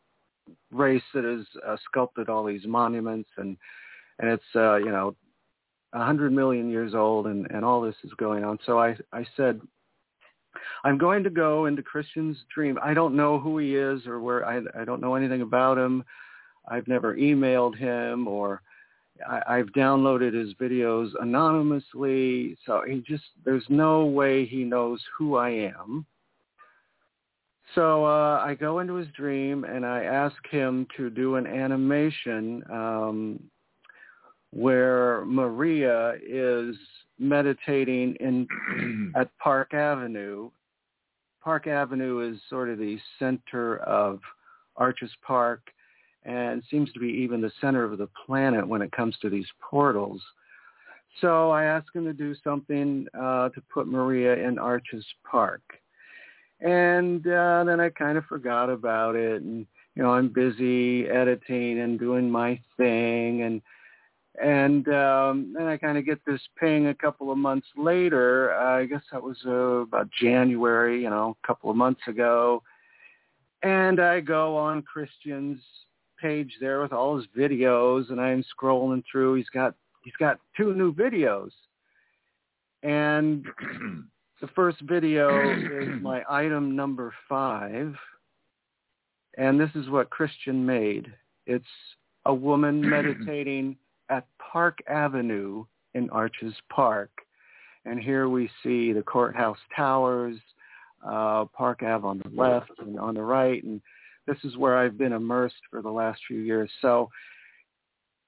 race 0.71 1.03
that 1.15 1.25
has 1.25 1.47
uh, 1.67 1.77
sculpted 1.85 2.29
all 2.29 2.45
these 2.45 2.67
monuments, 2.67 3.31
and 3.37 3.57
and 4.19 4.31
it's 4.31 4.45
uh, 4.55 4.77
you 4.77 4.91
know 4.91 5.17
a 5.95 6.05
hundred 6.05 6.33
million 6.33 6.71
years 6.71 6.95
old, 6.95 7.27
and 7.27 7.51
and 7.51 7.65
all 7.65 7.81
this 7.81 7.97
is 8.05 8.13
going 8.19 8.45
on. 8.45 8.59
So 8.67 8.79
I 8.79 8.97
I 9.13 9.25
said. 9.37 9.61
I'm 10.85 10.99
going 10.99 11.25
to 11.25 11.31
go 11.31 11.67
into 11.67 11.83
Christian's 11.83 12.37
dream. 12.55 12.79
I 12.81 12.95
don't 12.95 13.17
know 13.17 13.41
who 13.41 13.59
he 13.59 13.75
is 13.75 14.07
or 14.07 14.21
where. 14.21 14.47
I 14.47 14.61
I 14.81 14.85
don't 14.85 15.01
know 15.01 15.15
anything 15.17 15.43
about 15.43 15.79
him. 15.79 16.05
I've 16.69 16.87
never 16.87 17.17
emailed 17.17 17.77
him 17.77 18.29
or 18.29 18.63
I, 19.29 19.43
I've 19.49 19.67
downloaded 19.69 20.35
his 20.35 20.55
videos 20.55 21.11
anonymously. 21.21 22.57
So 22.67 22.83
he 22.87 23.03
just 23.07 23.25
there's 23.45 23.65
no 23.69 24.05
way 24.07 24.47
he 24.47 24.65
knows 24.65 25.01
who 25.17 25.37
I 25.37 25.51
am. 25.51 26.07
So 27.75 28.05
uh, 28.05 28.41
I 28.45 28.55
go 28.55 28.79
into 28.79 28.95
his 28.95 29.09
dream 29.17 29.65
and 29.65 29.85
I 29.85 30.05
ask 30.05 30.37
him 30.51 30.87
to 30.97 31.11
do 31.11 31.37
an 31.37 31.47
animation 31.47 32.63
um, 32.71 33.41
where 34.55 35.25
Maria 35.25 36.15
is 36.27 36.77
meditating 37.19 38.17
in 38.21 38.47
at 39.17 39.31
Park 39.39 39.75
Avenue. 39.75 40.51
Park 41.43 41.67
Avenue 41.67 42.21
is 42.21 42.41
sort 42.49 42.71
of 42.71 42.79
the 42.79 42.99
center 43.19 43.79
of 43.79 44.21
Arches 44.77 45.11
Park 45.27 45.61
and 46.25 46.63
seems 46.71 46.91
to 46.93 47.01
be 47.01 47.09
even 47.09 47.41
the 47.41 47.53
center 47.61 47.85
of 47.85 47.99
the 47.99 48.09
planet 48.27 48.67
when 48.67 48.81
it 48.81 48.93
comes 48.93 49.15
to 49.21 49.29
these 49.29 49.47
portals. 49.61 50.23
So 51.21 51.51
I 51.51 51.65
asked 51.65 51.91
him 51.95 52.05
to 52.05 52.13
do 52.13 52.35
something 52.43 53.07
uh, 53.19 53.51
to 53.51 53.63
put 53.73 53.87
Maria 53.87 54.35
in 54.37 54.59
Arches 54.59 55.05
Park 55.31 55.61
and 56.65 57.27
uh, 57.27 57.65
then 57.65 57.79
I 57.79 57.91
kind 57.91 58.19
of 58.19 58.25
forgot 58.25 58.71
about 58.71 59.17
it. 59.17 59.43
And 59.43 59.67
you 59.95 60.03
know, 60.03 60.11
I'm 60.11 60.29
busy 60.29 61.07
editing 61.09 61.81
and 61.81 61.99
doing 61.99 62.29
my 62.29 62.61
thing, 62.77 63.43
and 63.43 63.63
and 64.43 64.89
um, 64.89 65.55
then 65.57 65.67
I 65.67 65.77
kind 65.77 65.97
of 65.97 66.05
get 66.05 66.25
this 66.27 66.41
ping 66.59 66.89
a 66.89 66.95
couple 66.95 67.31
of 67.31 67.39
months 67.39 67.67
later. 67.77 68.55
Uh, 68.55 68.81
I 68.81 68.87
guess 68.87 69.03
that 69.13 69.23
was 69.23 69.39
uh, 69.47 69.51
about 69.83 70.09
January, 70.11 71.03
you 71.03 71.11
know, 71.11 71.37
a 71.43 71.47
couple 71.47 71.71
of 71.71 71.77
months 71.77 72.03
ago, 72.09 72.63
and 73.63 74.01
I 74.01 74.21
go 74.21 74.57
on 74.57 74.83
Christian's 74.83 75.61
page 76.21 76.53
there 76.61 76.81
with 76.81 76.93
all 76.93 77.17
his 77.17 77.27
videos, 77.37 78.11
and 78.11 78.21
I'm 78.21 78.45
scrolling 78.45 79.03
through. 79.11 79.35
He's 79.35 79.51
got 79.51 79.75
he's 80.03 80.17
got 80.19 80.41
two 80.57 80.75
new 80.75 80.93
videos, 80.93 81.51
and 82.83 83.47
The 84.45 84.49
first 84.49 84.81
video 84.83 85.31
is 85.41 86.03
my 86.03 86.23
item 86.29 86.77
number 86.77 87.15
five, 87.31 87.95
and 89.39 89.59
this 89.59 89.71
is 89.75 89.89
what 89.89 90.11
Christian 90.11 90.67
made. 90.67 91.11
It's 91.47 91.65
a 92.27 92.35
woman 92.35 92.81
meditating 92.91 93.77
at 94.09 94.27
Park 94.39 94.79
Avenue 94.89 95.65
in 95.95 96.11
Arches 96.11 96.55
Park. 96.71 97.11
And 97.85 98.01
here 98.01 98.29
we 98.29 98.51
see 98.63 98.93
the 98.93 99.03
courthouse 99.03 99.59
towers, 99.77 100.39
uh, 101.07 101.45
Park 101.47 101.83
Ave 101.83 102.07
on 102.07 102.23
the 102.25 102.31
left 102.41 102.71
and 102.79 102.99
on 102.99 103.15
the 103.15 103.23
right. 103.23 103.63
And 103.63 103.81
this 104.27 104.39
is 104.45 104.57
where 104.57 104.79
I've 104.79 104.97
been 104.97 105.13
immersed 105.13 105.63
for 105.71 105.83
the 105.83 105.91
last 105.91 106.21
few 106.27 106.39
years. 106.39 106.71
So 106.81 107.11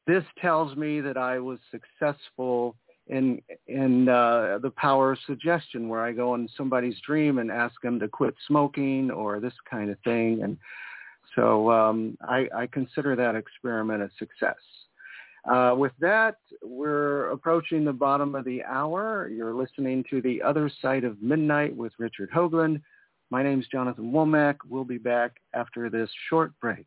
this 0.06 0.24
tells 0.40 0.76
me 0.76 1.00
that 1.00 1.16
I 1.16 1.38
was 1.38 1.58
successful 1.70 2.76
in 3.08 3.40
in 3.68 4.08
uh, 4.08 4.58
the 4.60 4.72
power 4.76 5.12
of 5.12 5.18
suggestion, 5.26 5.88
where 5.88 6.04
I 6.04 6.12
go 6.12 6.34
in 6.34 6.48
somebody's 6.56 7.00
dream 7.06 7.38
and 7.38 7.52
ask 7.52 7.80
them 7.80 8.00
to 8.00 8.08
quit 8.08 8.34
smoking 8.48 9.10
or 9.10 9.38
this 9.38 9.54
kind 9.70 9.90
of 9.90 9.98
thing, 10.00 10.42
and 10.42 10.58
so 11.36 11.70
um, 11.70 12.16
I, 12.22 12.48
I 12.54 12.66
consider 12.66 13.14
that 13.14 13.36
experiment 13.36 14.02
a 14.02 14.10
success. 14.18 14.56
Uh, 15.50 15.74
with 15.76 15.92
that, 16.00 16.36
we're 16.62 17.30
approaching 17.30 17.84
the 17.84 17.92
bottom 17.92 18.34
of 18.34 18.44
the 18.44 18.64
hour. 18.64 19.28
You're 19.28 19.54
listening 19.54 20.04
to 20.10 20.20
The 20.20 20.42
Other 20.42 20.70
Side 20.82 21.04
of 21.04 21.22
Midnight 21.22 21.74
with 21.76 21.92
Richard 21.98 22.30
Hoagland. 22.30 22.82
My 23.30 23.42
name 23.42 23.60
is 23.60 23.66
Jonathan 23.70 24.10
Womack. 24.12 24.56
We'll 24.68 24.84
be 24.84 24.98
back 24.98 25.36
after 25.54 25.88
this 25.88 26.10
short 26.28 26.52
break. 26.60 26.86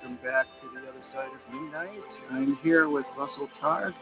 welcome 0.00 0.18
back 0.22 0.46
to 0.60 0.68
the 0.74 0.88
other 0.88 1.00
side 1.12 1.28
of 1.28 1.54
midnight. 1.54 2.00
I'm 2.30 2.58
here 2.62 2.88
with 2.88 3.06
Russell 3.16 3.48
Targ 3.62 3.92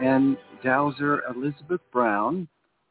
and 0.00 0.36
Dowser 0.62 1.22
Elizabeth 1.34 1.80
Brown. 1.92 2.48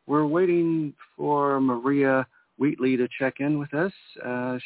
We're 0.07 0.25
waiting 0.25 0.93
for 1.15 1.59
Maria 1.59 2.27
Wheatley 2.57 2.97
to 2.97 3.07
check 3.17 3.35
in 3.39 3.57
with 3.57 3.73
us. 3.73 3.91
Uh, 4.23 4.57
sh- 4.57 4.61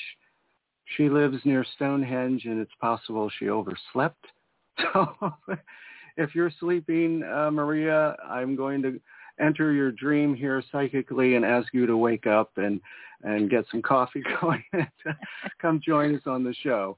she 0.96 1.10
lives 1.10 1.38
near 1.46 1.66
Stonehenge, 1.76 2.46
and 2.46 2.60
it's 2.60 2.72
possible 2.82 3.30
she 3.40 3.50
overslept. 3.50 4.26
So 4.94 5.34
if 6.18 6.36
you're 6.36 6.52
sleeping, 6.60 7.24
uh, 7.24 7.50
Maria, 7.50 8.16
I'm 8.24 8.56
going 8.56 8.82
to 8.84 9.00
enter 9.40 9.72
your 9.72 9.92
dream 9.92 10.36
here 10.36 10.64
psychically 10.72 11.36
and 11.36 11.46
ask 11.46 11.74
you 11.74 11.86
to 11.86 11.98
wake 11.98 12.28
up 12.28 12.52
and 12.58 12.82
and 13.24 13.50
get 13.50 13.66
some 13.72 13.82
coffee 13.82 14.24
going 14.42 14.64
and 14.74 14.88
come 15.60 15.82
join 15.84 16.16
us 16.16 16.22
on 16.28 16.44
the 16.44 16.54
show. 16.62 16.96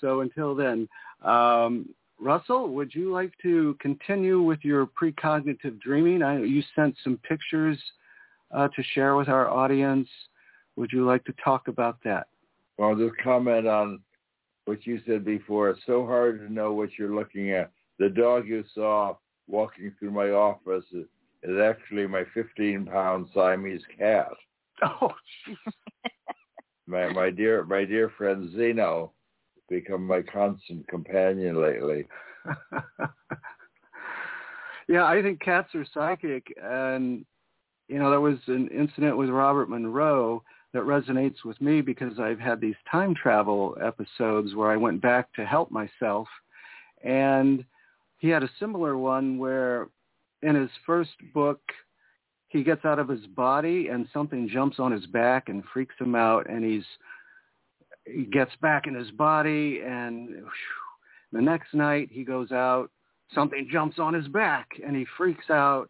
So 0.00 0.20
until 0.20 0.54
then, 0.54 0.86
um, 1.24 1.88
Russell, 2.20 2.68
would 2.74 2.94
you 2.94 3.10
like 3.10 3.32
to 3.42 3.76
continue 3.80 4.42
with 4.42 4.60
your 4.62 4.86
precognitive 4.86 5.80
dreaming? 5.80 6.22
I, 6.22 6.42
you 6.42 6.62
sent 6.76 6.94
some 7.02 7.18
pictures 7.26 7.78
uh, 8.52 8.68
to 8.68 8.82
share 8.94 9.16
with 9.16 9.28
our 9.28 9.48
audience. 9.48 10.08
Would 10.76 10.92
you 10.92 11.06
like 11.06 11.24
to 11.24 11.34
talk 11.42 11.68
about 11.68 11.98
that? 12.04 12.28
Well, 12.76 12.90
I'll 12.90 12.96
just 12.96 13.16
comment 13.22 13.66
on 13.66 14.00
what 14.66 14.86
you 14.86 15.00
said 15.06 15.24
before. 15.24 15.70
It's 15.70 15.80
so 15.86 16.06
hard 16.06 16.38
to 16.40 16.52
know 16.52 16.72
what 16.72 16.90
you're 16.98 17.14
looking 17.14 17.50
at. 17.50 17.72
The 17.98 18.08
dog 18.08 18.46
you 18.46 18.62
saw 18.74 19.16
walking 19.48 19.92
through 19.98 20.12
my 20.12 20.30
office 20.30 20.84
is, 21.42 21.58
actually 21.58 22.06
my 22.06 22.24
15-pound 22.36 23.28
Siamese 23.34 23.82
cat. 23.98 24.28
Oh, 24.84 25.12
my 26.88 27.08
my 27.12 27.30
dear 27.30 27.64
my 27.64 27.84
dear 27.84 28.10
friend 28.18 28.50
Zeno 28.56 29.12
become 29.68 30.06
my 30.06 30.22
constant 30.22 30.86
companion 30.88 31.60
lately. 31.60 32.06
yeah, 34.88 35.04
I 35.04 35.22
think 35.22 35.40
cats 35.40 35.74
are 35.74 35.86
psychic, 35.94 36.52
and 36.62 37.24
you 37.88 37.98
know 37.98 38.10
there 38.10 38.20
was 38.20 38.38
an 38.46 38.68
incident 38.68 39.16
with 39.16 39.30
Robert 39.30 39.70
Monroe 39.70 40.42
that 40.72 40.82
resonates 40.82 41.44
with 41.44 41.60
me 41.60 41.80
because 41.80 42.18
I've 42.18 42.40
had 42.40 42.60
these 42.60 42.74
time 42.90 43.14
travel 43.14 43.76
episodes 43.82 44.54
where 44.54 44.70
I 44.70 44.76
went 44.76 45.00
back 45.00 45.32
to 45.34 45.46
help 45.46 45.70
myself, 45.70 46.26
and 47.02 47.64
he 48.18 48.28
had 48.28 48.42
a 48.42 48.50
similar 48.58 48.96
one 48.96 49.38
where 49.38 49.88
in 50.42 50.54
his 50.54 50.70
first 50.84 51.12
book 51.34 51.60
he 52.48 52.62
gets 52.62 52.84
out 52.84 52.98
of 52.98 53.08
his 53.08 53.26
body 53.28 53.88
and 53.88 54.06
something 54.12 54.48
jumps 54.48 54.78
on 54.78 54.92
his 54.92 55.06
back 55.06 55.48
and 55.48 55.62
freaks 55.72 55.94
him 55.98 56.14
out 56.14 56.48
and 56.48 56.64
he's 56.64 56.84
he 58.04 58.24
gets 58.24 58.52
back 58.60 58.86
in 58.86 58.94
his 58.94 59.10
body 59.12 59.80
and 59.84 60.28
whew, 60.28 60.44
the 61.32 61.40
next 61.40 61.72
night 61.72 62.08
he 62.10 62.24
goes 62.24 62.50
out 62.52 62.90
something 63.34 63.68
jumps 63.70 63.98
on 63.98 64.14
his 64.14 64.28
back 64.28 64.68
and 64.84 64.96
he 64.96 65.06
freaks 65.16 65.50
out. 65.50 65.88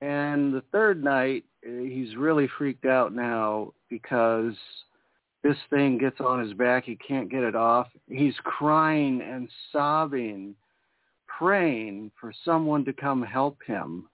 And 0.00 0.54
the 0.54 0.62
third 0.72 1.02
night 1.02 1.44
eh, 1.66 1.88
he's 1.88 2.16
really 2.16 2.48
freaked 2.58 2.86
out 2.86 3.14
now 3.14 3.72
because 3.90 4.54
this 5.42 5.56
thing 5.70 5.98
gets 5.98 6.20
on 6.20 6.40
his 6.40 6.54
back. 6.54 6.84
He 6.84 6.96
can't 6.96 7.30
get 7.30 7.42
it 7.42 7.56
off. 7.56 7.88
He's 8.08 8.34
crying 8.44 9.22
and 9.22 9.48
sobbing 9.72 10.54
praying 11.38 12.10
for 12.20 12.32
someone 12.44 12.84
to 12.84 12.92
come 12.92 13.22
help 13.22 13.58
him 13.66 14.08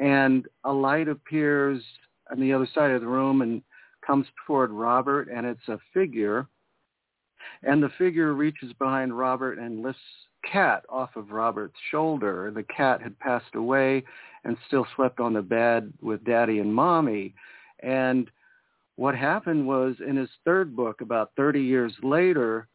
and 0.00 0.46
a 0.64 0.72
light 0.72 1.08
appears 1.08 1.82
on 2.30 2.40
the 2.40 2.52
other 2.52 2.68
side 2.74 2.90
of 2.90 3.02
the 3.02 3.06
room 3.06 3.42
and 3.42 3.62
comes 4.04 4.26
toward 4.46 4.70
Robert, 4.70 5.28
and 5.28 5.46
it's 5.46 5.68
a 5.68 5.78
figure. 5.92 6.46
And 7.62 7.82
the 7.82 7.90
figure 7.98 8.32
reaches 8.32 8.72
behind 8.74 9.16
Robert 9.16 9.58
and 9.58 9.82
lifts 9.82 10.00
cat 10.50 10.84
off 10.88 11.10
of 11.16 11.32
Robert's 11.32 11.76
shoulder. 11.90 12.50
The 12.54 12.62
cat 12.62 13.02
had 13.02 13.18
passed 13.18 13.54
away 13.54 14.02
and 14.44 14.56
still 14.66 14.86
slept 14.96 15.20
on 15.20 15.34
the 15.34 15.42
bed 15.42 15.92
with 16.00 16.24
daddy 16.24 16.60
and 16.60 16.74
mommy. 16.74 17.34
And 17.80 18.30
what 18.96 19.14
happened 19.14 19.66
was 19.66 19.96
in 20.06 20.16
his 20.16 20.30
third 20.46 20.74
book, 20.74 21.02
about 21.02 21.32
30 21.36 21.60
years 21.60 21.92
later, 22.02 22.68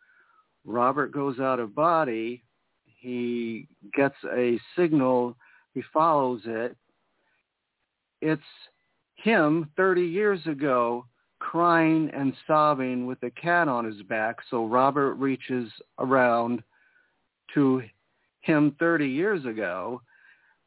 Robert 0.64 1.12
goes 1.12 1.40
out 1.40 1.60
of 1.60 1.74
body. 1.74 2.44
He 3.06 3.68
gets 3.94 4.16
a 4.34 4.60
signal. 4.76 5.36
He 5.74 5.84
follows 5.94 6.42
it 6.46 6.76
it's 8.26 8.42
him 9.16 9.70
30 9.78 10.02
years 10.02 10.46
ago 10.48 11.06
crying 11.40 12.10
and 12.14 12.34
sobbing 12.48 13.06
with 13.06 13.22
a 13.24 13.30
cat 13.30 13.68
on 13.68 13.86
his 13.86 14.02
back. 14.04 14.38
So 14.50 14.66
Robert 14.66 15.14
reaches 15.16 15.72
around 16.00 16.64
to 17.54 17.84
him 18.42 18.76
30 18.80 19.08
years 19.08 19.46
ago, 19.46 20.02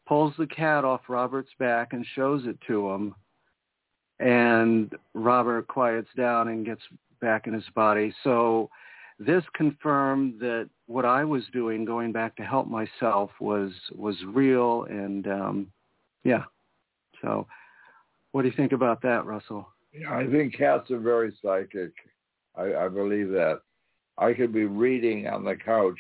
pulls 0.06 0.35
the 0.39 0.47
cat 0.47 0.85
off 0.85 1.01
Robert's 1.09 1.51
back 1.59 1.93
and 1.93 2.06
shows 2.15 2.43
it 2.47 2.59
to 2.69 2.90
him. 2.90 3.15
And 4.20 4.94
Robert 5.15 5.66
quiets 5.66 6.09
down 6.16 6.48
and 6.48 6.65
gets 6.65 6.82
back 7.20 7.47
in 7.47 7.52
his 7.52 7.69
body. 7.74 8.15
So 8.23 8.70
this 9.18 9.42
confirmed 9.54 10.38
that 10.40 10.68
what 10.86 11.04
I 11.04 11.24
was 11.24 11.42
doing, 11.52 11.84
going 11.84 12.12
back 12.12 12.36
to 12.36 12.44
help 12.44 12.68
myself, 12.68 13.30
was 13.40 13.72
was 13.92 14.16
real. 14.26 14.84
And 14.84 15.26
um, 15.26 15.66
yeah, 16.24 16.44
so 17.22 17.46
what 18.32 18.42
do 18.42 18.48
you 18.48 18.54
think 18.56 18.72
about 18.72 19.02
that, 19.02 19.26
Russell? 19.26 19.68
Yeah, 19.92 20.14
I 20.14 20.26
think 20.26 20.56
cats 20.56 20.90
are 20.90 21.00
very 21.00 21.36
psychic. 21.42 21.92
I, 22.56 22.74
I 22.74 22.88
believe 22.88 23.30
that. 23.30 23.60
I 24.18 24.32
could 24.34 24.52
be 24.52 24.64
reading 24.64 25.28
on 25.28 25.44
the 25.44 25.54
couch 25.56 25.98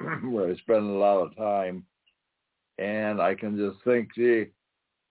where 0.24 0.50
I 0.50 0.56
spend 0.56 0.90
a 0.90 0.98
lot 0.98 1.20
of 1.22 1.36
time, 1.36 1.84
and 2.78 3.20
I 3.20 3.34
can 3.34 3.56
just 3.56 3.82
think, 3.84 4.14
gee, 4.14 4.46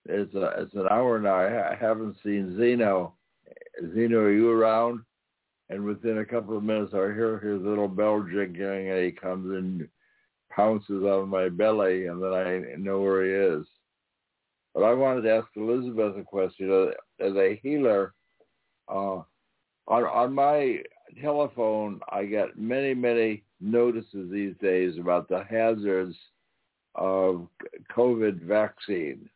it's 0.05 0.33
a 0.35 0.53
it's 0.57 0.73
an 0.73 0.87
hour 0.91 1.19
now. 1.19 1.35
I 1.35 1.75
haven't 1.79 2.17
seen 2.23 2.57
Zeno. 2.57 3.13
Zeno, 3.93 4.19
are 4.19 4.31
you 4.31 4.49
around? 4.49 5.01
And 5.69 5.83
within 5.83 6.19
a 6.19 6.25
couple 6.25 6.57
of 6.57 6.63
minutes, 6.63 6.93
I 6.93 7.13
hear 7.13 7.39
his 7.39 7.61
little 7.61 7.87
bell 7.87 8.21
jingling, 8.21 8.89
and 8.89 9.03
he 9.03 9.11
comes 9.11 9.49
and 9.51 9.87
pounces 10.49 11.03
on 11.03 11.29
my 11.29 11.49
belly, 11.49 12.07
and 12.07 12.21
then 12.21 12.33
I 12.33 12.75
know 12.77 13.01
where 13.01 13.23
he 13.25 13.59
is. 13.59 13.65
But 14.73 14.83
I 14.83 14.93
wanted 14.93 15.21
to 15.21 15.35
ask 15.35 15.47
Elizabeth 15.55 16.17
a 16.17 16.23
question. 16.23 16.91
As 17.19 17.33
a 17.35 17.59
healer, 17.61 18.13
uh, 18.89 19.21
on, 19.87 20.03
on 20.03 20.33
my 20.33 20.79
telephone, 21.21 21.99
I 22.09 22.25
get 22.25 22.57
many, 22.57 22.93
many 22.93 23.43
notices 23.61 24.31
these 24.31 24.55
days 24.61 24.97
about 24.99 25.29
the 25.29 25.43
hazards 25.49 26.15
of 26.95 27.47
COVID 27.95 28.41
vaccine. 28.41 29.29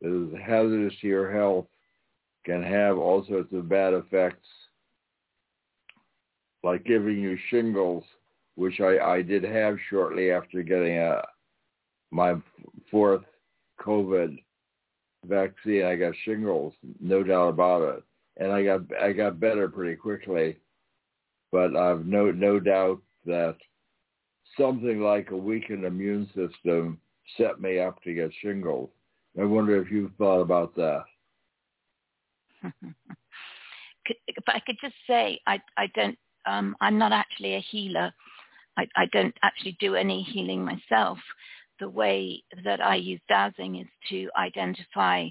It 0.00 0.08
is 0.08 0.40
hazardous 0.44 0.98
to 1.00 1.06
your 1.06 1.32
health, 1.32 1.66
can 2.44 2.62
have 2.62 2.98
all 2.98 3.24
sorts 3.26 3.52
of 3.52 3.68
bad 3.68 3.94
effects, 3.94 4.48
like 6.62 6.84
giving 6.84 7.18
you 7.18 7.36
shingles, 7.50 8.04
which 8.54 8.80
I, 8.80 8.98
I 8.98 9.22
did 9.22 9.44
have 9.44 9.76
shortly 9.90 10.30
after 10.30 10.62
getting 10.62 10.98
a, 10.98 11.22
my 12.10 12.34
fourth 12.90 13.22
COVID 13.80 14.38
vaccine, 15.26 15.84
I 15.84 15.96
got 15.96 16.14
shingles, 16.24 16.74
no 17.00 17.22
doubt 17.22 17.48
about 17.48 17.96
it, 17.96 18.02
and 18.36 18.52
I 18.52 18.64
got 18.64 18.80
I 19.00 19.12
got 19.12 19.40
better 19.40 19.68
pretty 19.68 19.96
quickly. 19.96 20.58
But 21.50 21.76
I've 21.76 22.06
no 22.06 22.30
no 22.30 22.60
doubt 22.60 23.00
that 23.26 23.56
something 24.58 25.00
like 25.00 25.30
a 25.30 25.36
weakened 25.36 25.84
immune 25.84 26.26
system 26.34 26.98
set 27.36 27.60
me 27.60 27.78
up 27.78 28.02
to 28.02 28.14
get 28.14 28.30
shingles. 28.40 28.90
I 29.40 29.44
wonder 29.44 29.80
if 29.80 29.90
you've 29.90 30.14
thought 30.18 30.40
about 30.40 30.74
that. 30.76 31.04
if 34.04 34.44
I 34.48 34.60
could 34.60 34.76
just 34.80 34.94
say, 35.06 35.40
I 35.46 35.60
I 35.76 35.86
don't 35.94 36.18
um, 36.46 36.76
I'm 36.80 36.98
not 36.98 37.12
actually 37.12 37.54
a 37.54 37.60
healer. 37.60 38.12
I, 38.76 38.86
I 38.96 39.06
don't 39.12 39.34
actually 39.42 39.76
do 39.80 39.94
any 39.94 40.22
healing 40.22 40.64
myself. 40.64 41.18
The 41.80 41.88
way 41.88 42.42
that 42.64 42.80
I 42.80 42.96
use 42.96 43.20
dowsing 43.28 43.76
is 43.76 43.88
to 44.10 44.28
identify 44.36 45.28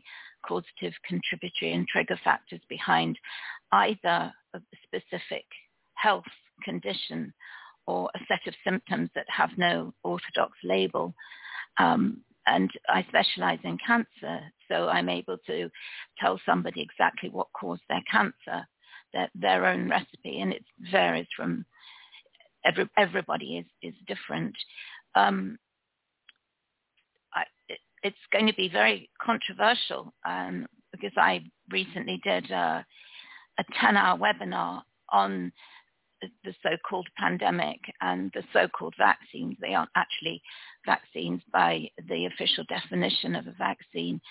causative, 0.48 0.94
contributory, 1.08 1.74
and 1.74 1.88
trigger 1.88 2.20
factors 2.24 2.62
behind 2.68 3.18
either 3.72 4.34
a 4.54 4.62
specific 4.84 5.46
health 5.94 6.26
condition 6.64 7.34
or 7.88 8.10
a 8.16 8.20
set 8.28 8.48
of 8.48 8.54
symptoms 8.64 9.10
that 9.16 9.26
have 9.28 9.50
no 9.58 9.94
orthodox 10.04 10.54
label. 10.64 11.14
Um, 11.78 12.22
and 12.48 12.72
I 12.90 13.06
specialize 13.08 13.60
in 13.64 13.78
cancer, 13.86 14.42
so 14.68 14.88
I'm 14.88 15.10
able 15.10 15.38
to 15.48 15.70
tell 16.20 16.40
somebody 16.46 16.82
exactly 16.82 17.30
what 17.30 17.48
caused 17.54 17.84
their 17.88 18.04
cancer, 18.12 18.68
their, 19.14 19.30
their 19.36 19.66
own 19.66 19.90
recipe, 19.90 20.42
and 20.42 20.54
it 20.54 20.64
varies 20.92 21.28
from 21.36 21.66
every, 22.66 22.90
everybody 22.98 23.58
is, 23.58 23.66
is 23.82 23.96
different. 24.08 24.56
Um, 25.16 25.58
I, 27.34 27.44
it, 27.70 27.80
it's 28.04 28.18
going 28.32 28.48
to 28.48 28.54
be 28.54 28.70
very 28.70 29.10
controversial 29.22 30.14
um, 30.26 30.68
because 30.92 31.14
I 31.18 31.44
recently 31.70 32.20
did 32.24 32.50
a, 32.52 32.86
a 33.60 33.64
10-hour 33.82 34.18
webinar 34.18 34.82
on 35.12 35.52
the 36.44 36.54
so-called 36.62 37.08
pandemic 37.18 37.80
and 38.02 38.32
the 38.34 38.44
so-called 38.54 38.94
vaccines. 38.98 39.56
They 39.60 39.74
aren't 39.74 39.90
actually 39.96 40.42
vaccines 40.86 41.42
by 41.52 41.90
the 42.08 42.26
official 42.28 42.64
definition 42.70 43.36
of 43.36 43.48
a 43.48 43.54
vaccine. 43.58 44.22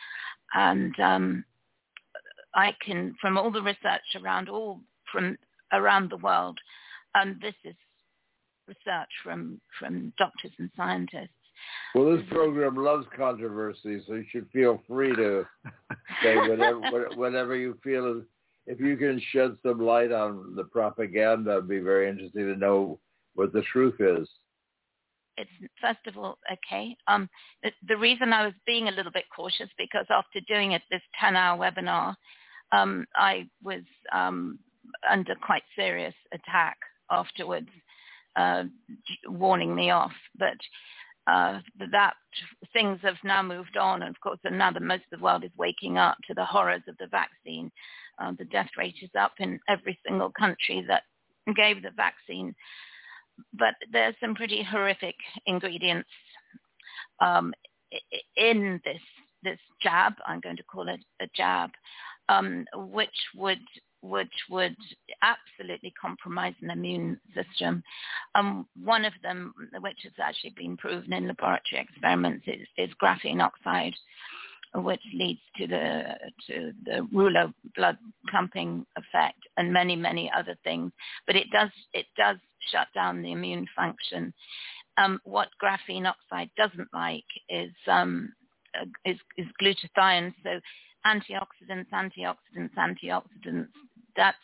And 0.54 0.98
um, 1.00 1.44
I 2.54 2.74
can, 2.84 3.14
from 3.20 3.38
all 3.38 3.50
the 3.50 3.62
research 3.62 4.02
around 4.22 4.48
all 4.48 4.80
from 5.12 5.36
around 5.72 6.10
the 6.10 6.16
world, 6.16 6.58
and 7.14 7.40
this 7.40 7.54
is 7.64 7.74
research 8.66 9.08
from 9.22 9.60
from 9.78 10.12
doctors 10.18 10.52
and 10.58 10.70
scientists. 10.76 11.30
Well, 11.94 12.16
this 12.16 12.26
program 12.30 12.76
loves 12.76 13.06
controversy, 13.16 14.02
so 14.06 14.14
you 14.14 14.24
should 14.30 14.48
feel 14.52 14.82
free 14.88 15.14
to 15.14 15.46
say 16.22 16.36
whatever 16.36 17.08
whatever 17.14 17.56
you 17.56 17.78
feel 17.82 18.22
if 18.66 18.78
you 18.78 18.96
can 18.96 19.20
shed 19.32 19.56
some 19.64 19.80
light 19.80 20.12
on 20.12 20.54
the 20.54 20.64
propaganda, 20.64 21.52
it'd 21.52 21.68
be 21.68 21.80
very 21.80 22.08
interesting 22.08 22.46
to 22.46 22.56
know 22.56 22.98
what 23.34 23.52
the 23.52 23.62
truth 23.62 24.00
is. 24.00 24.28
It's 25.40 25.72
first 25.80 26.06
of 26.06 26.16
all 26.16 26.38
okay. 26.52 26.96
Um, 27.08 27.28
the, 27.62 27.72
the, 27.88 27.96
reason 27.96 28.32
I 28.32 28.44
was 28.44 28.54
being 28.66 28.88
a 28.88 28.92
little 28.92 29.12
bit 29.12 29.24
cautious 29.34 29.68
because 29.78 30.06
after 30.10 30.40
doing 30.46 30.72
it 30.72 30.82
this 30.90 31.02
ten-hour 31.20 31.58
webinar, 31.58 32.14
um, 32.72 33.06
I 33.16 33.48
was 33.62 33.82
um, 34.12 34.58
under 35.08 35.34
quite 35.34 35.62
serious 35.76 36.14
attack 36.32 36.76
afterwards, 37.10 37.68
uh, 38.36 38.64
warning 39.26 39.74
me 39.74 39.90
off. 39.90 40.12
But 40.38 40.58
uh, 41.26 41.60
that 41.90 42.14
things 42.72 42.98
have 43.02 43.16
now 43.24 43.42
moved 43.42 43.76
on, 43.76 44.02
and 44.02 44.14
of 44.14 44.20
course, 44.20 44.38
now 44.44 44.70
that 44.70 44.82
most 44.82 45.04
of 45.12 45.18
the 45.18 45.24
world 45.24 45.44
is 45.44 45.50
waking 45.56 45.98
up 45.98 46.16
to 46.26 46.34
the 46.34 46.44
horrors 46.44 46.82
of 46.88 46.96
the 46.98 47.06
vaccine, 47.06 47.70
uh, 48.18 48.32
the 48.38 48.44
death 48.46 48.70
rate 48.76 48.96
is 49.02 49.10
up 49.18 49.32
in 49.38 49.58
every 49.68 49.98
single 50.06 50.30
country 50.38 50.84
that 50.88 51.02
gave 51.56 51.82
the 51.82 51.90
vaccine. 51.96 52.54
But 53.52 53.74
there's 53.92 54.14
some 54.20 54.34
pretty 54.34 54.62
horrific 54.62 55.16
ingredients 55.46 56.08
um, 57.20 57.52
in 58.36 58.80
this 58.84 59.00
this 59.42 59.58
jab. 59.82 60.14
I'm 60.26 60.40
going 60.40 60.56
to 60.56 60.62
call 60.64 60.88
it 60.88 61.00
a 61.20 61.26
jab, 61.34 61.70
um, 62.28 62.66
which 62.74 63.08
would 63.36 63.60
which 64.02 64.32
would 64.48 64.76
absolutely 65.22 65.92
compromise 66.00 66.54
an 66.62 66.70
immune 66.70 67.20
system. 67.34 67.82
Um, 68.34 68.66
one 68.82 69.04
of 69.04 69.12
them, 69.22 69.52
which 69.80 69.98
has 70.04 70.12
actually 70.18 70.54
been 70.56 70.76
proven 70.78 71.12
in 71.12 71.26
laboratory 71.26 71.82
experiments, 71.82 72.46
is, 72.46 72.66
is 72.78 72.90
graphene 73.02 73.42
oxide 73.42 73.94
which 74.74 75.00
leads 75.14 75.40
to 75.56 75.66
the 75.66 76.02
to 76.46 76.72
the 76.84 77.02
rouleau 77.12 77.52
blood 77.74 77.98
clumping 78.28 78.86
effect 78.96 79.38
and 79.56 79.72
many 79.72 79.96
many 79.96 80.30
other 80.36 80.56
things. 80.62 80.92
But 81.26 81.36
it 81.36 81.50
does 81.50 81.70
it 81.92 82.06
does 82.16 82.36
shut 82.72 82.88
down 82.94 83.22
the 83.22 83.32
immune 83.32 83.66
function. 83.74 84.32
Um, 84.96 85.20
what 85.24 85.48
graphene 85.62 86.06
oxide 86.06 86.50
doesn't 86.56 86.88
like 86.92 87.24
is 87.48 87.72
um, 87.86 88.32
uh, 88.80 88.86
is, 89.04 89.18
is 89.36 89.46
glutathione. 89.62 90.34
So 90.42 90.60
antioxidants, 91.06 91.90
antioxidants, 91.92 92.74
antioxidants. 92.76 93.68
That's 94.16 94.36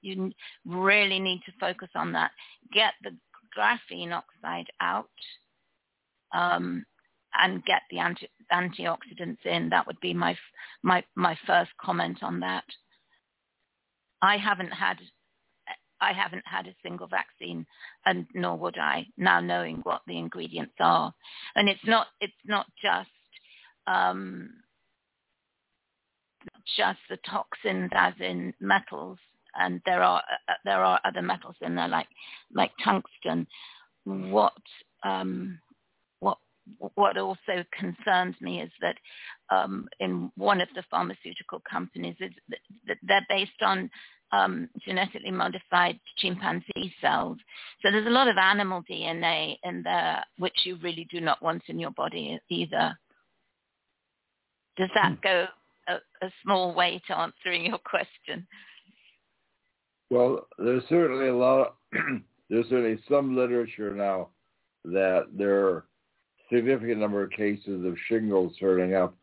you 0.00 0.32
really 0.64 1.18
need 1.18 1.42
to 1.46 1.52
focus 1.60 1.88
on 1.94 2.12
that. 2.12 2.30
Get 2.72 2.92
the 3.02 3.16
graphene 3.56 4.12
oxide 4.12 4.68
out. 4.80 5.08
Um, 6.34 6.84
and 7.34 7.64
get 7.64 7.82
the 7.90 7.98
anti- 7.98 8.28
antioxidants 8.52 9.44
in. 9.44 9.70
That 9.70 9.86
would 9.86 10.00
be 10.00 10.14
my 10.14 10.36
my 10.82 11.02
my 11.14 11.36
first 11.46 11.70
comment 11.80 12.22
on 12.22 12.40
that. 12.40 12.64
I 14.20 14.36
haven't 14.36 14.70
had 14.70 14.98
I 16.02 16.12
haven't 16.12 16.44
had 16.46 16.66
a 16.66 16.74
single 16.82 17.06
vaccine, 17.06 17.64
and 18.04 18.26
nor 18.34 18.56
would 18.56 18.76
I 18.78 19.06
now 19.16 19.40
knowing 19.40 19.76
what 19.84 20.02
the 20.06 20.18
ingredients 20.18 20.74
are. 20.80 21.14
And 21.54 21.68
it's 21.68 21.86
not 21.86 22.08
it's 22.20 22.32
not 22.44 22.66
just 22.82 23.08
um, 23.86 24.50
just 26.76 26.98
the 27.08 27.18
toxins 27.28 27.90
as 27.94 28.14
in 28.20 28.52
metals, 28.60 29.18
and 29.54 29.80
there 29.86 30.02
are 30.02 30.22
uh, 30.48 30.54
there 30.64 30.84
are 30.84 31.00
other 31.04 31.22
metals 31.22 31.56
in 31.60 31.74
there 31.76 31.88
like 31.88 32.08
like 32.52 32.72
tungsten. 32.84 33.46
What 34.04 34.54
um, 35.04 35.60
what 36.94 37.18
also 37.18 37.64
concerns 37.76 38.36
me 38.40 38.60
is 38.60 38.70
that 38.80 38.96
um, 39.50 39.88
in 40.00 40.30
one 40.36 40.60
of 40.60 40.68
the 40.74 40.84
pharmaceutical 40.90 41.60
companies 41.68 42.16
is 42.20 42.32
that 42.86 42.98
they're 43.02 43.26
based 43.28 43.62
on 43.62 43.90
um, 44.32 44.68
genetically 44.84 45.30
modified 45.30 45.98
chimpanzee 46.18 46.92
cells. 47.00 47.38
So 47.82 47.90
there's 47.90 48.06
a 48.06 48.10
lot 48.10 48.28
of 48.28 48.36
animal 48.36 48.82
DNA 48.90 49.56
in 49.62 49.82
there, 49.82 50.24
which 50.38 50.56
you 50.64 50.78
really 50.82 51.06
do 51.10 51.20
not 51.20 51.42
want 51.42 51.62
in 51.68 51.78
your 51.78 51.90
body 51.90 52.38
either. 52.48 52.98
Does 54.76 54.88
that 54.94 55.12
hmm. 55.12 55.20
go 55.22 55.46
a, 55.88 55.94
a 56.26 56.30
small 56.42 56.74
way 56.74 57.00
to 57.06 57.18
answering 57.18 57.66
your 57.66 57.78
question? 57.78 58.46
Well, 60.10 60.46
there's 60.58 60.84
certainly 60.88 61.28
a 61.28 61.36
lot. 61.36 61.60
Of, 61.92 61.98
there's 62.50 62.68
certainly 62.68 62.98
some 63.08 63.36
literature 63.36 63.94
now 63.94 64.28
that 64.84 65.26
there 65.32 65.66
are 65.66 65.86
significant 66.52 66.98
number 66.98 67.22
of 67.22 67.30
cases 67.30 67.84
of 67.84 67.96
shingles 68.08 68.54
turning 68.58 68.94
up. 68.94 69.14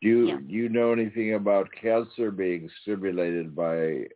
Do 0.00 0.08
you, 0.08 0.26
yeah. 0.26 0.38
do 0.38 0.52
you 0.52 0.68
know 0.68 0.92
anything 0.92 1.34
about 1.34 1.68
cancer 1.80 2.32
being 2.32 2.68
stimulated 2.82 3.54
by 3.54 4.06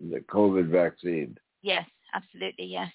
the 0.00 0.20
COVID 0.20 0.70
vaccine? 0.70 1.36
Yes, 1.62 1.86
absolutely, 2.14 2.66
yes. 2.66 2.90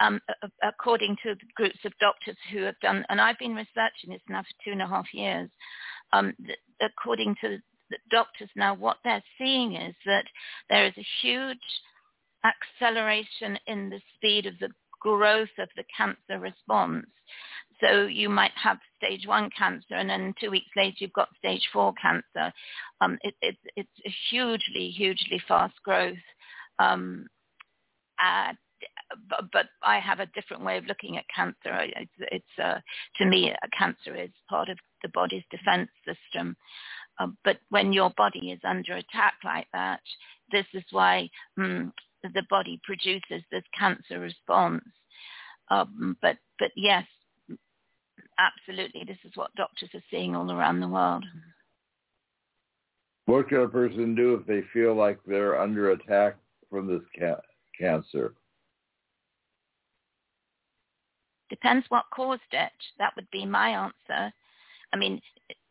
Um, 0.00 0.20
according 0.62 1.16
to 1.24 1.36
groups 1.56 1.78
of 1.84 1.92
doctors 1.98 2.36
who 2.52 2.62
have 2.62 2.78
done, 2.80 3.04
and 3.08 3.20
I've 3.20 3.38
been 3.38 3.54
researching 3.54 4.10
this 4.10 4.22
now 4.28 4.42
for 4.42 4.64
two 4.64 4.72
and 4.72 4.82
a 4.82 4.86
half 4.86 5.12
years, 5.12 5.50
um, 6.12 6.32
according 6.80 7.34
to 7.40 7.58
the 7.90 7.98
doctors 8.10 8.50
now, 8.54 8.74
what 8.74 8.98
they're 9.02 9.24
seeing 9.38 9.74
is 9.74 9.94
that 10.06 10.24
there 10.70 10.86
is 10.86 10.92
a 10.96 11.06
huge 11.20 11.58
acceleration 12.44 13.58
in 13.66 13.90
the 13.90 14.00
speed 14.14 14.46
of 14.46 14.58
the 14.60 14.70
growth 15.00 15.48
of 15.58 15.68
the 15.76 15.84
cancer 15.96 16.38
response. 16.38 17.06
So 17.80 18.06
you 18.06 18.28
might 18.28 18.52
have 18.62 18.78
stage 18.96 19.26
one 19.26 19.50
cancer, 19.56 19.94
and 19.94 20.10
then 20.10 20.34
two 20.40 20.50
weeks 20.50 20.70
later 20.76 20.96
you've 20.98 21.12
got 21.12 21.28
stage 21.38 21.68
four 21.72 21.94
cancer. 22.00 22.52
Um, 23.00 23.18
it, 23.22 23.34
it, 23.40 23.56
it's 23.76 23.88
a 24.04 24.14
hugely, 24.30 24.90
hugely 24.90 25.40
fast 25.46 25.74
growth. 25.84 26.16
Um, 26.78 27.26
uh, 28.22 28.52
but, 29.28 29.44
but, 29.52 29.66
I 29.82 29.98
have 30.00 30.20
a 30.20 30.26
different 30.26 30.64
way 30.64 30.76
of 30.76 30.86
looking 30.86 31.16
at 31.16 31.24
cancer. 31.34 31.56
It's, 31.64 32.12
it's 32.32 32.58
uh, 32.62 32.78
to 33.16 33.24
me, 33.24 33.52
cancer 33.76 34.14
is 34.14 34.30
part 34.48 34.68
of 34.68 34.78
the 35.02 35.08
body's 35.08 35.44
defense 35.50 35.88
system. 36.06 36.56
Uh, 37.18 37.28
but 37.44 37.58
when 37.70 37.92
your 37.92 38.10
body 38.16 38.50
is 38.50 38.60
under 38.64 38.94
attack 38.94 39.34
like 39.44 39.66
that, 39.72 40.00
this 40.52 40.66
is 40.74 40.84
why 40.90 41.28
mm, 41.58 41.90
the 42.22 42.42
body 42.50 42.80
produces 42.84 43.42
this 43.50 43.64
cancer 43.78 44.20
response. 44.20 44.84
Um, 45.70 46.16
but 46.22 46.36
but 46.58 46.70
yes, 46.76 47.04
absolutely, 48.38 49.04
this 49.06 49.18
is 49.24 49.32
what 49.34 49.54
doctors 49.54 49.90
are 49.94 50.02
seeing 50.10 50.34
all 50.34 50.50
around 50.50 50.80
the 50.80 50.88
world. 50.88 51.24
What 53.26 53.48
can 53.48 53.60
a 53.60 53.68
person 53.68 54.14
do 54.14 54.34
if 54.34 54.46
they 54.46 54.62
feel 54.72 54.94
like 54.94 55.18
they're 55.26 55.60
under 55.60 55.90
attack 55.90 56.36
from 56.70 56.86
this 56.86 57.02
ca- 57.18 57.40
cancer? 57.78 58.34
Depends 61.50 61.86
what 61.88 62.04
caused 62.14 62.42
it. 62.52 62.72
That 62.98 63.14
would 63.16 63.30
be 63.30 63.46
my 63.46 63.70
answer. 63.70 64.32
I 64.92 64.96
mean, 64.96 65.20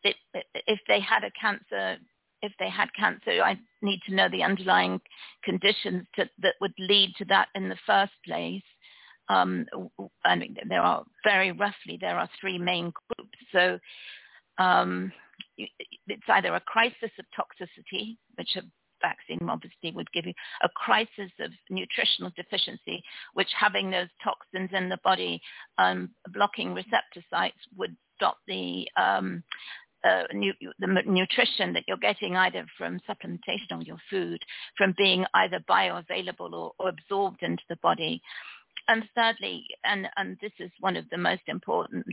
if 0.02 0.78
they 0.88 1.00
had 1.00 1.24
a 1.24 1.30
cancer 1.40 1.98
if 2.42 2.52
they 2.58 2.70
had 2.70 2.88
cancer, 2.94 3.42
I 3.42 3.58
need 3.82 4.00
to 4.06 4.14
know 4.14 4.28
the 4.28 4.42
underlying 4.42 5.00
conditions 5.44 6.06
to, 6.16 6.28
that 6.40 6.54
would 6.60 6.74
lead 6.78 7.14
to 7.18 7.24
that 7.26 7.48
in 7.54 7.68
the 7.68 7.78
first 7.86 8.12
place. 8.24 8.62
Um, 9.28 9.66
I 10.24 10.36
mean, 10.36 10.56
there 10.68 10.80
are 10.80 11.04
very 11.24 11.52
roughly 11.52 11.98
there 12.00 12.18
are 12.18 12.28
three 12.40 12.58
main 12.58 12.92
groups. 13.08 13.38
So 13.52 13.78
um, 14.58 15.12
it's 15.56 16.22
either 16.28 16.54
a 16.54 16.60
crisis 16.60 17.10
of 17.18 17.26
toxicity, 17.36 18.16
which 18.36 18.56
a 18.56 18.62
vaccine 19.00 19.48
obviously 19.48 19.92
would 19.92 20.10
give 20.12 20.26
you, 20.26 20.34
a 20.62 20.68
crisis 20.70 21.32
of 21.40 21.50
nutritional 21.70 22.32
deficiency, 22.36 23.02
which 23.34 23.48
having 23.58 23.90
those 23.90 24.08
toxins 24.22 24.70
in 24.72 24.88
the 24.88 24.98
body 25.04 25.40
um, 25.78 26.10
blocking 26.32 26.74
receptor 26.74 27.22
sites 27.30 27.58
would 27.76 27.96
stop 28.16 28.38
the 28.46 28.88
um, 28.96 29.42
uh, 30.04 30.22
nu- 30.32 30.52
the 30.78 31.02
nutrition 31.06 31.72
that 31.72 31.84
you're 31.88 31.96
getting 31.96 32.36
either 32.36 32.64
from 32.76 33.00
supplementation 33.08 33.72
or 33.72 33.82
your 33.82 33.98
food 34.10 34.40
from 34.76 34.94
being 34.96 35.24
either 35.34 35.58
bioavailable 35.68 36.52
or, 36.52 36.72
or 36.78 36.88
absorbed 36.88 37.42
into 37.42 37.62
the 37.68 37.76
body. 37.82 38.20
And 38.86 39.04
thirdly, 39.14 39.64
and, 39.84 40.08
and 40.16 40.38
this 40.40 40.52
is 40.58 40.70
one 40.80 40.96
of 40.96 41.04
the 41.10 41.18
most 41.18 41.42
important 41.46 42.06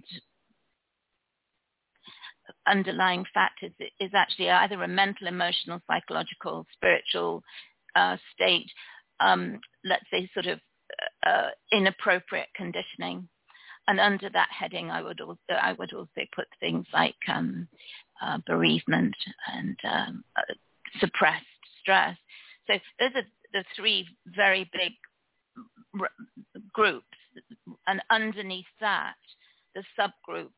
underlying 2.67 3.25
factors, 3.33 3.71
is 3.99 4.11
actually 4.13 4.49
either 4.49 4.81
a 4.83 4.87
mental, 4.87 5.27
emotional, 5.27 5.81
psychological, 5.87 6.65
spiritual 6.73 7.43
uh, 7.95 8.17
state, 8.33 8.69
um, 9.19 9.59
let's 9.83 10.05
say 10.11 10.29
sort 10.33 10.47
of 10.47 10.59
uh, 11.25 11.49
inappropriate 11.71 12.49
conditioning 12.55 13.27
and 13.87 13.99
under 13.99 14.29
that 14.29 14.49
heading, 14.51 14.89
I 14.89 15.01
would 15.01 15.21
also 15.21 15.37
I 15.49 15.73
would 15.73 15.93
also 15.93 16.21
put 16.35 16.47
things 16.59 16.85
like 16.93 17.15
um, 17.27 17.67
uh, 18.21 18.39
bereavement 18.47 19.15
and 19.53 19.77
um, 19.83 20.23
uh, 20.35 20.53
suppressed 20.99 21.45
stress. 21.81 22.17
So 22.67 22.73
those 22.99 23.11
are 23.15 23.27
the 23.53 23.63
three 23.75 24.07
very 24.25 24.69
big 24.73 24.93
r- 25.99 26.09
groups, 26.73 27.05
and 27.87 28.01
underneath 28.09 28.65
that, 28.81 29.15
the 29.75 29.83
subgroups. 29.99 30.49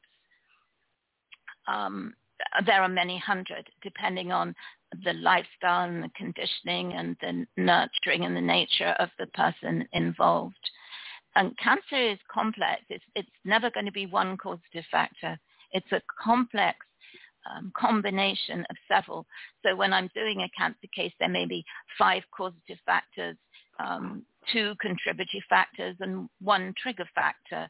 Um, 1.68 2.14
there 2.66 2.82
are 2.82 2.90
many 2.90 3.18
hundred, 3.18 3.68
depending 3.82 4.32
on 4.32 4.56
the 5.04 5.14
lifestyle 5.14 5.90
and 5.90 6.04
the 6.04 6.10
conditioning 6.16 6.94
and 6.94 7.18
the 7.22 7.46
nurturing 7.58 8.26
and 8.26 8.36
the 8.36 8.42
nature 8.42 8.96
of 9.00 9.10
the 9.20 9.28
person 9.28 9.88
involved. 9.94 10.56
And 11.36 11.58
cancer 11.58 12.12
is 12.12 12.20
complex. 12.32 12.82
It's, 12.90 13.04
it's 13.16 13.30
never 13.46 13.70
going 13.70 13.86
to 13.86 13.92
be 13.92 14.06
one 14.06 14.38
causative 14.38 14.86
factor. 14.92 15.38
It's 15.72 15.92
a 15.92 16.02
complex 16.24 16.78
um, 17.50 17.72
combination 17.78 18.66
of 18.70 18.76
several. 18.88 19.26
So 19.64 19.76
when 19.76 19.94
I'm 19.94 20.10
doing 20.16 20.42
a 20.42 20.50
cancer 20.58 20.88
case, 20.96 21.14
there 21.20 21.30
may 21.30 21.46
be 21.46 21.64
five 21.98 22.24
causative 22.36 22.80
factors, 22.86 23.38
um, 23.80 24.24
two 24.52 24.74
contributory 24.82 25.44
factors, 25.50 25.96
and 26.00 26.30
one 26.42 26.74
trigger 26.82 27.08
factor. 27.14 27.70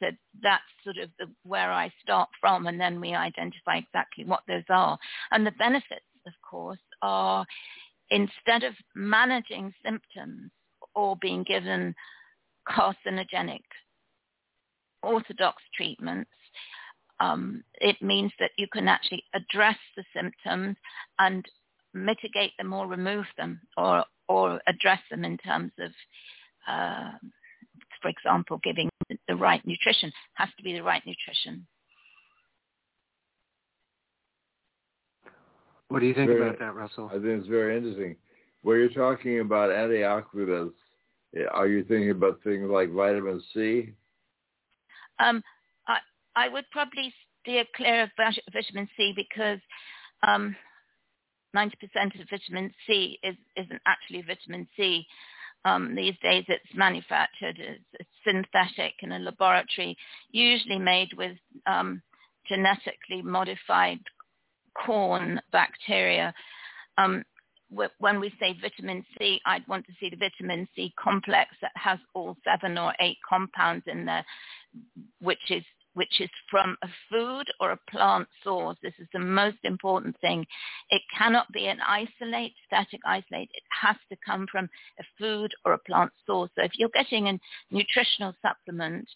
So 0.00 0.10
that's 0.42 0.62
sort 0.84 0.98
of 0.98 1.10
the, 1.18 1.26
where 1.44 1.72
I 1.72 1.92
start 2.02 2.28
from, 2.40 2.66
and 2.66 2.80
then 2.80 3.00
we 3.00 3.14
identify 3.14 3.78
exactly 3.78 4.24
what 4.24 4.42
those 4.46 4.64
are. 4.68 4.98
And 5.30 5.46
the 5.46 5.52
benefits, 5.52 6.04
of 6.26 6.32
course, 6.48 6.78
are 7.02 7.46
instead 8.10 8.62
of 8.62 8.74
managing 8.94 9.72
symptoms 9.84 10.50
or 10.94 11.16
being 11.20 11.42
given 11.44 11.94
carcinogenic 12.68 13.62
orthodox 15.02 15.62
treatments, 15.74 16.30
um, 17.20 17.62
it 17.80 18.00
means 18.02 18.32
that 18.38 18.50
you 18.58 18.66
can 18.72 18.88
actually 18.88 19.24
address 19.34 19.78
the 19.96 20.04
symptoms 20.14 20.76
and 21.18 21.46
mitigate 21.94 22.52
them 22.58 22.72
or 22.72 22.86
remove 22.86 23.24
them 23.38 23.60
or, 23.76 24.04
or 24.28 24.60
address 24.66 25.00
them 25.10 25.24
in 25.24 25.38
terms 25.38 25.72
of, 25.78 25.90
uh, 26.68 27.12
for 28.02 28.08
example, 28.08 28.60
giving 28.62 28.90
the 29.28 29.36
right 29.36 29.64
nutrition. 29.66 30.12
has 30.34 30.48
to 30.56 30.62
be 30.62 30.72
the 30.72 30.82
right 30.82 31.02
nutrition. 31.06 31.66
What 35.88 36.00
do 36.00 36.06
you 36.06 36.14
think 36.14 36.28
very, 36.28 36.42
about 36.42 36.58
that, 36.58 36.74
Russell? 36.74 37.08
I 37.10 37.14
think 37.14 37.26
it's 37.26 37.46
very 37.46 37.76
interesting. 37.76 38.16
Where 38.62 38.78
you're 38.78 38.88
talking 38.88 39.40
about 39.40 39.70
antioxidants 39.70 40.72
are 41.52 41.66
you 41.66 41.84
thinking 41.84 42.10
about 42.10 42.40
things 42.42 42.68
like 42.70 42.90
vitamin 42.92 43.42
C? 43.52 43.92
Um, 45.18 45.42
I, 45.86 45.98
I 46.34 46.48
would 46.48 46.64
probably 46.70 47.12
steer 47.42 47.64
clear 47.74 48.02
of 48.02 48.10
vitamin 48.16 48.88
C 48.96 49.12
because 49.14 49.58
um, 50.26 50.56
90% 51.54 51.72
of 52.20 52.28
vitamin 52.30 52.72
C 52.86 53.18
is, 53.22 53.36
isn't 53.56 53.80
actually 53.86 54.22
vitamin 54.22 54.68
C. 54.76 55.06
Um, 55.66 55.96
these 55.96 56.14
days 56.22 56.44
it's 56.46 56.74
manufactured 56.74 57.58
as 57.58 58.06
synthetic 58.24 58.94
in 59.00 59.10
a 59.10 59.18
laboratory, 59.18 59.96
usually 60.30 60.78
made 60.78 61.08
with 61.16 61.36
um, 61.66 62.00
genetically 62.48 63.20
modified 63.20 63.98
corn 64.84 65.40
bacteria. 65.50 66.32
Um, 66.98 67.24
when 67.98 68.20
we 68.20 68.32
say 68.38 68.56
vitamin 68.60 69.04
C, 69.18 69.40
I'd 69.44 69.66
want 69.66 69.84
to 69.86 69.92
see 69.98 70.08
the 70.08 70.16
vitamin 70.16 70.68
C 70.76 70.94
complex 71.02 71.50
that 71.60 71.72
has 71.74 71.98
all 72.14 72.36
seven 72.44 72.78
or 72.78 72.94
eight 73.00 73.18
compounds 73.28 73.84
in 73.88 74.04
there, 74.06 74.24
which 75.20 75.50
is 75.50 75.64
which 75.96 76.20
is 76.20 76.28
from 76.50 76.76
a 76.82 76.88
food 77.10 77.46
or 77.58 77.72
a 77.72 77.90
plant 77.90 78.28
source. 78.44 78.76
This 78.82 78.92
is 78.98 79.08
the 79.14 79.18
most 79.18 79.56
important 79.64 80.14
thing. 80.20 80.46
It 80.90 81.00
cannot 81.16 81.50
be 81.52 81.66
an 81.68 81.78
isolate, 81.80 82.52
static 82.66 83.00
isolate. 83.06 83.50
It 83.54 83.62
has 83.80 83.96
to 84.10 84.16
come 84.24 84.46
from 84.52 84.68
a 85.00 85.04
food 85.18 85.50
or 85.64 85.72
a 85.72 85.78
plant 85.78 86.12
source. 86.26 86.50
So 86.54 86.64
if 86.64 86.72
you're 86.76 86.90
getting 86.90 87.28
a 87.28 87.40
nutritional 87.70 88.34
supplement, 88.42 89.08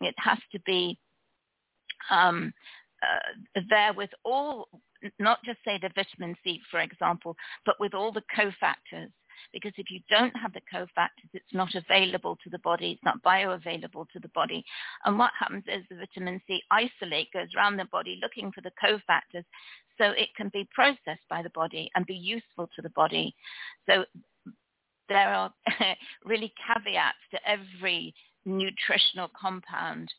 it 0.00 0.14
has 0.18 0.38
to 0.52 0.60
be 0.60 0.96
um, 2.08 2.52
uh, 3.02 3.62
there 3.68 3.92
with 3.92 4.10
all 4.24 4.68
not 5.18 5.38
just 5.44 5.58
say 5.64 5.78
the 5.80 5.90
vitamin 5.94 6.36
C, 6.44 6.60
for 6.70 6.80
example, 6.80 7.36
but 7.66 7.76
with 7.80 7.94
all 7.94 8.12
the 8.12 8.22
cofactors. 8.36 9.10
Because 9.52 9.72
if 9.76 9.90
you 9.90 10.00
don't 10.10 10.36
have 10.36 10.52
the 10.52 10.60
cofactors, 10.72 11.30
it's 11.32 11.52
not 11.52 11.74
available 11.74 12.36
to 12.42 12.50
the 12.50 12.58
body. 12.58 12.92
It's 12.92 13.04
not 13.04 13.22
bioavailable 13.22 14.06
to 14.12 14.20
the 14.20 14.28
body. 14.28 14.64
And 15.04 15.18
what 15.18 15.30
happens 15.38 15.64
is 15.66 15.84
the 15.88 15.96
vitamin 15.96 16.40
C 16.46 16.62
isolate 16.70 17.32
goes 17.32 17.48
around 17.56 17.76
the 17.76 17.86
body 17.86 18.18
looking 18.22 18.52
for 18.52 18.60
the 18.60 18.72
cofactors 18.82 19.44
so 19.98 20.10
it 20.10 20.28
can 20.36 20.50
be 20.52 20.68
processed 20.74 21.26
by 21.28 21.42
the 21.42 21.50
body 21.50 21.90
and 21.94 22.06
be 22.06 22.14
useful 22.14 22.68
to 22.76 22.82
the 22.82 22.90
body. 22.90 23.34
So 23.88 24.04
there 25.08 25.34
are 25.34 25.52
really 26.24 26.52
caveats 26.66 27.18
to 27.32 27.38
every 27.48 28.14
nutritional 28.44 29.30
compound. 29.38 30.12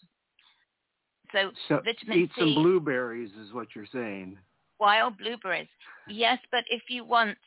So, 1.32 1.52
so 1.68 1.82
vitamin 1.86 2.24
eat 2.24 2.32
C, 2.36 2.40
some 2.40 2.56
blueberries 2.56 3.32
is 3.40 3.54
what 3.54 3.68
you're 3.76 3.86
saying 3.92 4.38
wild 4.80 5.18
blueberries. 5.18 5.68
Yes, 6.08 6.40
but 6.52 6.64
if 6.70 6.84
you 6.90 7.04
want 7.04 7.38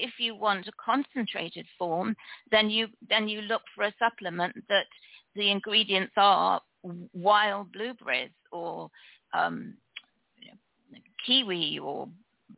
if 0.00 0.12
you 0.18 0.34
want 0.34 0.66
a 0.66 0.72
concentrated 0.84 1.66
form, 1.78 2.16
then 2.50 2.70
you 2.70 2.88
then 3.08 3.28
you 3.28 3.42
look 3.42 3.62
for 3.74 3.84
a 3.84 3.94
supplement 3.98 4.54
that 4.68 4.86
the 5.34 5.50
ingredients 5.50 6.12
are 6.16 6.60
wild 7.12 7.72
blueberries 7.72 8.30
or 8.52 8.90
um, 9.32 9.74
kiwi 11.26 11.78
or 11.78 12.08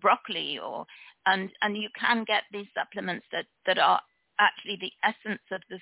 broccoli 0.01 0.59
or 0.59 0.87
and 1.27 1.51
and 1.63 1.77
you 1.77 1.89
can 1.99 2.25
get 2.25 2.45
these 2.53 2.67
supplements 2.75 3.27
that 3.33 3.47
that 3.67 3.79
are 3.79 4.01
actually 4.39 4.79
the 4.81 4.93
essence 5.05 5.43
of 5.51 5.61
the 5.71 5.79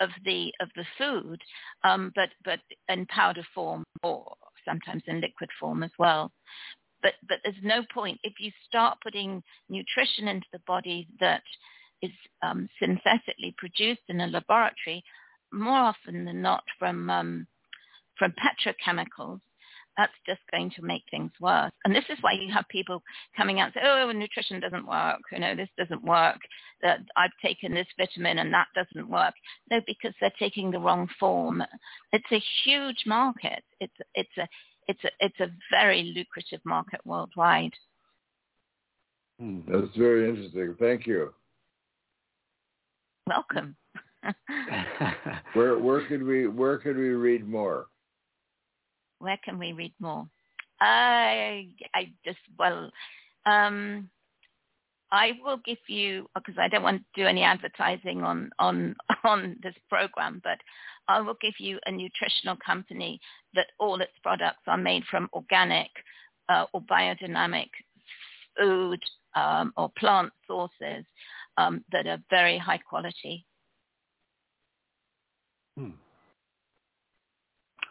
of 0.00 0.10
the 0.24 0.52
of 0.60 0.68
the 0.76 0.84
food, 0.98 1.40
um, 1.84 2.12
but 2.14 2.30
but 2.44 2.60
in 2.88 3.06
powder 3.06 3.46
form 3.54 3.84
or 4.02 4.34
sometimes 4.66 5.02
in 5.06 5.20
liquid 5.20 5.50
form 5.60 5.82
as 5.82 5.90
well 5.98 6.32
but 7.04 7.12
but 7.28 7.38
there's 7.44 7.54
no 7.62 7.84
point 7.92 8.18
if 8.24 8.32
you 8.40 8.50
start 8.66 8.98
putting 9.04 9.44
nutrition 9.68 10.26
into 10.26 10.46
the 10.52 10.60
body 10.66 11.06
that 11.20 11.42
is 12.02 12.10
um, 12.42 12.68
synthetically 12.80 13.54
produced 13.56 14.02
in 14.08 14.20
a 14.20 14.26
laboratory, 14.26 15.04
more 15.52 15.78
often 15.78 16.24
than 16.24 16.42
not 16.42 16.64
from 16.78 17.08
um, 17.10 17.46
from 18.18 18.32
petrochemicals. 18.32 19.40
That's 19.96 20.12
just 20.26 20.40
going 20.50 20.72
to 20.74 20.82
make 20.82 21.04
things 21.08 21.30
worse. 21.40 21.70
And 21.84 21.94
this 21.94 22.04
is 22.08 22.18
why 22.20 22.32
you 22.32 22.52
have 22.52 22.64
people 22.68 23.00
coming 23.36 23.60
out 23.60 23.66
and 23.66 23.74
say, 23.74 23.80
oh, 23.84 24.10
nutrition 24.10 24.58
doesn't 24.58 24.88
work. 24.88 25.20
You 25.30 25.38
know, 25.38 25.54
this 25.54 25.68
doesn't 25.78 26.02
work. 26.02 26.38
That 26.82 26.98
I've 27.16 27.30
taken 27.40 27.72
this 27.72 27.86
vitamin 27.96 28.38
and 28.38 28.52
that 28.52 28.66
doesn't 28.74 29.08
work. 29.08 29.34
No, 29.70 29.80
because 29.86 30.12
they're 30.20 30.32
taking 30.36 30.72
the 30.72 30.80
wrong 30.80 31.08
form. 31.20 31.62
It's 32.12 32.32
a 32.32 32.42
huge 32.64 33.04
market. 33.06 33.62
It's, 33.78 33.94
it's 34.16 34.36
a, 34.36 34.48
it's 34.86 35.02
a, 35.04 35.10
it's 35.20 35.40
a 35.40 35.48
very 35.70 36.12
lucrative 36.14 36.60
market 36.64 37.00
worldwide. 37.04 37.72
Hmm, 39.40 39.60
that's 39.66 39.96
very 39.96 40.28
interesting. 40.28 40.76
Thank 40.78 41.06
you. 41.06 41.32
Welcome. 43.26 43.76
where 45.54 45.78
where 45.78 46.06
could 46.06 46.22
we 46.22 46.46
where 46.46 46.78
could 46.78 46.96
we 46.96 47.10
read 47.10 47.46
more? 47.46 47.86
Where 49.18 49.38
can 49.44 49.58
we 49.58 49.72
read 49.72 49.94
more? 50.00 50.26
I 50.80 51.68
I 51.94 52.12
just 52.24 52.38
well 52.58 52.90
um 53.46 54.08
I 55.14 55.30
will 55.44 55.58
give 55.64 55.78
you 55.86 56.28
because 56.34 56.56
I 56.58 56.66
don't 56.66 56.82
want 56.82 57.00
to 57.00 57.22
do 57.22 57.26
any 57.26 57.44
advertising 57.44 58.24
on 58.24 58.50
on 58.58 58.96
on 59.24 59.56
this 59.62 59.76
program, 59.88 60.40
but 60.42 60.58
I 61.06 61.20
will 61.20 61.36
give 61.40 61.54
you 61.58 61.78
a 61.86 61.92
nutritional 61.92 62.56
company 62.66 63.20
that 63.54 63.68
all 63.78 64.00
its 64.00 64.18
products 64.24 64.64
are 64.66 64.76
made 64.76 65.04
from 65.08 65.28
organic 65.32 65.90
uh, 66.48 66.64
or 66.72 66.80
biodynamic 66.82 67.68
food 68.58 68.98
um, 69.36 69.72
or 69.76 69.92
plant 69.96 70.32
sources 70.48 71.04
um, 71.58 71.84
that 71.92 72.08
are 72.08 72.18
very 72.28 72.58
high 72.58 72.78
quality. 72.78 73.46
Hmm. 75.78 75.90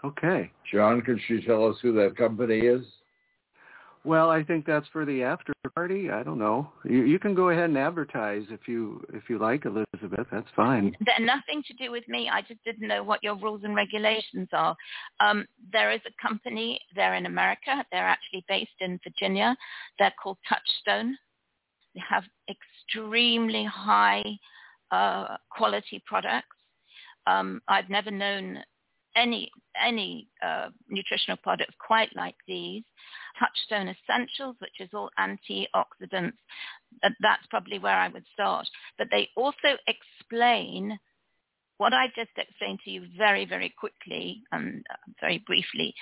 Okay. 0.04 0.52
John, 0.70 1.02
could 1.02 1.20
you 1.30 1.42
tell 1.42 1.70
us 1.70 1.78
who 1.82 1.94
that 1.94 2.18
company 2.18 2.60
is? 2.60 2.84
Well, 4.06 4.30
I 4.30 4.44
think 4.44 4.66
that's 4.66 4.88
for 4.90 5.06
the 5.06 5.24
after 5.24 5.54
party. 5.76 6.10
I 6.12 6.24
don't 6.24 6.38
know. 6.38 6.72
You, 6.84 7.04
you 7.04 7.20
can 7.20 7.34
go 7.34 7.50
ahead 7.50 7.66
and 7.66 7.78
advertise 7.78 8.44
if 8.50 8.68
you 8.68 9.06
if 9.14 9.30
you 9.30 9.40
like, 9.40 9.66
Elizabeth. 9.66 10.28
That's 10.32 10.48
fine. 10.56 10.96
Nothing 11.20 11.64
to 11.68 11.74
do 11.74 11.92
with 11.92 12.08
me. 12.08 12.30
I 12.32 12.42
just 12.42 12.64
didn't 12.64 12.88
know 12.88 13.04
what 13.04 13.24
your 13.24 13.36
rules 13.36 13.62
and 13.64 13.76
regulations 13.76 14.50
are. 14.52 14.76
Um, 15.20 15.46
there 15.72 15.92
is 15.92 16.02
a 16.06 16.22
company. 16.22 16.80
They're 16.96 17.16
in 17.16 17.26
America. 17.26 17.86
They're 17.92 18.08
actually 18.08 18.46
based 18.48 18.72
in 18.82 19.00
Virginia. 19.04 19.56
They're 20.00 20.14
called 20.22 20.38
Touchstone. 20.48 21.18
They 21.96 22.02
have 22.08 22.24
extremely 22.50 23.66
high 23.66 24.24
uh, 24.92 25.38
quality 25.50 26.04
products. 26.06 26.48
Um, 27.26 27.62
I've 27.68 27.90
never 27.90 28.12
known 28.12 28.60
any 29.16 29.52
any 29.82 30.28
uh, 30.46 30.70
nutritional 30.90 31.38
product 31.38 31.72
quite 31.80 32.16
like 32.16 32.36
these. 32.48 32.84
Touchstone 33.40 33.90
Essentials, 33.90 34.56
which 34.60 34.80
is 34.80 34.90
all 34.94 35.10
antioxidants. 35.20 36.38
That's 37.02 37.46
probably 37.50 37.80
where 37.80 37.98
I 37.98 38.10
would 38.10 38.26
start. 38.34 38.68
But 38.98 39.08
they 39.12 39.30
also 39.36 39.78
explain 39.88 41.00
what 41.78 41.94
I 41.94 42.08
just 42.16 42.30
explained 42.38 42.80
to 42.86 42.92
you 42.92 43.08
very, 43.18 43.46
very 43.46 43.74
quickly 43.78 44.44
and 44.52 44.86
uh, 44.90 45.12
very 45.20 45.44
briefly 45.46 45.94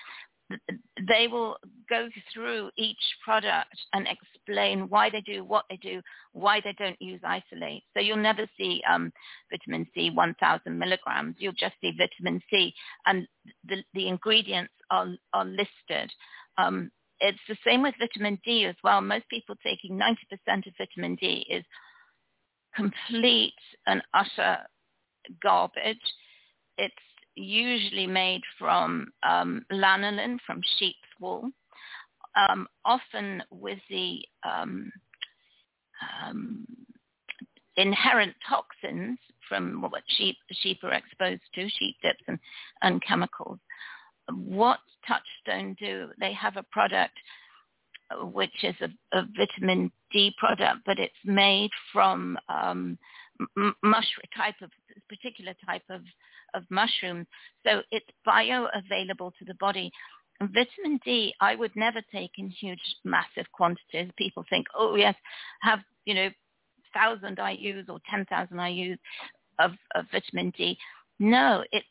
they 1.07 1.28
will 1.28 1.57
go 1.90 2.10
through 2.34 2.69
each 2.78 2.98
product 3.23 3.76
and 3.94 4.07
explain 4.07 4.90
why 4.90 5.10
they 5.10 5.22
do 5.22 5.44
what 5.44 5.65
they 5.69 5.78
do, 5.78 6.02
why 6.34 6.61
they 6.61 6.73
don't 6.78 7.02
use 7.02 7.22
isolate. 7.26 7.84
So 7.94 8.02
you'll 8.02 8.18
never 8.18 8.48
see 8.57 8.82
um, 8.90 9.11
vitamin 9.49 9.88
C 9.94 10.10
1,000 10.10 10.78
milligrams. 10.78 11.36
You'll 11.40 11.53
just 11.53 11.76
see 11.82 11.94
vitamin 11.98 12.41
C, 12.49 12.73
and 13.06 13.28
the, 13.68 13.84
the 13.94 14.07
ingredients 14.07 14.73
are, 14.90 15.10
are 15.34 15.45
listed. 15.45 16.11
Um, 16.57 16.91
it's 17.19 17.40
the 17.48 17.57
same 17.65 17.84
with 17.84 17.95
vitamin 17.99 18.40
D 18.44 18.65
as 18.65 18.76
well. 18.84 19.02
Most 19.02 19.30
people 19.30 19.56
taking 19.64 19.98
90% 19.98 20.68
of 20.68 20.73
vitamin 20.78 21.15
D 21.15 21.45
is 21.49 21.64
complete 22.76 23.53
and 23.88 24.02
utter 24.14 24.57
garbage. 25.41 26.02
It's 26.78 26.95
usually 27.36 28.08
made 28.08 28.41
from 28.60 29.12
um, 29.24 29.66
lanolin, 29.72 30.38
from 30.45 30.62
sheep's 30.78 30.98
wool, 31.20 31.49
um, 32.36 32.68
often 32.86 33.44
with 33.52 33.80
the 33.90 34.20
um, 34.44 34.91
um, 36.24 36.66
inherent 37.78 38.34
toxins 38.48 39.18
from 39.48 39.82
what 39.82 40.03
sheep, 40.08 40.38
sheep 40.52 40.80
are 40.84 40.94
exposed 40.94 41.41
to, 41.56 41.70
sheep 41.70 41.95
dips 42.02 42.24
and, 42.28 42.40
and 42.82 43.02
chemicals. 43.03 43.60
What 44.34 44.80
Touchstone 45.08 45.76
do, 45.80 46.10
they 46.20 46.32
have 46.34 46.58
a 46.58 46.64
product 46.72 47.14
which 48.34 48.64
is 48.64 48.76
a, 48.82 49.18
a 49.18 49.26
vitamin 49.36 49.91
D 50.12 50.34
product, 50.38 50.80
but 50.86 50.99
it's 50.99 51.14
made 51.26 51.72
from 51.91 52.38
um, 52.49 52.98
mushroom 53.84 54.30
type 54.36 54.56
of 54.62 54.70
particular 55.10 55.53
type 55.66 55.84
of 55.90 56.02
of 56.53 56.64
mushrooms. 56.69 57.28
So 57.65 57.82
it's 57.91 58.06
bioavailable 58.28 59.32
to 59.38 59.45
the 59.45 59.56
body. 59.60 59.91
And 60.40 60.49
vitamin 60.49 60.99
D, 61.06 61.34
I 61.40 61.56
would 61.56 61.76
never 61.76 62.02
take 62.11 62.32
in 62.38 62.49
huge, 62.49 62.82
massive 63.03 63.52
quantities. 63.52 64.11
People 64.18 64.45
think, 64.49 64.68
oh 64.76 64.95
yes, 64.95 65.15
have 65.61 65.80
you 66.06 66.15
know, 66.15 66.30
thousand 66.94 67.40
IU's 67.40 67.86
or 67.90 67.99
ten 68.10 68.26
thousand 68.26 68.60
IU's 68.60 68.98
of, 69.60 69.72
of 69.95 70.06
vitamin 70.11 70.52
D. 70.57 70.78
No, 71.19 71.64
it, 71.72 71.84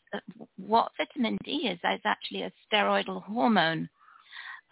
what 0.56 0.90
vitamin 0.96 1.38
D 1.44 1.68
is 1.68 1.78
is 1.84 2.00
actually 2.04 2.42
a 2.42 2.52
steroidal 2.72 3.22
hormone. 3.22 3.88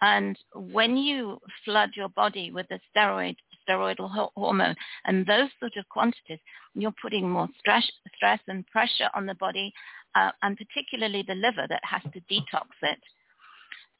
And 0.01 0.37
when 0.53 0.97
you 0.97 1.39
flood 1.65 1.91
your 1.95 2.09
body 2.09 2.51
with 2.51 2.67
a 2.71 2.79
steroid 2.95 3.35
steroidal 3.69 4.09
ho- 4.09 4.31
hormone. 4.35 4.75
And 5.05 5.25
those 5.25 5.49
sort 5.59 5.73
of 5.77 5.87
quantities, 5.89 6.39
you're 6.73 6.93
putting 7.01 7.29
more 7.29 7.47
stress, 7.59 7.89
stress 8.15 8.39
and 8.47 8.65
pressure 8.67 9.09
on 9.13 9.25
the 9.25 9.35
body, 9.35 9.73
uh, 10.15 10.31
and 10.41 10.57
particularly 10.57 11.23
the 11.27 11.35
liver 11.35 11.67
that 11.69 11.81
has 11.83 12.01
to 12.13 12.21
detox 12.21 12.67
it. 12.81 12.99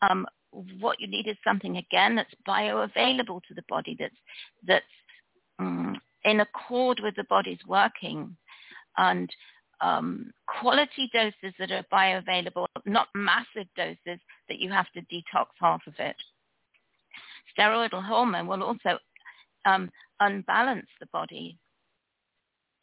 Um, 0.02 0.26
what 0.80 1.00
you 1.00 1.08
need 1.08 1.28
is 1.28 1.38
something 1.44 1.78
again 1.78 2.16
that's 2.16 2.34
bioavailable 2.48 3.42
to 3.48 3.54
the 3.54 3.64
body, 3.70 3.96
that's 4.00 4.16
that's 4.66 4.86
um, 5.60 5.96
in 6.24 6.40
accord 6.40 7.00
with 7.04 7.16
the 7.16 7.26
body's 7.30 7.60
working, 7.68 8.36
and 8.98 9.30
um, 9.82 10.32
quality 10.60 11.10
doses 11.14 11.54
that 11.60 11.72
are 11.72 11.86
bioavailable, 11.94 12.66
not 12.86 13.08
massive 13.14 13.68
doses 13.76 14.20
that 14.48 14.60
you 14.60 14.72
have 14.72 14.88
to 14.94 15.02
detox 15.02 15.48
half 15.60 15.82
of 15.88 15.94
it. 16.00 16.16
Steroidal 17.58 18.06
hormone 18.06 18.48
will 18.48 18.64
also 18.64 19.00
um, 19.66 19.90
unbalance 20.20 20.88
the 21.00 21.08
body 21.08 21.58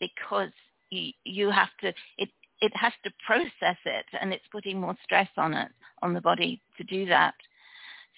because 0.01 0.51
you, 0.90 1.12
you 1.24 1.51
have 1.51 1.70
to, 1.81 1.89
it, 2.19 2.28
it 2.61 2.73
has 2.74 2.93
to 3.05 3.11
process 3.27 3.78
it 3.85 4.07
and 4.20 4.32
it's 4.32 4.44
putting 4.51 4.81
more 4.81 4.97
stress 5.05 5.28
on 5.36 5.55
it, 5.55 5.69
on 6.03 6.15
the 6.15 6.20
body 6.20 6.61
to 6.78 6.85
do 6.85 7.07
that. 7.07 7.35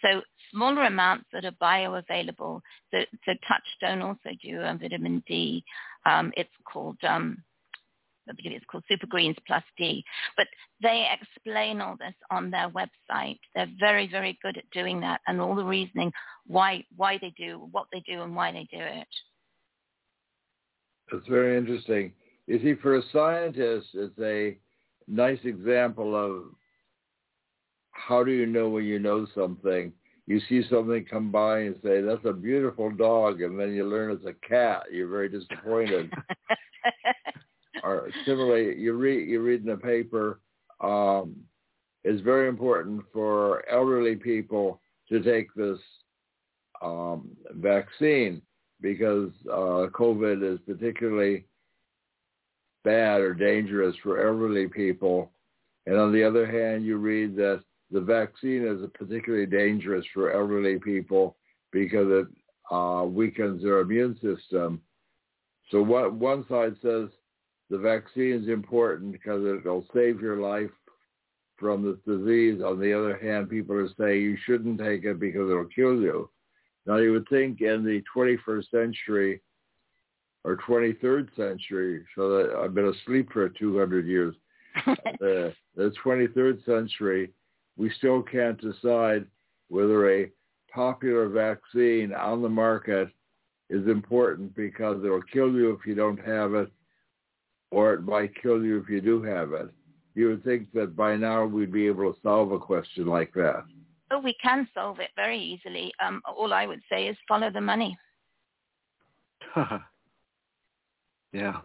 So 0.02 0.22
smaller 0.52 0.84
amounts 0.84 1.26
that 1.32 1.44
are 1.44 1.52
bioavailable. 1.52 2.60
So, 2.92 2.98
so 3.24 3.32
Touchstone 3.48 4.02
also 4.02 4.30
do 4.42 4.62
um, 4.62 4.78
vitamin 4.78 5.22
D. 5.26 5.64
Um, 6.06 6.32
it's 6.36 6.50
called 6.70 6.98
um, 7.02 7.42
I 8.28 8.32
believe 8.32 8.56
it's 8.56 8.64
called 8.70 8.84
Super 8.88 9.06
Greens 9.06 9.36
Plus 9.46 9.62
D. 9.76 10.04
But 10.36 10.46
they 10.82 11.06
explain 11.20 11.80
all 11.80 11.96
this 11.98 12.14
on 12.30 12.50
their 12.50 12.70
website. 12.70 13.38
They're 13.54 13.70
very, 13.78 14.08
very 14.08 14.38
good 14.42 14.56
at 14.56 14.70
doing 14.70 15.00
that 15.00 15.20
and 15.26 15.40
all 15.40 15.54
the 15.54 15.64
reasoning 15.64 16.12
why 16.46 16.84
why 16.96 17.18
they 17.20 17.32
do 17.36 17.68
what 17.72 17.86
they 17.92 18.00
do 18.00 18.22
and 18.22 18.34
why 18.34 18.52
they 18.52 18.66
do 18.70 18.82
it. 18.82 19.08
That's 21.10 21.26
very 21.28 21.56
interesting. 21.56 22.12
You 22.46 22.58
see, 22.60 22.74
for 22.80 22.96
a 22.96 23.02
scientist, 23.12 23.88
it's 23.94 24.18
a 24.20 24.56
nice 25.06 25.38
example 25.44 26.14
of 26.16 26.44
how 27.90 28.24
do 28.24 28.30
you 28.30 28.46
know 28.46 28.68
when 28.68 28.84
you 28.84 28.98
know 28.98 29.26
something. 29.34 29.92
You 30.26 30.40
see 30.48 30.62
something 30.68 31.06
come 31.10 31.32
by 31.32 31.60
and 31.60 31.76
say, 31.82 32.02
that's 32.02 32.24
a 32.24 32.32
beautiful 32.32 32.90
dog, 32.90 33.40
and 33.40 33.58
then 33.58 33.72
you 33.72 33.84
learn 33.84 34.10
it's 34.10 34.26
a 34.26 34.34
cat. 34.46 34.84
You're 34.92 35.08
very 35.08 35.28
disappointed. 35.28 36.12
or 37.82 38.10
similarly, 38.24 38.78
you 38.78 38.94
read 38.94 39.28
you 39.28 39.40
read 39.40 39.60
in 39.60 39.66
the 39.66 39.76
paper. 39.76 40.40
Um, 40.80 41.36
it's 42.04 42.22
very 42.22 42.48
important 42.48 43.02
for 43.12 43.68
elderly 43.68 44.16
people 44.16 44.80
to 45.08 45.22
take 45.22 45.52
this 45.54 45.78
um, 46.82 47.30
vaccine 47.52 48.40
because 48.80 49.30
uh, 49.50 49.88
COVID 49.92 50.54
is 50.54 50.60
particularly 50.66 51.44
bad 52.84 53.20
or 53.20 53.34
dangerous 53.34 53.96
for 54.02 54.26
elderly 54.26 54.68
people. 54.68 55.32
And 55.86 55.96
on 55.96 56.12
the 56.12 56.22
other 56.22 56.46
hand, 56.46 56.84
you 56.84 56.98
read 56.98 57.34
that 57.36 57.62
the 57.90 58.00
vaccine 58.00 58.66
is 58.66 58.88
particularly 58.94 59.46
dangerous 59.46 60.04
for 60.14 60.32
elderly 60.32 60.78
people 60.78 61.36
because 61.72 62.06
it 62.10 62.26
uh, 62.74 63.04
weakens 63.04 63.62
their 63.62 63.80
immune 63.80 64.14
system. 64.22 64.80
So 65.70 65.82
what 65.82 66.14
one 66.14 66.46
side 66.48 66.76
says 66.82 67.08
the 67.70 67.78
vaccine 67.78 68.32
is 68.32 68.48
important 68.48 69.12
because 69.12 69.44
it'll 69.44 69.86
save 69.94 70.20
your 70.20 70.36
life 70.36 70.70
from 71.56 71.82
this 71.82 71.98
disease. 72.06 72.62
On 72.62 72.80
the 72.80 72.92
other 72.92 73.18
hand, 73.18 73.50
people 73.50 73.76
are 73.76 73.88
saying 73.98 74.22
you 74.22 74.36
shouldn't 74.46 74.78
take 74.78 75.04
it 75.04 75.18
because 75.18 75.50
it'll 75.50 75.66
kill 75.66 76.00
you. 76.00 76.30
Now, 76.86 76.96
you 76.96 77.12
would 77.12 77.28
think 77.28 77.60
in 77.60 77.84
the 77.84 78.02
21st 78.16 78.70
century 78.70 79.42
or 80.44 80.56
23rd 80.56 81.28
century, 81.36 82.04
so 82.14 82.30
that 82.30 82.56
I've 82.56 82.74
been 82.74 82.88
asleep 82.88 83.30
for 83.32 83.48
200 83.48 84.06
years, 84.06 84.34
uh, 84.86 84.94
the, 85.20 85.54
the 85.76 85.92
23rd 86.02 86.64
century, 86.64 87.32
we 87.76 87.90
still 87.98 88.22
can't 88.22 88.58
decide 88.60 89.26
whether 89.68 90.10
a 90.10 90.30
popular 90.72 91.28
vaccine 91.28 92.14
on 92.14 92.40
the 92.40 92.48
market 92.48 93.08
is 93.68 93.86
important 93.86 94.54
because 94.56 95.04
it'll 95.04 95.22
kill 95.32 95.52
you 95.52 95.72
if 95.72 95.86
you 95.86 95.94
don't 95.94 96.24
have 96.24 96.54
it 96.54 96.70
or 97.70 97.94
it 97.94 98.02
might 98.02 98.40
kill 98.40 98.64
you 98.64 98.78
if 98.80 98.88
you 98.88 99.00
do 99.00 99.22
have 99.22 99.52
it. 99.52 99.70
You 100.14 100.28
would 100.28 100.44
think 100.44 100.72
that 100.72 100.96
by 100.96 101.16
now 101.16 101.44
we'd 101.44 101.72
be 101.72 101.86
able 101.86 102.12
to 102.12 102.20
solve 102.22 102.52
a 102.52 102.58
question 102.58 103.06
like 103.06 103.32
that. 103.34 103.64
Oh, 104.10 104.20
we 104.20 104.34
can 104.42 104.66
solve 104.74 105.00
it 105.00 105.10
very 105.16 105.38
easily. 105.38 105.92
Um, 106.04 106.22
all 106.26 106.52
I 106.52 106.66
would 106.66 106.80
say 106.90 107.06
is 107.08 107.16
follow 107.28 107.50
the 107.50 107.60
money. 107.60 107.96
yeah. 111.32 111.60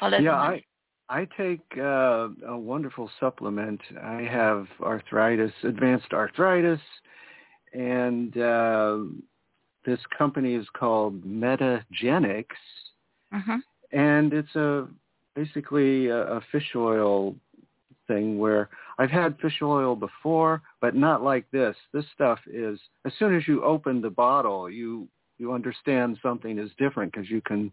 Follow 0.00 0.18
yeah, 0.18 0.34
I 0.34 0.62
I 1.08 1.26
take 1.36 1.60
uh, 1.76 2.28
a 2.46 2.56
wonderful 2.56 3.10
supplement. 3.18 3.80
I 4.02 4.22
have 4.22 4.66
arthritis, 4.82 5.52
advanced 5.64 6.12
arthritis, 6.12 6.80
and 7.72 8.36
uh, 8.36 8.98
this 9.86 10.00
company 10.16 10.54
is 10.54 10.66
called 10.76 11.24
Metagenics, 11.24 12.44
mm-hmm. 13.32 13.56
and 13.92 14.32
it's 14.32 14.54
a 14.56 14.88
basically 15.34 16.08
a, 16.08 16.36
a 16.36 16.40
fish 16.50 16.72
oil 16.74 17.34
thing 18.08 18.38
where 18.38 18.68
I've 18.98 19.10
had 19.10 19.38
fish 19.38 19.60
oil 19.62 19.94
before, 19.94 20.62
but 20.80 20.96
not 20.96 21.22
like 21.22 21.48
this. 21.52 21.76
This 21.92 22.04
stuff 22.14 22.40
is 22.46 22.80
as 23.04 23.12
soon 23.18 23.36
as 23.36 23.46
you 23.46 23.62
open 23.62 24.00
the 24.00 24.10
bottle, 24.10 24.68
you 24.68 25.06
you 25.38 25.52
understand 25.52 26.18
something 26.22 26.58
is 26.58 26.70
different 26.78 27.12
because 27.12 27.30
you 27.30 27.40
can. 27.40 27.72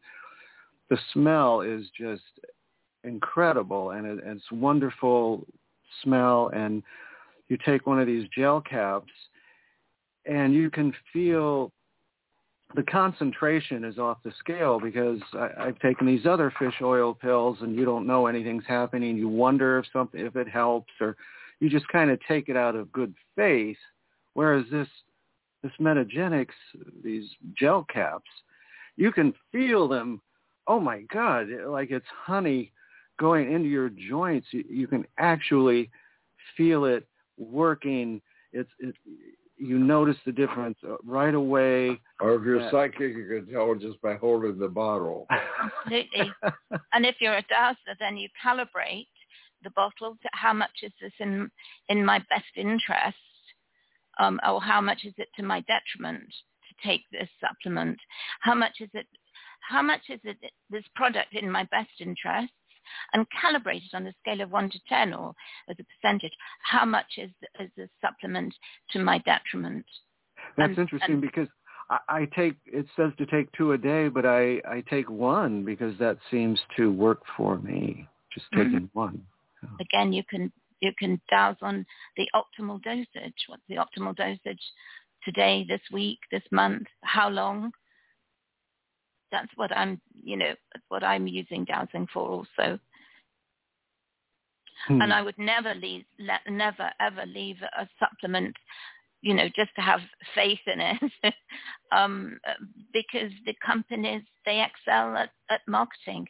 The 0.91 0.99
smell 1.13 1.61
is 1.61 1.87
just 1.99 2.21
incredible, 3.03 3.91
and 3.91 4.05
it, 4.05 4.19
it's 4.23 4.51
wonderful 4.51 5.47
smell. 6.03 6.51
And 6.53 6.83
you 7.47 7.57
take 7.65 7.87
one 7.87 7.99
of 7.99 8.05
these 8.05 8.27
gel 8.37 8.61
caps, 8.61 9.11
and 10.27 10.53
you 10.53 10.69
can 10.69 10.93
feel 11.11 11.71
the 12.75 12.83
concentration 12.83 13.83
is 13.83 13.97
off 13.97 14.17
the 14.23 14.33
scale 14.39 14.79
because 14.79 15.19
I, 15.33 15.49
I've 15.59 15.79
taken 15.79 16.05
these 16.05 16.25
other 16.25 16.53
fish 16.59 16.75
oil 16.81 17.13
pills 17.13 17.57
and 17.61 17.75
you 17.75 17.85
don't 17.85 18.05
know 18.05 18.27
anything's 18.27 18.65
happening. 18.67 19.17
You 19.17 19.29
wonder 19.29 19.79
if 19.79 19.85
something 19.93 20.19
if 20.19 20.35
it 20.35 20.47
helps 20.47 20.91
or 20.99 21.15
you 21.59 21.69
just 21.69 21.87
kind 21.87 22.11
of 22.11 22.19
take 22.27 22.49
it 22.49 22.57
out 22.57 22.75
of 22.75 22.91
good 22.91 23.13
faith. 23.35 23.77
Whereas 24.33 24.65
this 24.71 24.87
this 25.63 25.71
Metagenics, 25.79 26.47
these 27.03 27.25
gel 27.57 27.85
caps, 27.91 28.29
you 28.97 29.11
can 29.11 29.33
feel 29.51 29.87
them. 29.87 30.21
Oh 30.67 30.79
my 30.79 31.01
God! 31.13 31.47
Like 31.67 31.91
it's 31.91 32.05
honey 32.25 32.71
going 33.17 33.51
into 33.51 33.69
your 33.69 33.89
joints. 33.89 34.47
You, 34.51 34.65
you 34.69 34.87
can 34.87 35.05
actually 35.17 35.89
feel 36.57 36.85
it 36.85 37.07
working. 37.37 38.21
It's 38.51 38.69
it, 38.79 38.95
you 39.57 39.79
notice 39.79 40.17
the 40.25 40.31
difference 40.31 40.77
uh, 40.87 40.95
right 41.03 41.33
away. 41.33 41.99
Or 42.19 42.35
if 42.35 42.43
you're 42.43 42.59
that... 42.59 42.71
psychic, 42.71 43.15
you 43.15 43.43
can 43.45 43.53
tell 43.53 43.75
just 43.75 44.01
by 44.01 44.15
holding 44.15 44.59
the 44.59 44.67
bottle. 44.67 45.27
Absolutely. 45.85 46.31
and 46.93 47.05
if 47.05 47.15
you're 47.19 47.37
a 47.37 47.45
dowser, 47.49 47.95
then 47.99 48.17
you 48.17 48.27
calibrate 48.43 49.07
the 49.63 49.69
bottle 49.71 50.17
to 50.21 50.29
how 50.33 50.53
much 50.53 50.83
is 50.83 50.91
this 51.01 51.13
in 51.19 51.49
in 51.89 52.05
my 52.05 52.19
best 52.29 52.45
interest, 52.55 53.17
um, 54.19 54.39
or 54.47 54.61
how 54.61 54.81
much 54.81 54.99
is 55.05 55.13
it 55.17 55.27
to 55.35 55.43
my 55.43 55.61
detriment 55.61 56.23
to 56.29 56.87
take 56.87 57.01
this 57.11 57.29
supplement? 57.39 57.97
How 58.41 58.53
much 58.53 58.73
is 58.81 58.89
it? 58.93 59.07
How 59.61 59.81
much 59.81 60.01
is 60.09 60.19
it 60.23 60.37
this 60.69 60.83
product 60.95 61.33
in 61.33 61.49
my 61.49 61.63
best 61.71 61.89
interest? 61.99 62.53
And 63.13 63.25
calibrate 63.43 63.77
it 63.77 63.93
on 63.93 64.07
a 64.07 64.13
scale 64.21 64.41
of 64.41 64.51
1 64.51 64.69
to 64.71 64.79
10 64.87 65.13
or 65.13 65.33
as 65.69 65.75
a 65.79 65.83
percentage, 65.83 66.33
how 66.63 66.85
much 66.85 67.05
is, 67.17 67.31
is 67.59 67.71
a 67.77 67.89
supplement 68.01 68.53
to 68.91 68.99
my 68.99 69.19
detriment? 69.19 69.85
That's 70.57 70.69
and, 70.69 70.79
interesting 70.79 71.13
and, 71.13 71.21
because 71.21 71.47
I, 71.89 71.99
I 72.07 72.27
take, 72.35 72.55
it 72.65 72.85
says 72.95 73.11
to 73.17 73.25
take 73.25 73.51
two 73.53 73.73
a 73.73 73.77
day, 73.77 74.07
but 74.07 74.25
I, 74.25 74.61
I 74.67 74.83
take 74.89 75.09
one 75.09 75.63
because 75.63 75.97
that 75.99 76.17
seems 76.31 76.59
to 76.77 76.91
work 76.91 77.21
for 77.37 77.57
me, 77.57 78.07
just 78.33 78.45
mm-hmm. 78.47 78.63
taking 78.63 78.87
mm-hmm. 78.87 78.99
one. 78.99 79.21
Again, 79.79 80.13
you 80.13 80.23
can 80.29 80.51
you 80.79 80.91
can 80.97 81.19
dowse 81.29 81.55
on 81.61 81.85
the 82.17 82.27
optimal 82.35 82.81
dosage. 82.83 83.33
What's 83.47 83.63
the 83.67 83.75
optimal 83.75 84.15
dosage 84.15 84.61
today, 85.23 85.65
this 85.67 85.81
week, 85.91 86.19
this 86.31 86.43
month? 86.51 86.83
How 87.01 87.29
long? 87.29 87.71
That's 89.35 89.51
what 89.57 89.75
I'm, 89.75 89.99
you 90.23 90.37
know, 90.37 90.53
that's 90.73 90.85
what 90.87 91.03
I'm 91.03 91.27
using 91.27 91.65
dowsing 91.65 92.07
for 92.13 92.21
also. 92.29 92.79
Hmm. 94.87 95.01
And 95.01 95.11
I 95.11 95.21
would 95.21 95.37
never 95.37 95.75
leave, 95.75 96.05
let, 96.17 96.39
never 96.49 96.89
ever 97.01 97.25
leave 97.25 97.57
a 97.61 97.85
supplement, 97.99 98.55
you 99.21 99.33
know, 99.33 99.47
just 99.53 99.75
to 99.75 99.81
have 99.81 99.99
faith 100.33 100.59
in 100.67 100.79
it, 100.79 101.33
um, 101.91 102.39
because 102.93 103.31
the 103.45 103.55
companies 103.65 104.21
they 104.45 104.63
excel 104.63 105.17
at, 105.17 105.31
at 105.49 105.61
marketing, 105.67 106.27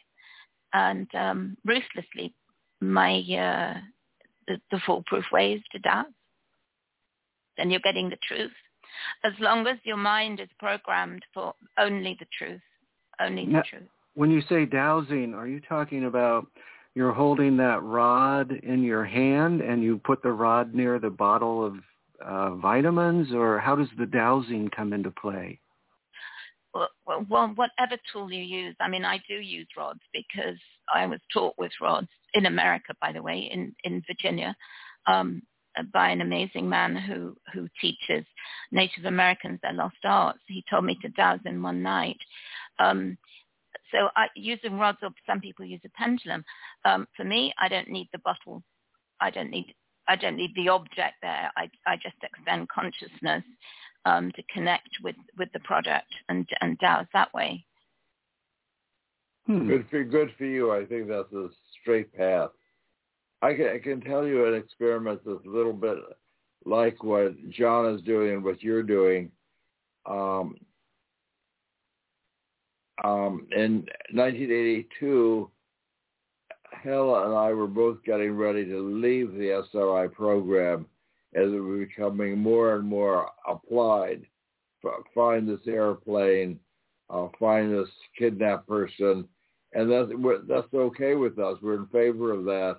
and 0.72 1.06
um, 1.14 1.56
ruthlessly, 1.64 2.34
my 2.80 3.18
uh, 3.20 3.74
the, 4.48 4.60
the 4.72 4.80
foolproof 4.84 5.26
way 5.30 5.52
is 5.52 5.62
to 5.70 5.78
dowse. 5.78 6.06
Then 7.56 7.70
you're 7.70 7.80
getting 7.84 8.10
the 8.10 8.18
truth. 8.26 8.50
As 9.24 9.32
long 9.38 9.66
as 9.68 9.78
your 9.84 9.96
mind 9.96 10.40
is 10.40 10.48
programmed 10.58 11.22
for 11.32 11.54
only 11.78 12.16
the 12.18 12.26
truth, 12.36 12.60
only 13.20 13.46
now, 13.46 13.62
truth. 13.68 13.84
When 14.14 14.30
you 14.30 14.42
say 14.48 14.64
dowsing, 14.64 15.34
are 15.34 15.46
you 15.46 15.60
talking 15.60 16.04
about 16.04 16.46
you're 16.94 17.12
holding 17.12 17.56
that 17.58 17.82
rod 17.82 18.50
in 18.50 18.82
your 18.82 19.04
hand 19.04 19.60
and 19.60 19.82
you 19.82 19.98
put 19.98 20.22
the 20.22 20.32
rod 20.32 20.74
near 20.74 20.98
the 20.98 21.10
bottle 21.10 21.64
of 21.64 21.74
uh, 22.24 22.54
vitamins, 22.56 23.32
or 23.34 23.58
how 23.58 23.76
does 23.76 23.88
the 23.98 24.06
dowsing 24.06 24.70
come 24.74 24.94
into 24.94 25.10
play? 25.10 25.60
Well, 26.74 27.26
well, 27.28 27.52
whatever 27.54 28.00
tool 28.12 28.32
you 28.32 28.42
use. 28.42 28.76
I 28.80 28.88
mean, 28.88 29.04
I 29.04 29.20
do 29.28 29.34
use 29.34 29.68
rods 29.76 30.00
because 30.12 30.58
I 30.92 31.06
was 31.06 31.20
taught 31.32 31.54
with 31.58 31.72
rods 31.80 32.08
in 32.34 32.46
America, 32.46 32.94
by 33.00 33.12
the 33.12 33.22
way, 33.22 33.50
in 33.52 33.74
in 33.84 34.02
Virginia, 34.06 34.54
um, 35.06 35.42
by 35.92 36.10
an 36.10 36.20
amazing 36.20 36.68
man 36.68 36.96
who 36.96 37.36
who 37.52 37.68
teaches 37.80 38.24
Native 38.72 39.04
Americans 39.04 39.58
their 39.62 39.72
lost 39.72 39.96
arts. 40.04 40.40
He 40.46 40.64
told 40.68 40.84
me 40.84 40.98
to 41.02 41.08
dowse 41.10 41.40
in 41.44 41.62
one 41.62 41.82
night, 41.82 42.18
um, 42.78 43.16
so 43.92 44.08
I, 44.16 44.26
using 44.34 44.78
rods, 44.78 44.98
or 45.02 45.10
some 45.26 45.40
people 45.40 45.64
use 45.64 45.80
a 45.84 45.88
pendulum. 45.90 46.44
Um, 46.84 47.06
for 47.16 47.24
me, 47.24 47.52
I 47.58 47.68
don't 47.68 47.88
need 47.88 48.08
the 48.12 48.18
bottle. 48.18 48.62
I 49.20 49.30
don't 49.30 49.50
need. 49.50 49.74
I 50.08 50.16
don't 50.16 50.36
need 50.36 50.54
the 50.54 50.68
object 50.68 51.14
there. 51.20 51.50
I, 51.56 51.68
I 51.84 51.96
just 51.96 52.14
extend 52.22 52.68
consciousness 52.68 53.42
um, 54.04 54.30
to 54.32 54.42
connect 54.52 54.88
with, 55.02 55.16
with 55.36 55.48
the 55.52 55.60
product 55.60 56.14
and 56.28 56.48
and 56.60 56.78
dowse 56.78 57.06
that 57.12 57.32
way. 57.34 57.64
Hmm. 59.46 59.68
Good 59.68 59.86
for 59.90 60.04
good 60.04 60.32
for 60.38 60.44
you. 60.44 60.72
I 60.72 60.84
think 60.84 61.08
that's 61.08 61.32
a 61.32 61.48
straight 61.80 62.12
path. 62.14 62.50
I 63.42 63.54
can, 63.54 63.68
I 63.68 63.78
can 63.78 64.00
tell 64.00 64.26
you 64.26 64.46
an 64.46 64.54
experiment 64.54 65.20
that's 65.24 65.44
a 65.44 65.48
little 65.48 65.72
bit 65.72 65.98
like 66.64 67.02
what 67.04 67.34
John 67.50 67.94
is 67.94 68.02
doing 68.02 68.34
and 68.34 68.44
what 68.44 68.62
you're 68.62 68.82
doing. 68.82 69.30
Um, 70.04 70.56
um, 73.04 73.46
in 73.52 73.86
1982, 74.12 75.50
Hella 76.72 77.26
and 77.26 77.34
I 77.34 77.52
were 77.52 77.66
both 77.66 78.02
getting 78.04 78.36
ready 78.36 78.64
to 78.66 78.80
leave 78.80 79.32
the 79.32 79.64
SRI 79.72 80.08
program 80.08 80.86
as 81.34 81.44
it 81.44 81.60
was 81.60 81.86
becoming 81.86 82.38
more 82.38 82.76
and 82.76 82.86
more 82.86 83.30
applied. 83.48 84.22
Find 85.14 85.48
this 85.48 85.66
airplane, 85.66 86.60
uh, 87.10 87.28
find 87.38 87.72
this 87.72 87.88
kidnapped 88.16 88.68
person, 88.68 89.26
and 89.72 89.90
that's 89.90 90.10
that's 90.48 90.72
okay 90.72 91.14
with 91.14 91.38
us. 91.38 91.58
We're 91.60 91.74
in 91.74 91.86
favor 91.86 92.32
of 92.32 92.44
that, 92.44 92.76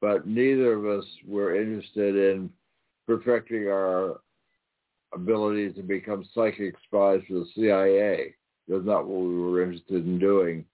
but 0.00 0.26
neither 0.26 0.72
of 0.72 0.86
us 0.86 1.04
were 1.26 1.60
interested 1.60 2.16
in 2.16 2.50
perfecting 3.06 3.68
our 3.68 4.20
ability 5.14 5.72
to 5.74 5.82
become 5.82 6.26
psychic 6.34 6.74
spies 6.84 7.20
for 7.28 7.34
the 7.34 7.46
CIA. 7.54 8.34
That's 8.68 8.84
not 8.84 9.06
what 9.06 9.20
we 9.20 9.38
were 9.38 9.62
interested 9.62 10.06
in 10.06 10.18
doing. 10.18 10.64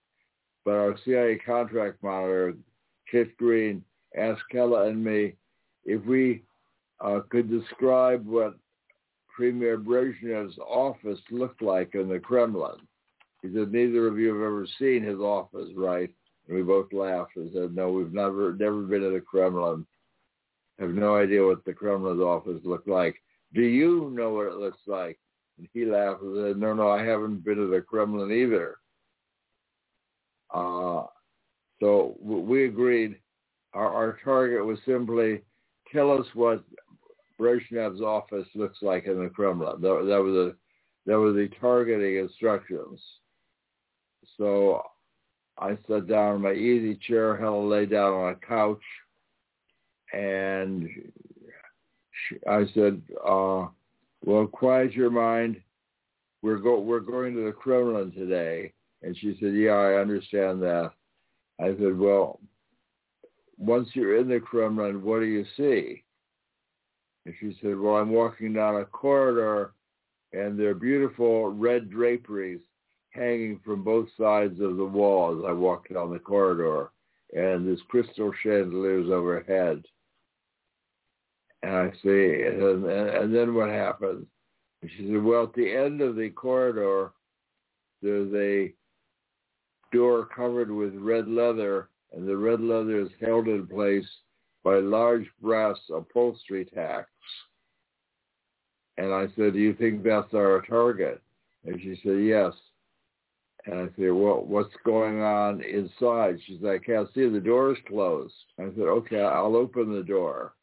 But 0.65 0.75
our 0.75 0.97
CIA 1.05 1.39
contract 1.39 2.03
monitor, 2.03 2.55
Kit 3.11 3.37
Green, 3.37 3.85
asked 4.17 4.43
Hella 4.51 4.89
and 4.89 5.03
me 5.03 5.35
if 5.85 6.05
we 6.05 6.43
uh, 7.01 7.21
could 7.31 7.51
describe 7.51 8.27
what 8.27 8.57
Premier 9.35 9.79
Brezhnev's 9.79 10.59
office 10.59 11.19
looked 11.31 11.63
like 11.63 11.95
in 11.95 12.09
the 12.09 12.19
Kremlin. 12.19 12.77
He 13.43 13.49
said, 13.53 13.73
neither 13.73 14.07
of 14.07 14.19
you 14.19 14.29
have 14.29 14.43
ever 14.43 14.67
seen 14.79 15.03
his 15.03 15.19
office, 15.19 15.69
right? 15.75 16.11
And 16.47 16.57
we 16.57 16.63
both 16.63 16.93
laughed 16.93 17.37
and 17.37 17.51
said, 17.53 17.75
no, 17.75 17.91
we've 17.91 18.13
never, 18.13 18.55
never 18.55 18.83
been 18.83 19.01
to 19.03 19.11
the 19.11 19.21
Kremlin. 19.21 19.85
Have 20.79 20.91
no 20.91 21.17
idea 21.17 21.45
what 21.45 21.65
the 21.65 21.73
Kremlin's 21.73 22.21
office 22.21 22.61
looked 22.65 22.89
like. 22.89 23.17
Do 23.55 23.63
you 23.63 24.11
know 24.15 24.31
what 24.31 24.47
it 24.47 24.57
looks 24.57 24.81
like? 24.87 25.19
And 25.59 25.69
he 25.73 25.85
laughed 25.85 26.23
and 26.23 26.37
said, 26.37 26.57
no, 26.57 26.75
no, 26.75 26.89
I 26.89 27.05
haven't 27.05 27.45
been 27.45 27.57
to 27.57 27.67
the 27.67 27.81
Kremlin 27.81 28.33
either. 28.33 28.77
Uh, 30.53 31.05
so 31.81 32.17
we 32.21 32.67
agreed 32.67 33.17
our, 33.75 33.93
our 33.93 34.19
target 34.25 34.65
was 34.65 34.79
simply 34.87 35.43
tell 35.93 36.13
us 36.13 36.27
what 36.35 36.63
Brezhnev's 37.39 38.01
office 38.01 38.47
looks 38.55 38.79
like 38.83 39.07
in 39.07 39.23
the 39.23 39.31
Kremlin. 39.31 39.81
That, 39.81 40.05
that 40.09 40.23
was 40.23 40.35
a, 40.35 40.55
that 41.07 41.19
was 41.19 41.35
the 41.35 41.49
targeting 41.61 42.19
instructions. 42.19 43.01
So 44.39 44.83
I 45.59 45.77
sat 45.89 46.07
down 46.07 46.37
in 46.37 46.43
my 46.43 46.53
easy 46.53 46.99
chair, 47.07 47.37
Hella 47.37 47.63
lay 47.63 47.87
down 47.87 48.13
on 48.13 48.33
a 48.33 48.47
couch, 48.47 48.83
and 50.13 50.89
she, 52.29 52.37
I 52.49 52.65
said, 52.75 53.03
uh, 53.27 53.67
well, 54.25 54.47
quiet 54.47 54.93
your 54.93 55.11
mind. 55.11 55.61
we're 56.43 56.59
go 56.59 56.81
we're 56.81 57.01
going 57.01 57.35
to 57.35 57.45
the 57.45 57.53
Kremlin 57.53 58.13
today. 58.13 58.73
And 59.03 59.17
she 59.17 59.37
said, 59.41 59.55
yeah, 59.55 59.73
I 59.73 60.01
understand 60.01 60.63
that. 60.63 60.93
I 61.61 61.69
said, 61.79 61.99
well, 61.99 62.41
once 63.59 63.89
you're 63.95 64.19
in 64.19 64.29
the 64.29 64.41
Kremlin, 64.41 65.03
what 65.03 65.21
do 65.21 65.27
you 65.27 65.45
see? 65.57 66.05
And 67.27 67.35
she 67.41 67.57
said, 67.61 67.79
well, 67.79 67.97
I'm 67.97 68.11
walking 68.11 68.53
down 68.53 68.81
a 68.81 68.85
corridor 68.85 69.73
and 70.33 70.59
there 70.59 70.71
are 70.71 70.75
beautiful 70.75 71.49
red 71.49 71.91
draperies 71.91 72.61
hanging 73.11 73.61
from 73.65 73.85
both 73.85 74.09
sides 74.19 74.61
of 74.61 74.77
the 74.77 74.85
wall 74.85 75.39
as 75.39 75.45
I 75.47 75.53
walk 75.53 75.89
down 75.89 76.13
the 76.13 76.19
corridor 76.19 76.91
and 77.35 77.67
there's 77.67 77.83
crystal 77.89 78.33
chandeliers 78.43 79.11
overhead. 79.11 79.85
And 81.63 81.77
I 81.77 81.91
see, 82.03 82.43
and, 82.43 82.85
and 82.85 83.35
then 83.35 83.55
what 83.55 83.69
happens? 83.69 84.27
And 84.81 84.91
she 84.97 85.07
said, 85.07 85.23
well, 85.23 85.45
at 85.45 85.55
the 85.55 85.73
end 85.73 86.01
of 86.01 86.17
the 86.17 86.31
corridor, 86.31 87.13
there's 88.03 88.33
a 88.35 88.73
door 89.95 90.29
covered 90.35 90.71
with 90.71 90.95
red 90.95 91.29
leather, 91.29 91.89
and 92.13 92.27
the 92.27 92.37
red 92.37 92.61
leather 92.61 93.01
is 93.01 93.11
held 93.21 93.47
in 93.47 93.67
place 93.67 94.09
by 94.65 94.77
large 94.79 95.27
brass 95.41 95.79
upholstery 95.95 96.65
tacks. 96.65 97.09
And 98.99 99.13
I 99.13 99.27
said, 99.37 99.53
do 99.53 99.59
you 99.59 99.75
think 99.75 100.03
that's 100.03 100.35
our 100.35 100.63
target? 100.69 101.23
And 101.65 101.81
she 101.81 101.99
said, 102.03 102.23
yes. 102.23 102.53
And 103.67 103.75
I 103.75 103.85
said, 103.97 104.11
well, 104.13 104.45
what's 104.45 104.75
going 104.85 105.23
on 105.23 105.63
inside? 105.63 106.39
She 106.45 106.59
said, 106.61 106.71
I 106.71 106.79
can't 106.79 107.09
see. 107.15 107.29
The 107.29 107.41
door 107.41 107.71
is 107.71 107.79
closed. 107.87 108.35
I 108.59 108.65
said, 108.75 108.83
okay, 108.83 109.21
I'll 109.21 109.55
open 109.55 109.95
the 109.95 110.03
door. 110.03 110.55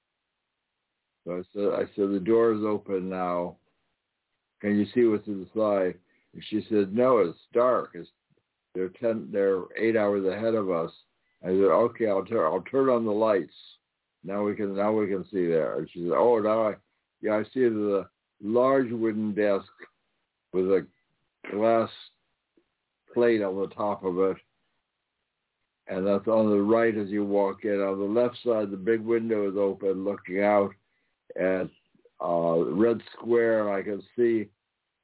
So 1.25 1.33
I 1.33 1.41
said, 1.53 1.73
I 1.73 1.95
said, 1.95 2.11
the 2.11 2.19
door 2.19 2.53
is 2.53 2.63
open 2.63 3.09
now. 3.09 3.57
Can 4.61 4.77
you 4.77 4.85
see 4.93 5.05
what's 5.05 5.27
inside? 5.27 5.95
And 6.33 6.43
she 6.49 6.65
said, 6.69 6.93
no, 6.93 7.19
it's 7.19 7.37
dark. 7.53 7.91
It's 7.93 8.09
they're 8.75 8.89
ten, 8.89 9.29
they're 9.31 9.63
eight 9.77 9.97
hours 9.97 10.25
ahead 10.25 10.55
of 10.55 10.69
us. 10.69 10.91
I 11.43 11.47
said, 11.47 11.55
okay, 11.55 12.07
I'll 12.07 12.25
turn, 12.25 12.45
I'll 12.45 12.63
turn 12.69 12.89
on 12.89 13.05
the 13.05 13.11
lights. 13.11 13.53
Now 14.23 14.43
we 14.43 14.55
can, 14.55 14.75
now 14.75 14.91
we 14.91 15.07
can 15.07 15.25
see 15.31 15.47
there. 15.47 15.79
And 15.79 15.89
she 15.91 16.01
said, 16.03 16.13
oh, 16.13 16.39
now 16.39 16.69
I, 16.69 16.75
yeah, 17.21 17.35
I 17.37 17.43
see 17.45 17.61
the 17.61 18.07
large 18.41 18.91
wooden 18.91 19.33
desk 19.33 19.71
with 20.53 20.65
a 20.65 20.85
glass 21.51 21.89
plate 23.13 23.41
on 23.41 23.59
the 23.59 23.67
top 23.67 24.03
of 24.03 24.19
it. 24.19 24.37
And 25.87 26.05
that's 26.05 26.27
on 26.27 26.51
the 26.51 26.61
right 26.61 26.95
as 26.95 27.09
you 27.09 27.25
walk 27.25 27.63
in. 27.63 27.81
On 27.81 27.97
the 27.97 28.21
left 28.21 28.37
side, 28.45 28.69
the 28.69 28.77
big 28.77 29.01
window 29.01 29.49
is 29.49 29.57
open, 29.57 30.03
looking 30.03 30.43
out 30.43 30.71
at 31.35 31.69
uh, 32.23 32.63
Red 32.65 33.01
Square. 33.13 33.73
I 33.73 33.81
can 33.81 34.01
see 34.15 34.47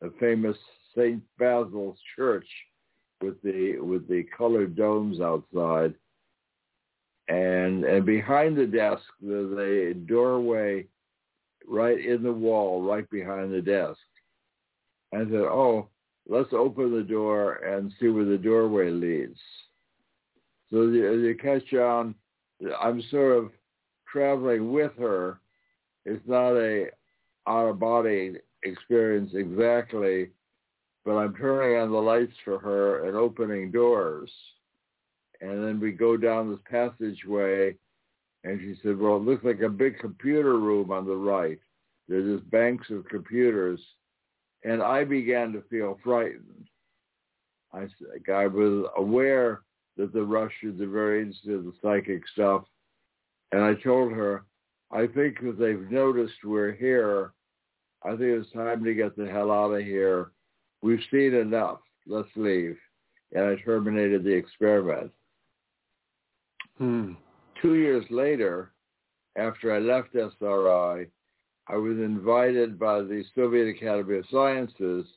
the 0.02 0.14
famous 0.20 0.58
St. 0.96 1.22
Basil's 1.38 1.98
Church 2.16 2.48
with 3.22 3.42
the 3.42 3.80
with 3.80 4.08
the 4.08 4.26
colored 4.38 4.76
domes 4.76 5.20
outside. 5.20 5.94
And 7.28 7.84
and 7.86 8.06
behind 8.06 8.58
the 8.58 8.68
desk 8.68 9.04
there's 9.22 9.58
a 9.58 9.94
doorway 9.94 10.86
right 11.68 12.00
in 12.04 12.24
the 12.24 12.32
wall, 12.32 12.84
right 12.84 13.10
behind 13.10 13.54
the 13.54 13.62
desk. 13.62 14.00
I 15.14 15.20
said, 15.20 15.34
"Oh, 15.34 15.90
let's 16.28 16.54
open 16.54 16.92
the 16.92 17.04
door 17.04 17.56
and 17.56 17.92
see 18.00 18.10
where 18.10 18.26
the 18.26 18.38
doorway 18.38 18.90
leads." 18.92 19.40
So 20.72 20.90
the, 20.90 20.98
you 20.98 21.38
catch 21.42 21.74
on, 21.74 22.16
I'm 22.82 23.02
sort 23.10 23.38
of 23.38 23.52
traveling 24.12 24.72
with 24.72 24.92
her. 24.98 25.40
It's 26.06 26.28
not 26.28 26.56
a 26.56 26.88
out 27.48 27.70
of 27.70 27.80
body 27.80 28.36
experience 28.64 29.32
exactly, 29.34 30.30
but 31.04 31.16
I'm 31.16 31.36
turning 31.36 31.80
on 31.80 31.92
the 31.92 31.98
lights 31.98 32.34
for 32.44 32.60
her 32.60 33.08
and 33.08 33.16
opening 33.16 33.72
doors. 33.72 34.32
And 35.42 35.64
then 35.64 35.80
we 35.80 35.92
go 35.92 36.18
down 36.18 36.50
this 36.50 36.60
passageway, 36.70 37.76
and 38.44 38.60
she 38.60 38.76
said, 38.82 38.98
well, 38.98 39.18
it 39.18 39.24
looks 39.24 39.44
like 39.44 39.62
a 39.62 39.70
big 39.70 40.00
computer 40.00 40.58
room 40.58 40.92
on 40.92 41.06
the 41.06 41.16
right. 41.16 41.60
There's 42.08 42.40
just 42.40 42.50
banks 42.52 42.90
of 42.90 43.08
computers. 43.10 43.80
And 44.64 44.82
I 44.82 45.04
began 45.04 45.52
to 45.54 45.62
feel 45.70 46.00
frightened. 46.04 46.68
I, 47.74 47.88
I 48.32 48.48
was 48.48 48.86
aware 48.98 49.62
that 49.98 50.14
the 50.14 50.24
Russians 50.24 50.82
are 50.82 50.88
very 50.88 51.22
interested 51.22 51.60
in 51.60 51.66
the 51.66 51.74
psychic 51.82 52.24
stuff. 52.34 52.64
And 53.52 53.62
I 53.62 53.76
told 53.76 54.12
her, 54.14 54.46
I 54.92 55.08
think 55.08 55.42
that 55.42 55.58
they've 55.60 55.90
noticed 55.92 56.44
we're 56.44 56.74
here. 56.74 57.34
I 58.04 58.10
think 58.10 58.22
it's 58.22 58.52
time 58.52 58.84
to 58.84 58.94
get 58.94 59.16
the 59.16 59.28
hell 59.28 59.52
out 59.52 59.72
of 59.72 59.84
here 59.84 60.32
We've 60.86 61.02
seen 61.10 61.34
enough. 61.34 61.80
Let's 62.06 62.30
leave. 62.36 62.78
And 63.34 63.44
I 63.44 63.56
terminated 63.56 64.24
the 64.24 64.36
experiment. 64.36 65.12
Hmm. 66.78 67.14
Two 67.60 67.74
years 67.74 68.06
later, 68.12 68.72
after 69.36 69.74
I 69.74 69.80
left 69.80 70.16
SRI, 70.16 71.08
I 71.68 71.76
was 71.76 71.98
invited 71.98 72.78
by 72.78 73.00
the 73.00 73.24
Soviet 73.34 73.68
Academy 73.68 74.20
of 74.20 74.26
Sciences 74.32 75.08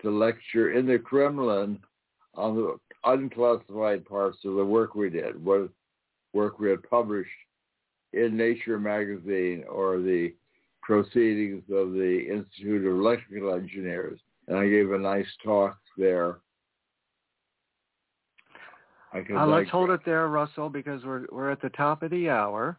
to 0.00 0.10
lecture 0.10 0.72
in 0.72 0.86
the 0.86 0.98
Kremlin 0.98 1.78
on 2.34 2.56
the 2.56 2.78
unclassified 3.04 4.06
parts 4.06 4.38
of 4.46 4.54
the 4.54 4.64
work 4.64 4.94
we 4.94 5.10
did, 5.10 5.44
what 5.44 5.68
work 6.32 6.58
we 6.58 6.70
had 6.70 6.88
published 6.88 7.28
in 8.24 8.36
Nature 8.36 8.78
magazine 8.78 9.64
or 9.68 9.98
the 9.98 10.34
proceedings 10.82 11.62
of 11.70 11.92
the 11.92 12.26
Institute 12.30 12.86
of 12.86 12.98
Electrical 12.98 13.54
Engineers 13.54 14.20
and 14.48 14.56
I 14.56 14.68
gave 14.68 14.90
a 14.90 14.98
nice 14.98 15.26
talk 15.44 15.76
there. 15.96 16.38
Uh, 19.14 19.46
let's 19.46 19.70
hold 19.70 19.90
it 19.90 20.00
there, 20.04 20.28
Russell, 20.28 20.68
because 20.68 21.04
we're 21.04 21.26
we're 21.30 21.50
at 21.50 21.62
the 21.62 21.70
top 21.70 22.02
of 22.02 22.10
the 22.10 22.28
hour. 22.28 22.78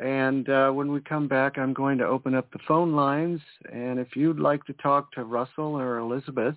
And 0.00 0.48
uh, 0.48 0.70
when 0.70 0.90
we 0.90 1.00
come 1.00 1.28
back, 1.28 1.58
I'm 1.58 1.72
going 1.72 1.98
to 1.98 2.06
open 2.06 2.34
up 2.34 2.50
the 2.50 2.58
phone 2.66 2.94
lines. 2.94 3.40
And 3.72 4.00
if 4.00 4.16
you'd 4.16 4.40
like 4.40 4.64
to 4.64 4.72
talk 4.74 5.12
to 5.12 5.24
Russell 5.24 5.76
or 5.78 5.98
Elizabeth, 5.98 6.56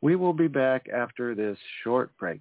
We 0.00 0.16
will 0.16 0.32
be 0.32 0.48
back 0.48 0.88
after 0.92 1.32
this 1.34 1.58
short 1.84 2.10
break. 2.18 2.40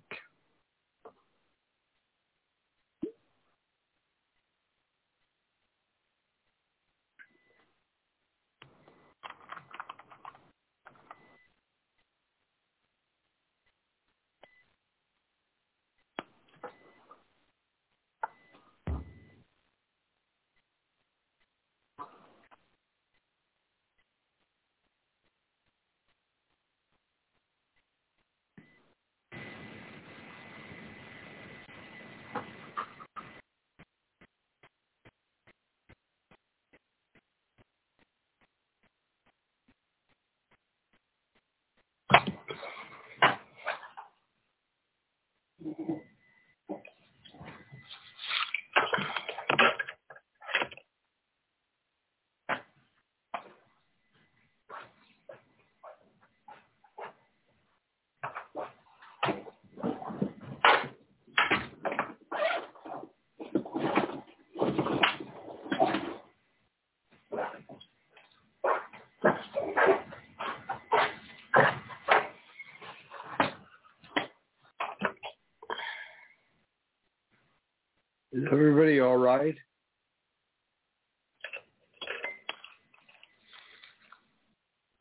Is 78.33 78.45
everybody 78.49 79.01
all 79.01 79.17
right? 79.17 79.55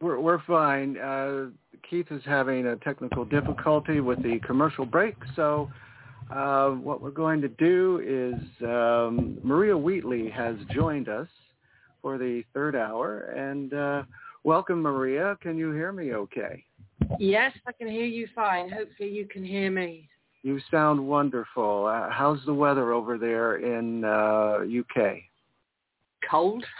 We're, 0.01 0.19
we're 0.19 0.43
fine. 0.44 0.98
Uh, 0.98 1.51
Keith 1.89 2.07
is 2.11 2.23
having 2.24 2.66
a 2.66 2.77
technical 2.77 3.24
difficulty 3.24 4.01
with 4.01 4.20
the 4.24 4.40
commercial 4.44 4.85
break, 4.85 5.15
so 5.36 5.70
uh, 6.35 6.70
what 6.70 7.01
we're 7.01 7.11
going 7.11 7.40
to 7.40 7.48
do 7.48 8.01
is 8.05 8.65
um, 8.65 9.39
Maria 9.44 9.77
Wheatley 9.77 10.28
has 10.31 10.57
joined 10.73 11.09
us 11.09 11.28
for 12.02 12.19
the 12.19 12.43
third 12.52 12.74
hour, 12.74 13.32
and 13.36 13.73
uh, 13.73 14.02
welcome, 14.43 14.82
Maria. 14.82 15.36
Can 15.40 15.57
you 15.57 15.70
hear 15.70 15.93
me 15.93 16.15
okay? 16.15 16.65
Yes, 17.20 17.52
I 17.65 17.70
can 17.73 17.89
hear 17.89 18.07
you 18.07 18.27
fine. 18.35 18.70
Hopefully 18.70 19.11
you 19.11 19.27
can 19.27 19.44
hear 19.44 19.70
me. 19.70 20.10
You 20.42 20.58
sound 20.70 21.06
wonderful. 21.06 21.86
Uh, 21.86 22.08
how's 22.10 22.38
the 22.46 22.54
weather 22.54 22.92
over 22.92 23.18
there 23.18 23.56
in 23.56 24.04
uh, 24.04 24.60
UK? 24.80 25.18
Cold. 26.30 26.64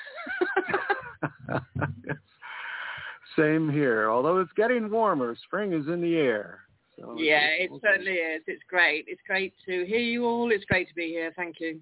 Same 3.37 3.71
here. 3.71 4.11
Although 4.11 4.39
it's 4.39 4.53
getting 4.57 4.91
warmer, 4.91 5.37
spring 5.45 5.73
is 5.73 5.87
in 5.89 6.01
the 6.01 6.17
air. 6.17 6.61
So 6.99 7.17
yeah, 7.19 7.47
it 7.47 7.71
certainly 7.83 8.13
is. 8.13 8.43
It's 8.47 8.63
great. 8.69 9.05
It's 9.09 9.21
great 9.27 9.55
to 9.67 9.85
hear 9.87 9.99
you 9.99 10.27
all. 10.27 10.51
It's 10.51 10.65
great 10.65 10.89
to 10.89 10.95
be 10.95 11.09
here. 11.09 11.33
Thank 11.37 11.57
you. 11.61 11.81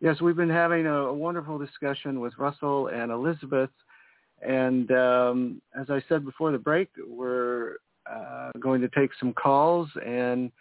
Yes, 0.00 0.20
we've 0.20 0.36
been 0.36 0.48
having 0.48 0.86
a, 0.86 1.06
a 1.06 1.14
wonderful 1.14 1.58
discussion 1.58 2.20
with 2.20 2.32
Russell 2.38 2.88
and 2.88 3.10
Elizabeth. 3.10 3.70
And 4.46 4.90
um, 4.92 5.62
as 5.78 5.90
I 5.90 6.02
said 6.08 6.24
before 6.24 6.52
the 6.52 6.58
break, 6.58 6.88
we're 7.06 7.76
uh, 8.10 8.50
going 8.60 8.80
to 8.80 8.88
take 8.88 9.10
some 9.18 9.32
calls. 9.32 9.88
And 10.06 10.52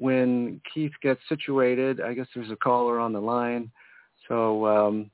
when 0.00 0.60
Keith 0.72 0.92
gets 1.02 1.20
situated, 1.28 2.00
I 2.00 2.14
guess 2.14 2.26
there's 2.34 2.50
a 2.50 2.56
caller 2.56 2.98
on 2.98 3.12
the 3.12 3.20
line. 3.20 3.70
So 4.28 4.66
um, 4.66 5.10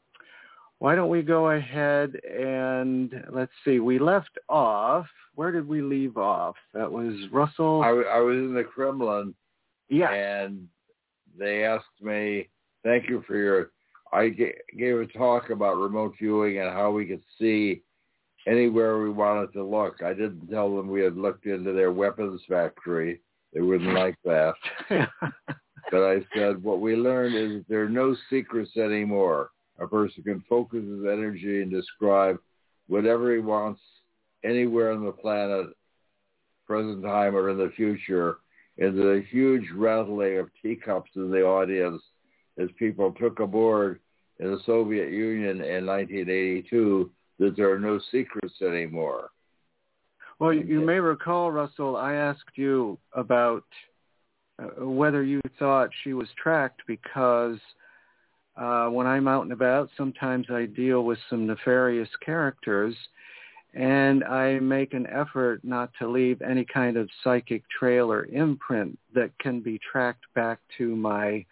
why 0.79 0.95
don't 0.95 1.11
we 1.11 1.23
go 1.23 1.51
ahead 1.51 2.15
and 2.25 3.13
let's 3.33 3.53
see. 3.65 3.81
We 3.81 3.99
left 3.99 4.39
off. 4.49 5.07
Where 5.35 5.51
did 5.51 5.67
we 5.67 5.83
leave 5.83 6.17
off? 6.17 6.55
That 6.73 6.91
was 6.91 7.15
Russell. 7.33 7.83
I, 7.83 7.89
I 7.89 8.21
was 8.21 8.37
in 8.37 8.55
the 8.55 8.63
Kremlin. 8.63 9.35
Yeah. 9.89 10.13
And 10.13 10.69
they 11.37 11.65
asked 11.65 11.85
me, 12.01 12.49
"Thank 12.85 13.09
you 13.09 13.25
for 13.27 13.37
your." 13.37 13.71
I 14.13 14.29
gave 14.29 15.01
a 15.01 15.07
talk 15.07 15.51
about 15.51 15.79
remote 15.79 16.15
viewing 16.19 16.61
and 16.61 16.71
how 16.71 16.93
we 16.93 17.07
could 17.07 17.23
see 17.41 17.83
anywhere 18.47 19.01
we 19.03 19.11
wanted 19.11 19.53
to 19.55 19.65
look. 19.65 20.01
I 20.03 20.15
didn't 20.15 20.49
tell 20.49 20.75
them 20.75 20.89
we 20.89 21.03
had 21.03 21.17
looked 21.17 21.47
into 21.47 21.73
their 21.73 21.91
weapons 21.91 22.41
factory. 22.49 23.21
They 23.52 23.60
wouldn't 23.60 23.94
like 23.94 24.16
that. 24.24 24.55
but 25.90 26.02
I 26.02 26.18
said, 26.35 26.62
what 26.62 26.81
we 26.81 26.97
learned 26.97 27.35
is 27.35 27.64
there 27.68 27.85
are 27.85 27.89
no 27.89 28.16
secrets 28.28 28.77
anymore. 28.77 29.51
A 29.78 29.86
person 29.86 30.23
can 30.23 30.43
focus 30.48 30.82
his 30.82 31.05
energy 31.05 31.62
and 31.62 31.70
describe 31.70 32.39
whatever 32.89 33.32
he 33.32 33.40
wants 33.40 33.81
anywhere 34.44 34.93
on 34.93 35.05
the 35.05 35.12
planet, 35.12 35.68
present 36.66 37.02
time 37.02 37.35
or 37.35 37.51
in 37.51 37.59
the 37.59 37.73
future. 37.77 38.39
And 38.78 38.97
the 38.97 39.24
huge 39.31 39.64
rattling 39.74 40.39
of 40.39 40.51
teacups 40.62 41.10
in 41.16 41.31
the 41.31 41.43
audience 41.43 42.02
as 42.59 42.68
people 42.78 43.12
took 43.12 43.40
aboard 43.40 44.01
in 44.39 44.51
the 44.51 44.60
Soviet 44.66 45.10
Union 45.10 45.62
in 45.62 45.86
1982 45.86 47.10
that 47.39 47.56
there 47.56 47.70
are 47.70 47.78
no 47.78 47.98
secrets 48.10 48.55
anymore. 48.62 49.31
Well, 50.39 50.53
you 50.53 50.83
may 50.83 51.01
recall, 51.01 51.51
Russell, 51.51 51.97
I 51.97 52.13
asked 52.15 52.57
you 52.57 52.99
about 53.15 53.65
uh, 54.59 54.85
whether 54.85 55.23
you 55.23 55.41
thought 55.59 55.89
she 56.05 56.13
was 56.13 56.29
tracked 56.37 56.83
because 56.87 57.59
uh, 58.55 58.89
when 58.89 59.07
I'm 59.07 59.29
out 59.29 59.45
and 59.45 59.53
about, 59.53 59.89
sometimes 59.97 60.47
I 60.51 60.67
deal 60.67 61.05
with 61.05 61.19
some 61.31 61.47
nefarious 61.47 62.11
characters, 62.25 62.95
and 63.73 64.25
I 64.25 64.59
make 64.59 64.93
an 64.93 65.07
effort 65.07 65.61
not 65.63 65.91
to 66.01 66.09
leave 66.09 66.43
any 66.43 66.67
kind 66.67 66.99
of 66.99 67.09
psychic 67.25 67.63
trail 67.71 68.13
or 68.13 68.27
imprint 68.27 68.99
that 69.15 69.31
can 69.39 69.61
be 69.61 69.81
tracked 69.91 70.25
back 70.35 70.59
to 70.77 70.95
my, 70.97 71.47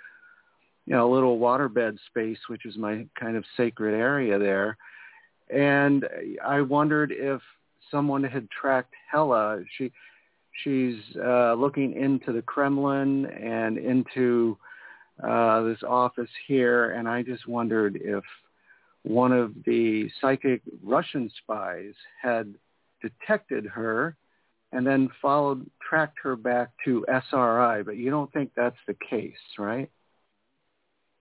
you 0.84 0.94
know, 0.94 1.10
little 1.10 1.38
waterbed 1.38 1.96
space, 2.08 2.38
which 2.48 2.66
is 2.66 2.76
my 2.76 3.06
kind 3.18 3.38
of 3.38 3.44
sacred 3.56 3.94
area 3.94 4.38
there. 4.38 4.76
And 5.48 6.06
I 6.44 6.60
wondered 6.60 7.12
if 7.12 7.40
someone 7.94 8.24
had 8.24 8.48
tracked 8.50 8.92
Hella. 9.08 9.62
She 9.78 9.92
she's 10.64 10.96
uh, 11.24 11.54
looking 11.54 11.92
into 11.94 12.32
the 12.32 12.42
Kremlin 12.42 13.26
and 13.26 13.78
into 13.78 14.58
uh, 15.22 15.62
this 15.62 15.78
office 15.86 16.30
here, 16.48 16.90
and 16.90 17.08
I 17.08 17.22
just 17.22 17.46
wondered 17.46 18.00
if 18.02 18.24
one 19.04 19.30
of 19.30 19.52
the 19.64 20.10
psychic 20.20 20.62
Russian 20.82 21.30
spies 21.42 21.94
had 22.20 22.54
detected 23.00 23.64
her 23.66 24.16
and 24.72 24.84
then 24.84 25.08
followed, 25.22 25.70
tracked 25.88 26.18
her 26.24 26.34
back 26.34 26.70
to 26.84 27.06
SRI. 27.08 27.82
But 27.84 27.96
you 27.96 28.10
don't 28.10 28.32
think 28.32 28.50
that's 28.56 28.76
the 28.88 28.96
case, 29.08 29.34
right? 29.56 29.88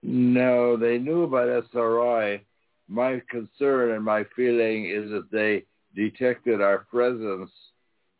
No, 0.02 0.76
they 0.76 0.98
knew 0.98 1.22
about 1.22 1.64
SRI. 1.72 2.42
My 2.88 3.22
concern 3.30 3.92
and 3.92 4.04
my 4.04 4.24
feeling 4.34 4.86
is 4.86 5.10
that 5.10 5.30
they 5.30 5.64
detected 5.94 6.60
our 6.60 6.78
presence 6.78 7.50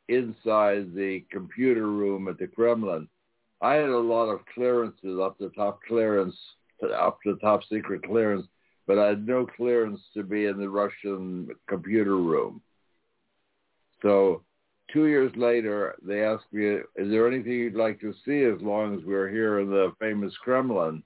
inside 0.08 0.94
the 0.94 1.24
computer 1.30 1.86
room 1.86 2.28
at 2.28 2.38
the 2.38 2.46
Kremlin. 2.46 3.08
I 3.60 3.74
had 3.74 3.90
a 3.90 3.98
lot 3.98 4.26
of 4.28 4.40
clearances 4.54 5.18
up 5.20 5.38
to 5.38 5.48
top 5.50 5.80
clearance, 5.88 6.36
up 6.94 7.18
to 7.22 7.36
top 7.36 7.62
secret 7.70 8.02
clearance, 8.04 8.46
but 8.86 8.98
I 8.98 9.08
had 9.08 9.26
no 9.26 9.46
clearance 9.46 10.00
to 10.14 10.22
be 10.22 10.46
in 10.46 10.58
the 10.58 10.68
Russian 10.68 11.48
computer 11.68 12.16
room. 12.16 12.60
So 14.02 14.42
two 14.92 15.06
years 15.06 15.32
later, 15.34 15.94
they 16.02 16.22
asked 16.22 16.52
me, 16.52 16.66
is 16.66 17.10
there 17.10 17.26
anything 17.26 17.52
you'd 17.52 17.74
like 17.74 18.00
to 18.00 18.12
see 18.26 18.42
as 18.44 18.60
long 18.60 18.98
as 18.98 19.04
we're 19.04 19.30
here 19.30 19.60
in 19.60 19.70
the 19.70 19.94
famous 19.98 20.34
Kremlin? 20.42 21.02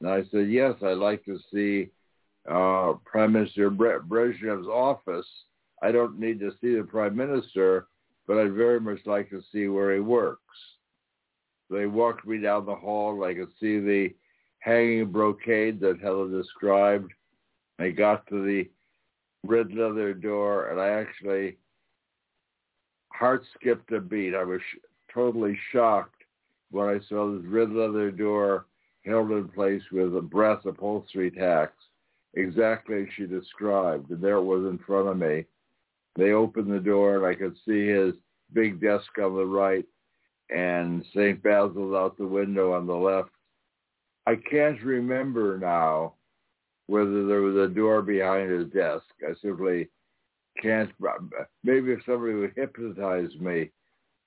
And 0.00 0.08
I 0.08 0.22
said, 0.30 0.48
yes, 0.48 0.74
I'd 0.82 0.98
like 0.98 1.24
to 1.24 1.38
see 1.52 1.90
uh, 2.48 2.94
Prime 3.04 3.32
Minister 3.32 3.70
Bre- 3.70 3.98
Brezhnev's 4.06 4.68
office. 4.68 5.26
I 5.82 5.90
don't 5.90 6.18
need 6.18 6.38
to 6.40 6.52
see 6.60 6.76
the 6.76 6.84
Prime 6.84 7.16
Minister, 7.16 7.88
but 8.26 8.38
I'd 8.38 8.52
very 8.52 8.80
much 8.80 9.00
like 9.04 9.28
to 9.30 9.42
see 9.52 9.66
where 9.66 9.92
he 9.92 10.00
works. 10.00 10.38
They 11.68 11.86
walked 11.86 12.26
me 12.26 12.38
down 12.38 12.66
the 12.66 12.74
hall. 12.74 13.24
I 13.24 13.34
could 13.34 13.50
see 13.58 13.80
the 13.80 14.14
hanging 14.60 15.10
brocade 15.10 15.80
that 15.80 16.00
Hella 16.00 16.28
described. 16.28 17.12
I 17.78 17.90
got 17.90 18.26
to 18.28 18.44
the 18.44 18.70
red 19.44 19.72
leather 19.74 20.14
door, 20.14 20.68
and 20.70 20.80
I 20.80 20.88
actually 20.88 21.56
heart 23.08 23.42
skipped 23.58 23.90
a 23.92 24.00
beat. 24.00 24.34
I 24.34 24.44
was 24.44 24.60
sh- 24.60 24.78
totally 25.12 25.58
shocked 25.72 26.22
when 26.70 26.88
I 26.88 27.00
saw 27.08 27.32
this 27.32 27.44
red 27.46 27.72
leather 27.72 28.10
door 28.10 28.66
held 29.04 29.32
in 29.32 29.48
place 29.48 29.82
with 29.90 30.16
a 30.16 30.22
brass 30.22 30.64
upholstery 30.64 31.30
tacks, 31.30 31.82
exactly 32.34 33.02
as 33.02 33.08
she 33.16 33.26
described. 33.26 34.10
And 34.10 34.22
there 34.22 34.36
it 34.36 34.44
was 34.44 34.64
in 34.64 34.78
front 34.78 35.08
of 35.08 35.18
me. 35.18 35.44
They 36.16 36.32
opened 36.32 36.70
the 36.70 36.80
door, 36.80 37.16
and 37.16 37.26
I 37.26 37.34
could 37.34 37.56
see 37.66 37.86
his 37.86 38.14
big 38.52 38.80
desk 38.80 39.18
on 39.18 39.34
the 39.34 39.46
right 39.46 39.86
and 40.50 41.04
St. 41.14 41.42
Basil's 41.42 41.94
out 41.94 42.18
the 42.18 42.26
window 42.26 42.72
on 42.72 42.86
the 42.86 42.94
left. 42.94 43.30
I 44.26 44.36
can't 44.36 44.80
remember 44.82 45.58
now 45.58 46.14
whether 46.86 47.26
there 47.26 47.40
was 47.40 47.56
a 47.56 47.72
door 47.72 48.02
behind 48.02 48.50
his 48.50 48.68
desk. 48.68 49.04
I 49.26 49.32
simply 49.40 49.88
can't. 50.60 50.90
Maybe 51.64 51.92
if 51.92 52.00
somebody 52.04 52.34
would 52.34 52.52
hypnotize 52.54 53.34
me, 53.40 53.70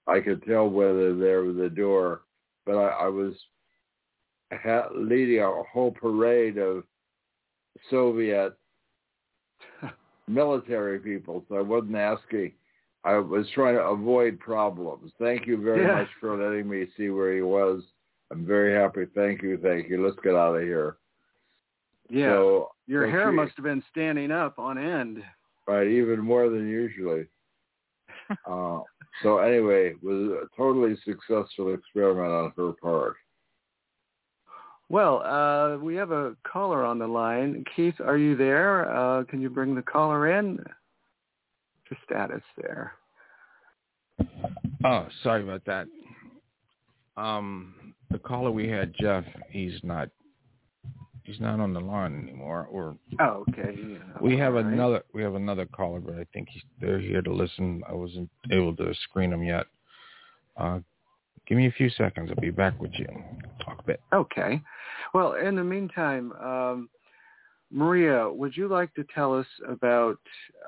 I 0.08 0.20
could 0.20 0.44
tell 0.44 0.68
whether 0.68 1.16
there 1.16 1.44
was 1.44 1.58
a 1.58 1.70
door. 1.70 2.22
But 2.66 2.78
I, 2.78 3.06
I 3.06 3.08
was 3.08 3.34
leading 4.96 5.42
a 5.42 5.64
whole 5.72 5.92
parade 5.92 6.58
of 6.58 6.84
Soviet 7.90 8.58
military 10.28 11.00
people, 11.00 11.46
so 11.48 11.56
I 11.56 11.62
wasn't 11.62 11.96
asking 11.96 12.52
I 13.06 13.20
was 13.20 13.46
trying 13.54 13.76
to 13.76 13.84
avoid 13.84 14.40
problems. 14.40 15.12
Thank 15.20 15.46
you 15.46 15.62
very 15.62 15.84
yeah. 15.84 16.00
much 16.00 16.08
for 16.20 16.36
letting 16.36 16.68
me 16.68 16.88
see 16.98 17.10
where 17.10 17.36
he 17.36 17.44
was. 17.44 17.84
I'm 18.32 18.48
very 18.48 18.74
happy. 18.74 19.06
Thank 19.14 19.44
you. 19.44 19.60
Thank 19.62 19.90
you. 19.90 20.04
Let's 20.04 20.18
get 20.24 20.34
out 20.34 20.56
of 20.56 20.64
here. 20.64 20.98
Yeah. 22.10 22.32
So, 22.32 22.72
Your 22.88 23.08
hair 23.08 23.32
must 23.32 23.54
have 23.58 23.64
been 23.64 23.84
standing 23.92 24.32
up 24.32 24.58
on 24.58 24.80
end. 24.80 25.24
Right, 25.68 25.88
even 25.88 26.20
more 26.20 26.50
than 26.50 26.68
usually. 26.68 27.28
uh, 28.50 28.80
so 29.22 29.38
anyway, 29.38 29.92
it 29.92 30.04
was 30.04 30.32
a 30.32 30.58
totally 30.58 30.96
successful 31.06 31.76
experiment 31.76 32.34
on 32.34 32.54
her 32.58 32.74
part. 32.82 33.16
Well, 34.88 35.24
uh, 35.24 35.78
we 35.84 35.96
have 35.96 36.12
a 36.12 36.36
caller 36.44 36.86
on 36.86 37.00
the 37.00 37.08
line. 37.08 37.64
Keith, 37.76 37.96
are 38.00 38.18
you 38.18 38.36
there? 38.36 38.96
Uh, 38.96 39.24
can 39.24 39.42
you 39.42 39.50
bring 39.50 39.74
the 39.74 39.82
caller 39.82 40.38
in? 40.40 40.64
the 41.90 41.96
status 42.06 42.42
there. 42.62 42.94
Oh, 44.84 45.08
sorry 45.24 45.44
about 45.44 45.64
that. 45.66 45.88
Um, 47.18 47.94
the 48.12 48.20
caller 48.20 48.52
we 48.52 48.68
had, 48.70 48.94
Jeff, 49.00 49.24
he's 49.50 49.80
not 49.84 50.10
he's 51.24 51.40
not 51.40 51.60
on 51.60 51.74
the 51.74 51.80
line 51.80 52.20
anymore. 52.22 52.68
Or 52.72 52.96
oh, 53.20 53.46
okay. 53.50 53.76
Yeah, 53.78 53.98
we 54.22 54.38
have 54.38 54.54
right. 54.54 54.66
another 54.66 55.04
we 55.14 55.22
have 55.24 55.36
another 55.36 55.66
caller, 55.66 56.00
but 56.00 56.16
I 56.16 56.26
think 56.34 56.50
he's 56.52 56.64
they're 56.80 57.00
here 57.00 57.22
to 57.22 57.34
listen. 57.34 57.82
I 57.90 57.94
wasn't 57.94 58.30
able 58.52 58.76
to 58.78 58.94
screen 59.04 59.34
him 59.34 59.44
yet. 59.44 59.66
Uh, 60.58 60.80
give 61.48 61.58
me 61.58 61.68
a 61.68 61.72
few 61.72 61.90
seconds. 61.90 62.30
I'll 62.30 62.42
be 62.42 62.52
back 62.52 62.80
with 62.80 62.92
you. 62.98 63.08
Talk 63.64 63.80
a 63.80 63.84
bit. 63.84 64.02
Okay. 64.14 64.62
Well, 65.14 65.34
in 65.34 65.56
the 65.56 65.64
meantime, 65.64 66.32
um, 66.34 66.90
Maria, 67.72 68.30
would 68.30 68.56
you 68.56 68.68
like 68.68 68.94
to 68.96 69.06
tell 69.14 69.38
us 69.38 69.48
about 69.68 70.20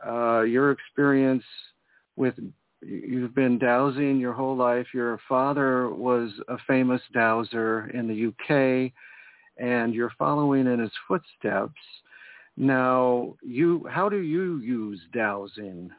uh, 0.05 0.41
your 0.41 0.71
experience 0.71 1.43
with 2.15 2.35
you've 2.81 3.33
been 3.33 3.57
dowsing 3.57 4.19
your 4.19 4.33
whole 4.33 4.55
life. 4.55 4.87
Your 4.93 5.19
father 5.27 5.89
was 5.89 6.31
a 6.47 6.57
famous 6.67 7.01
dowser 7.13 7.89
in 7.93 8.07
the 8.07 8.27
UK, 8.27 8.91
and 9.57 9.93
you're 9.93 10.13
following 10.17 10.67
in 10.67 10.79
his 10.79 10.91
footsteps. 11.07 11.81
Now, 12.55 13.35
you 13.41 13.85
how 13.89 14.09
do 14.09 14.17
you 14.17 14.57
use 14.57 14.99
dowsing? 15.13 15.91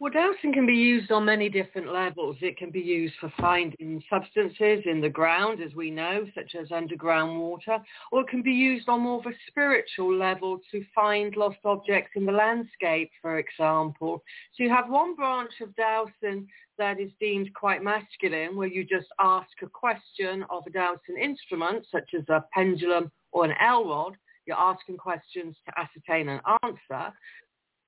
Well, 0.00 0.10
dowsing 0.10 0.54
can 0.54 0.64
be 0.64 0.72
used 0.72 1.12
on 1.12 1.26
many 1.26 1.50
different 1.50 1.92
levels. 1.92 2.38
It 2.40 2.56
can 2.56 2.70
be 2.70 2.80
used 2.80 3.12
for 3.20 3.30
finding 3.38 4.02
substances 4.08 4.82
in 4.86 5.02
the 5.02 5.10
ground, 5.10 5.60
as 5.60 5.74
we 5.74 5.90
know, 5.90 6.24
such 6.34 6.54
as 6.58 6.72
underground 6.72 7.38
water, 7.38 7.76
or 8.10 8.22
it 8.22 8.28
can 8.28 8.40
be 8.40 8.50
used 8.50 8.88
on 8.88 9.02
more 9.02 9.18
of 9.18 9.26
a 9.26 9.36
spiritual 9.46 10.16
level 10.16 10.58
to 10.70 10.82
find 10.94 11.36
lost 11.36 11.58
objects 11.66 12.12
in 12.16 12.24
the 12.24 12.32
landscape, 12.32 13.10
for 13.20 13.38
example. 13.38 14.22
So 14.54 14.62
you 14.62 14.70
have 14.70 14.88
one 14.88 15.14
branch 15.16 15.52
of 15.60 15.76
dowsing 15.76 16.48
that 16.78 16.98
is 16.98 17.10
deemed 17.20 17.52
quite 17.52 17.84
masculine, 17.84 18.56
where 18.56 18.68
you 18.68 18.84
just 18.84 19.08
ask 19.18 19.50
a 19.60 19.68
question 19.68 20.46
of 20.48 20.62
a 20.66 20.70
dowsing 20.70 21.18
instrument, 21.22 21.86
such 21.92 22.08
as 22.18 22.26
a 22.30 22.42
pendulum 22.54 23.12
or 23.32 23.44
an 23.44 23.52
L 23.60 23.84
rod. 23.84 24.16
You're 24.46 24.56
asking 24.56 24.96
questions 24.96 25.56
to 25.66 25.78
ascertain 25.78 26.30
an 26.30 26.40
answer 26.62 27.12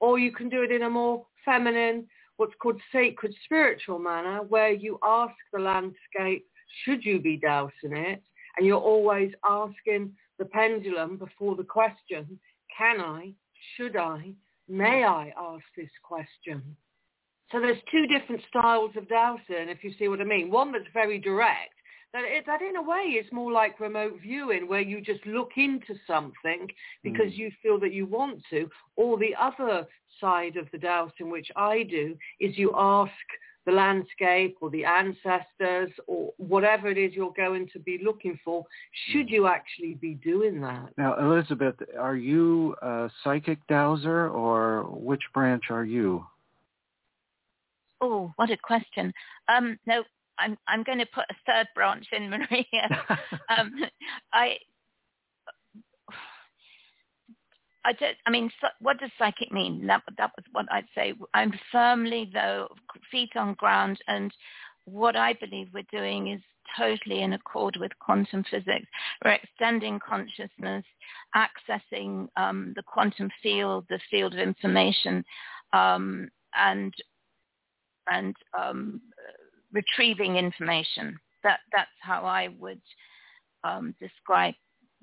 or 0.02 0.18
you 0.18 0.32
can 0.32 0.48
do 0.48 0.62
it 0.64 0.72
in 0.72 0.82
a 0.82 0.90
more 0.90 1.24
feminine, 1.44 2.06
what's 2.36 2.55
called 2.60 2.81
sacred 2.93 3.35
spiritual 3.44 3.98
manner, 3.98 4.43
where 4.43 4.70
you 4.70 4.98
ask 5.02 5.35
the 5.52 5.60
landscape, 5.60 6.47
should 6.85 7.05
you 7.05 7.20
be 7.20 7.36
dousing 7.36 7.97
it? 7.97 8.23
And 8.56 8.66
you're 8.66 8.81
always 8.81 9.32
asking 9.44 10.12
the 10.39 10.44
pendulum 10.47 11.16
before 11.16 11.56
the 11.56 11.64
question, 11.64 12.39
can 12.77 13.01
I, 13.01 13.32
should 13.77 13.97
I, 13.97 14.32
may 14.69 15.05
I 15.05 15.32
ask 15.39 15.64
this 15.77 15.90
question? 16.02 16.62
So 17.51 17.60
there's 17.60 17.78
two 17.90 18.06
different 18.06 18.43
styles 18.48 18.93
of 18.97 19.09
dowsing, 19.09 19.69
if 19.69 19.85
you 19.85 19.93
see 19.98 20.09
what 20.09 20.20
I 20.20 20.24
mean. 20.24 20.51
One 20.51 20.73
that's 20.73 20.85
very 20.94 21.19
direct, 21.19 21.72
that, 22.12 22.24
it, 22.24 22.44
that 22.47 22.62
in 22.62 22.76
a 22.76 22.82
way 22.82 23.18
is 23.18 23.30
more 23.32 23.52
like 23.52 23.80
remote 23.80 24.18
viewing 24.20 24.68
where 24.68 24.80
you 24.80 25.01
just 25.01 25.24
look 25.26 25.51
into 25.56 25.94
something 26.06 26.68
because 27.02 27.32
mm. 27.32 27.36
you 27.36 27.51
feel 27.62 27.78
that 27.80 27.93
you 27.93 28.06
want 28.06 28.40
to 28.51 28.68
or 28.97 29.18
the 29.18 29.34
other 29.40 29.86
side 30.20 30.56
of 30.56 30.66
the 30.72 30.78
dowsing 30.78 31.26
in 31.26 31.30
which 31.30 31.48
I 31.56 31.84
do 31.84 32.16
is 32.40 32.56
you 32.59 32.72
ask 32.76 33.12
the 33.64 33.72
landscape 33.72 34.56
or 34.60 34.70
the 34.70 34.84
ancestors 34.84 35.90
or 36.06 36.32
whatever 36.36 36.89
it 36.89 36.98
is 36.98 37.12
you're 37.14 37.32
going 37.36 37.68
to 37.72 37.78
be 37.78 38.01
looking 38.05 38.39
for, 38.44 38.64
should 39.10 39.30
you 39.30 39.47
actually 39.47 39.94
be 39.94 40.14
doing 40.14 40.60
that? 40.60 40.89
Now, 40.98 41.16
Elizabeth, 41.18 41.76
are 41.98 42.16
you 42.16 42.74
a 42.82 43.09
psychic 43.22 43.64
dowser 43.68 44.28
or 44.28 44.82
which 44.90 45.22
branch 45.32 45.64
are 45.70 45.84
you? 45.84 46.26
Oh, 48.01 48.32
what 48.34 48.51
a 48.51 48.56
question. 48.56 49.12
Um, 49.48 49.78
no, 49.86 50.02
I'm 50.43 50.59
I'm 50.69 50.82
going 50.82 50.98
to 50.98 51.06
put 51.06 51.24
a 51.31 51.35
third 51.47 51.69
branch 51.74 52.06
in, 52.12 52.31
Maria. 52.31 53.05
um, 53.59 53.73
I 54.32 54.56
I 57.85 57.93
don't. 57.93 58.16
I 58.27 58.31
mean, 58.31 58.51
what 58.81 58.98
does 58.98 59.10
psychic 59.19 59.52
mean? 59.52 59.86
That 59.86 60.02
that 60.19 60.32
was 60.36 60.44
what 60.52 60.66
I'd 60.70 60.86
say. 60.94 61.14
I'm 61.35 61.52
firmly 61.70 62.31
though 62.32 62.69
feet 63.10 63.31
on 63.36 63.55
ground, 63.55 63.98
and 64.09 64.32
what 64.85 65.16
I 65.16 65.35
believe 65.35 65.69
we're 65.73 65.82
doing 65.90 66.28
is 66.28 66.40
totally 66.77 67.23
in 67.23 67.32
accord 67.32 67.77
with 67.78 67.93
quantum 67.98 68.44
physics. 68.51 68.86
We're 69.24 69.32
extending 69.32 69.98
consciousness, 69.98 70.85
accessing 71.35 72.28
um, 72.36 72.73
the 72.77 72.82
quantum 72.82 73.31
field, 73.43 73.86
the 73.89 74.01
field 74.10 74.35
of 74.35 74.39
information, 74.39 75.24
um, 75.73 76.28
and 76.56 76.94
and 78.10 78.36
um, 78.59 79.01
retrieving 79.73 80.36
information. 80.36 81.19
That 81.43 81.61
that's 81.73 81.90
how 82.01 82.24
I 82.24 82.49
would 82.59 82.81
um, 83.65 83.94
describe 84.01 84.55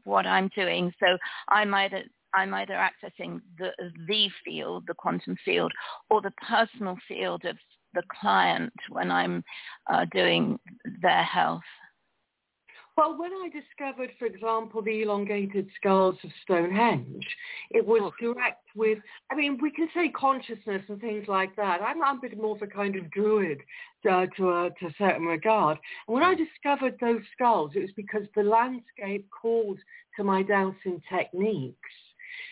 what 0.03 0.25
I'm 0.25 0.49
doing. 0.55 0.93
So 0.99 1.17
I'm 1.49 1.73
either 1.73 2.03
I'm 2.33 2.53
either 2.53 2.73
accessing 2.73 3.41
the 3.57 3.71
the 4.07 4.29
field, 4.45 4.85
the 4.87 4.93
quantum 4.93 5.35
field, 5.43 5.71
or 6.09 6.21
the 6.21 6.33
personal 6.47 6.97
field 7.07 7.45
of 7.45 7.57
the 7.93 8.03
client 8.21 8.73
when 8.89 9.11
I'm 9.11 9.43
uh, 9.91 10.05
doing 10.13 10.59
their 11.01 11.23
health. 11.23 11.61
Well, 12.99 13.17
when 13.17 13.31
I 13.31 13.47
discovered, 13.47 14.09
for 14.19 14.25
example, 14.25 14.81
the 14.81 15.03
elongated 15.03 15.69
skulls 15.77 16.17
of 16.21 16.31
Stonehenge, 16.43 17.25
it 17.71 17.85
was 17.85 18.01
oh. 18.03 18.11
direct 18.19 18.65
with, 18.75 18.97
I 19.31 19.35
mean, 19.35 19.57
we 19.61 19.71
can 19.71 19.87
say 19.93 20.09
consciousness 20.09 20.81
and 20.89 20.99
things 20.99 21.25
like 21.29 21.55
that. 21.55 21.81
I'm, 21.81 22.03
I'm 22.03 22.17
a 22.17 22.21
bit 22.21 22.37
more 22.37 22.57
of 22.57 22.61
a 22.61 22.67
kind 22.67 22.97
of 22.97 23.09
druid 23.11 23.59
uh, 24.03 24.25
to, 24.35 24.49
a, 24.49 24.69
to 24.81 24.87
a 24.87 24.95
certain 24.97 25.23
regard. 25.23 25.77
And 26.09 26.13
when 26.13 26.23
I 26.23 26.35
discovered 26.35 26.97
those 26.99 27.21
skulls, 27.33 27.71
it 27.73 27.79
was 27.79 27.91
because 27.95 28.23
the 28.35 28.43
landscape 28.43 29.25
called 29.29 29.79
to 30.17 30.25
my 30.25 30.43
dowsing 30.43 31.01
techniques. 31.09 31.77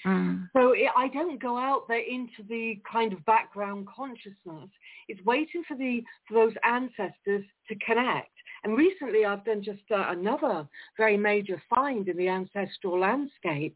Mm. 0.05 0.49
So 0.53 0.71
it, 0.71 0.89
I 0.95 1.07
don't 1.09 1.41
go 1.41 1.57
out 1.57 1.87
there 1.87 1.99
into 1.99 2.43
the 2.47 2.79
kind 2.89 3.13
of 3.13 3.23
background 3.25 3.87
consciousness. 3.87 4.69
It's 5.07 5.23
waiting 5.25 5.63
for 5.67 5.77
the 5.77 6.03
for 6.27 6.33
those 6.33 6.53
ancestors 6.63 7.45
to 7.67 7.75
connect. 7.85 8.31
And 8.63 8.77
recently 8.77 9.25
I've 9.25 9.45
done 9.45 9.63
just 9.63 9.83
uh, 9.91 10.05
another 10.09 10.67
very 10.97 11.17
major 11.17 11.61
find 11.69 12.07
in 12.07 12.17
the 12.17 12.27
ancestral 12.27 12.99
landscape 12.99 13.75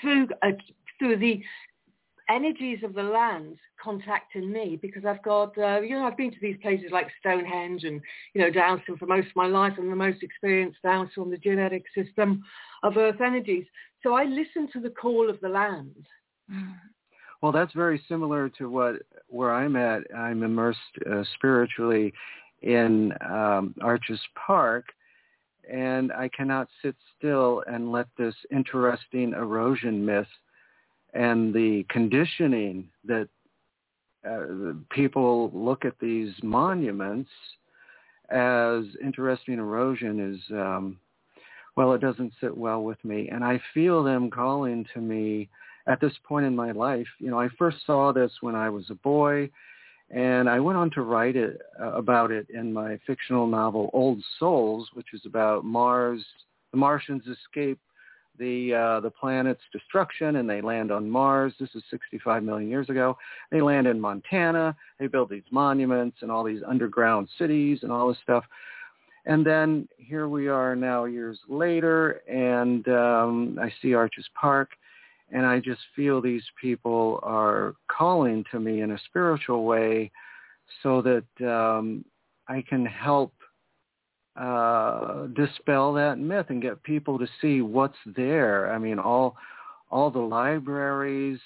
through, 0.00 0.28
uh, 0.42 0.50
through 0.98 1.16
the 1.18 1.42
energies 2.28 2.80
of 2.82 2.94
the 2.94 3.02
land 3.02 3.56
contacting 3.82 4.52
me 4.52 4.78
because 4.80 5.04
I've 5.04 5.22
got, 5.22 5.56
uh, 5.58 5.80
you 5.80 5.90
know, 5.90 6.04
I've 6.04 6.16
been 6.16 6.32
to 6.32 6.40
these 6.42 6.56
places 6.60 6.90
like 6.90 7.06
Stonehenge 7.20 7.84
and, 7.84 8.00
you 8.34 8.40
know, 8.40 8.50
dowsing 8.50 8.96
for 8.96 9.06
most 9.06 9.28
of 9.28 9.36
my 9.36 9.46
life. 9.46 9.74
I'm 9.78 9.90
the 9.90 9.96
most 9.96 10.22
experienced 10.22 10.82
dowser 10.82 11.20
on 11.20 11.30
the 11.30 11.38
geodetic 11.38 11.84
system 11.94 12.42
of 12.82 12.96
Earth 12.96 13.20
energies. 13.20 13.66
So 14.06 14.14
I 14.14 14.22
listen 14.22 14.68
to 14.72 14.78
the 14.78 14.90
call 14.90 15.28
of 15.28 15.40
the 15.40 15.48
land. 15.48 16.06
Well, 17.42 17.50
that's 17.50 17.72
very 17.72 18.00
similar 18.08 18.48
to 18.50 18.70
what 18.70 19.02
where 19.28 19.52
I'm 19.52 19.74
at. 19.74 20.02
I'm 20.16 20.44
immersed 20.44 20.78
uh, 21.10 21.24
spiritually 21.34 22.12
in 22.62 23.12
um, 23.28 23.74
Arches 23.82 24.20
Park, 24.46 24.84
and 25.68 26.12
I 26.12 26.28
cannot 26.28 26.68
sit 26.82 26.94
still 27.18 27.64
and 27.66 27.90
let 27.90 28.06
this 28.16 28.34
interesting 28.52 29.32
erosion 29.32 30.06
myth 30.06 30.28
and 31.12 31.52
the 31.52 31.84
conditioning 31.90 32.88
that 33.06 33.28
uh, 34.24 34.74
people 34.90 35.50
look 35.52 35.84
at 35.84 35.98
these 36.00 36.32
monuments 36.44 37.30
as 38.30 38.84
interesting 39.02 39.58
erosion 39.58 40.32
is 40.32 40.40
um, 40.52 40.96
well 41.76 41.92
it 41.92 42.00
doesn't 42.00 42.32
sit 42.40 42.56
well 42.56 42.82
with 42.82 43.02
me 43.04 43.28
and 43.28 43.44
i 43.44 43.60
feel 43.72 44.02
them 44.02 44.30
calling 44.30 44.84
to 44.92 45.00
me 45.00 45.48
at 45.86 46.00
this 46.00 46.12
point 46.24 46.46
in 46.46 46.56
my 46.56 46.72
life 46.72 47.06
you 47.18 47.30
know 47.30 47.38
i 47.38 47.48
first 47.58 47.78
saw 47.86 48.12
this 48.12 48.32
when 48.40 48.54
i 48.54 48.68
was 48.68 48.90
a 48.90 48.94
boy 48.94 49.48
and 50.10 50.48
I 50.48 50.60
went 50.60 50.78
on 50.78 50.90
to 50.92 51.02
write 51.02 51.36
it 51.36 51.60
uh, 51.80 51.92
about 51.92 52.30
it 52.30 52.46
in 52.50 52.72
my 52.72 52.98
fictional 53.06 53.46
novel 53.46 53.90
Old 53.92 54.22
Souls, 54.38 54.88
which 54.94 55.08
is 55.12 55.22
about 55.26 55.64
Mars. 55.64 56.24
The 56.70 56.78
Martians 56.78 57.24
escape 57.26 57.80
the 58.38 58.74
uh, 58.74 59.00
the 59.00 59.10
planet's 59.10 59.62
destruction 59.72 60.36
and 60.36 60.48
they 60.48 60.60
land 60.60 60.92
on 60.92 61.08
Mars. 61.08 61.54
This 61.58 61.70
is 61.74 61.82
65 61.90 62.42
million 62.42 62.68
years 62.68 62.88
ago. 62.88 63.16
They 63.50 63.60
land 63.60 63.86
in 63.86 64.00
Montana. 64.00 64.76
They 65.00 65.06
build 65.06 65.30
these 65.30 65.42
monuments 65.50 66.18
and 66.20 66.30
all 66.30 66.44
these 66.44 66.62
underground 66.66 67.28
cities 67.38 67.80
and 67.82 67.90
all 67.90 68.08
this 68.08 68.18
stuff. 68.22 68.44
And 69.26 69.44
then 69.44 69.88
here 69.98 70.28
we 70.28 70.46
are 70.46 70.76
now 70.76 71.04
years 71.04 71.38
later, 71.48 72.22
and 72.28 72.86
um, 72.88 73.58
I 73.60 73.72
see 73.82 73.92
Arches 73.92 74.28
Park, 74.40 74.70
and 75.32 75.44
I 75.44 75.58
just 75.58 75.80
feel 75.96 76.20
these 76.20 76.44
people 76.60 77.18
are 77.24 77.74
calling 77.88 78.44
to 78.52 78.60
me 78.60 78.82
in 78.82 78.92
a 78.92 78.98
spiritual 79.06 79.64
way 79.64 80.12
so 80.82 81.02
that 81.02 81.46
um, 81.48 82.04
I 82.46 82.62
can 82.68 82.86
help 82.86 83.32
uh, 84.36 85.26
dispel 85.28 85.92
that 85.94 86.18
myth 86.18 86.46
and 86.50 86.62
get 86.62 86.80
people 86.84 87.18
to 87.18 87.26
see 87.40 87.62
what's 87.62 87.96
there. 88.14 88.72
I 88.72 88.78
mean, 88.78 88.98
all 88.98 89.36
all 89.90 90.10
the 90.10 90.18
libraries, 90.18 91.38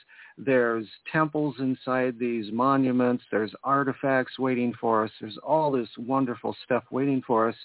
there's 0.45 0.87
temples 1.13 1.57
inside 1.59 2.19
these 2.19 2.53
monuments, 2.53 3.25
there's 3.31 3.53
artifacts 3.65 4.39
waiting 4.39 4.73
for 4.81 5.05
us, 5.05 5.11
there's 5.21 5.39
all 5.43 5.71
this 5.71 5.89
wonderful 5.99 6.57
stuff 6.65 6.85
waiting 6.91 7.23
for 7.27 7.49
us. 7.49 7.57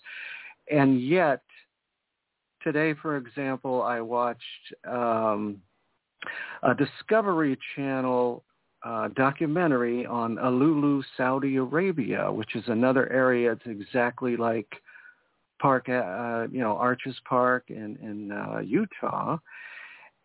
And 0.71 1.01
yet, 1.01 1.41
today, 2.63 2.93
for 3.01 3.17
example, 3.17 3.81
I 3.81 4.01
watched 4.01 4.41
um, 4.89 5.61
a 6.63 6.73
Discovery 6.73 7.57
Channel 7.75 8.43
uh, 8.83 9.09
documentary 9.15 10.05
on 10.05 10.35
AlUla, 10.35 11.03
Saudi 11.17 11.55
Arabia, 11.55 12.31
which 12.31 12.55
is 12.55 12.63
another 12.67 13.11
area. 13.11 13.51
It's 13.51 13.65
exactly 13.65 14.37
like 14.37 14.67
Park, 15.59 15.89
uh, 15.89 16.47
you 16.51 16.59
know, 16.59 16.77
Arches 16.77 17.15
Park 17.27 17.65
in 17.69 17.97
in 18.01 18.31
uh, 18.31 18.59
Utah, 18.59 19.37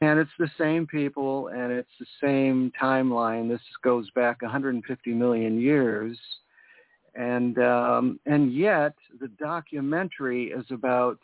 and 0.01 0.19
it's 0.19 0.31
the 0.39 0.51
same 0.59 0.87
people 0.87 1.49
and 1.49 1.73
it's 1.73 1.91
the 1.99 2.07
same 2.23 2.73
timeline. 2.81 3.49
This 3.49 3.61
goes 3.83 4.11
back 4.13 4.43
150 4.43 5.13
million 5.13 5.61
years, 5.61 6.19
and 7.15 7.59
um, 7.59 8.21
and 8.27 8.53
yet 8.53 8.95
the 9.21 9.29
documentary 9.29 10.47
is 10.53 10.65
about 10.71 11.19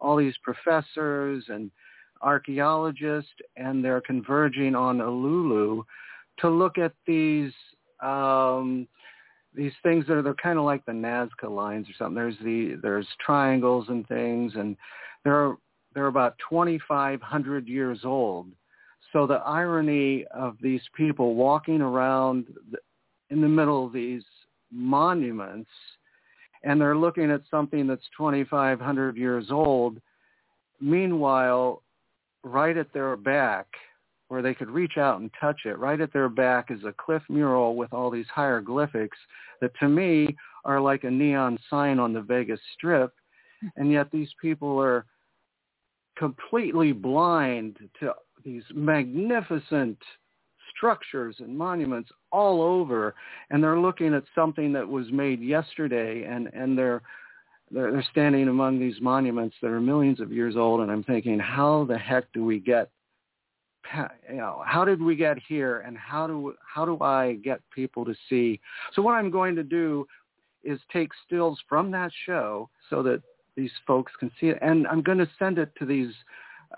all 0.00 0.16
these 0.16 0.36
professors 0.42 1.44
and 1.48 1.70
archaeologists, 2.20 3.30
and 3.56 3.84
they're 3.84 4.00
converging 4.00 4.74
on 4.74 4.98
AlUla 4.98 5.82
to 6.38 6.48
look 6.48 6.78
at 6.78 6.92
these 7.06 7.52
um, 8.02 8.86
these 9.54 9.72
things 9.82 10.06
that 10.06 10.14
are 10.14 10.22
they're 10.22 10.34
kind 10.34 10.58
of 10.58 10.64
like 10.64 10.84
the 10.86 10.92
Nazca 10.92 11.50
lines 11.50 11.88
or 11.88 11.92
something. 11.98 12.14
There's 12.14 12.38
the 12.42 12.78
there's 12.80 13.08
triangles 13.24 13.86
and 13.88 14.06
things, 14.06 14.52
and 14.54 14.76
they're 15.24 15.56
they're 15.94 16.06
about 16.06 16.36
2,500 16.48 17.68
years 17.68 18.00
old. 18.04 18.48
So 19.12 19.26
the 19.26 19.42
irony 19.44 20.24
of 20.34 20.56
these 20.62 20.82
people 20.96 21.34
walking 21.34 21.80
around 21.80 22.46
in 23.30 23.40
the 23.40 23.48
middle 23.48 23.86
of 23.86 23.92
these 23.92 24.22
monuments, 24.70 25.70
and 26.64 26.80
they're 26.80 26.96
looking 26.96 27.30
at 27.30 27.42
something 27.50 27.86
that's 27.86 28.08
2,500 28.16 29.16
years 29.16 29.46
old. 29.50 30.00
Meanwhile, 30.80 31.82
right 32.42 32.76
at 32.76 32.92
their 32.92 33.16
back 33.16 33.66
where 34.32 34.40
they 34.40 34.54
could 34.54 34.70
reach 34.70 34.96
out 34.96 35.20
and 35.20 35.30
touch 35.38 35.60
it. 35.66 35.78
Right 35.78 36.00
at 36.00 36.10
their 36.14 36.30
back 36.30 36.70
is 36.70 36.84
a 36.84 36.94
cliff 36.96 37.22
mural 37.28 37.76
with 37.76 37.92
all 37.92 38.10
these 38.10 38.26
hieroglyphics 38.34 39.18
that 39.60 39.72
to 39.80 39.88
me 39.90 40.34
are 40.64 40.80
like 40.80 41.04
a 41.04 41.10
neon 41.10 41.58
sign 41.68 41.98
on 41.98 42.14
the 42.14 42.22
Vegas 42.22 42.58
Strip. 42.72 43.12
Hmm. 43.60 43.66
And 43.76 43.92
yet 43.92 44.10
these 44.10 44.30
people 44.40 44.80
are 44.80 45.04
completely 46.22 46.92
blind 46.92 47.76
to 47.98 48.12
these 48.44 48.62
magnificent 48.72 49.98
structures 50.72 51.34
and 51.40 51.58
monuments 51.58 52.10
all 52.30 52.62
over 52.62 53.16
and 53.50 53.60
they're 53.60 53.80
looking 53.80 54.14
at 54.14 54.22
something 54.32 54.72
that 54.72 54.86
was 54.86 55.10
made 55.10 55.40
yesterday 55.40 56.22
and 56.22 56.46
and 56.54 56.78
they're 56.78 57.02
they're 57.72 58.04
standing 58.12 58.46
among 58.46 58.78
these 58.78 59.00
monuments 59.00 59.56
that 59.60 59.72
are 59.72 59.80
millions 59.80 60.20
of 60.20 60.30
years 60.30 60.54
old 60.56 60.80
and 60.80 60.92
I'm 60.92 61.02
thinking 61.02 61.40
how 61.40 61.86
the 61.88 61.98
heck 61.98 62.32
do 62.32 62.44
we 62.44 62.60
get 62.60 62.88
you 64.30 64.36
know, 64.36 64.62
how 64.64 64.84
did 64.84 65.02
we 65.02 65.16
get 65.16 65.38
here 65.48 65.80
and 65.80 65.98
how 65.98 66.28
do 66.28 66.54
how 66.72 66.84
do 66.84 67.02
I 67.02 67.34
get 67.42 67.58
people 67.74 68.04
to 68.04 68.14
see? 68.28 68.60
So 68.94 69.02
what 69.02 69.14
I'm 69.14 69.30
going 69.30 69.56
to 69.56 69.64
do 69.64 70.06
is 70.62 70.78
take 70.92 71.10
stills 71.26 71.58
from 71.68 71.90
that 71.90 72.12
show 72.24 72.70
so 72.88 73.02
that 73.02 73.22
these 73.56 73.70
folks 73.86 74.12
can 74.18 74.30
see 74.40 74.48
it, 74.48 74.58
and 74.62 74.86
I'm 74.86 75.02
going 75.02 75.18
to 75.18 75.28
send 75.38 75.58
it 75.58 75.72
to 75.78 75.86
these 75.86 76.12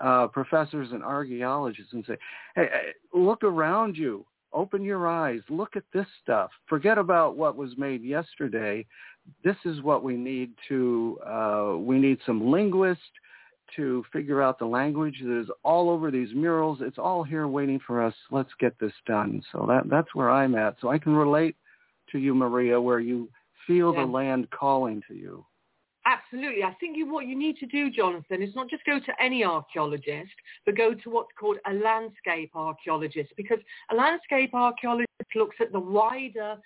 uh, 0.01 0.27
professors 0.27 0.89
and 0.91 1.03
archaeologists 1.03 1.93
and 1.93 2.03
say, 2.05 2.17
hey, 2.55 2.67
look 3.13 3.43
around 3.43 3.95
you, 3.95 4.25
open 4.53 4.83
your 4.83 5.07
eyes, 5.07 5.41
look 5.49 5.75
at 5.75 5.83
this 5.93 6.07
stuff. 6.21 6.51
Forget 6.67 6.97
about 6.97 7.37
what 7.37 7.55
was 7.55 7.77
made 7.77 8.03
yesterday. 8.03 8.85
This 9.43 9.55
is 9.65 9.81
what 9.81 10.03
we 10.03 10.15
need 10.15 10.51
to. 10.67 11.17
Uh, 11.25 11.75
we 11.77 11.97
need 11.97 12.19
some 12.25 12.51
linguists 12.51 13.03
to 13.75 14.03
figure 14.13 14.41
out 14.41 14.59
the 14.59 14.65
language 14.65 15.19
that 15.23 15.39
is 15.39 15.49
all 15.63 15.89
over 15.89 16.11
these 16.11 16.29
murals. 16.35 16.79
It's 16.81 16.99
all 16.99 17.23
here 17.23 17.47
waiting 17.47 17.79
for 17.85 18.03
us. 18.03 18.13
Let's 18.31 18.51
get 18.59 18.77
this 18.79 18.93
done. 19.07 19.41
So 19.51 19.65
that 19.67 19.89
that's 19.89 20.13
where 20.13 20.29
I'm 20.29 20.55
at. 20.55 20.75
So 20.81 20.89
I 20.89 20.99
can 20.99 21.15
relate 21.15 21.55
to 22.11 22.19
you, 22.19 22.35
Maria, 22.35 22.79
where 22.79 22.99
you 22.99 23.29
feel 23.65 23.93
yeah. 23.93 24.01
the 24.01 24.05
land 24.05 24.47
calling 24.51 25.01
to 25.07 25.15
you. 25.15 25.45
Absolutely. 26.07 26.63
I 26.63 26.73
think 26.79 26.95
you, 26.95 27.11
what 27.11 27.25
you 27.25 27.35
need 27.35 27.57
to 27.57 27.65
do, 27.65 27.89
Jonathan, 27.89 28.43
is 28.43 28.53
not 28.53 28.69
just 28.69 28.85
go 28.85 28.99
to 28.99 29.21
any 29.21 29.43
archaeologist, 29.43 30.33
but 30.65 30.77
go 30.77 30.93
to 30.93 31.09
what's 31.09 31.31
called 31.39 31.57
a 31.65 31.73
landscape 31.73 32.51
archaeologist, 32.53 33.33
because 33.35 33.57
a 33.91 33.95
landscape 33.95 34.53
archaeologist 34.53 35.09
looks 35.35 35.55
at 35.59 35.71
the 35.71 35.79
wider 35.79 36.57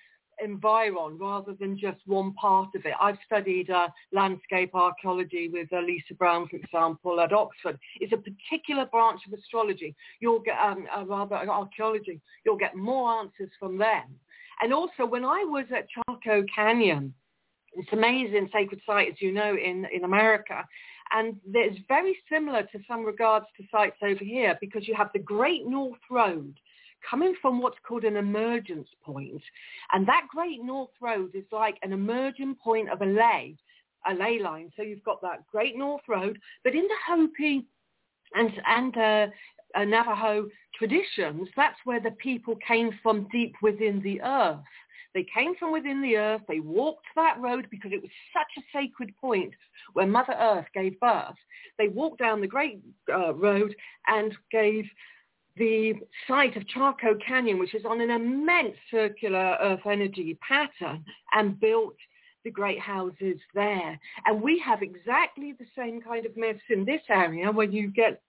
environ 0.41 1.17
rather 1.17 1.53
than 1.53 1.77
just 1.77 1.99
one 2.05 2.33
part 2.33 2.69
of 2.75 2.85
it. 2.85 2.93
I've 2.99 3.17
studied 3.25 3.69
uh, 3.69 3.87
landscape 4.11 4.71
archaeology 4.73 5.49
with 5.51 5.71
uh, 5.71 5.79
Lisa 5.79 6.13
Brown, 6.17 6.47
for 6.49 6.57
example, 6.57 7.19
at 7.21 7.33
Oxford. 7.33 7.77
It's 7.99 8.13
a 8.13 8.17
particular 8.17 8.85
branch 8.85 9.21
of 9.27 9.37
astrology. 9.37 9.95
You'll 10.19 10.39
get, 10.39 10.57
um, 10.59 10.85
uh, 10.95 11.05
rather 11.05 11.35
archaeology. 11.35 12.19
You'll 12.45 12.57
get 12.57 12.75
more 12.75 13.19
answers 13.19 13.49
from 13.59 13.77
them. 13.77 14.03
And 14.61 14.73
also, 14.73 15.05
when 15.05 15.23
I 15.23 15.45
was 15.45 15.65
at 15.75 15.87
Chaco 15.89 16.43
Canyon, 16.53 17.13
it's 17.79 17.93
amazing 17.93 18.49
sacred 18.53 18.81
site, 18.85 19.09
as 19.09 19.21
you 19.21 19.31
know, 19.31 19.55
in, 19.55 19.85
in 19.93 20.03
America. 20.03 20.65
And 21.11 21.37
it's 21.53 21.79
very 21.87 22.17
similar 22.31 22.63
to 22.63 22.79
some 22.87 23.03
regards 23.03 23.45
to 23.57 23.63
sites 23.71 23.97
over 24.03 24.23
here 24.23 24.57
because 24.61 24.87
you 24.87 24.93
have 24.95 25.09
the 25.13 25.19
Great 25.19 25.65
North 25.65 25.99
Road, 26.11 26.59
coming 27.09 27.33
from 27.41 27.61
what's 27.61 27.77
called 27.87 28.03
an 28.03 28.17
emergence 28.17 28.87
point. 29.03 29.41
And 29.91 30.07
that 30.07 30.27
Great 30.29 30.63
North 30.63 30.91
Road 31.01 31.31
is 31.33 31.45
like 31.51 31.77
an 31.81 31.93
emerging 31.93 32.55
point 32.63 32.89
of 32.89 33.01
a 33.01 33.05
ley, 33.05 33.55
a 34.09 34.13
ley 34.13 34.39
line. 34.39 34.71
So 34.75 34.83
you've 34.83 35.03
got 35.03 35.21
that 35.21 35.47
Great 35.51 35.77
North 35.77 36.03
Road, 36.07 36.37
but 36.63 36.75
in 36.75 36.83
the 36.83 36.95
Hopi 37.07 37.65
and, 38.35 38.51
and 38.67 38.97
uh, 38.97 39.85
Navajo 39.85 40.47
traditions, 40.75 41.47
that's 41.55 41.79
where 41.85 42.01
the 42.01 42.11
people 42.11 42.55
came 42.67 42.91
from 43.01 43.27
deep 43.31 43.55
within 43.61 44.01
the 44.01 44.21
earth. 44.21 44.59
They 45.13 45.25
came 45.33 45.55
from 45.55 45.71
within 45.71 46.01
the 46.01 46.17
earth. 46.17 46.41
They 46.47 46.59
walked 46.59 47.05
that 47.15 47.39
road 47.39 47.67
because 47.71 47.91
it 47.91 48.01
was 48.01 48.11
such 48.33 48.63
a 48.63 48.77
sacred 48.77 49.15
point 49.17 49.53
where 49.93 50.05
Mother 50.05 50.35
Earth 50.39 50.67
gave 50.73 50.99
birth. 50.99 51.35
They 51.77 51.87
walked 51.87 52.19
down 52.19 52.41
the 52.41 52.47
great 52.47 52.79
uh, 53.11 53.33
road 53.33 53.75
and 54.07 54.33
gave 54.51 54.85
the 55.57 55.93
site 56.27 56.55
of 56.55 56.67
Chaco 56.67 57.15
Canyon, 57.25 57.59
which 57.59 57.75
is 57.75 57.85
on 57.85 58.01
an 58.01 58.09
immense 58.09 58.75
circular 58.89 59.57
earth 59.59 59.85
energy 59.85 60.37
pattern, 60.47 61.03
and 61.33 61.59
built 61.59 61.95
the 62.45 62.51
great 62.51 62.79
houses 62.79 63.37
there. 63.53 63.99
And 64.25 64.41
we 64.41 64.59
have 64.59 64.81
exactly 64.81 65.53
the 65.53 65.65
same 65.77 66.01
kind 66.01 66.25
of 66.25 66.37
myths 66.37 66.61
in 66.69 66.85
this 66.85 67.01
area 67.09 67.51
where 67.51 67.67
you 67.67 67.89
get 67.89 68.21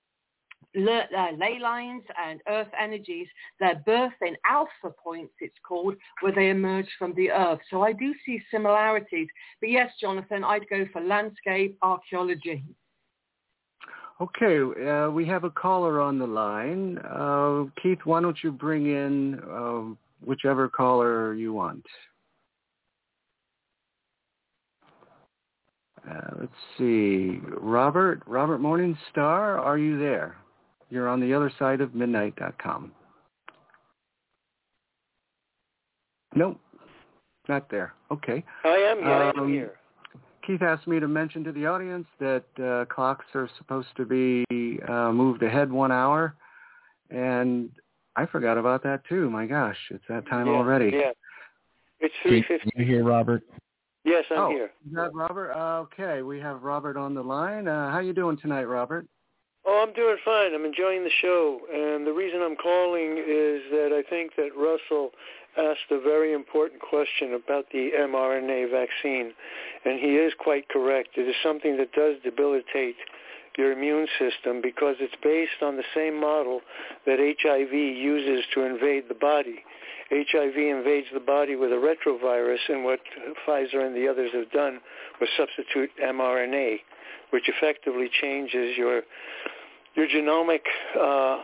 ley 0.74 1.58
lines 1.60 2.02
and 2.22 2.40
earth 2.48 2.68
energies, 2.78 3.26
their 3.58 3.76
birth 3.86 4.12
in 4.22 4.36
alpha 4.48 4.94
points, 5.02 5.32
it's 5.40 5.56
called, 5.66 5.94
where 6.20 6.32
they 6.32 6.50
emerge 6.50 6.88
from 6.98 7.14
the 7.14 7.30
earth. 7.30 7.60
So 7.70 7.82
I 7.82 7.92
do 7.92 8.14
see 8.24 8.40
similarities. 8.50 9.28
But 9.60 9.70
yes, 9.70 9.90
Jonathan, 10.00 10.44
I'd 10.44 10.68
go 10.68 10.86
for 10.92 11.00
landscape 11.00 11.76
archaeology. 11.82 12.64
Okay, 14.20 14.86
uh, 14.86 15.10
we 15.10 15.24
have 15.26 15.44
a 15.44 15.50
caller 15.50 16.00
on 16.00 16.18
the 16.18 16.26
line. 16.26 16.98
Uh, 16.98 17.64
Keith, 17.82 18.00
why 18.04 18.20
don't 18.20 18.36
you 18.44 18.52
bring 18.52 18.86
in 18.86 19.40
uh, 19.50 19.94
whichever 20.22 20.68
caller 20.68 21.32
you 21.34 21.54
want? 21.54 21.86
Uh, 26.08 26.30
let's 26.38 26.52
see. 26.76 27.40
Robert, 27.58 28.22
Robert 28.26 28.60
Morningstar, 28.60 29.58
are 29.58 29.78
you 29.78 29.98
there? 29.98 30.36
You're 30.90 31.08
on 31.08 31.20
the 31.20 31.32
other 31.32 31.52
side 31.58 31.80
of 31.80 31.94
midnight.com. 31.94 32.92
Nope, 36.34 36.60
not 37.48 37.70
there. 37.70 37.94
Okay. 38.10 38.44
I 38.64 38.68
am. 38.68 39.00
Yeah, 39.00 39.30
um, 39.30 39.32
I 39.36 39.42
am 39.42 39.48
here. 39.48 39.74
Keith 40.46 40.62
asked 40.62 40.86
me 40.86 40.98
to 41.00 41.08
mention 41.08 41.44
to 41.44 41.52
the 41.52 41.66
audience 41.66 42.06
that 42.18 42.44
uh, 42.62 42.92
clocks 42.92 43.26
are 43.34 43.48
supposed 43.58 43.88
to 43.96 44.04
be 44.04 44.44
uh, 44.88 45.12
moved 45.12 45.42
ahead 45.42 45.70
one 45.70 45.92
hour, 45.92 46.34
and 47.10 47.70
I 48.16 48.26
forgot 48.26 48.58
about 48.58 48.82
that 48.84 49.02
too. 49.08 49.28
My 49.30 49.46
gosh, 49.46 49.76
it's 49.90 50.04
that 50.08 50.28
time 50.28 50.46
yeah, 50.46 50.52
already. 50.52 50.90
Yeah, 50.92 51.10
it's 52.00 52.14
three 52.22 52.44
fifty. 52.46 52.70
You 52.76 52.84
hear 52.84 53.04
Robert? 53.04 53.42
Yes, 54.04 54.24
I'm 54.30 54.38
oh, 54.38 54.50
here. 54.50 54.70
Is 54.86 54.94
that 54.94 55.12
Robert? 55.14 55.52
Uh, 55.52 55.80
okay, 55.80 56.22
we 56.22 56.40
have 56.40 56.62
Robert 56.62 56.96
on 56.96 57.14
the 57.14 57.22
line. 57.22 57.68
Uh, 57.68 57.90
how 57.90 57.98
you 57.98 58.12
doing 58.12 58.38
tonight, 58.38 58.64
Robert? 58.64 59.06
Oh, 59.66 59.84
I'm 59.86 59.92
doing 59.92 60.16
fine. 60.24 60.54
I'm 60.54 60.64
enjoying 60.64 61.04
the 61.04 61.10
show, 61.20 61.60
and 61.72 62.06
the 62.06 62.12
reason 62.12 62.40
I'm 62.40 62.56
calling 62.56 63.18
is 63.18 63.60
that 63.70 63.92
I 63.92 64.02
think 64.08 64.34
that 64.36 64.56
Russell 64.56 65.10
asked 65.58 65.90
a 65.90 66.00
very 66.00 66.32
important 66.32 66.80
question 66.80 67.34
about 67.34 67.66
the 67.70 67.90
mRNA 67.98 68.70
vaccine, 68.70 69.32
and 69.84 70.00
he 70.00 70.16
is 70.16 70.32
quite 70.38 70.68
correct. 70.70 71.10
It 71.16 71.28
is 71.28 71.34
something 71.42 71.76
that 71.76 71.92
does 71.92 72.16
debilitate 72.24 72.96
your 73.58 73.72
immune 73.72 74.06
system 74.18 74.62
because 74.62 74.96
it's 74.98 75.16
based 75.22 75.62
on 75.62 75.76
the 75.76 75.84
same 75.94 76.18
model 76.18 76.60
that 77.04 77.18
HIV 77.18 77.72
uses 77.72 78.44
to 78.54 78.62
invade 78.62 79.04
the 79.08 79.14
body. 79.14 79.62
HIV 80.10 80.56
invades 80.56 81.06
the 81.12 81.20
body 81.20 81.54
with 81.54 81.70
a 81.70 81.76
retrovirus, 81.76 82.64
and 82.68 82.84
what 82.84 83.00
Pfizer 83.46 83.84
and 83.84 83.94
the 83.94 84.08
others 84.08 84.30
have 84.32 84.50
done 84.52 84.80
was 85.20 85.28
substitute 85.36 85.90
mRNA. 86.02 86.78
Which 87.30 87.48
effectively 87.48 88.10
changes 88.20 88.76
your 88.76 89.02
your 89.94 90.06
genomic 90.06 90.60
uh, 90.98 91.42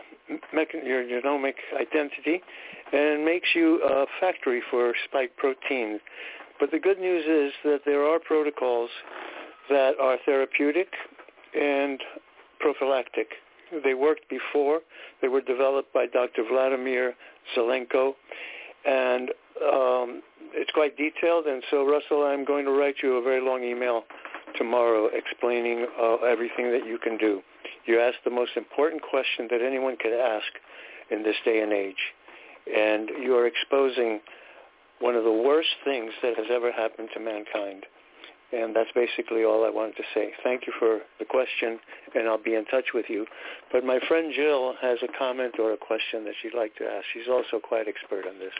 your 0.85 1.03
genomic 1.03 1.55
identity 1.79 2.41
and 2.93 3.25
makes 3.25 3.49
you 3.55 3.81
a 3.83 4.05
factory 4.19 4.61
for 4.71 4.93
spike 5.05 5.35
protein. 5.37 5.99
But 6.59 6.71
the 6.71 6.79
good 6.79 6.99
news 6.99 7.25
is 7.25 7.53
that 7.63 7.81
there 7.85 8.03
are 8.03 8.19
protocols 8.19 8.89
that 9.69 9.93
are 10.01 10.17
therapeutic 10.25 10.87
and 11.53 12.01
prophylactic. 12.59 13.27
They 13.83 13.93
worked 13.93 14.29
before. 14.29 14.79
They 15.21 15.27
were 15.27 15.41
developed 15.41 15.93
by 15.93 16.05
Dr. 16.07 16.43
Vladimir 16.49 17.13
Zelenko, 17.55 18.13
and 18.85 19.29
um, 19.61 20.21
it's 20.53 20.71
quite 20.71 20.95
detailed. 20.97 21.45
And 21.45 21.61
so, 21.69 21.85
Russell, 21.85 22.23
I'm 22.23 22.45
going 22.45 22.65
to 22.65 22.71
write 22.71 22.95
you 23.03 23.17
a 23.17 23.21
very 23.21 23.41
long 23.41 23.63
email 23.63 24.03
tomorrow 24.57 25.09
explaining 25.13 25.87
uh, 25.99 26.15
everything 26.17 26.71
that 26.71 26.85
you 26.85 26.97
can 26.97 27.17
do. 27.17 27.41
You 27.85 27.99
asked 27.99 28.23
the 28.23 28.31
most 28.31 28.51
important 28.55 29.01
question 29.01 29.47
that 29.51 29.61
anyone 29.61 29.97
could 29.97 30.13
ask 30.13 30.47
in 31.09 31.23
this 31.23 31.35
day 31.45 31.61
and 31.61 31.71
age. 31.71 32.13
And 32.67 33.09
you 33.21 33.35
are 33.35 33.47
exposing 33.47 34.19
one 34.99 35.15
of 35.15 35.23
the 35.23 35.31
worst 35.31 35.69
things 35.85 36.11
that 36.21 36.35
has 36.35 36.47
ever 36.51 36.71
happened 36.71 37.09
to 37.13 37.19
mankind. 37.19 37.85
And 38.51 38.75
that's 38.75 38.89
basically 38.95 39.43
all 39.43 39.65
I 39.65 39.69
wanted 39.69 39.97
to 39.97 40.03
say. 40.13 40.31
Thank 40.43 40.67
you 40.67 40.73
for 40.79 40.99
the 41.19 41.25
question, 41.25 41.79
and 42.15 42.27
I'll 42.27 42.41
be 42.41 42.55
in 42.55 42.63
touch 42.65 42.93
with 42.93 43.05
you. 43.09 43.25
But 43.71 43.83
my 43.83 43.99
friend 44.07 44.31
Jill 44.33 44.73
has 44.81 44.99
a 45.03 45.17
comment 45.17 45.55
or 45.59 45.73
a 45.73 45.77
question 45.77 46.23
that 46.23 46.33
she'd 46.41 46.55
like 46.57 46.75
to 46.77 46.85
ask. 46.85 47.05
She's 47.13 47.27
also 47.29 47.59
quite 47.59 47.87
expert 47.87 48.25
on 48.25 48.39
this. 48.39 48.53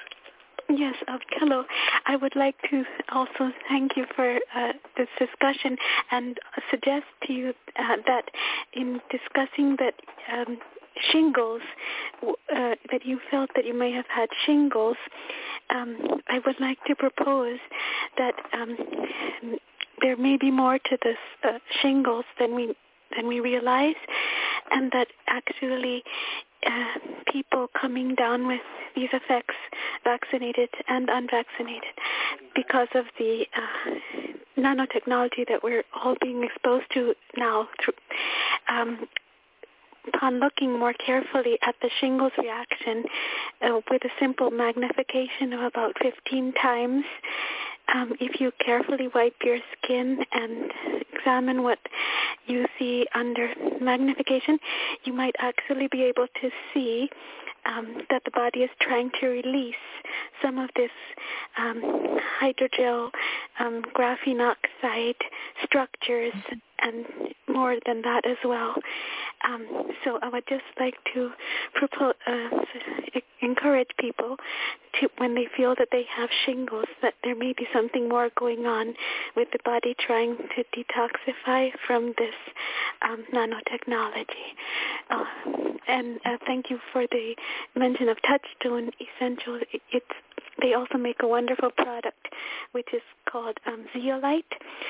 Yes, 0.70 0.96
hello. 1.32 1.64
I 2.06 2.18
would 2.18 2.36
like 2.36 2.56
to 2.70 2.84
also 3.10 3.52
thank 3.70 3.96
you 3.96 4.06
for 4.14 4.36
uh, 4.54 4.74
this 4.98 5.08
discussion 5.18 5.78
and 6.12 6.38
suggest 6.70 7.06
to 7.26 7.34
you 7.34 7.54
uh, 7.80 7.96
that 8.06 8.26
in 8.74 9.00
discussing 9.10 9.78
that 9.80 9.94
um, 10.34 10.58
shingles, 11.10 11.62
uh, 12.22 12.76
that 12.92 13.06
you 13.06 13.20
felt 13.32 13.50
that 13.56 13.66
you 13.66 13.74
may 13.74 13.94
have 13.94 14.08
had 14.14 14.28
shingles, 14.46 14.98
um, 15.70 16.22
I 16.28 16.40
would 16.46 16.60
like 16.60 16.84
to 16.88 16.96
propose 16.96 17.60
that 18.18 18.34
um, 18.52 18.78
there 20.02 20.18
may 20.18 20.36
be 20.36 20.52
more 20.52 20.80
to 20.80 20.98
this 21.02 21.18
uh, 21.46 21.60
shingles 21.82 22.26
than 22.40 22.56
we 22.56 22.76
than 23.16 23.28
we 23.28 23.40
realize, 23.40 23.96
and 24.72 24.92
that 24.92 25.08
actually 25.28 26.04
uh, 26.66 27.00
people 27.32 27.68
coming 27.80 28.16
down 28.16 28.48
with 28.48 28.62
these 28.96 29.10
effects, 29.14 29.56
vaccinated 30.04 30.70
and 30.88 31.10
unvaccinated, 31.10 31.94
because 32.56 32.88
of 32.96 33.06
the 33.20 33.46
uh, 33.56 33.92
nanotechnology 34.58 35.48
that 35.48 35.64
we're 35.64 35.84
all 35.94 36.16
being 36.22 36.44
exposed 36.44 36.86
to 36.94 37.14
now. 37.38 37.68
Through, 37.84 37.94
um, 38.70 39.08
upon 40.14 40.40
looking 40.40 40.78
more 40.78 40.94
carefully 40.94 41.58
at 41.62 41.76
the 41.82 41.90
shingles 42.00 42.32
reaction 42.38 43.04
uh, 43.62 43.82
with 43.92 44.04
a 44.04 44.10
simple 44.20 44.52
magnification 44.52 45.54
of 45.54 45.62
about 45.62 45.94
15 46.02 46.54
times, 46.54 47.04
um, 47.94 48.14
if 48.20 48.40
you 48.42 48.52
carefully 48.64 49.08
wipe 49.14 49.36
your 49.44 49.58
skin 49.78 50.20
and 50.32 50.72
examine 51.14 51.64
what 51.64 51.80
you 52.46 52.66
see 52.78 53.06
under 53.16 53.50
magnification, 53.82 54.60
you 55.04 55.14
might 55.14 55.36
actually 55.40 55.88
be 55.92 56.04
able 56.04 56.28
to 56.42 56.50
see 56.74 57.10
um, 57.66 58.02
that 58.10 58.24
the 58.24 58.32
body 58.32 58.62
is 58.62 58.70
trying 58.82 59.12
to 59.20 59.28
release 59.28 59.76
some 60.42 60.58
of 60.58 60.70
this 60.76 60.92
um, 61.58 61.82
hydrogel 62.42 63.12
um, 63.60 63.82
graphene 63.96 64.42
oxide 64.42 65.16
structures 65.64 66.34
and 66.80 67.06
more 67.48 67.78
than 67.86 68.02
that 68.04 68.26
as 68.26 68.38
well. 68.44 68.76
Um, 69.46 69.92
so 70.04 70.20
I 70.22 70.30
would 70.30 70.44
just 70.48 70.64
like 70.80 70.96
to 71.14 71.32
propose, 71.74 72.14
uh, 72.26 72.50
encourage 73.42 73.90
people 74.00 74.36
to, 75.00 75.10
when 75.18 75.36
they 75.36 75.48
feel 75.56 75.76
that 75.78 75.90
they 75.92 76.06
have 76.16 76.30
shingles, 76.46 76.88
that 77.02 77.14
there 77.24 77.36
may 77.36 77.54
be 77.54 77.68
something 77.74 78.10
more 78.10 78.30
going 78.38 78.66
on 78.66 78.94
with 79.36 79.48
the 79.52 79.60
body 79.64 79.96
trying 80.00 80.38
to 80.38 80.64
detoxify 80.76 81.70
from 81.86 82.14
this 82.18 82.36
um, 83.02 83.24
nanotechnology. 83.34 84.26
Uh, 85.10 85.26
and 85.88 86.20
uh, 86.26 86.38
thank 86.46 86.70
you 86.70 86.80
for 86.92 87.06
the 87.12 87.36
mention 87.76 88.10
of 88.10 88.18
Touchstone 88.24 88.92
Essentials. 89.00 89.62
It, 89.72 89.82
it's 89.92 90.06
they 90.62 90.74
also 90.74 90.98
make 90.98 91.18
a 91.22 91.28
wonderful 91.28 91.70
product 91.72 92.28
which 92.72 92.88
is 92.94 93.02
called 93.32 93.58
um, 93.66 93.86
zeolite. 93.94 94.46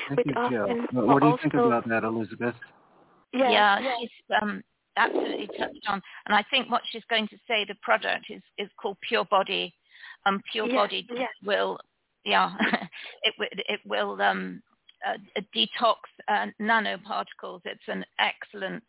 Thank 0.07 0.17
which 0.17 0.27
you, 0.27 0.33
often 0.35 0.87
Jill. 0.91 1.05
What 1.05 1.19
do 1.21 1.25
you 1.25 1.31
also, 1.31 1.41
think 1.41 1.53
about 1.53 1.87
that, 1.89 2.03
Elizabeth? 2.03 2.55
Yeah, 3.33 3.51
yeah, 3.51 3.79
yeah. 3.79 3.95
she's 3.99 4.37
um, 4.41 4.63
absolutely 4.95 5.47
touched 5.57 5.85
on. 5.87 6.01
And 6.25 6.35
I 6.35 6.43
think 6.49 6.69
what 6.71 6.81
she's 6.89 7.03
going 7.09 7.27
to 7.29 7.37
say, 7.47 7.65
the 7.65 7.75
product 7.81 8.25
is, 8.29 8.41
is 8.57 8.69
called 8.81 8.97
Pure 9.07 9.25
Body. 9.25 9.73
Um, 10.25 10.41
Pure 10.51 10.67
Yes, 10.67 10.75
Body 10.75 11.07
yes. 11.13 11.29
will, 11.45 11.79
yeah, 12.25 12.51
it, 13.23 13.33
wi- 13.37 13.63
it 13.69 13.79
will 13.85 14.21
um, 14.21 14.61
uh, 15.07 15.17
detox 15.55 15.95
uh, 16.27 16.47
nanoparticles. 16.61 17.61
It's 17.65 17.87
an 17.87 18.05
excellent 18.19 18.83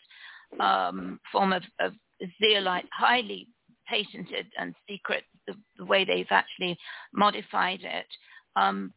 um, 0.58 1.20
form 1.30 1.52
of, 1.52 1.62
of 1.80 1.92
zeolite, 2.40 2.88
highly 2.92 3.48
patented 3.86 4.46
and 4.58 4.74
secret, 4.88 5.24
the, 5.48 5.54
the 5.78 5.84
way 5.84 6.04
they've 6.04 6.26
actually 6.30 6.78
modified 7.12 7.80
it. 7.82 8.06
Um, 8.54 8.92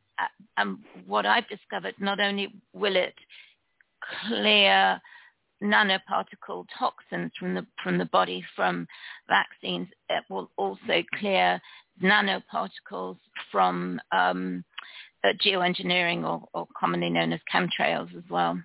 and 0.57 0.77
what 1.07 1.25
I've 1.25 1.47
discovered, 1.47 1.95
not 1.99 2.19
only 2.19 2.53
will 2.73 2.95
it 2.95 3.15
clear 4.27 5.01
nanoparticle 5.63 6.65
toxins 6.77 7.31
from 7.39 7.53
the 7.53 7.65
from 7.83 7.97
the 7.97 8.05
body 8.05 8.43
from 8.55 8.87
vaccines, 9.27 9.87
it 10.09 10.23
will 10.29 10.49
also 10.57 11.03
clear 11.19 11.61
nanoparticles 12.03 13.17
from 13.51 13.99
um, 14.11 14.63
uh, 15.23 15.29
geoengineering 15.43 16.23
or, 16.23 16.47
or 16.53 16.67
commonly 16.79 17.09
known 17.09 17.31
as 17.31 17.39
chemtrails 17.53 18.15
as 18.15 18.23
well. 18.29 18.59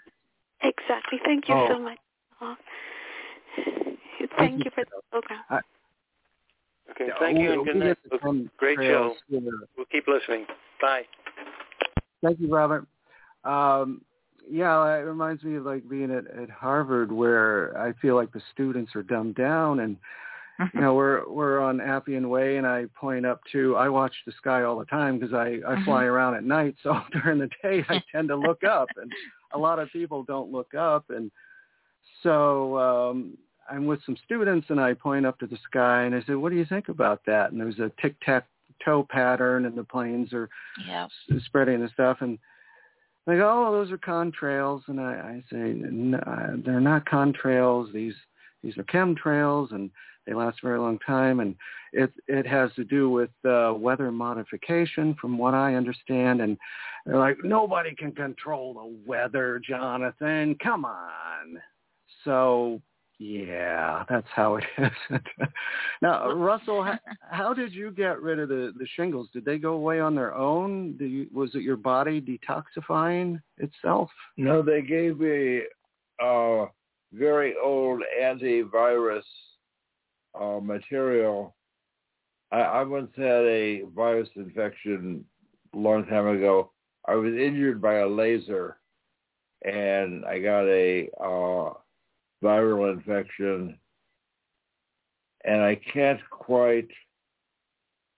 Exactly. 0.63 1.19
Thank 1.25 1.49
you 1.49 1.55
Oh. 1.55 1.69
so 1.69 1.79
much. 1.79 1.99
Thank 4.39 4.59
you, 4.59 4.65
you 4.67 4.71
for 4.75 4.85
the 4.85 5.01
program. 5.11 5.63
Okay, 6.91 7.07
Yeah, 7.09 7.15
thank 7.19 7.39
you 7.39 7.49
we'll- 7.51 7.59
and 7.61 7.67
good 7.67 7.77
we'll 8.23 8.33
night. 8.33 8.43
get 8.45 8.57
Great 8.59 8.79
show. 8.79 9.15
here. 9.29 9.41
We'll 9.77 9.87
keep 9.87 10.07
listening. 10.07 10.47
Bye. 10.81 11.03
Thank 12.23 12.41
you, 12.41 12.49
Robert. 12.53 12.87
Um, 13.45 14.03
yeah, 14.49 14.85
it 14.97 15.01
reminds 15.03 15.43
me 15.45 15.57
of 15.57 15.65
like 15.65 15.89
being 15.89 16.11
at, 16.11 16.27
at 16.27 16.51
Harvard 16.51 17.11
where 17.13 17.77
I 17.79 17.93
feel 18.01 18.15
like 18.15 18.33
the 18.33 18.41
students 18.53 18.95
are 18.97 19.03
dumbed 19.03 19.35
down 19.35 19.81
and 19.81 19.97
you 20.73 20.81
know 20.81 20.95
we're 20.99 21.29
we're 21.29 21.61
on 21.61 21.81
Appian 21.81 22.29
Way 22.29 22.57
and 22.57 22.67
I 22.67 22.87
point 22.99 23.27
up 23.27 23.41
to 23.53 23.77
I 23.77 23.89
watch 23.89 24.15
the 24.25 24.33
sky 24.39 24.63
all 24.63 24.79
the 24.79 24.85
time 24.87 25.19
because 25.19 25.35
I 25.35 25.59
I 25.67 25.85
fly 25.85 26.05
around 26.05 26.35
at 26.37 26.45
night 26.45 26.77
so 26.83 26.97
during 27.13 27.39
the 27.41 27.51
day 27.63 27.85
I 27.89 28.03
tend 28.13 28.29
to 28.29 28.37
look 28.37 28.63
up 28.65 28.89
and 28.97 29.11
a 29.53 29.59
lot 29.59 29.79
of 29.81 29.91
people 29.93 30.23
don't 30.23 30.51
look 30.53 30.75
up 30.75 31.11
and 31.11 31.31
so 32.23 32.79
um 32.79 33.37
I'm 33.71 33.87
with 33.87 34.01
some 34.05 34.17
students 34.25 34.67
and 34.71 34.81
I 34.81 34.95
point 34.95 35.27
up 35.27 35.39
to 35.41 35.47
the 35.47 35.59
sky 35.69 36.05
and 36.05 36.15
I 36.15 36.23
said 36.27 36.37
what 36.37 36.51
do 36.51 36.57
you 36.57 36.67
think 36.67 36.89
about 36.89 37.21
that 37.27 37.53
and 37.53 37.61
there's 37.61 37.79
a 37.79 37.91
tic 38.01 38.17
tac 38.21 38.47
toe 38.85 39.07
pattern 39.09 39.65
and 39.65 39.77
the 39.77 39.85
planes 39.85 40.33
are 40.33 40.49
yeah. 40.87 41.07
spreading 41.47 41.81
the 41.81 41.89
stuff 41.89 42.19
and 42.21 42.39
they 43.27 43.37
go, 43.37 43.67
oh, 43.67 43.73
those 43.73 43.91
are 43.91 43.99
contrails, 43.99 44.83
and 44.87 45.01
I, 45.01 45.13
I 45.15 45.45
say, 45.51 45.75
uh, 46.27 46.57
they're 46.65 46.81
not 46.81 47.05
contrails. 47.07 47.93
These 47.93 48.15
these 48.63 48.79
are 48.79 48.85
chemtrails, 48.85 49.73
and 49.73 49.91
they 50.27 50.35
last 50.35 50.59
a 50.63 50.67
very 50.67 50.79
long 50.79 50.99
time, 51.01 51.41
and 51.41 51.57
it 51.93 52.13
it 52.29 52.47
has 52.47 52.71
to 52.77 52.85
do 52.85 53.11
with 53.11 53.31
uh, 53.45 53.75
weather 53.77 54.13
modification, 54.13 55.17
from 55.21 55.39
what 55.39 55.55
I 55.55 55.75
understand. 55.75 56.41
And 56.41 56.57
they're 57.05 57.19
like, 57.19 57.39
nobody 57.43 57.97
can 57.97 58.13
control 58.13 58.75
the 58.75 58.97
weather, 59.05 59.61
Jonathan. 59.69 60.57
Come 60.63 60.85
on. 60.85 61.61
So 62.25 62.81
yeah, 63.19 64.05
that's 64.09 64.27
how 64.35 64.57
it 64.57 64.65
is. 64.79 65.21
now, 66.03 66.31
Russell, 66.33 66.83
how, 66.83 66.99
how 67.31 67.55
did 67.55 67.73
you 67.73 67.91
get 67.91 68.21
rid 68.21 68.39
of 68.39 68.49
the, 68.49 68.73
the 68.79 68.87
shingles? 68.95 69.29
Did 69.33 69.45
they 69.45 69.59
go 69.59 69.73
away 69.73 70.01
on 70.01 70.15
their 70.15 70.35
own? 70.35 70.97
You, 71.01 71.27
was 71.33 71.55
it 71.55 71.63
your 71.63 71.77
body 71.77 72.21
detoxifying 72.21 73.41
itself? 73.57 74.11
No, 74.37 74.61
they 74.61 74.83
gave 74.83 75.19
me 75.19 75.63
uh, 76.23 76.67
very 77.13 77.55
old 77.63 78.03
antivirus 78.23 79.23
uh, 80.39 80.61
material. 80.61 81.55
I, 82.53 82.61
I 82.61 82.83
once 82.83 83.11
had 83.17 83.25
a 83.25 83.83
virus 83.95 84.29
infection 84.37 85.25
a 85.75 85.79
long 85.79 86.05
time 86.07 86.27
ago. 86.27 86.71
I 87.09 87.15
was 87.15 87.33
injured 87.33 87.81
by 87.81 88.01
a 88.01 88.07
laser, 88.07 88.77
and 89.65 90.25
I 90.27 90.39
got 90.39 90.67
a 90.67 91.09
uh, 91.19 91.73
viral 92.43 92.93
infection, 92.93 93.79
and 95.45 95.63
I 95.63 95.81
can't 95.93 96.21
quite 96.31 96.89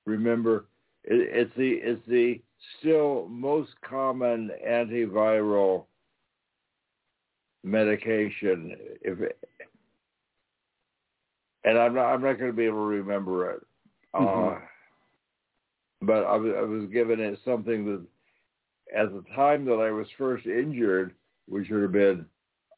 remember. 0.07 0.67
It, 1.05 1.29
it's 1.33 1.57
the 1.57 1.71
it's 1.83 2.07
the 2.09 2.41
still 2.79 3.29
most 3.29 3.71
common 3.89 4.51
antiviral 4.67 5.85
medication. 7.65 8.77
If 9.03 9.21
it, 9.21 9.39
and 11.65 11.79
I'm 11.79 11.95
not 11.95 12.13
I'm 12.13 12.23
not 12.23 12.39
going 12.39 12.51
to 12.51 12.57
be 12.57 12.65
able 12.65 12.79
to 12.79 13.03
remember 13.03 13.51
it. 13.53 13.61
Mm-hmm. 14.15 14.57
Uh, 14.57 14.59
but 16.01 16.25
I 16.25 16.37
was, 16.37 16.53
I 16.57 16.63
was 16.63 16.89
given 16.91 17.21
it 17.21 17.39
something 17.45 17.85
that 17.87 18.05
at 18.97 19.13
the 19.13 19.23
time 19.35 19.65
that 19.67 19.75
I 19.75 19.91
was 19.91 20.07
first 20.17 20.47
injured, 20.47 21.15
which 21.47 21.69
would 21.71 21.83
have 21.83 21.93
been 21.93 22.25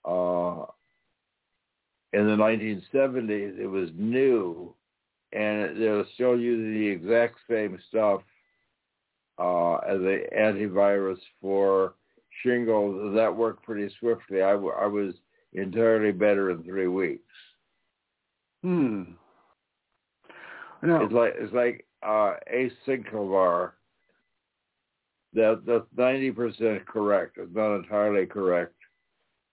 uh, 0.04 0.64
in 2.12 2.26
the 2.26 2.36
1970s, 2.36 3.58
it 3.58 3.66
was 3.66 3.90
new, 3.94 4.74
and 5.32 5.80
they 5.80 5.88
were 5.88 6.06
still 6.14 6.38
using 6.38 6.72
the 6.72 6.88
exact 6.88 7.36
same 7.48 7.78
stuff 7.88 8.22
uh, 9.38 9.76
as 9.76 9.98
an 9.98 10.22
antivirus 10.36 11.18
for 11.40 11.94
shingles. 12.42 13.14
That 13.14 13.34
worked 13.34 13.64
pretty 13.64 13.94
swiftly. 14.00 14.42
I, 14.42 14.52
I 14.52 14.86
was 14.86 15.14
entirely 15.52 16.12
better 16.12 16.50
in 16.50 16.62
three 16.62 16.88
weeks. 16.88 17.22
Hmm. 18.62 19.02
No. 20.82 21.04
It's 21.04 21.12
like 21.12 21.34
it's 21.36 21.54
like 21.54 21.86
uh, 22.02 22.34
acyclovir. 22.52 23.72
That 25.32 25.62
that's 25.66 25.84
ninety 25.96 26.30
percent 26.30 26.86
correct. 26.86 27.36
It's 27.38 27.54
not 27.54 27.76
entirely 27.76 28.26
correct. 28.26 28.74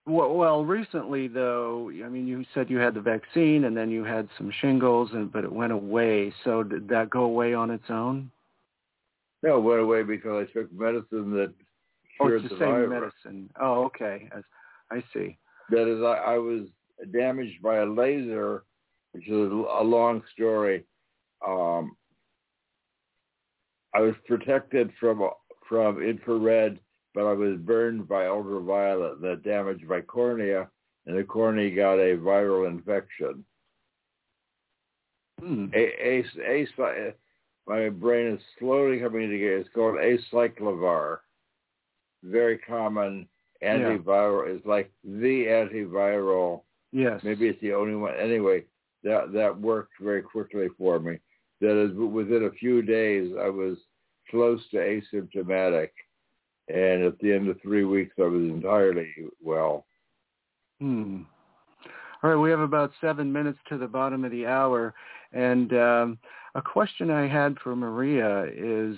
Well, 0.07 0.33
well, 0.35 0.63
recently 0.63 1.27
though, 1.27 1.91
I 2.03 2.07
mean, 2.07 2.27
you 2.27 2.45
said 2.53 2.69
you 2.69 2.77
had 2.77 2.93
the 2.93 3.01
vaccine 3.01 3.65
and 3.65 3.75
then 3.75 3.91
you 3.91 4.05
had 4.05 4.29
some 4.37 4.51
shingles, 4.61 5.09
and 5.13 5.29
but 5.31 5.43
it 5.43 5.51
went 5.51 5.73
away. 5.73 6.33
So 6.45 6.63
did 6.63 6.87
that 6.87 7.09
go 7.09 7.23
away 7.23 7.53
on 7.53 7.69
its 7.69 7.83
own? 7.89 8.31
No, 9.43 9.57
it 9.57 9.61
went 9.61 9.81
away 9.81 10.03
because 10.03 10.47
I 10.47 10.53
took 10.53 10.71
medicine 10.71 11.31
that 11.33 11.53
cured 12.15 12.31
oh, 12.31 12.35
it's 12.37 12.43
the, 12.43 12.55
the 12.55 12.59
same 12.59 12.69
virus. 12.69 13.13
medicine. 13.23 13.49
Oh, 13.61 13.83
okay. 13.85 14.29
I 14.89 15.03
see. 15.13 15.37
That 15.71 15.87
is, 15.87 16.01
I, 16.01 16.35
I 16.35 16.37
was 16.37 16.67
damaged 17.11 17.61
by 17.61 17.77
a 17.79 17.85
laser, 17.85 18.63
which 19.11 19.27
is 19.27 19.51
a 19.51 19.83
long 19.83 20.23
story. 20.33 20.85
Um, 21.45 21.97
I 23.93 23.99
was 23.99 24.15
protected 24.25 24.91
from 24.99 25.29
from 25.67 26.01
infrared 26.01 26.79
but 27.17 27.25
I 27.25 27.33
was 27.33 27.57
burned 27.57 28.07
by 28.07 28.27
ultraviolet 28.27 29.21
that 29.21 29.41
damaged 29.43 29.89
my 29.89 30.01
cornea, 30.01 30.69
and 31.07 31.17
the 31.17 31.23
cornea 31.23 31.75
got 31.75 31.95
a 31.95 32.15
viral 32.15 32.67
infection. 32.67 33.43
Hmm. 35.41 35.65
A, 35.73 36.23
a, 36.47 36.67
a, 36.79 37.13
my 37.65 37.89
brain 37.89 38.35
is 38.35 38.41
slowly 38.59 38.99
coming 38.99 39.31
together. 39.31 39.57
It's 39.57 39.69
called 39.73 39.95
acyclovir. 39.95 41.17
Very 42.23 42.59
common 42.59 43.27
antiviral. 43.63 44.45
Yeah. 44.45 44.53
It's 44.53 44.65
like 44.67 44.91
the 45.03 45.45
antiviral. 45.47 46.61
Yes. 46.91 47.19
Maybe 47.23 47.47
it's 47.47 47.61
the 47.61 47.73
only 47.73 47.95
one. 47.95 48.13
Anyway, 48.13 48.65
that 49.03 49.33
that 49.33 49.59
worked 49.59 49.93
very 49.99 50.21
quickly 50.21 50.67
for 50.77 50.99
me. 50.99 51.17
That 51.61 51.83
is, 51.83 51.97
within 51.97 52.43
a 52.43 52.51
few 52.59 52.83
days, 52.83 53.33
I 53.41 53.49
was 53.49 53.79
close 54.29 54.61
to 54.69 54.77
asymptomatic 54.77 55.89
and 56.67 57.03
at 57.03 57.17
the 57.19 57.33
end 57.33 57.47
of 57.47 57.61
three 57.61 57.85
weeks, 57.85 58.15
I 58.19 58.23
was 58.23 58.41
entirely 58.41 59.07
well. 59.43 59.85
Hmm. 60.79 61.21
All 62.23 62.31
right, 62.31 62.35
we 62.41 62.49
have 62.49 62.59
about 62.59 62.91
seven 62.99 63.31
minutes 63.31 63.59
to 63.69 63.77
the 63.77 63.87
bottom 63.87 64.25
of 64.25 64.31
the 64.31 64.45
hour, 64.45 64.93
and 65.33 65.71
um, 65.73 66.17
a 66.55 66.61
question 66.61 67.11
I 67.11 67.27
had 67.27 67.57
for 67.63 67.75
Maria 67.75 68.45
is, 68.45 68.97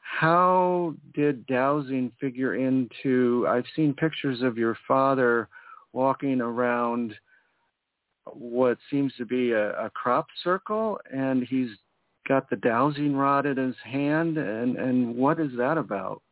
how 0.00 0.94
did 1.14 1.46
dowsing 1.46 2.10
figure 2.20 2.56
into? 2.56 3.46
I've 3.48 3.66
seen 3.76 3.94
pictures 3.94 4.42
of 4.42 4.58
your 4.58 4.76
father 4.88 5.48
walking 5.92 6.40
around 6.40 7.14
what 8.32 8.78
seems 8.90 9.12
to 9.18 9.26
be 9.26 9.52
a, 9.52 9.72
a 9.84 9.90
crop 9.90 10.26
circle, 10.42 10.98
and 11.12 11.46
he's 11.46 11.70
got 12.26 12.48
the 12.48 12.56
dowsing 12.56 13.14
rod 13.14 13.46
in 13.46 13.56
his 13.56 13.76
hand, 13.84 14.38
and 14.38 14.76
and 14.76 15.14
what 15.14 15.38
is 15.38 15.50
that 15.56 15.78
about? 15.78 16.22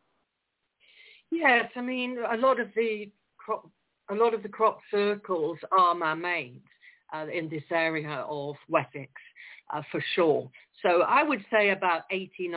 Yes, 1.30 1.70
I 1.76 1.80
mean 1.80 2.18
a 2.30 2.36
lot 2.36 2.60
of 2.60 2.68
the 2.74 3.10
crop, 3.36 3.68
a 4.10 4.14
lot 4.14 4.34
of 4.34 4.42
the 4.42 4.48
crop 4.48 4.80
circles 4.90 5.58
are 5.72 5.94
man-made 5.94 6.62
uh, 7.14 7.26
in 7.32 7.48
this 7.48 7.64
area 7.70 8.24
of 8.28 8.56
Wessex, 8.68 9.10
uh, 9.72 9.82
for 9.90 10.02
sure. 10.14 10.50
So 10.82 11.02
I 11.02 11.22
would 11.22 11.44
say 11.50 11.70
about 11.70 12.02
80, 12.10 12.48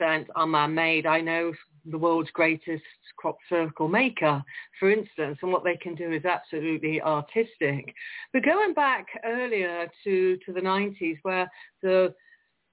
90% 0.00 0.26
are 0.34 0.46
man-made. 0.46 1.04
I 1.04 1.20
know 1.20 1.52
the 1.90 1.98
world's 1.98 2.30
greatest 2.32 2.84
crop 3.16 3.36
circle 3.48 3.88
maker, 3.88 4.42
for 4.78 4.90
instance, 4.90 5.38
and 5.42 5.52
what 5.52 5.64
they 5.64 5.76
can 5.76 5.94
do 5.94 6.12
is 6.12 6.24
absolutely 6.24 7.02
artistic. 7.02 7.94
But 8.32 8.44
going 8.44 8.72
back 8.72 9.06
earlier 9.24 9.88
to, 10.04 10.38
to 10.46 10.52
the 10.52 10.60
90s 10.60 11.18
where 11.22 11.50
the 11.82 12.14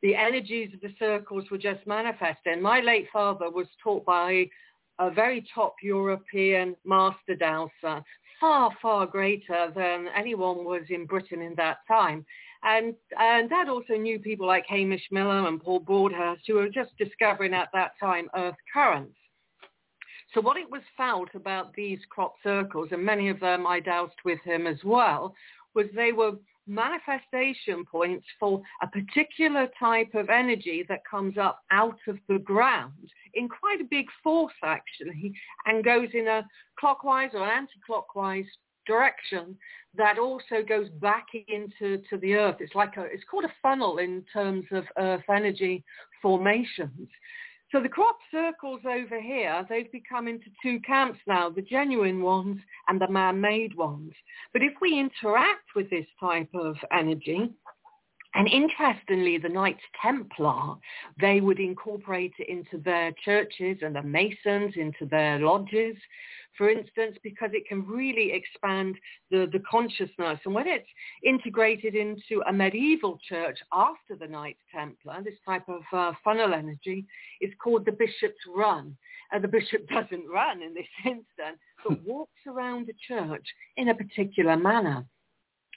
the 0.04 0.16
energies 0.16 0.70
of 0.74 0.82
the 0.82 0.94
circles 1.00 1.46
were 1.50 1.58
just 1.58 1.88
manifesting. 1.88 2.62
My 2.62 2.82
late 2.82 3.08
father 3.12 3.50
was 3.50 3.68
taught 3.82 4.06
by 4.06 4.50
a 5.00 5.10
very 5.10 5.46
top 5.54 5.76
European 5.82 6.76
master 6.86 7.36
dowser, 7.36 8.04
far, 8.40 8.72
far 8.82 9.06
greater 9.06 9.72
than 9.76 10.08
anyone 10.16 10.64
was 10.64 10.84
in 10.90 11.06
Britain 11.06 11.42
in 11.42 11.56
that 11.56 11.78
time. 11.88 12.26
And, 12.64 12.94
and 13.20 13.50
Dad 13.50 13.70
also 13.70 13.96
knew 13.96 14.20
people 14.20 14.48
like 14.48 14.66
Hamish 14.68 15.08
Miller 15.12 15.48
and 15.48 15.62
Paul 15.62 15.80
Broadhurst 15.80 16.44
who 16.48 16.56
were 16.56 16.70
just 16.70 16.92
discovering 16.98 17.54
at 17.54 17.70
that 17.74 17.92
time 18.00 18.30
earth 18.36 18.56
currents. 18.74 19.16
So 20.34 20.42
what 20.42 20.58
it 20.58 20.70
was 20.70 20.82
felt 20.98 21.30
about 21.36 21.74
these 21.74 22.00
crop 22.10 22.36
circles, 22.42 22.90
and 22.92 23.04
many 23.04 23.30
of 23.30 23.40
them 23.40 23.68
I 23.68 23.80
doused 23.80 24.16
with 24.26 24.40
him 24.44 24.66
as 24.66 24.78
well, 24.84 25.36
was 25.76 25.86
they 25.96 26.12
were 26.12 26.34
manifestation 26.67 27.83
points 27.85 28.25
for 28.40 28.61
a 28.82 28.88
particular 28.88 29.67
type 29.80 30.14
of 30.14 30.30
energy 30.30 30.85
that 30.88 31.00
comes 31.09 31.38
up 31.38 31.61
out 31.72 31.98
of 32.08 32.17
the 32.30 32.40
ground 32.40 33.11
in 33.33 33.50
quite 33.50 33.82
a 33.82 33.85
big 33.90 34.06
force 34.24 34.53
actually 34.64 35.33
and 35.66 35.83
goes 35.83 36.09
in 36.14 36.27
a 36.27 36.48
clockwise 36.80 37.32
or 37.33 37.45
anti-clockwise 37.45 38.45
direction 38.85 39.56
that 39.95 40.17
also 40.17 40.64
goes 40.67 40.90
back 41.01 41.27
into 41.48 42.01
to 42.09 42.17
the 42.17 42.33
earth. 42.33 42.58
It's 42.59 42.75
like 42.75 42.98
a, 42.98 43.03
it's 43.03 43.24
called 43.30 43.45
a 43.45 43.53
funnel 43.61 44.00
in 44.00 44.24
terms 44.33 44.66
of 44.72 44.83
earth 44.98 45.24
energy 45.30 45.83
formations. 46.22 47.09
So 47.74 47.82
the 47.82 47.90
crop 47.90 48.19
circles 48.30 48.82
over 48.85 49.19
here, 49.19 49.66
they've 49.68 49.92
become 49.92 50.27
into 50.27 50.45
two 50.61 50.80
camps 50.82 51.19
now, 51.26 51.50
the 51.50 51.64
genuine 51.64 52.22
ones 52.22 52.60
and 52.88 53.02
the 53.02 53.08
man-made 53.08 53.76
ones. 53.76 54.11
But 54.53 54.61
if 54.61 54.74
we 54.80 55.00
interact 55.00 55.76
with 55.76 55.90
this 55.90 56.06
type 56.19 56.50
of 56.53 56.76
energy, 56.92 57.50
and 58.35 58.48
interestingly, 58.48 59.40
the 59.40 59.50
Knights 59.50 59.82
Templar, 60.00 60.76
they 61.19 61.42
would 61.42 61.60
incorporate 61.60 62.34
it 62.38 62.48
into 62.48 62.77
their 62.77 63.11
churches 63.26 63.80
and 63.82 63.95
the 63.95 64.03
Masons 64.03 64.76
into 64.76 65.08
their 65.10 65.40
lodges 65.40 65.95
for 66.57 66.69
instance, 66.69 67.17
because 67.23 67.49
it 67.53 67.67
can 67.67 67.85
really 67.88 68.32
expand 68.33 68.95
the, 69.32 69.48
the 69.51 69.61
consciousness. 69.69 70.40
And 70.45 70.53
when 70.53 70.67
it's 70.67 70.88
integrated 71.23 71.95
into 71.95 72.41
a 72.48 72.53
medieval 72.53 73.19
church 73.27 73.57
after 73.72 74.15
the 74.19 74.27
Knights 74.27 74.61
Templar, 74.73 75.22
this 75.23 75.33
type 75.45 75.67
of 75.67 75.82
uh, 75.91 76.14
funnel 76.23 76.53
energy 76.53 77.06
is 77.41 77.51
called 77.61 77.85
the 77.85 77.91
bishop's 77.91 78.41
run. 78.56 78.95
Uh, 79.33 79.40
the 79.40 79.48
bishop 79.48 79.88
doesn't 79.90 80.27
run 80.27 80.61
in 80.61 80.73
this 80.73 80.88
instance, 81.06 81.59
but 81.88 82.01
walks 82.03 82.40
around 82.48 82.88
the 82.88 82.93
church 83.07 83.45
in 83.77 83.90
a 83.90 83.95
particular 83.95 84.56
manner. 84.56 85.06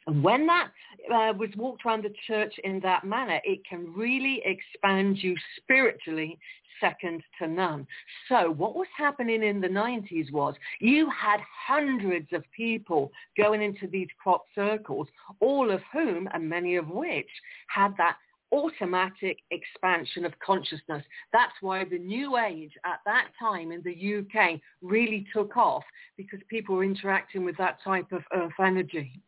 And 0.06 0.22
when 0.22 0.46
that 0.46 0.70
uh, 1.12 1.32
was 1.36 1.50
walked 1.56 1.84
around 1.84 2.04
the 2.04 2.14
church 2.26 2.54
in 2.64 2.80
that 2.80 3.04
manner, 3.04 3.40
it 3.44 3.60
can 3.68 3.92
really 3.92 4.42
expand 4.44 5.18
you 5.18 5.34
spiritually 5.56 6.38
second 6.80 7.22
to 7.38 7.48
none. 7.48 7.86
So 8.28 8.50
what 8.50 8.74
was 8.74 8.86
happening 8.96 9.42
in 9.42 9.60
the 9.60 9.68
90s 9.68 10.30
was 10.30 10.54
you 10.80 11.08
had 11.10 11.40
hundreds 11.66 12.28
of 12.32 12.44
people 12.54 13.10
going 13.36 13.62
into 13.62 13.86
these 13.86 14.08
crop 14.22 14.44
circles, 14.54 15.08
all 15.40 15.70
of 15.70 15.80
whom, 15.92 16.28
and 16.34 16.48
many 16.48 16.76
of 16.76 16.88
which, 16.88 17.28
had 17.68 17.94
that 17.98 18.16
automatic 18.52 19.38
expansion 19.50 20.24
of 20.24 20.32
consciousness. 20.38 21.04
That's 21.32 21.54
why 21.60 21.84
the 21.84 21.98
New 21.98 22.36
Age 22.38 22.72
at 22.84 23.00
that 23.04 23.28
time 23.38 23.72
in 23.72 23.82
the 23.82 24.18
UK 24.18 24.60
really 24.82 25.26
took 25.34 25.56
off 25.56 25.82
because 26.16 26.40
people 26.48 26.76
were 26.76 26.84
interacting 26.84 27.44
with 27.44 27.56
that 27.56 27.78
type 27.82 28.12
of 28.12 28.22
earth 28.32 28.52
energy. 28.60 29.20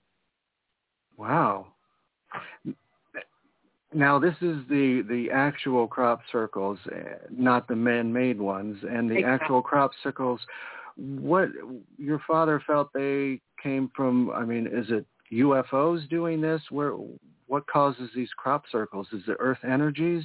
Wow. 1.19 1.67
Now 3.93 4.19
this 4.19 4.35
is 4.41 4.59
the 4.69 5.03
the 5.09 5.29
actual 5.33 5.87
crop 5.87 6.21
circles, 6.31 6.79
eh, 6.95 7.15
not 7.31 7.67
the 7.69 7.77
man-made 7.77 8.39
ones, 8.39 8.79
and 8.89 9.11
the 9.11 9.17
exactly. 9.17 9.25
actual 9.25 9.63
crop 9.63 9.91
circles. 10.03 10.41
What 10.97 11.49
your 11.99 12.21
father 12.27 12.63
felt 12.67 12.93
they 12.93 13.41
came 13.63 13.91
from? 13.97 14.31
I 14.31 14.45
mean, 14.45 14.67
is 14.67 14.87
it 14.91 15.07
UFOs 15.33 16.09
doing 16.09 16.41
this? 16.41 16.63
Where 16.71 16.93
what 17.47 17.67
causes 17.67 18.11
these 18.15 18.31
crop 18.37 18.65
circles? 18.71 19.09
Is 19.13 19.23
it 19.27 19.37
Earth 19.41 19.65
energies? 19.65 20.25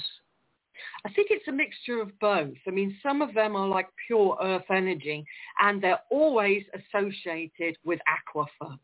I 1.05 1.13
think 1.13 1.29
it's 1.31 1.47
a 1.47 1.51
mixture 1.51 2.01
of 2.01 2.17
both. 2.19 2.55
I 2.67 2.71
mean, 2.71 2.97
some 3.01 3.21
of 3.21 3.33
them 3.33 3.55
are 3.55 3.67
like 3.67 3.87
pure 4.07 4.37
earth 4.41 4.65
energy 4.69 5.23
and 5.59 5.81
they're 5.81 6.01
always 6.09 6.63
associated 6.73 7.77
with 7.85 7.99
aquifers. 8.07 8.79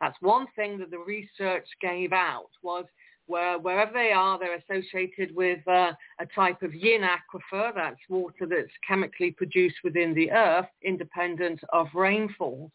That's 0.00 0.16
one 0.20 0.46
thing 0.54 0.78
that 0.78 0.90
the 0.90 0.98
research 0.98 1.66
gave 1.80 2.12
out 2.12 2.50
was 2.62 2.84
where 3.26 3.58
wherever 3.58 3.92
they 3.92 4.12
are, 4.12 4.38
they're 4.38 4.56
associated 4.56 5.34
with 5.34 5.66
uh, 5.66 5.92
a 6.20 6.26
type 6.34 6.62
of 6.62 6.74
yin 6.74 7.02
aquifer, 7.02 7.74
that's 7.74 7.96
water 8.08 8.46
that's 8.48 8.70
chemically 8.86 9.32
produced 9.32 9.76
within 9.82 10.14
the 10.14 10.30
earth, 10.30 10.66
independent 10.82 11.60
of 11.72 11.88
rainfall. 11.94 12.70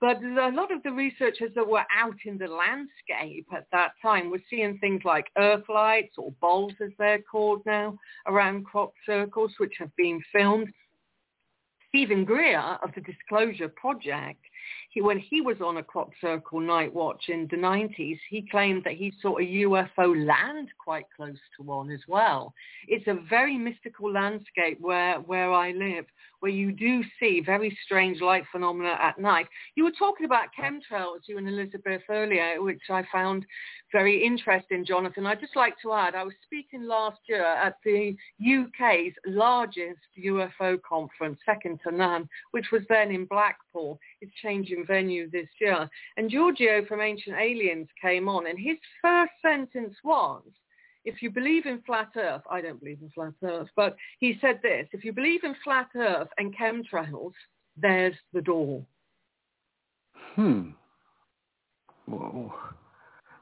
But 0.00 0.22
a 0.22 0.50
lot 0.52 0.70
of 0.70 0.82
the 0.82 0.92
researchers 0.92 1.52
that 1.54 1.66
were 1.66 1.84
out 1.94 2.16
in 2.26 2.36
the 2.36 2.48
landscape 2.48 3.46
at 3.54 3.66
that 3.72 3.92
time 4.02 4.30
were 4.30 4.42
seeing 4.50 4.78
things 4.78 5.02
like 5.04 5.26
earth 5.38 5.64
lights 5.68 6.14
or 6.18 6.32
bowls 6.40 6.74
as 6.84 6.90
they're 6.98 7.22
called 7.22 7.62
now 7.64 7.98
around 8.26 8.66
crop 8.66 8.92
circles, 9.06 9.52
which 9.58 9.74
have 9.78 9.94
been 9.96 10.20
filmed. 10.30 10.68
Steven 11.88 12.24
Greer 12.24 12.58
of 12.82 12.90
the 12.94 13.00
Disclosure 13.00 13.68
Project 13.68 14.40
he, 14.90 15.00
when 15.00 15.18
he 15.18 15.40
was 15.40 15.60
on 15.60 15.78
a 15.78 15.82
crop 15.82 16.10
circle 16.20 16.60
night 16.60 16.92
watch 16.92 17.24
in 17.28 17.48
the 17.50 17.56
90s, 17.56 18.18
he 18.30 18.46
claimed 18.50 18.82
that 18.84 18.94
he 18.94 19.12
saw 19.20 19.38
a 19.38 19.42
UFO 19.42 20.26
land 20.26 20.68
quite 20.78 21.06
close 21.16 21.38
to 21.56 21.62
one 21.62 21.90
as 21.90 22.00
well. 22.06 22.54
It's 22.88 23.06
a 23.06 23.18
very 23.28 23.58
mystical 23.58 24.12
landscape 24.12 24.80
where, 24.80 25.20
where 25.20 25.52
I 25.52 25.72
live, 25.72 26.06
where 26.44 26.52
you 26.52 26.72
do 26.72 27.02
see 27.18 27.40
very 27.40 27.74
strange 27.86 28.20
light 28.20 28.44
phenomena 28.52 28.98
at 29.00 29.18
night. 29.18 29.46
You 29.76 29.84
were 29.84 29.98
talking 29.98 30.26
about 30.26 30.48
chemtrails, 30.54 31.20
you 31.26 31.38
and 31.38 31.48
Elizabeth 31.48 32.02
earlier, 32.10 32.60
which 32.60 32.82
I 32.90 33.02
found 33.10 33.46
very 33.90 34.22
interesting, 34.22 34.84
Jonathan. 34.84 35.24
I'd 35.24 35.40
just 35.40 35.56
like 35.56 35.80
to 35.80 35.94
add, 35.94 36.14
I 36.14 36.22
was 36.22 36.34
speaking 36.44 36.82
last 36.82 37.18
year 37.30 37.46
at 37.46 37.76
the 37.82 38.14
UK's 38.42 39.14
largest 39.24 40.00
UFO 40.22 40.76
conference, 40.86 41.38
second 41.46 41.80
to 41.88 41.96
none, 41.96 42.28
which 42.50 42.66
was 42.70 42.82
then 42.90 43.10
in 43.10 43.24
Blackpool. 43.24 43.98
It's 44.20 44.34
changing 44.42 44.84
venue 44.86 45.30
this 45.30 45.48
year. 45.62 45.88
And 46.18 46.28
Giorgio 46.28 46.84
from 46.84 47.00
Ancient 47.00 47.38
Aliens 47.38 47.88
came 48.02 48.28
on, 48.28 48.48
and 48.48 48.58
his 48.58 48.76
first 49.00 49.32
sentence 49.40 49.94
was, 50.04 50.42
if 51.04 51.22
you 51.22 51.30
believe 51.30 51.66
in 51.66 51.82
flat 51.82 52.10
earth, 52.16 52.42
I 52.50 52.60
don't 52.60 52.80
believe 52.80 52.98
in 53.02 53.10
flat 53.10 53.34
earth, 53.42 53.68
but 53.76 53.96
he 54.20 54.38
said 54.40 54.60
this, 54.62 54.86
if 54.92 55.04
you 55.04 55.12
believe 55.12 55.44
in 55.44 55.54
flat 55.62 55.88
earth 55.96 56.28
and 56.38 56.56
chemtrails, 56.56 57.32
there's 57.76 58.14
the 58.32 58.40
door. 58.40 58.84
Hmm. 60.34 60.70
Whoa. 62.06 62.52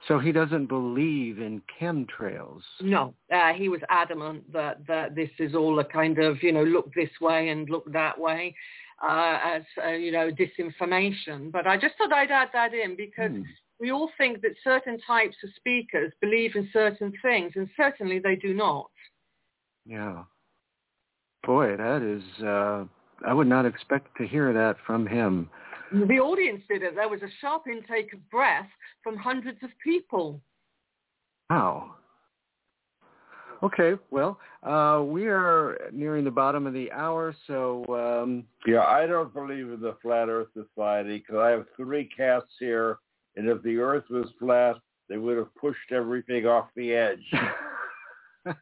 So 0.09 0.19
he 0.19 0.33
doesn't 0.33 0.67
believe 0.67 1.39
in 1.39 1.63
chemtrails. 1.81 2.63
No, 2.81 3.15
uh, 3.33 3.53
he 3.53 3.69
was 3.69 3.81
adamant 3.89 4.53
that, 4.53 4.85
that 4.89 5.15
this 5.15 5.31
is 5.39 5.55
all 5.55 5.79
a 5.79 5.85
kind 5.85 6.19
of, 6.19 6.43
you 6.43 6.53
know, 6.53 6.65
look 6.65 6.93
this 6.95 7.11
way 7.21 7.51
and 7.51 7.71
look 7.71 7.91
that 7.93 8.19
way 8.19 8.55
uh, 9.01 9.39
as, 9.45 9.63
uh, 9.85 9.91
you 9.91 10.11
know, 10.11 10.31
disinformation. 10.31 11.53
But 11.53 11.69
I 11.69 11.77
just 11.77 11.95
thought 11.99 12.13
I'd 12.13 12.33
add 12.33 12.49
that 12.53 12.75
in 12.75 12.97
because 12.97 13.31
hmm 13.31 13.43
we 13.83 13.91
all 13.91 14.09
think 14.17 14.41
that 14.43 14.52
certain 14.62 14.97
types 15.01 15.35
of 15.43 15.51
speakers 15.57 16.12
believe 16.20 16.55
in 16.55 16.70
certain 16.73 17.12
things, 17.20 17.52
and 17.57 17.69
certainly 17.77 18.20
they 18.20 18.36
do 18.36 18.55
not. 18.55 18.89
Yeah. 19.85 20.23
Boy, 21.44 21.77
that 21.77 22.01
is, 22.01 22.44
uh, 22.44 22.85
I 23.27 23.35
would 23.35 23.49
not 23.49 23.67
expect 23.67 24.17
to 24.19 24.27
hear 24.27 24.52
that 24.52 24.77
from 24.86 25.05
him. 25.05 25.51
The 25.91 26.20
audience 26.20 26.62
did 26.69 26.85
it. 26.85 26.94
There 26.94 27.09
was 27.09 27.23
a 27.23 27.28
sharp 27.41 27.65
intake 27.67 28.15
of 28.15 28.31
breath 28.31 28.69
from 29.02 29.17
hundreds 29.17 29.59
of 29.65 29.70
people. 29.83 30.41
Wow. 31.51 31.97
Okay, 33.65 34.01
well, 34.12 34.39
uh, 34.62 35.02
we 35.05 35.27
are 35.27 35.91
nearing 35.93 36.23
the 36.25 36.31
bottom 36.31 36.69
of 36.69 36.73
the 36.73 36.91
hour, 36.93 37.35
so... 37.49 37.85
Um... 37.89 38.44
Yeah, 38.65 38.83
I 38.83 39.07
don't 39.09 39.35
believe 39.35 39.70
in 39.73 39.81
the 39.81 39.97
Flat 40.01 40.28
Earth 40.28 40.49
Society 40.55 41.19
because 41.19 41.41
I 41.41 41.51
have 41.51 41.67
three 41.77 42.09
cats 42.17 42.47
here 42.61 42.99
and 43.36 43.49
if 43.49 43.62
the 43.62 43.78
earth 43.78 44.05
was 44.11 44.27
flat, 44.39 44.77
they 45.09 45.17
would 45.17 45.36
have 45.36 45.55
pushed 45.57 45.93
everything 45.93 46.47
off 46.47 46.69
the 46.77 46.93
edge. 46.93 47.33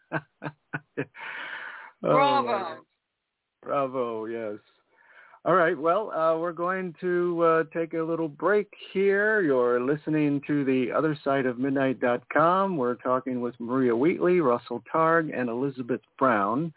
Bravo. 2.02 2.50
Oh, 2.52 2.76
Bravo, 3.62 4.24
yes. 4.26 4.58
All 5.47 5.55
right, 5.55 5.78
well, 5.78 6.10
uh, 6.10 6.36
we're 6.39 6.52
going 6.52 6.94
to 7.00 7.42
uh, 7.42 7.65
take 7.73 7.94
a 7.94 8.02
little 8.02 8.28
break 8.28 8.68
here. 8.92 9.40
You're 9.40 9.81
listening 9.81 10.42
to 10.47 10.65
the 10.66 10.92
other 10.92 11.18
side 11.24 11.47
of 11.47 11.58
midnight.com. 11.58 12.76
We're 12.76 12.97
talking 12.97 13.40
with 13.40 13.55
Maria 13.58 13.97
Wheatley, 13.97 14.40
Russell 14.40 14.82
Targ, 14.94 15.31
and 15.34 15.49
Elizabeth 15.49 16.02
Brown. 16.18 16.74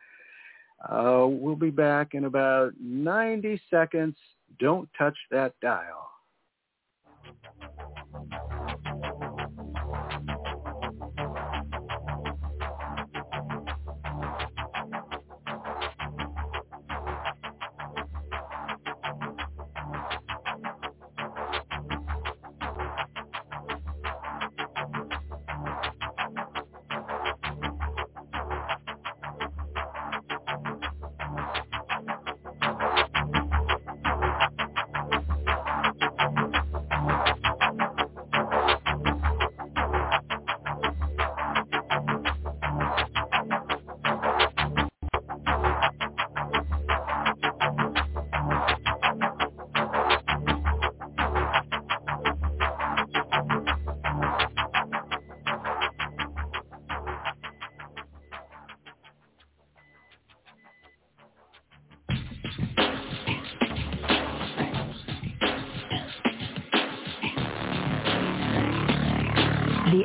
Uh, 0.88 1.25
we'll 1.27 1.57
be 1.57 1.72
back 1.72 2.13
in 2.13 2.23
about 2.23 2.72
90 2.80 3.61
seconds. 3.69 4.15
Don't 4.59 4.88
touch 4.97 5.17
that 5.30 5.53
dial. 5.61 6.12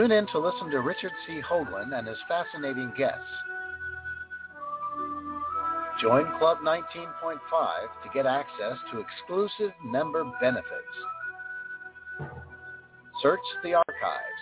Tune 0.00 0.12
in 0.12 0.26
to 0.28 0.38
listen 0.38 0.70
to 0.70 0.80
Richard 0.80 1.12
C. 1.26 1.42
Hoagland 1.42 1.92
and 1.92 2.08
his 2.08 2.16
fascinating 2.26 2.90
guests. 2.96 3.20
Join 6.00 6.24
Club 6.38 6.56
19.5 6.64 7.36
to 8.02 8.08
get 8.14 8.24
access 8.24 8.78
to 8.90 9.00
exclusive 9.00 9.74
member 9.84 10.24
benefits. 10.40 10.64
Search 13.20 13.40
the 13.62 13.74
archives. 13.74 14.40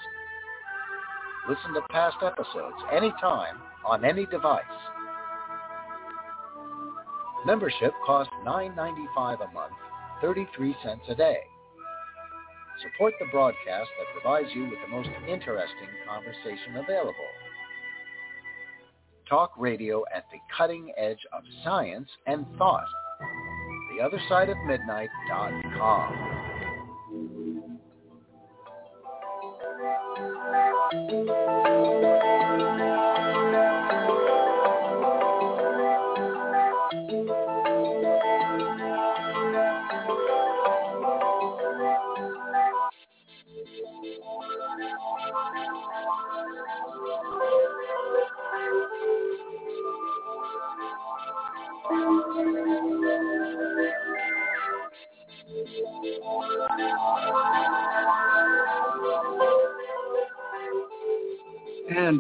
Listen 1.49 1.75
to 1.75 1.81
past 1.91 2.19
episodes 2.23 2.77
anytime 2.93 3.57
on 3.85 4.05
any 4.05 4.27
device. 4.27 4.63
Membership 7.45 7.95
costs 8.07 8.33
$9.95 8.47 9.51
a 9.51 9.53
month, 9.53 9.75
33 10.23 10.77
cents 10.85 11.03
a 11.09 11.17
day. 11.17 11.41
Support 12.83 13.15
the 13.19 13.27
broadcast 13.27 13.91
that 13.99 14.07
provides 14.13 14.49
you 14.55 14.65
with 14.65 14.79
the 14.85 14.89
most 14.89 15.09
interesting 15.27 15.89
conversation 16.07 16.77
available. 16.77 17.13
Talk 19.29 19.53
radio 19.59 20.05
at 20.15 20.25
the 20.31 20.39
cutting 20.57 20.93
edge 20.97 21.27
of 21.33 21.43
science 21.65 22.09
and 22.27 22.47
thought. 22.57 22.87
The 23.97 24.05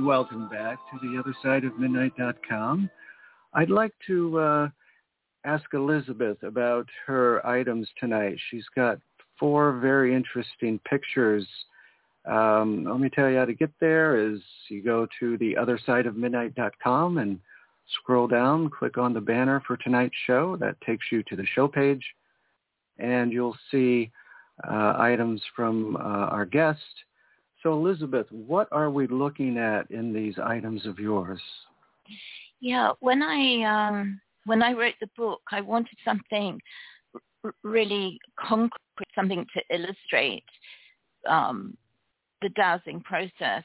welcome 0.08 0.48
back 0.48 0.78
to 0.90 0.98
the 1.06 1.18
other 1.18 1.34
side 1.42 1.64
of 1.64 1.78
midnight.com. 1.78 2.88
I'd 3.52 3.68
like 3.68 3.92
to 4.06 4.38
uh, 4.38 4.68
ask 5.44 5.64
Elizabeth 5.74 6.42
about 6.42 6.86
her 7.06 7.46
items 7.46 7.86
tonight. 8.00 8.38
She's 8.50 8.64
got 8.74 8.98
four 9.38 9.78
very 9.80 10.14
interesting 10.14 10.80
pictures. 10.88 11.46
Um, 12.24 12.84
let 12.84 13.00
me 13.00 13.10
tell 13.10 13.28
you 13.28 13.36
how 13.36 13.44
to 13.44 13.52
get 13.52 13.68
there 13.82 14.16
is 14.32 14.40
you 14.70 14.82
go 14.82 15.06
to 15.20 15.36
the 15.36 15.54
other 15.54 15.78
side 15.84 16.06
of 16.06 16.16
midnight.com 16.16 17.18
and 17.18 17.38
scroll 18.00 18.28
down, 18.28 18.70
click 18.70 18.96
on 18.96 19.12
the 19.12 19.20
banner 19.20 19.62
for 19.66 19.76
tonight's 19.76 20.16
show. 20.26 20.56
That 20.56 20.80
takes 20.80 21.04
you 21.12 21.22
to 21.24 21.36
the 21.36 21.44
show 21.54 21.68
page 21.68 22.02
and 22.98 23.30
you'll 23.30 23.58
see 23.70 24.10
uh, 24.66 24.94
items 24.96 25.42
from 25.54 25.96
uh, 25.96 25.98
our 25.98 26.46
guest 26.46 26.80
so 27.62 27.72
Elizabeth, 27.72 28.26
what 28.30 28.68
are 28.70 28.90
we 28.90 29.06
looking 29.06 29.58
at 29.58 29.90
in 29.90 30.12
these 30.12 30.34
items 30.42 30.86
of 30.86 30.98
yours? 30.98 31.40
Yeah, 32.60 32.92
when 33.00 33.22
I 33.22 33.62
um, 33.88 34.20
when 34.46 34.62
I 34.62 34.72
wrote 34.72 34.94
the 35.00 35.10
book, 35.16 35.40
I 35.50 35.60
wanted 35.60 35.96
something 36.04 36.60
r- 37.44 37.54
really 37.62 38.18
concrete, 38.38 39.08
something 39.14 39.46
to 39.54 39.74
illustrate 39.74 40.44
um, 41.28 41.76
the 42.42 42.48
dowsing 42.50 43.00
process 43.00 43.64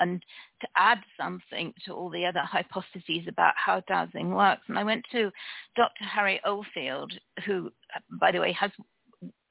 and 0.00 0.22
to 0.60 0.68
add 0.76 0.98
something 1.20 1.72
to 1.84 1.92
all 1.92 2.10
the 2.10 2.24
other 2.24 2.40
hypotheses 2.40 3.26
about 3.28 3.54
how 3.56 3.82
dowsing 3.88 4.32
works. 4.32 4.62
And 4.68 4.78
I 4.78 4.84
went 4.84 5.04
to 5.12 5.30
Dr. 5.76 6.04
Harry 6.04 6.40
Oldfield, 6.44 7.12
who, 7.44 7.72
by 8.20 8.30
the 8.30 8.40
way, 8.40 8.52
has 8.52 8.70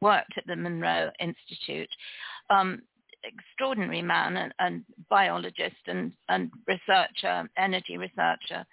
worked 0.01 0.37
at 0.37 0.47
the 0.47 0.55
Monroe 0.55 1.09
Institute. 1.19 1.89
Um, 2.49 2.81
extraordinary 3.23 4.01
man 4.01 4.37
and, 4.37 4.53
and 4.59 4.83
biologist 5.09 5.75
and, 5.87 6.11
and 6.29 6.51
researcher, 6.67 7.49
energy 7.57 7.97
researcher. 7.97 8.65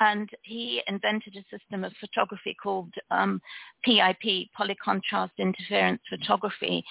And 0.00 0.28
he 0.42 0.82
invented 0.88 1.36
a 1.36 1.56
system 1.56 1.84
of 1.84 1.92
photography 2.00 2.56
called 2.60 2.92
um, 3.10 3.40
PIP, 3.84 4.48
polycontrast 4.58 5.30
interference 5.38 6.00
photography. 6.10 6.84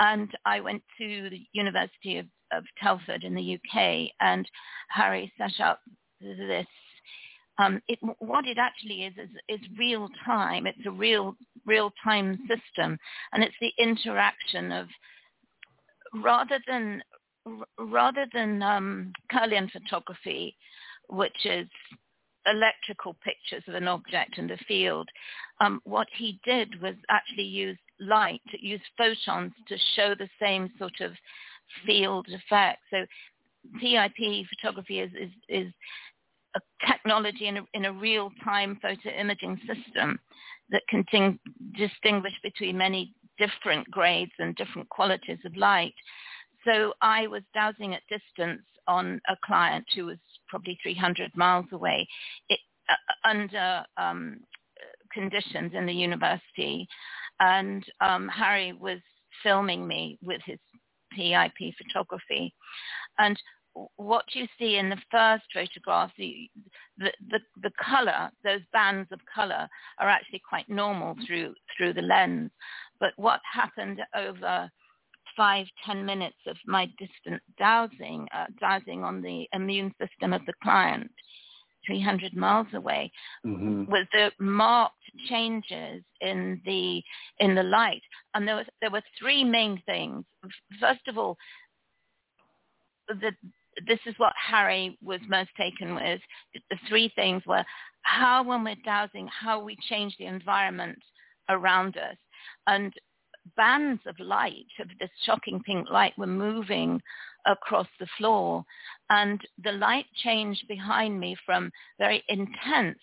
And 0.00 0.30
I 0.46 0.60
went 0.60 0.82
to 0.98 1.30
the 1.30 1.46
University 1.52 2.18
of, 2.18 2.26
of 2.52 2.64
Telford 2.82 3.24
in 3.24 3.34
the 3.34 3.58
UK, 3.58 4.10
and 4.20 4.48
Harry 4.88 5.32
set 5.36 5.60
up 5.62 5.80
this 6.20 6.66
um, 7.58 7.80
it, 7.88 7.98
what 8.18 8.46
it 8.46 8.58
actually 8.58 9.04
is, 9.04 9.14
is 9.16 9.30
is 9.48 9.66
real 9.78 10.08
time. 10.24 10.66
It's 10.66 10.86
a 10.86 10.90
real 10.90 11.36
real 11.64 11.92
time 12.04 12.38
system, 12.48 12.98
and 13.32 13.42
it's 13.42 13.54
the 13.60 13.72
interaction 13.78 14.72
of 14.72 14.88
rather 16.14 16.60
than 16.66 17.02
rather 17.78 18.26
than 18.32 18.62
um, 18.62 19.12
Kirlian 19.32 19.70
photography, 19.70 20.56
which 21.08 21.46
is 21.46 21.68
electrical 22.46 23.16
pictures 23.24 23.62
of 23.68 23.74
an 23.74 23.88
object 23.88 24.38
in 24.38 24.46
the 24.46 24.58
field, 24.68 25.08
um, 25.60 25.80
what 25.84 26.08
he 26.16 26.40
did 26.44 26.80
was 26.80 26.94
actually 27.08 27.44
use 27.44 27.78
light, 28.00 28.42
use 28.60 28.80
photons 28.96 29.52
to 29.68 29.76
show 29.94 30.14
the 30.14 30.28
same 30.40 30.70
sort 30.78 31.00
of 31.00 31.12
field 31.84 32.26
effect. 32.28 32.78
So 32.90 33.04
PIP 33.80 34.46
photography 34.48 35.00
is, 35.00 35.10
is, 35.12 35.30
is 35.48 35.72
a 36.54 36.60
technology 36.86 37.48
in 37.48 37.58
a, 37.58 37.62
in 37.74 37.84
a 37.86 37.92
real-time 37.92 38.78
photo 38.80 39.10
imaging 39.18 39.58
system 39.66 40.18
that 40.70 40.82
can 40.88 41.04
ting- 41.10 41.38
distinguish 41.76 42.34
between 42.42 42.76
many 42.76 43.12
different 43.38 43.90
grades 43.90 44.32
and 44.38 44.54
different 44.56 44.88
qualities 44.88 45.38
of 45.44 45.56
light. 45.56 45.94
So 46.64 46.94
I 47.00 47.26
was 47.26 47.42
dowsing 47.54 47.94
at 47.94 48.02
distance 48.08 48.62
on 48.88 49.20
a 49.28 49.36
client 49.44 49.86
who 49.94 50.06
was 50.06 50.18
probably 50.48 50.78
300 50.82 51.30
miles 51.36 51.66
away 51.72 52.06
it, 52.48 52.58
uh, 52.88 53.28
under 53.28 53.84
um, 53.96 54.40
conditions 55.12 55.72
in 55.74 55.86
the 55.86 55.92
university. 55.92 56.86
And 57.40 57.84
um, 58.00 58.28
Harry 58.28 58.72
was 58.72 59.00
filming 59.42 59.86
me 59.86 60.18
with 60.22 60.40
his 60.44 60.58
PIP 61.12 61.74
photography. 61.78 62.54
And 63.18 63.40
what 63.96 64.24
you 64.32 64.46
see 64.58 64.76
in 64.76 64.88
the 64.88 65.00
first 65.10 65.44
photograph, 65.52 66.10
the, 66.16 66.48
the, 66.98 67.12
the, 67.30 67.40
the 67.62 67.70
color, 67.82 68.30
those 68.44 68.60
bands 68.72 69.08
of 69.12 69.20
color 69.32 69.68
are 69.98 70.08
actually 70.08 70.42
quite 70.48 70.68
normal 70.68 71.14
through, 71.26 71.54
through 71.76 71.92
the 71.92 72.02
lens. 72.02 72.50
But 73.00 73.12
what 73.16 73.40
happened 73.52 74.00
over 74.14 74.70
five, 75.36 75.66
ten 75.84 76.04
minutes 76.04 76.38
of 76.46 76.56
my 76.66 76.86
distant 76.98 77.42
dowsing, 77.58 78.26
uh, 78.34 78.46
dowsing 78.60 79.04
on 79.04 79.20
the 79.20 79.46
immune 79.52 79.92
system 80.00 80.32
of 80.32 80.44
the 80.46 80.54
client, 80.62 81.10
300 81.86 82.34
miles 82.34 82.66
away, 82.74 83.12
mm-hmm. 83.44 83.84
was 83.90 84.06
the 84.12 84.30
marked 84.40 84.94
changes 85.28 86.02
in 86.20 86.60
the 86.64 87.02
in 87.38 87.54
the 87.54 87.62
light. 87.62 88.02
And 88.34 88.48
there 88.48 88.56
was 88.56 88.66
there 88.80 88.90
were 88.90 89.02
three 89.18 89.44
main 89.44 89.80
things. 89.86 90.24
First 90.80 91.06
of 91.06 91.18
all, 91.18 91.36
the 93.08 93.32
this 93.86 94.00
is 94.06 94.14
what 94.18 94.32
Harry 94.36 94.96
was 95.02 95.20
most 95.28 95.50
taken 95.56 95.94
with. 95.94 96.20
The 96.70 96.78
three 96.88 97.12
things 97.14 97.42
were 97.46 97.64
how 98.02 98.42
when 98.42 98.64
we're 98.64 98.76
dowsing, 98.84 99.28
how 99.28 99.60
we 99.62 99.76
change 99.88 100.14
the 100.18 100.26
environment 100.26 100.98
around 101.48 101.96
us. 101.96 102.16
And 102.66 102.92
bands 103.56 104.00
of 104.06 104.18
light, 104.18 104.66
of 104.80 104.88
this 104.98 105.10
shocking 105.24 105.62
pink 105.64 105.90
light, 105.90 106.16
were 106.16 106.26
moving 106.26 107.00
across 107.46 107.88
the 107.98 108.06
floor. 108.18 108.64
And 109.10 109.40
the 109.62 109.72
light 109.72 110.06
changed 110.22 110.66
behind 110.68 111.18
me 111.18 111.36
from 111.44 111.70
very 111.98 112.22
intense 112.28 112.98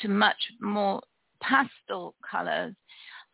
to 0.00 0.08
much 0.08 0.36
more 0.60 1.00
pastel 1.40 2.14
colors. 2.28 2.74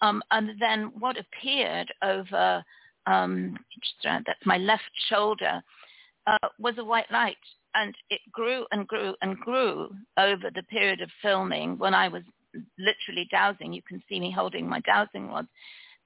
Um, 0.01 0.23
and 0.31 0.51
then 0.61 0.93
what 0.99 1.17
appeared 1.19 1.93
over, 2.03 2.63
um, 3.07 3.57
that's 4.03 4.47
my 4.47 4.59
left 4.59 4.91
shoulder, 5.09 5.63
uh, 6.27 6.49
was 6.59 6.75
a 6.79 6.85
white 6.85 7.11
light. 7.11 7.37
And 7.75 7.95
it 8.11 8.21
grew 8.33 8.67
and 8.73 8.87
grew 8.89 9.15
and 9.23 9.39
grew 9.39 9.91
over 10.19 10.51
the 10.55 10.63
period 10.65 11.01
of 11.01 11.11
filming 11.23 11.79
when 11.79 11.95
I 11.95 12.09
was 12.09 12.23
literally 12.79 13.29
dowsing. 13.31 13.73
You 13.73 13.83
can 13.83 14.03
see 14.09 14.19
me 14.19 14.31
holding 14.31 14.69
my 14.69 14.81
dowsing 14.81 15.29
rod. 15.29 15.47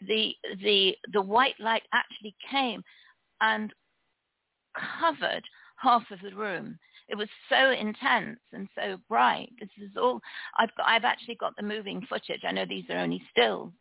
The, 0.07 0.33
the, 0.63 0.97
the 1.13 1.23
white 1.23 1.59
light 1.61 1.83
actually 1.95 2.35
came 2.51 2.83
and 3.41 3.73
covered 5.01 5.45
half 5.77 6.03
of 6.11 6.19
the 6.23 6.35
room. 6.35 6.79
It 7.09 7.17
was 7.17 7.29
so 7.49 7.71
intense 7.71 8.41
and 8.53 8.69
so 8.75 8.97
bright. 9.09 9.51
This 9.61 9.69
is 9.79 9.91
all 9.97 10.21
I've 10.59 10.75
got. 10.77 10.87
I've 10.87 11.05
actually 11.05 11.35
got 11.35 11.55
the 11.57 11.63
moving 11.63 12.07
footage. 12.09 12.41
I 12.47 12.53
know 12.53 12.65
these 12.67 12.89
are 12.89 12.99
only 12.99 13.23
stills. 13.31 13.73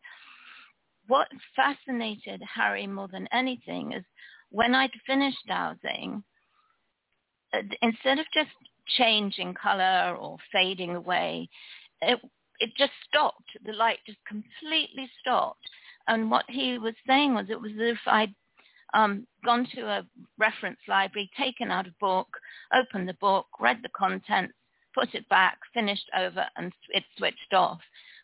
What 1.07 1.27
fascinated 1.55 2.41
Harry 2.53 2.87
more 2.87 3.07
than 3.07 3.27
anything 3.31 3.93
is 3.93 4.03
when 4.51 4.75
I'd 4.75 4.91
finished 5.07 5.47
dowsing, 5.47 6.23
uh, 7.53 7.61
instead 7.81 8.19
of 8.19 8.25
just 8.33 8.49
changing 8.97 9.53
color 9.53 10.15
or 10.19 10.37
fading 10.51 10.95
away, 10.95 11.49
it, 12.01 12.19
it 12.59 12.69
just 12.77 12.91
stopped. 13.07 13.49
The 13.65 13.73
light 13.73 13.99
just 14.05 14.19
completely 14.27 15.09
stopped. 15.19 15.65
And 16.07 16.29
what 16.29 16.45
he 16.49 16.77
was 16.77 16.93
saying 17.07 17.33
was 17.33 17.45
it 17.49 17.59
was 17.59 17.71
as 17.73 17.93
if 17.93 17.99
I'd, 18.05 18.35
um, 18.93 19.25
gone 19.45 19.65
to 19.73 19.81
a 19.87 20.05
reference 20.37 20.79
library, 20.87 21.31
taken 21.37 21.71
out 21.71 21.87
a 21.87 21.93
book, 21.99 22.27
opened 22.73 23.07
the 23.07 23.13
book, 23.15 23.47
read 23.59 23.77
the 23.81 23.89
contents, 23.95 24.53
put 24.93 25.15
it 25.15 25.27
back, 25.29 25.57
finished 25.73 26.09
over, 26.17 26.45
and 26.57 26.73
it 26.89 27.03
switched 27.17 27.53
off, 27.53 27.79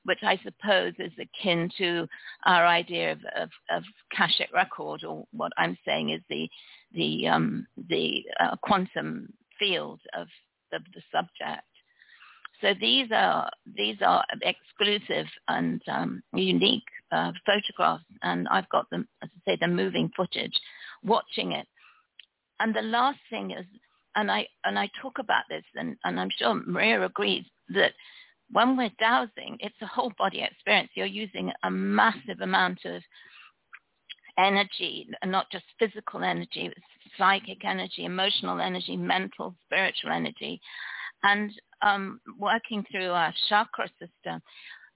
which 0.08 0.24
I 0.24 0.40
suppose 0.42 0.94
is 1.00 1.12
akin 1.20 1.70
to 1.78 2.08
our 2.46 2.66
idea 2.66 3.12
of, 3.12 3.20
of, 3.36 3.50
of 3.70 3.84
Akashic 4.10 4.50
record, 4.54 5.04
or 5.04 5.28
what 5.32 5.52
I'm 5.58 5.78
saying 5.86 6.12
is 6.12 6.22
the 6.30 6.50
the 6.96 7.28
um, 7.28 7.68
the 7.90 8.24
uh, 8.40 8.56
quantum 8.64 9.34
field 9.60 10.00
of, 10.18 10.28
of 10.72 10.82
the 10.94 11.02
subject. 11.12 11.68
So 12.62 12.74
these 12.80 13.10
are 13.12 13.50
these 13.76 13.98
are 14.02 14.24
exclusive 14.42 15.28
and 15.50 15.82
um, 15.90 16.24
unique 16.34 16.88
uh, 17.12 17.34
photographs, 17.46 18.06
and 18.24 18.48
I've 18.48 18.70
got 18.70 18.90
them, 18.90 19.10
as 19.22 19.30
I 19.36 19.52
say, 19.52 19.58
the 19.60 19.68
moving 19.68 20.10
footage, 20.16 20.58
watching 21.04 21.52
it. 21.52 21.68
And 22.62 22.74
the 22.74 22.82
last 22.82 23.20
thing 23.30 23.52
is, 23.52 23.66
and 24.16 24.32
I 24.32 24.48
and 24.64 24.80
I 24.80 24.90
talk 25.02 25.20
about 25.20 25.44
this, 25.50 25.66
and, 25.76 25.98
and 26.06 26.18
I'm 26.18 26.32
sure 26.40 26.56
Maria 26.66 27.04
agrees 27.04 27.44
that 27.76 27.92
when 28.52 28.78
we're 28.78 28.92
dowsing, 29.00 29.58
it's 29.60 29.76
a 29.82 29.88
whole 29.88 30.12
body 30.18 30.42
experience. 30.42 30.90
You're 30.96 31.06
using 31.06 31.52
a 31.64 31.72
massive 31.72 32.42
amount 32.42 32.80
of 32.86 33.02
energy, 34.38 35.08
not 35.26 35.50
just 35.52 35.66
physical 35.80 36.24
energy, 36.24 36.72
psychic 37.18 37.66
energy, 37.66 38.06
emotional 38.06 38.60
energy, 38.60 38.96
mental, 38.96 39.56
spiritual 39.66 40.12
energy. 40.12 40.62
And 41.24 41.52
um, 41.82 42.20
working 42.40 42.86
through 42.92 43.10
our 43.10 43.34
chakra 43.50 43.90
system, 44.00 44.42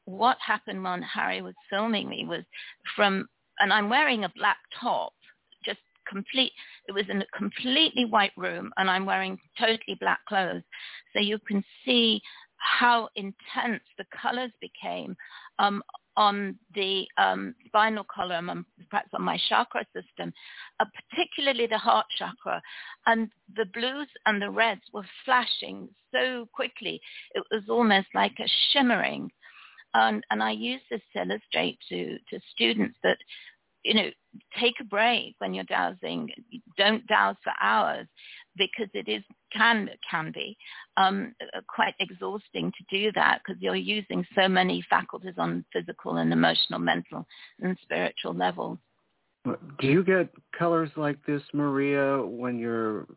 what 0.06 0.38
happened 0.46 0.84
when 0.84 1.02
Harry 1.02 1.42
was 1.42 1.56
filming 1.70 2.10
me 2.10 2.26
was 2.26 2.44
from, 2.96 3.28
and 3.60 3.74
I'm 3.74 3.90
wearing 3.90 4.24
a 4.24 4.34
black 4.36 4.58
top, 4.80 5.14
just 5.66 5.80
complete, 6.08 6.52
it 6.88 6.92
was 6.92 7.06
in 7.10 7.22
a 7.22 7.38
completely 7.38 8.06
white 8.06 8.32
room 8.38 8.72
and 8.78 8.90
I'm 8.90 9.06
wearing 9.06 9.38
totally 9.60 9.98
black 10.00 10.20
clothes. 10.28 10.64
So 11.14 11.20
you 11.20 11.40
can 11.48 11.64
see 11.86 12.22
how 12.62 13.10
intense 13.16 13.84
the 13.98 14.06
colors 14.22 14.52
became 14.62 15.16
um, 15.60 15.82
on 16.18 16.58
the 16.76 17.06
um, 17.18 17.56
spinal 17.66 18.06
column 18.14 18.50
and 18.50 18.66
perhaps 18.90 19.10
on 19.14 19.24
my 19.24 19.40
chakra 19.50 19.86
system, 19.96 20.34
uh, 20.80 20.86
particularly 21.10 21.68
the 21.68 21.78
heart 21.78 22.06
chakra. 22.18 22.62
And 23.06 23.30
the 23.56 23.66
blues 23.74 24.08
and 24.26 24.42
the 24.42 24.50
reds 24.50 24.82
were 24.94 25.06
flashing 25.26 25.90
so 26.14 26.48
quickly. 26.54 27.02
It 27.34 27.44
was 27.52 27.64
almost 27.70 28.08
like 28.14 28.36
a 28.40 28.50
shimmering. 28.72 29.32
And, 29.94 30.24
and 30.30 30.42
I 30.42 30.52
use 30.52 30.82
this 30.90 31.02
to 31.14 31.22
illustrate 31.24 31.78
to, 31.90 32.18
to 32.30 32.40
students 32.54 32.98
that, 33.04 33.18
you 33.84 33.93
know, 33.93 34.10
take 34.60 34.76
a 34.80 34.84
break 34.84 35.35
when 35.40 35.53
you're 35.53 35.64
dowsing. 35.66 36.30
Don't 36.77 37.06
dowse 37.08 37.35
for 37.43 37.53
hours 37.61 38.08
because 38.58 38.88
it 38.93 39.08
is 39.08 39.24
can 39.51 39.90
can 40.10 40.32
be 40.32 40.58
um, 40.98 41.34
quite 41.68 41.95
exhausting 42.00 42.72
to 42.72 42.98
do 42.98 43.11
that 43.14 43.42
because 43.45 43.61
you're 43.61 43.76
using 43.76 44.26
so 44.35 44.48
many 44.48 44.84
faculties 44.90 45.35
on 45.38 45.66
physical 45.74 46.18
and 46.18 46.32
emotional, 46.32 46.80
mental 46.80 47.26
and 47.61 47.77
spiritual 47.82 48.34
levels. 48.34 48.77
Do 49.45 49.88
you 49.88 50.03
get 50.03 50.30
colors 50.58 50.92
like 50.95 51.18
this, 51.26 51.42
Maria, 51.53 52.22
when 52.22 52.60
you're 52.60 53.08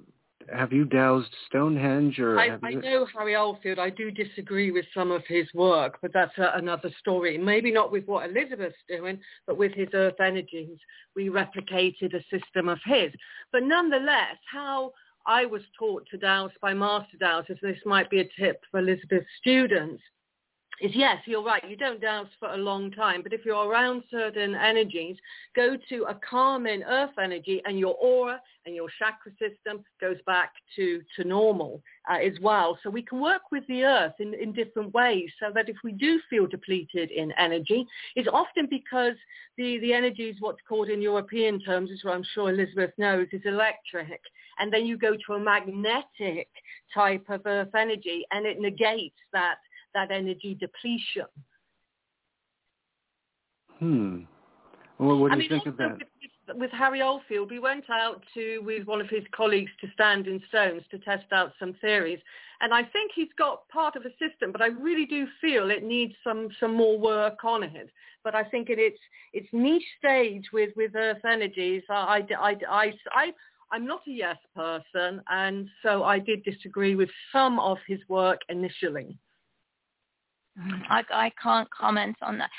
have 0.52 0.72
you 0.72 0.84
dowsed 0.84 1.30
Stonehenge 1.48 2.18
or? 2.18 2.38
I, 2.38 2.58
I 2.62 2.72
know 2.72 3.06
Harry 3.16 3.36
Oldfield. 3.36 3.78
I 3.78 3.90
do 3.90 4.10
disagree 4.10 4.70
with 4.70 4.84
some 4.94 5.10
of 5.10 5.22
his 5.26 5.46
work, 5.54 5.98
but 6.02 6.12
that's 6.12 6.36
a, 6.38 6.52
another 6.54 6.90
story. 6.98 7.38
Maybe 7.38 7.72
not 7.72 7.92
with 7.92 8.04
what 8.06 8.28
Elizabeth's 8.28 8.76
doing, 8.88 9.20
but 9.46 9.56
with 9.56 9.72
his 9.72 9.88
earth 9.94 10.20
energies, 10.20 10.78
we 11.14 11.28
replicated 11.28 12.14
a 12.14 12.22
system 12.36 12.68
of 12.68 12.78
his. 12.84 13.12
But 13.52 13.62
nonetheless, 13.62 14.36
how 14.50 14.92
I 15.26 15.46
was 15.46 15.62
taught 15.78 16.06
to 16.10 16.18
dowse 16.18 16.52
by 16.60 16.74
master 16.74 17.16
dowsers, 17.20 17.60
this 17.60 17.78
might 17.86 18.10
be 18.10 18.20
a 18.20 18.28
tip 18.38 18.60
for 18.70 18.80
Elizabeth's 18.80 19.26
students, 19.40 20.02
is 20.80 20.90
yes, 20.94 21.18
you're 21.26 21.42
right. 21.42 21.62
You 21.68 21.76
don't 21.76 22.00
dowse 22.00 22.26
for 22.38 22.48
a 22.48 22.56
long 22.56 22.90
time, 22.90 23.22
but 23.22 23.32
if 23.32 23.44
you're 23.44 23.66
around 23.68 24.02
certain 24.10 24.54
energies, 24.54 25.16
go 25.54 25.76
to 25.88 26.04
a 26.04 26.14
calming 26.28 26.82
earth 26.82 27.16
energy 27.22 27.62
and 27.64 27.78
your 27.78 27.94
aura 27.94 28.40
and 28.66 28.74
your 28.74 28.88
chakra 28.98 29.30
system 29.32 29.84
goes 30.00 30.16
back 30.26 30.52
to, 30.74 31.02
to 31.16 31.24
normal 31.24 31.82
uh, 32.10 32.16
as 32.16 32.32
well. 32.40 32.78
So 32.82 32.90
we 32.90 33.02
can 33.02 33.20
work 33.20 33.42
with 33.52 33.66
the 33.68 33.84
earth 33.84 34.14
in, 34.18 34.34
in 34.34 34.52
different 34.52 34.92
ways 34.94 35.30
so 35.40 35.50
that 35.54 35.68
if 35.68 35.76
we 35.84 35.92
do 35.92 36.20
feel 36.28 36.46
depleted 36.46 37.10
in 37.10 37.32
energy, 37.38 37.86
it's 38.16 38.28
often 38.32 38.66
because 38.68 39.14
the, 39.56 39.78
the 39.78 39.92
energy 39.92 40.24
is 40.24 40.36
what's 40.40 40.60
called 40.68 40.88
in 40.88 41.00
European 41.00 41.60
terms, 41.60 41.90
as 41.92 42.00
I'm 42.08 42.24
sure 42.34 42.50
Elizabeth 42.50 42.92
knows, 42.98 43.28
is 43.32 43.42
electric. 43.44 44.20
And 44.58 44.72
then 44.72 44.86
you 44.86 44.96
go 44.96 45.14
to 45.26 45.34
a 45.34 45.40
magnetic 45.40 46.48
type 46.92 47.26
of 47.28 47.42
earth 47.44 47.74
energy 47.76 48.24
and 48.32 48.46
it 48.46 48.60
negates 48.60 49.18
that 49.32 49.56
that 49.94 50.10
energy 50.10 50.56
depletion. 50.58 51.26
Hmm. 53.78 54.20
Well, 54.98 55.18
what 55.18 55.32
do 55.32 55.38
I 55.38 55.42
you 55.42 55.50
mean, 55.50 55.60
think 55.60 55.66
of 55.66 55.76
that? 55.78 55.98
With, 56.48 56.56
with 56.56 56.70
Harry 56.70 57.02
Oldfield, 57.02 57.50
we 57.50 57.58
went 57.58 57.90
out 57.90 58.22
to 58.34 58.60
with 58.60 58.86
one 58.86 59.00
of 59.00 59.08
his 59.08 59.24
colleagues 59.34 59.70
to 59.80 59.88
stand 59.92 60.26
in 60.26 60.40
stones 60.48 60.82
to 60.90 60.98
test 60.98 61.26
out 61.32 61.52
some 61.58 61.74
theories, 61.80 62.20
and 62.60 62.72
I 62.72 62.84
think 62.84 63.10
he's 63.14 63.32
got 63.36 63.68
part 63.68 63.96
of 63.96 64.04
a 64.04 64.10
system, 64.10 64.52
but 64.52 64.62
I 64.62 64.66
really 64.68 65.06
do 65.06 65.26
feel 65.40 65.70
it 65.70 65.82
needs 65.82 66.14
some 66.22 66.48
some 66.60 66.74
more 66.74 66.98
work 66.98 67.44
on 67.44 67.64
it. 67.64 67.90
But 68.22 68.34
I 68.34 68.44
think 68.44 68.70
in 68.70 68.78
its 68.78 68.98
its 69.32 69.48
niche 69.52 69.82
stage 69.98 70.44
with 70.52 70.70
with 70.76 70.94
Earth 70.94 71.24
energies, 71.24 71.82
I 71.90 72.24
I 72.38 72.50
I 72.50 72.56
I. 72.68 72.92
I 73.12 73.32
I'm 73.72 73.86
not 73.86 74.02
a 74.06 74.10
yes 74.10 74.36
person, 74.54 75.20
and 75.30 75.68
so 75.82 76.04
I 76.04 76.20
did 76.20 76.44
disagree 76.44 76.94
with 76.94 77.08
some 77.32 77.58
of 77.58 77.78
his 77.88 77.98
work 78.08 78.38
initially. 78.48 79.18
Mm-hmm. 80.58 80.82
I, 80.88 81.02
I 81.10 81.32
can't 81.42 81.68
comment 81.70 82.16
on 82.22 82.38
that. 82.38 82.50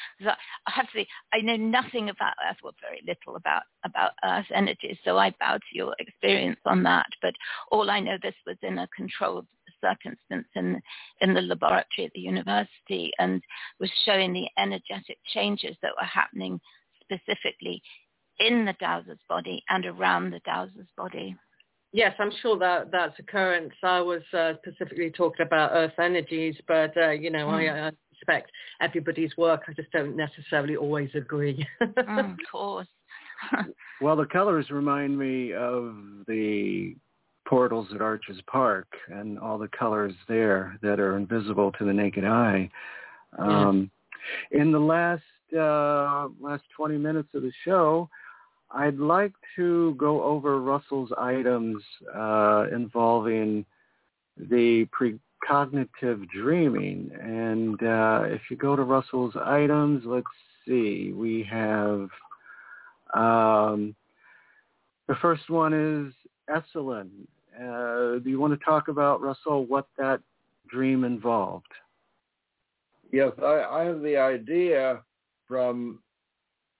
I 0.67 0.71
have 0.71 0.85
to 0.87 0.99
say, 0.99 1.07
I 1.33 1.39
know 1.39 1.55
nothing 1.55 2.09
about 2.09 2.33
Earth, 2.49 2.57
well, 2.61 2.73
very 2.81 3.01
little 3.07 3.37
about, 3.37 3.63
about 3.85 4.11
Earth 4.23 4.47
energies, 4.53 4.97
so 5.05 5.17
I 5.17 5.33
bow 5.39 5.55
to 5.55 5.73
your 5.73 5.95
experience 5.99 6.59
on 6.65 6.83
that. 6.83 7.07
But 7.21 7.33
all 7.71 7.89
I 7.89 8.01
know, 8.01 8.17
this 8.21 8.35
was 8.45 8.57
in 8.63 8.79
a 8.79 8.87
controlled 8.95 9.47
circumstance 9.81 10.47
in, 10.55 10.81
in 11.21 11.33
the 11.33 11.41
laboratory 11.41 12.05
at 12.05 12.11
the 12.13 12.19
university 12.19 13.11
and 13.19 13.41
was 13.79 13.91
showing 14.03 14.33
the 14.33 14.47
energetic 14.57 15.17
changes 15.33 15.75
that 15.81 15.91
were 15.99 16.05
happening 16.05 16.59
specifically 17.01 17.81
in 18.39 18.65
the 18.65 18.75
dowser's 18.79 19.19
body 19.29 19.63
and 19.69 19.85
around 19.85 20.31
the 20.31 20.41
dowser's 20.45 20.87
body. 20.97 21.35
Yes, 21.95 22.13
I'm 22.19 22.31
sure 22.41 22.59
that 22.59 22.91
that's 22.91 23.17
occurrence. 23.19 23.71
I 23.81 24.01
was 24.01 24.21
uh, 24.37 24.55
specifically 24.61 25.09
talking 25.11 25.45
about 25.45 25.71
earth 25.71 25.97
energies, 25.97 26.57
but 26.67 26.91
uh, 26.97 27.11
you 27.11 27.29
know, 27.29 27.47
mm. 27.47 27.53
I, 27.53 27.87
I 27.87 27.91
respect 28.11 28.51
everybody's 28.81 29.31
work. 29.37 29.61
I 29.69 29.71
just 29.71 29.93
don't 29.93 30.17
necessarily 30.17 30.75
always 30.75 31.09
agree. 31.15 31.65
mm, 31.81 32.33
of 32.33 32.37
course. 32.51 32.87
well, 34.01 34.17
the 34.17 34.25
colors 34.25 34.69
remind 34.71 35.17
me 35.17 35.53
of 35.53 35.95
the 36.27 36.97
portals 37.47 37.87
at 37.95 38.01
Arches 38.01 38.41
Park 38.45 38.87
and 39.07 39.39
all 39.39 39.57
the 39.57 39.69
colors 39.69 40.13
there 40.27 40.77
that 40.81 40.99
are 40.99 41.15
invisible 41.15 41.71
to 41.79 41.85
the 41.85 41.93
naked 41.93 42.25
eye. 42.25 42.69
Um, 43.39 43.89
yeah. 44.51 44.63
In 44.63 44.73
the 44.73 44.79
last 44.79 45.23
uh, 45.57 46.27
last 46.41 46.63
20 46.75 46.97
minutes 46.97 47.29
of 47.33 47.43
the 47.43 47.53
show, 47.63 48.09
I'd 48.75 48.99
like 48.99 49.33
to 49.55 49.95
go 49.95 50.21
over 50.21 50.59
Russell's 50.59 51.11
items 51.17 51.81
uh, 52.13 52.65
involving 52.73 53.65
the 54.37 54.85
precognitive 54.87 56.27
dreaming. 56.29 57.09
And 57.21 57.81
uh, 57.81 58.23
if 58.25 58.41
you 58.51 58.57
go 58.57 58.75
to 58.75 58.83
Russell's 58.83 59.35
items, 59.41 60.03
let's 60.05 60.27
see, 60.67 61.13
we 61.13 61.47
have 61.49 62.09
um, 63.13 63.95
the 65.07 65.15
first 65.21 65.49
one 65.49 65.73
is 65.73 66.13
Esalen. 66.49 67.09
Uh, 67.55 68.19
do 68.19 68.29
you 68.29 68.39
want 68.39 68.59
to 68.59 68.65
talk 68.65 68.89
about, 68.89 69.21
Russell, 69.21 69.65
what 69.65 69.87
that 69.97 70.19
dream 70.67 71.05
involved? 71.05 71.65
Yes, 73.11 73.31
I, 73.41 73.63
I 73.71 73.83
have 73.83 74.01
the 74.01 74.17
idea 74.17 75.01
from 75.47 75.99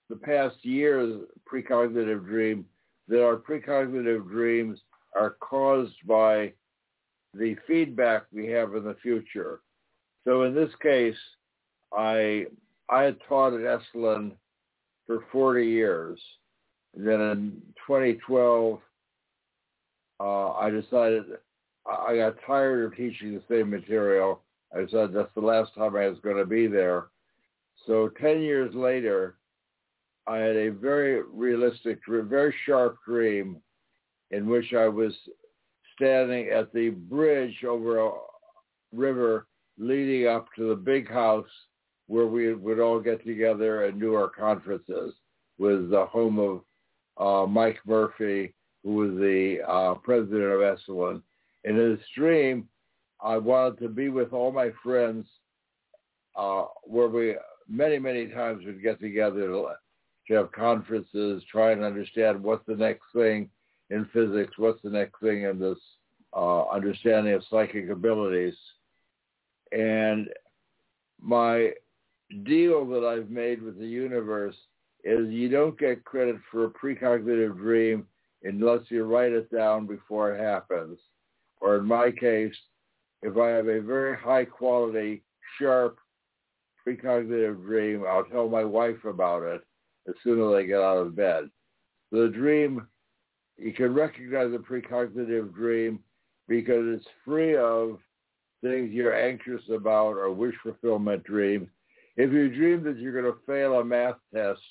the 0.10 0.16
past 0.16 0.56
year's 0.64 1.22
precognitive 1.52 2.26
dream 2.26 2.66
that 3.08 3.24
our 3.24 3.38
precognitive 3.38 4.28
dreams 4.30 4.80
are 5.16 5.38
caused 5.40 5.96
by 6.08 6.52
the 7.34 7.56
feedback 7.68 8.26
we 8.32 8.48
have 8.48 8.76
in 8.76 8.84
the 8.84 8.96
future. 9.02 9.62
So 10.24 10.44
in 10.44 10.56
this 10.56 10.72
case, 10.82 11.16
I 11.96 12.46
I 12.90 13.04
had 13.04 13.18
taught 13.28 13.54
at 13.54 13.62
Esalen 13.62 14.34
for 15.08 15.26
40 15.32 15.66
years. 15.66 16.20
And 16.96 17.08
then 17.08 17.22
in 17.22 17.62
2012, 17.88 18.80
uh, 20.20 20.52
I 20.52 20.70
decided 20.70 21.24
I 21.86 22.16
got 22.16 22.36
tired 22.46 22.86
of 22.86 22.96
teaching 22.96 23.34
the 23.34 23.44
same 23.50 23.70
material. 23.70 24.42
I 24.76 24.82
decided 24.82 25.14
that's 25.14 25.34
the 25.36 25.42
last 25.42 25.74
time 25.76 25.96
I 25.96 26.08
was 26.08 26.20
going 26.20 26.38
to 26.38 26.46
be 26.46 26.68
there. 26.68 27.08
So 27.86 28.10
10 28.20 28.42
years 28.42 28.74
later, 28.74 29.36
I 30.28 30.38
had 30.38 30.56
a 30.56 30.70
very 30.70 31.22
realistic, 31.22 32.00
very 32.08 32.54
sharp 32.66 32.98
dream 33.06 33.58
in 34.32 34.48
which 34.48 34.74
I 34.74 34.88
was 34.88 35.14
standing 35.96 36.50
at 36.50 36.74
the 36.74 36.90
bridge 36.90 37.64
over 37.64 38.00
a 38.00 38.12
river 38.92 39.48
leading 39.78 40.28
up 40.28 40.48
to 40.56 40.70
the 40.70 40.76
big 40.76 41.10
house 41.10 41.50
where 42.08 42.28
we 42.28 42.54
would 42.54 42.80
all 42.80 43.00
get 43.00 43.24
together 43.26 43.86
and 43.86 44.00
do 44.00 44.16
our 44.16 44.30
conferences 44.30 45.14
was 45.58 45.90
the 45.90 46.06
home 46.06 46.40
of 46.40 46.62
uh, 47.18 47.48
Mike 47.48 47.80
Murphy, 47.86 48.54
who 48.84 48.96
was 48.96 49.12
the 49.12 49.60
uh, 49.68 49.96
president 49.96 50.44
of 50.44 50.60
Esalen. 50.60 51.22
In 51.64 51.76
his 51.76 52.00
dream, 52.16 52.68
I 53.22 53.38
wanted 53.38 53.80
to 53.80 53.90
be 53.90 54.10
with 54.10 54.34
all 54.34 54.52
my 54.52 54.72
friends 54.84 55.26
uh, 56.36 56.66
where 56.84 57.08
we 57.08 57.36
many, 57.68 57.98
many 57.98 58.28
times 58.28 58.66
would 58.66 58.84
get 58.84 59.00
together 59.00 59.50
to, 60.28 60.34
have 60.34 60.52
conferences, 60.52 61.44
try 61.52 61.72
and 61.72 61.84
understand 61.84 62.42
what's 62.42 62.66
the 62.68 62.76
next 62.76 63.06
thing 63.14 63.50
in 63.90 64.06
physics, 64.14 64.54
what's 64.58 64.82
the 64.82 64.90
next 64.90 65.20
thing 65.22 65.44
in 65.44 65.60
this 65.60 65.78
uh, 66.36 66.68
understanding 66.70 67.34
of 67.34 67.44
psychic 67.50 67.90
abilities. 67.90 68.56
And 69.72 70.30
my 71.22 71.72
deal 72.44 72.86
that 72.88 73.06
I've 73.06 73.30
made 73.30 73.62
with 73.62 73.80
the 73.80 73.88
universe 73.88 74.56
is 75.04 75.30
you 75.30 75.50
don't 75.50 75.78
get 75.78 76.04
credit 76.04 76.38
for 76.52 76.66
a 76.66 76.70
precognitive 76.70 77.58
dream 77.58 78.08
unless 78.44 78.82
you 78.90 79.04
write 79.04 79.32
it 79.32 79.52
down 79.52 79.86
before 79.86 80.36
it 80.36 80.42
happens. 80.42 80.98
Or 81.62 81.78
in 81.78 81.86
my 81.86 82.12
case, 82.12 82.54
if 83.22 83.38
I 83.38 83.50
have 83.50 83.68
a 83.68 83.82
very 83.82 84.18
high 84.18 84.46
quality, 84.46 85.24
sharp 85.60 85.98
precognitive 86.86 87.64
dream, 87.64 88.04
I'll 88.08 88.26
tell 88.26 88.48
my 88.48 88.64
wife 88.64 89.04
about 89.06 89.44
it 89.44 89.62
as 90.08 90.16
soon 90.24 90.42
as 90.42 90.54
they 90.54 90.68
get 90.68 90.82
out 90.82 90.98
of 90.98 91.16
bed. 91.16 91.50
The 92.12 92.30
dream, 92.30 92.88
you 93.58 93.74
can 93.74 93.94
recognize 93.94 94.54
a 94.54 94.58
precognitive 94.58 95.54
dream 95.54 96.00
because 96.48 96.84
it's 96.86 97.08
free 97.24 97.58
of 97.58 98.00
things 98.62 98.92
you're 98.92 99.16
anxious 99.16 99.62
about 99.70 100.14
or 100.14 100.32
wish 100.32 100.56
fulfillment 100.64 101.24
dreams. 101.24 101.68
If 102.18 102.32
you 102.32 102.50
dream 102.50 102.84
that 102.84 102.98
you're 102.98 103.20
going 103.20 103.32
to 103.32 103.40
fail 103.46 103.80
a 103.80 103.84
math 103.84 104.16
test 104.34 104.62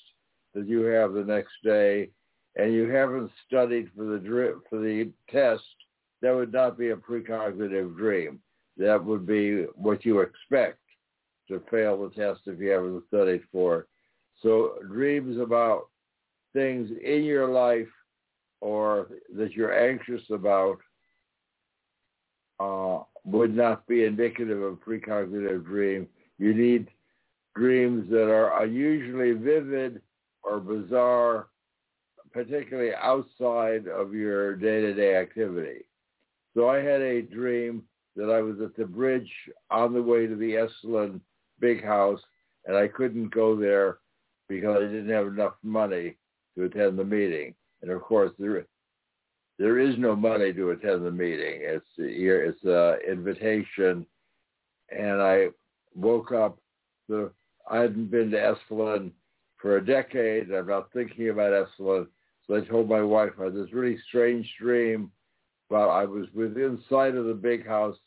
that 0.53 0.67
you 0.67 0.81
have 0.81 1.13
the 1.13 1.23
next 1.23 1.53
day 1.63 2.09
and 2.55 2.73
you 2.73 2.89
haven't 2.89 3.29
studied 3.45 3.89
for 3.95 4.05
the 4.05 4.61
for 4.69 4.79
the 4.79 5.11
test, 5.29 5.63
that 6.21 6.33
would 6.33 6.53
not 6.53 6.77
be 6.77 6.89
a 6.89 6.95
precognitive 6.95 7.95
dream. 7.95 8.39
That 8.77 9.03
would 9.03 9.25
be 9.25 9.63
what 9.75 10.05
you 10.05 10.21
expect 10.21 10.79
to 11.49 11.61
fail 11.69 12.01
the 12.01 12.09
test 12.15 12.41
if 12.47 12.59
you 12.59 12.69
haven't 12.69 13.03
studied 13.07 13.43
for 13.51 13.79
it. 13.79 13.87
So 14.41 14.75
dreams 14.87 15.39
about 15.39 15.89
things 16.53 16.89
in 17.03 17.23
your 17.23 17.47
life 17.47 17.87
or 18.61 19.09
that 19.35 19.53
you're 19.53 19.77
anxious 19.77 20.21
about 20.31 20.77
uh, 22.59 23.03
would 23.25 23.55
not 23.55 23.85
be 23.87 24.05
indicative 24.05 24.61
of 24.61 24.79
precognitive 24.79 25.65
dream. 25.65 26.07
You 26.37 26.53
need 26.53 26.89
dreams 27.55 28.09
that 28.09 28.29
are 28.29 28.63
unusually 28.63 29.33
vivid 29.33 30.01
or 30.43 30.59
bizarre, 30.59 31.47
particularly 32.31 32.91
outside 32.93 33.87
of 33.87 34.13
your 34.13 34.55
day-to-day 34.55 35.15
activity. 35.15 35.85
So 36.53 36.69
I 36.69 36.77
had 36.77 37.01
a 37.01 37.21
dream 37.21 37.83
that 38.15 38.29
I 38.29 38.41
was 38.41 38.55
at 38.61 38.75
the 38.75 38.85
bridge 38.85 39.31
on 39.69 39.93
the 39.93 40.01
way 40.01 40.27
to 40.27 40.35
the 40.35 40.67
Esalen 40.85 41.19
big 41.59 41.83
house, 41.83 42.21
and 42.65 42.77
I 42.77 42.87
couldn't 42.87 43.33
go 43.33 43.55
there 43.55 43.99
because 44.47 44.77
I 44.77 44.85
didn't 44.85 45.09
have 45.09 45.27
enough 45.27 45.53
money 45.63 46.17
to 46.55 46.63
attend 46.65 46.97
the 46.97 47.03
meeting. 47.03 47.53
And 47.81 47.91
of 47.91 48.01
course, 48.01 48.31
there 48.39 48.65
there 49.57 49.79
is 49.79 49.95
no 49.97 50.15
money 50.15 50.51
to 50.53 50.71
attend 50.71 51.05
the 51.05 51.11
meeting. 51.11 51.59
It's 51.61 51.85
it's 51.97 52.63
an 52.63 52.97
invitation, 53.09 54.05
and 54.89 55.21
I 55.21 55.47
woke 55.93 56.31
up. 56.31 56.57
The 57.07 57.31
I 57.69 57.79
hadn't 57.79 58.11
been 58.11 58.31
to 58.31 58.37
Esalen 58.71 59.11
for 59.57 59.77
a 59.77 59.85
decade. 59.85 60.51
I'm 60.51 60.67
not 60.67 60.91
thinking 60.91 61.29
about 61.29 61.67
Esalen. 61.79 62.07
So 62.45 62.55
I 62.55 62.61
told 62.61 62.89
my 62.89 63.01
wife 63.01 63.31
I 63.39 63.45
had 63.45 63.55
this 63.55 63.73
really 63.73 63.97
strange 64.07 64.47
dream, 64.59 65.11
but 65.69 65.89
I 65.89 66.05
was 66.05 66.27
within 66.33 66.79
sight 66.89 67.15
of 67.15 67.25
the 67.25 67.33
big 67.33 67.65
house, 67.65 67.97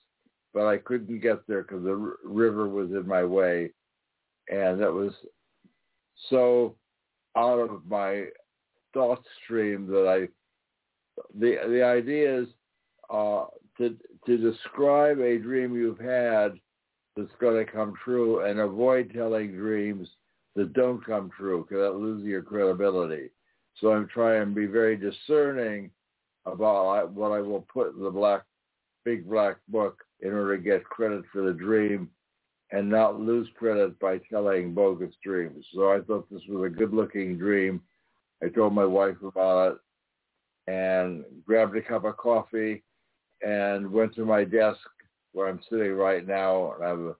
but 0.54 0.66
I 0.66 0.78
couldn't 0.78 1.20
get 1.20 1.46
there 1.48 1.62
because 1.62 1.82
the 1.82 1.90
r- 1.90 2.16
river 2.22 2.68
was 2.68 2.90
in 2.90 3.06
my 3.06 3.24
way, 3.24 3.72
and 4.48 4.80
that 4.80 4.92
was 4.92 5.12
so 6.30 6.74
out 7.36 7.58
of 7.58 7.82
my 7.86 8.26
thought 8.94 9.22
stream 9.44 9.86
that 9.86 10.08
I 10.08 10.28
the 11.38 11.56
the 11.68 11.82
idea 11.82 12.40
is 12.40 12.48
uh, 13.10 13.46
to 13.78 13.96
to 14.26 14.36
describe 14.36 15.20
a 15.20 15.38
dream 15.38 15.74
you've 15.74 15.98
had 15.98 16.58
that's 17.16 17.32
going 17.40 17.64
to 17.64 17.70
come 17.70 17.94
true 18.04 18.44
and 18.44 18.60
avoid 18.60 19.12
telling 19.12 19.52
dreams 19.52 20.08
that 20.54 20.72
don't 20.72 21.04
come 21.04 21.30
true 21.36 21.62
because 21.62 21.82
that 21.82 21.98
loses 21.98 22.26
your 22.26 22.42
credibility. 22.42 23.30
So 23.80 23.92
I'm 23.92 24.08
trying 24.08 24.40
to 24.40 24.54
be 24.54 24.66
very 24.66 24.96
discerning 24.96 25.90
about 26.46 27.10
what 27.12 27.32
I 27.32 27.40
will 27.40 27.66
put 27.72 27.94
in 27.94 28.02
the 28.02 28.10
black, 28.10 28.42
big 29.04 29.28
black 29.28 29.56
book 29.68 30.02
in 30.20 30.32
order 30.32 30.56
to 30.56 30.62
get 30.62 30.84
credit 30.84 31.24
for 31.32 31.42
the 31.42 31.52
dream 31.52 32.08
and 32.70 32.88
not 32.88 33.20
lose 33.20 33.48
credit 33.58 33.98
by 33.98 34.18
telling 34.30 34.74
bogus 34.74 35.14
dreams. 35.24 35.64
So 35.74 35.92
I 35.92 36.00
thought 36.00 36.30
this 36.30 36.42
was 36.48 36.66
a 36.66 36.74
good 36.74 36.92
looking 36.92 37.38
dream. 37.38 37.80
I 38.42 38.48
told 38.48 38.74
my 38.74 38.84
wife 38.84 39.16
about 39.22 39.72
it 39.72 39.78
and 40.70 41.24
grabbed 41.46 41.76
a 41.76 41.82
cup 41.82 42.04
of 42.04 42.16
coffee 42.18 42.84
and 43.42 43.90
went 43.90 44.14
to 44.14 44.24
my 44.24 44.44
desk 44.44 44.80
where 45.32 45.48
I'm 45.48 45.60
sitting 45.70 45.94
right 45.94 46.26
now. 46.26 46.72
And 46.72 46.84
I 46.84 46.88
have 46.88 47.00
a 47.00 47.16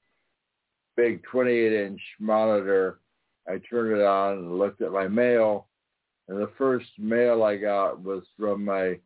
big 0.97 1.23
28 1.25 1.73
inch 1.73 2.01
monitor. 2.21 3.01
I 3.49 3.59
turned 3.71 3.99
it 3.99 4.05
on 4.05 4.39
and 4.39 4.59
looked 4.59 4.83
at 4.83 4.93
my 4.93 5.09
mail. 5.09 5.69
And 6.29 6.39
the 6.39 6.51
first 6.59 6.91
mail 6.99 7.43
I 7.43 7.57
got 7.57 8.03
was 8.03 8.23
from 8.39 8.67
my 8.67 8.99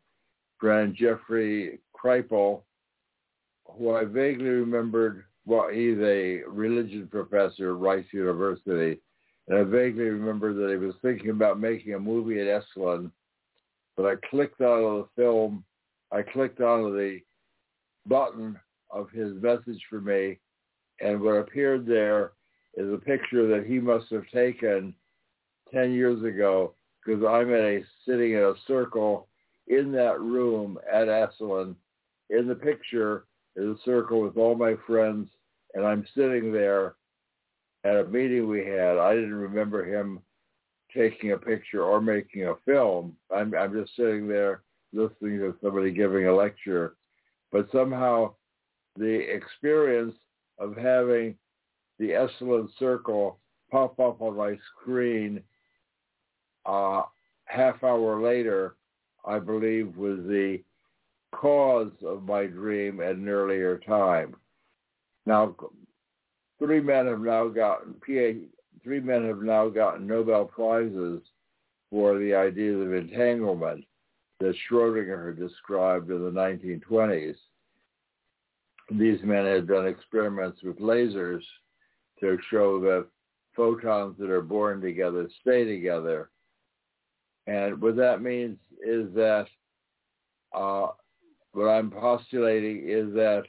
friend 0.59 0.95
Jeffrey 0.99 1.79
Kripal, 1.97 2.63
who 3.67 3.95
I 3.95 4.05
vaguely 4.05 4.49
remembered, 4.49 5.25
well, 5.45 5.69
he's 5.73 5.99
a 5.99 6.43
religion 6.47 7.09
professor 7.11 7.71
at 7.71 7.81
Rice 7.81 8.07
University. 8.13 9.01
And 9.49 9.59
I 9.59 9.63
vaguely 9.65 10.05
remember 10.05 10.53
that 10.55 10.71
he 10.71 10.77
was 10.77 10.95
thinking 11.03 11.31
about 11.31 11.59
making 11.59 11.95
a 11.95 11.99
movie 11.99 12.41
at 12.41 12.63
Esalen 12.63 13.11
but 13.97 14.07
I 14.07 14.15
clicked 14.31 14.61
out 14.61 14.79
of 14.79 15.07
the 15.17 15.23
film. 15.23 15.65
I 16.11 16.23
clicked 16.23 16.61
onto 16.61 16.97
the 16.97 17.21
button 18.07 18.59
of 18.91 19.11
his 19.11 19.33
message 19.43 19.81
for 19.89 20.01
me, 20.01 20.39
and 21.01 21.21
what 21.21 21.33
appeared 21.33 21.87
there 21.87 22.33
is 22.75 22.93
a 22.93 22.99
picture 22.99 23.47
that 23.49 23.67
he 23.67 23.79
must 23.79 24.11
have 24.11 24.25
taken 24.33 24.95
10 25.73 25.93
years 25.93 26.23
ago 26.23 26.75
because 27.05 27.23
I'm 27.25 27.53
a 27.53 27.83
sitting 28.07 28.33
in 28.33 28.43
a 28.43 28.55
circle 28.67 29.29
in 29.69 29.93
that 29.93 30.21
room 30.21 30.79
at 30.91 31.09
Esalen. 31.09 31.75
In 32.31 32.47
the 32.47 32.55
picture 32.55 33.25
is 33.57 33.65
a 33.65 33.77
circle 33.85 34.21
with 34.21 34.37
all 34.37 34.55
my 34.55 34.75
friends, 34.87 35.29
and 35.75 35.85
I'm 35.85 36.07
sitting 36.15 36.53
there 36.53 36.97
at 37.85 37.97
a 37.97 38.05
meeting 38.05 38.49
we 38.49 38.65
had. 38.65 38.99
I 38.99 39.15
didn't 39.15 39.35
remember 39.35 39.85
him 39.85 40.21
taking 40.95 41.33
a 41.33 41.39
picture 41.39 41.83
or 41.83 42.01
making 42.01 42.47
a 42.47 42.55
film. 42.65 43.17
I'm, 43.35 43.55
I'm 43.55 43.73
just 43.73 43.97
sitting 43.97 44.29
there 44.29 44.63
listening 44.93 45.39
to 45.39 45.55
somebody 45.63 45.91
giving 45.91 46.27
a 46.27 46.35
lecture. 46.35 46.97
But 47.51 47.69
somehow 47.73 48.35
the 48.97 49.35
experience 49.35 50.15
of 50.59 50.77
having 50.77 51.35
the 51.99 52.11
Esalen 52.11 52.69
circle 52.79 53.39
pop 53.71 53.99
up 53.99 54.21
on 54.21 54.37
my 54.37 54.59
screen 54.71 55.43
uh, 56.67 57.03
half 57.47 57.83
hour 57.83 58.23
later, 58.23 58.77
I 59.25 59.39
believe 59.39 59.97
was 59.97 60.19
the 60.27 60.63
cause 61.33 61.93
of 62.05 62.25
my 62.25 62.47
dream 62.47 63.01
at 63.01 63.17
an 63.17 63.29
earlier 63.29 63.79
time. 63.79 64.37
Now, 65.27 65.57
three 66.59 66.81
men 66.81 67.07
have 67.07 67.21
now 67.21 67.49
gotten 67.49 67.95
three 68.05 69.01
men 69.01 69.27
have 69.27 69.43
now 69.43 69.69
gotten 69.69 70.07
Nobel 70.07 70.45
Prizes 70.45 71.23
for 71.91 72.19
the 72.19 72.35
ideas 72.35 72.81
of 72.81 72.93
entanglement 72.93 73.85
that 74.41 74.55
Schrodinger 74.69 75.39
described 75.39 76.11
in 76.11 76.25
the 76.25 76.31
1920s. 76.31 77.37
These 78.91 79.23
men 79.23 79.47
had 79.47 79.69
done 79.69 79.87
experiments 79.87 80.63
with 80.63 80.79
lasers 80.81 81.43
to 82.21 82.39
show 82.51 82.81
that 82.81 83.07
photons 83.55 84.17
that 84.19 84.31
are 84.31 84.43
born 84.43 84.81
together 84.81 85.29
stay 85.41 85.65
together. 85.65 86.31
And 87.47 87.81
what 87.81 87.97
that 87.97 88.23
means 88.23 88.59
is 88.85 89.13
that 89.15 89.47
uh, 90.55 90.89
what 91.53 91.67
I'm 91.67 91.91
postulating 91.91 92.89
is 92.89 93.13
that 93.15 93.45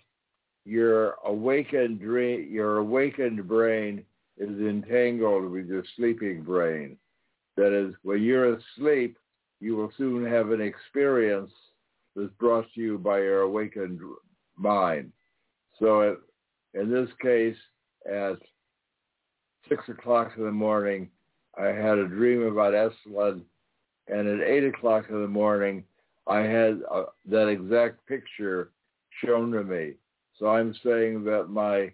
your 0.66 1.16
awakened 1.26 2.00
dream, 2.00 2.48
your 2.52 2.78
awakened 2.78 3.48
brain 3.48 4.04
is 4.38 4.50
entangled 4.50 5.52
with 5.52 5.68
your 5.68 5.84
sleeping 5.96 6.44
brain. 6.44 6.98
That 7.56 7.74
is, 7.74 7.94
when 8.04 8.22
you're 8.22 8.56
asleep, 8.56 9.18
you 9.60 9.76
will 9.76 9.92
soon 9.98 10.26
have 10.26 10.52
an 10.52 10.62
experience 10.62 11.52
that's 12.16 12.32
brought 12.40 12.66
to 12.74 12.82
you 12.82 12.98
by 12.98 13.20
your 13.20 13.42
awakened 13.42 14.00
mind. 14.58 15.12
So 15.80 16.18
in 16.74 16.92
this 16.92 17.10
case, 17.22 17.56
at 18.10 18.38
six 19.70 19.84
o'clock 19.88 20.32
in 20.38 20.44
the 20.44 20.52
morning, 20.52 21.10
I 21.58 21.68
had 21.68 21.98
a 21.98 22.08
dream 22.08 22.44
about 22.44 22.74
Esalen, 22.74 23.42
and 24.08 24.28
at 24.28 24.48
eight 24.48 24.66
o'clock 24.66 25.06
in 25.10 25.22
the 25.22 25.28
morning, 25.28 25.84
I 26.28 26.40
had 26.40 26.82
uh, 26.92 27.06
that 27.30 27.48
exact 27.48 28.06
picture 28.08 28.72
shown 29.24 29.52
to 29.52 29.64
me. 29.64 29.94
So 30.40 30.48
I'm 30.48 30.74
saying 30.84 31.24
that 31.26 31.50
my 31.50 31.92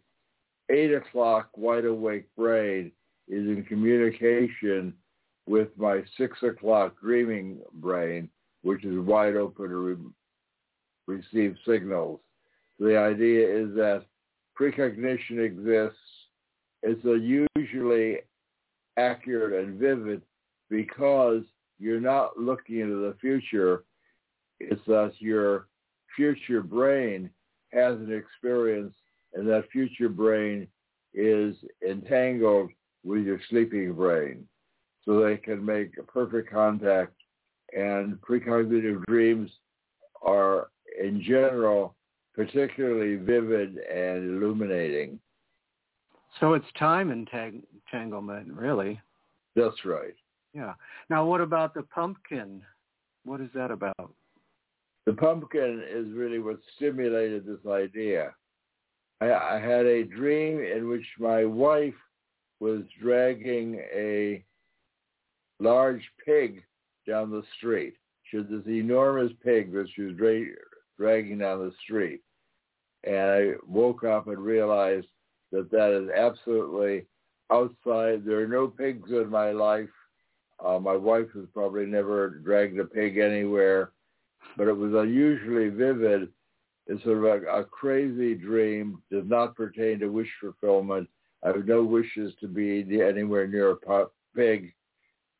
eight 0.70 0.94
o'clock 0.94 1.50
wide 1.58 1.86
awake 1.86 2.28
brain 2.38 2.92
is 3.28 3.48
in 3.48 3.66
communication 3.68 4.94
with 5.48 5.70
my 5.78 6.04
six 6.18 6.42
o'clock 6.44 7.00
dreaming 7.02 7.60
brain, 7.74 8.30
which 8.62 8.86
is 8.86 9.00
wide 9.00 9.36
open 9.36 9.70
to 9.70 9.76
re- 9.76 11.18
receive 11.18 11.56
signals. 11.66 12.20
So 12.78 12.86
the 12.86 12.98
idea 12.98 13.48
is 13.48 13.74
that 13.76 14.06
precognition 14.56 15.44
exists. 15.44 15.98
It's 16.84 17.04
usually 17.56 18.20
accurate 18.98 19.66
and 19.66 19.80
vivid 19.80 20.22
because 20.70 21.44
you're 21.80 22.00
not 22.00 22.38
looking 22.38 22.80
into 22.80 22.98
the 22.98 23.16
future. 23.20 23.84
It's 24.60 24.82
that 24.88 25.14
your 25.20 25.68
future 26.16 26.62
brain 26.62 27.30
has 27.72 27.96
an 27.96 28.12
experience 28.12 28.94
and 29.34 29.48
that 29.48 29.70
future 29.72 30.10
brain 30.10 30.68
is 31.14 31.56
entangled 31.88 32.72
with 33.04 33.24
your 33.26 33.40
sleeping 33.50 33.94
brain 33.94 34.48
so 35.06 35.24
they 35.24 35.38
can 35.38 35.64
make 35.64 35.98
a 35.98 36.04
perfect 36.04 36.52
contact 36.52 37.14
and 37.76 38.20
precognitive 38.22 39.06
dreams 39.06 39.50
are 40.22 40.70
in 41.00 41.22
general 41.22 41.96
particularly 42.34 43.16
vivid 43.16 43.78
and 43.78 44.30
illuminating. 44.30 45.20
So 46.40 46.54
it's 46.54 46.66
time 46.78 47.10
entang- 47.10 47.64
entanglement, 47.74 48.54
really. 48.54 49.00
That's 49.56 49.84
right. 49.84 50.14
Yeah. 50.54 50.74
Now, 51.10 51.26
what 51.26 51.42
about 51.42 51.74
the 51.74 51.84
pumpkin? 51.84 52.62
What 53.26 53.42
is 53.42 53.50
that 53.54 53.72
about? 53.72 54.14
The 55.10 55.16
pumpkin 55.16 55.84
is 55.90 56.06
really 56.14 56.38
what 56.38 56.60
stimulated 56.76 57.44
this 57.44 57.66
idea. 57.68 58.32
I, 59.20 59.32
I 59.32 59.60
had 59.60 59.88
a 59.88 60.04
dream 60.04 60.62
in 60.62 60.88
which 60.88 61.06
my 61.18 61.46
wife 61.46 61.96
was 62.60 62.84
dragging 63.02 63.82
a 63.92 64.46
large 65.60 66.04
pig 66.24 66.62
down 67.08 67.32
the 67.32 67.42
street. 67.58 67.96
She 68.26 68.38
had 68.38 68.50
this 68.50 68.68
enormous 68.68 69.32
pig 69.44 69.74
that 69.74 69.88
she 69.96 70.04
was 70.04 70.16
dra- 70.16 70.46
dragging 71.00 71.40
down 71.40 71.58
the 71.58 71.74
street. 71.84 72.22
And 73.04 73.18
I 73.18 73.54
woke 73.68 74.04
up 74.04 74.28
and 74.28 74.38
realized 74.38 75.08
that 75.52 75.72
that 75.72 76.04
is 76.04 76.12
absolutely 76.16 77.08
outside. 77.52 78.24
There 78.24 78.42
are 78.42 78.48
no 78.48 78.68
pigs 78.68 79.10
in 79.10 79.28
my 79.28 79.54
life. 79.54 79.90
Uh, 80.64 80.78
my 80.78 80.96
wife 80.96 81.30
has 81.34 81.46
probably 81.52 81.88
never 81.88 82.30
dragged 82.30 82.80
a 82.80 82.86
pig 82.86 83.18
anywhere, 83.18 83.92
but 84.58 84.68
it 84.68 84.76
was 84.76 84.94
unusually 84.94 85.70
vivid. 85.70 86.30
It's 86.88 87.04
sort 87.04 87.18
of 87.18 87.24
a, 87.24 87.60
a 87.60 87.64
crazy 87.64 88.36
dream, 88.36 89.02
does 89.12 89.26
not 89.28 89.56
pertain 89.56 90.00
to 90.00 90.08
wish 90.08 90.30
fulfillment. 90.42 91.08
I 91.44 91.50
have 91.50 91.66
no 91.66 91.84
wishes 91.84 92.34
to 92.42 92.48
be 92.48 92.82
anywhere 93.02 93.48
near 93.48 93.72
a 93.72 94.06
pig. 94.36 94.74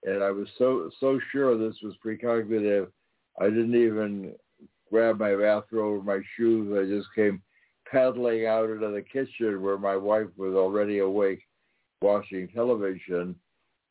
And 0.04 0.24
I 0.24 0.32
was 0.32 0.48
so 0.58 0.90
so 1.00 1.20
sure 1.32 1.58
this 1.58 1.76
was 1.84 1.96
precognitive, 2.06 2.88
I 3.40 3.46
didn't 3.46 3.76
even 3.76 4.34
grab 4.90 5.20
my 5.20 5.36
bathrobe 5.36 6.02
or 6.02 6.04
my 6.04 6.22
shoes. 6.36 6.76
I 6.78 6.90
just 6.90 7.08
came 7.16 7.42
paddling 7.90 8.46
out 8.46 8.70
into 8.70 8.90
the 8.90 9.02
kitchen 9.02 9.62
where 9.62 9.78
my 9.78 9.96
wife 9.96 10.28
was 10.38 10.54
already 10.54 11.00
awake 11.00 11.42
watching 12.02 12.48
television. 12.50 13.36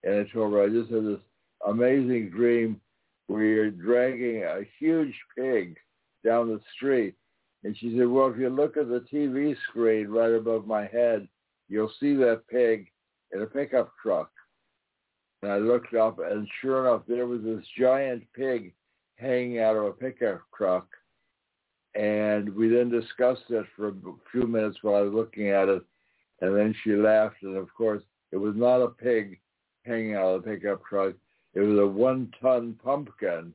And 0.05 0.15
I 0.15 0.33
told 0.33 0.53
her 0.53 0.63
I 0.63 0.69
just 0.69 0.91
had 0.91 1.05
this 1.05 1.21
amazing 1.67 2.31
dream 2.31 2.81
where 3.29 3.45
you're 3.45 3.71
dragging 3.71 4.43
a 4.43 4.63
huge 4.79 5.15
pig 5.37 5.77
down 6.25 6.49
the 6.49 6.61
street. 6.75 7.15
And 7.65 7.77
she 7.77 7.97
said, 7.97 8.09
well, 8.09 8.29
if 8.29 8.39
you 8.39 8.49
look 8.49 8.77
at 8.77 8.89
the 8.89 9.05
TV 9.13 9.57
screen 9.69 10.09
right 10.09 10.33
above 10.33 10.67
my 10.67 10.87
head, 10.87 11.29
you'll 11.69 11.93
see 12.01 12.15
that 12.15 12.49
pig 12.49 12.89
in 13.33 13.43
a 13.43 13.47
pickup 13.47 13.93
truck. 14.03 14.31
And 15.43 15.53
I 15.53 15.59
looked 15.59 15.95
up 15.95 16.19
and 16.19 16.49
sure 16.61 16.87
enough, 16.87 17.03
there 17.07 17.27
was 17.27 17.43
this 17.43 17.65
giant 17.79 18.25
pig 18.35 18.75
hanging 19.17 19.61
out 19.61 19.77
of 19.77 19.85
a 19.85 19.93
pickup 19.93 20.43
truck 20.57 20.89
and 21.99 22.55
we 22.55 22.69
then 22.69 22.91
discussed 22.91 23.51
it 23.51 23.67
for 23.75 23.89
a 23.89 23.95
few 24.31 24.47
minutes 24.47 24.79
while 24.83 24.97
I 24.97 25.01
was 25.01 25.13
looking 25.13 25.49
at 25.49 25.69
it. 25.69 25.83
And 26.41 26.57
then 26.57 26.75
she 26.83 26.93
laughed. 26.93 27.43
And 27.43 27.57
of 27.57 27.73
course, 27.75 28.03
it 28.31 28.37
was 28.37 28.55
not 28.57 28.81
a 28.81 28.89
pig 28.89 29.41
hanging 29.85 30.15
out 30.15 30.37
of 30.37 30.45
the 30.45 30.51
pickup 30.51 30.85
truck. 30.85 31.15
It 31.59 31.63
was 31.63 31.81
a 31.81 31.87
one-ton 31.89 32.79
pumpkin 32.85 33.53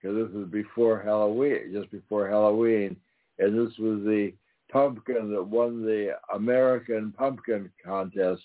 because 0.00 0.16
this 0.16 0.32
was 0.32 0.46
before 0.50 1.00
Halloween, 1.00 1.72
just 1.72 1.90
before 1.90 2.28
Halloween. 2.28 2.94
And 3.40 3.58
this 3.58 3.76
was 3.76 4.04
the 4.04 4.32
pumpkin 4.70 5.32
that 5.32 5.42
won 5.42 5.82
the 5.82 6.16
American 6.32 7.12
Pumpkin 7.18 7.68
Contest 7.84 8.42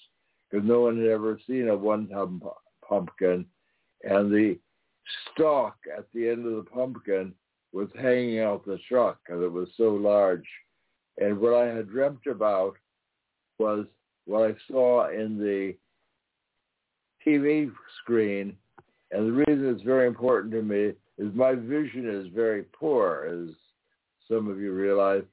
because 0.49 0.67
no 0.67 0.81
one 0.81 0.97
had 0.97 1.05
ever 1.05 1.39
seen 1.45 1.67
a 1.67 1.75
one-ton 1.75 2.41
pumpkin. 2.89 3.45
And 4.03 4.31
the 4.31 4.57
stalk 5.31 5.75
at 5.95 6.07
the 6.11 6.27
end 6.27 6.47
of 6.47 6.55
the 6.55 6.71
pumpkin 6.71 7.31
was 7.73 7.89
hanging 8.01 8.39
out 8.39 8.65
the 8.65 8.79
truck 8.89 9.19
because 9.23 9.43
it 9.43 9.51
was 9.51 9.69
so 9.77 9.89
large. 9.89 10.47
And 11.19 11.37
what 11.37 11.53
I 11.53 11.67
had 11.67 11.91
dreamt 11.91 12.25
about 12.25 12.73
was 13.59 13.85
what 14.25 14.49
I 14.49 14.55
saw 14.67 15.09
in 15.11 15.37
the 15.37 15.75
TV 17.23 17.71
screen. 18.01 18.57
And 19.11 19.27
the 19.27 19.43
reason 19.47 19.69
it's 19.69 19.83
very 19.83 20.07
important 20.07 20.53
to 20.53 20.61
me 20.61 20.93
is 21.17 21.33
my 21.33 21.53
vision 21.53 22.09
is 22.09 22.27
very 22.33 22.63
poor, 22.63 23.27
as 23.29 23.55
some 24.27 24.49
of 24.49 24.59
you 24.59 24.73
realize. 24.73 25.23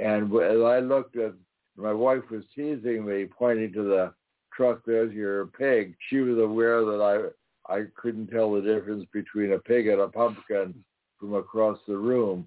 And 0.00 0.32
as 0.36 0.60
I 0.60 0.78
looked 0.78 1.16
at, 1.16 1.32
my 1.76 1.92
wife 1.92 2.22
was 2.30 2.44
teasing 2.54 3.04
me, 3.04 3.26
pointing 3.26 3.72
to 3.72 3.82
the 3.82 4.14
truck, 4.54 4.82
there's 4.86 5.12
your 5.12 5.46
pig. 5.46 5.94
She 6.08 6.18
was 6.18 6.38
aware 6.38 6.84
that 6.84 7.32
I, 7.68 7.74
I 7.74 7.84
couldn't 7.96 8.28
tell 8.28 8.52
the 8.52 8.60
difference 8.60 9.06
between 9.12 9.52
a 9.52 9.58
pig 9.58 9.86
and 9.88 10.00
a 10.00 10.08
pumpkin 10.08 10.74
from 11.18 11.34
across 11.34 11.78
the 11.88 11.96
room. 11.96 12.46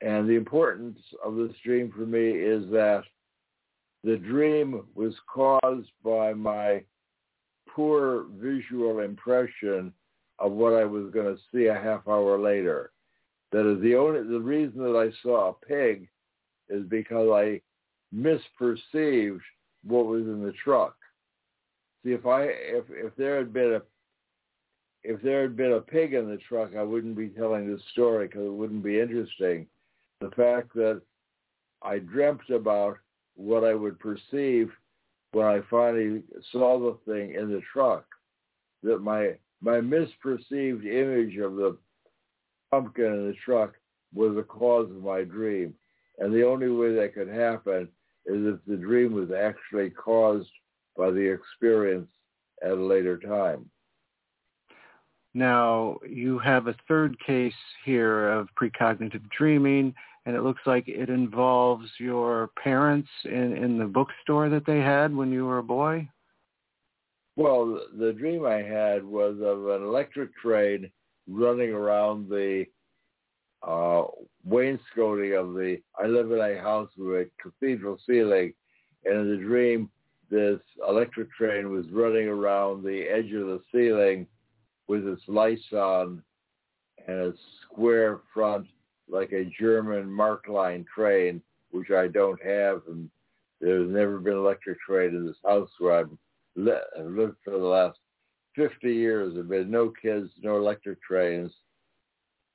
And 0.00 0.28
the 0.28 0.34
importance 0.34 0.98
of 1.24 1.36
this 1.36 1.52
dream 1.64 1.92
for 1.94 2.06
me 2.06 2.30
is 2.30 2.70
that 2.70 3.02
the 4.04 4.16
dream 4.16 4.84
was 4.94 5.14
caused 5.32 5.90
by 6.04 6.32
my 6.32 6.82
poor 7.76 8.24
visual 8.40 9.00
impression 9.00 9.92
of 10.38 10.52
what 10.52 10.72
I 10.72 10.84
was 10.84 11.12
going 11.12 11.26
to 11.26 11.40
see 11.52 11.66
a 11.66 11.74
half 11.74 12.08
hour 12.08 12.38
later. 12.38 12.90
That 13.52 13.70
is 13.70 13.80
the 13.82 13.94
only 13.94 14.22
the 14.22 14.40
reason 14.40 14.78
that 14.82 14.96
I 14.96 15.12
saw 15.22 15.50
a 15.50 15.66
pig 15.66 16.08
is 16.70 16.84
because 16.88 17.28
I 17.30 17.60
misperceived 18.14 19.40
what 19.84 20.06
was 20.06 20.22
in 20.22 20.42
the 20.42 20.54
truck. 20.64 20.96
See, 22.02 22.12
if 22.12 22.26
I 22.26 22.44
if 22.44 22.84
if 22.88 23.14
there 23.16 23.36
had 23.36 23.52
been 23.52 23.74
a 23.74 23.82
if 25.04 25.22
there 25.22 25.42
had 25.42 25.56
been 25.56 25.72
a 25.72 25.80
pig 25.80 26.14
in 26.14 26.28
the 26.28 26.38
truck, 26.48 26.70
I 26.76 26.82
wouldn't 26.82 27.16
be 27.16 27.28
telling 27.28 27.70
this 27.70 27.82
story 27.92 28.26
because 28.26 28.46
it 28.46 28.52
wouldn't 28.52 28.82
be 28.82 29.00
interesting. 29.00 29.66
The 30.20 30.30
fact 30.30 30.74
that 30.74 31.02
I 31.82 31.98
dreamt 31.98 32.50
about 32.50 32.96
what 33.36 33.64
I 33.64 33.74
would 33.74 34.00
perceive 34.00 34.72
when 35.36 35.44
I 35.46 35.60
finally 35.68 36.22
saw 36.50 36.78
the 36.78 36.96
thing 37.04 37.34
in 37.34 37.50
the 37.50 37.60
truck, 37.70 38.06
that 38.82 39.02
my 39.02 39.32
my 39.60 39.80
misperceived 39.80 40.86
image 40.86 41.36
of 41.36 41.56
the 41.56 41.76
pumpkin 42.70 43.04
in 43.04 43.26
the 43.26 43.34
truck 43.44 43.74
was 44.14 44.34
the 44.34 44.42
cause 44.42 44.90
of 44.90 45.02
my 45.02 45.24
dream. 45.24 45.74
And 46.18 46.32
the 46.32 46.46
only 46.46 46.70
way 46.70 46.94
that 46.94 47.12
could 47.12 47.28
happen 47.28 47.82
is 48.24 48.54
if 48.54 48.60
the 48.66 48.78
dream 48.78 49.12
was 49.12 49.30
actually 49.30 49.90
caused 49.90 50.48
by 50.96 51.10
the 51.10 51.20
experience 51.20 52.08
at 52.62 52.70
a 52.70 52.74
later 52.74 53.18
time. 53.18 53.68
Now, 55.34 55.98
you 56.08 56.38
have 56.38 56.66
a 56.66 56.76
third 56.88 57.14
case 57.20 57.52
here 57.84 58.30
of 58.30 58.48
precognitive 58.58 59.28
dreaming, 59.28 59.94
and 60.26 60.34
it 60.34 60.42
looks 60.42 60.62
like 60.66 60.88
it 60.88 61.08
involves 61.08 61.88
your 61.98 62.50
parents 62.62 63.08
in, 63.24 63.56
in 63.56 63.78
the 63.78 63.84
bookstore 63.84 64.48
that 64.48 64.66
they 64.66 64.80
had 64.80 65.14
when 65.14 65.30
you 65.30 65.46
were 65.46 65.58
a 65.58 65.62
boy. 65.62 66.06
Well, 67.36 67.80
the 67.96 68.12
dream 68.12 68.44
I 68.44 68.62
had 68.62 69.04
was 69.04 69.36
of 69.40 69.68
an 69.68 69.86
electric 69.86 70.36
train 70.36 70.90
running 71.28 71.70
around 71.70 72.28
the 72.28 72.64
uh, 73.62 74.04
wainscoting 74.44 75.34
of 75.34 75.54
the. 75.54 75.78
I 75.98 76.06
live 76.06 76.32
in 76.32 76.40
a 76.40 76.60
house 76.60 76.90
with 76.98 77.08
a 77.08 77.30
cathedral 77.40 77.98
ceiling, 78.04 78.52
and 79.04 79.20
in 79.20 79.30
the 79.30 79.44
dream, 79.44 79.90
this 80.28 80.58
electric 80.88 81.32
train 81.32 81.70
was 81.70 81.86
running 81.92 82.26
around 82.26 82.82
the 82.82 83.02
edge 83.02 83.32
of 83.32 83.46
the 83.46 83.60
ceiling 83.72 84.26
with 84.88 85.06
its 85.06 85.22
lights 85.28 85.72
on 85.72 86.22
and 87.06 87.16
a 87.16 87.32
square 87.62 88.20
front 88.34 88.66
like 89.08 89.32
a 89.32 89.50
German 89.58 90.04
Märklin 90.06 90.84
train, 90.86 91.42
which 91.70 91.90
I 91.90 92.08
don't 92.08 92.42
have, 92.44 92.82
and 92.88 93.08
there's 93.60 93.90
never 93.90 94.18
been 94.18 94.34
an 94.34 94.38
electric 94.40 94.78
train 94.80 95.14
in 95.14 95.26
this 95.26 95.36
house 95.44 95.70
where 95.78 96.00
I've, 96.00 96.10
li- 96.56 96.72
I've 96.98 97.10
lived 97.10 97.36
for 97.44 97.52
the 97.52 97.58
last 97.58 97.98
50 98.54 98.92
years. 98.92 99.34
There've 99.34 99.48
been 99.48 99.70
no 99.70 99.92
kids, 100.02 100.30
no 100.42 100.56
electric 100.56 101.02
trains. 101.02 101.52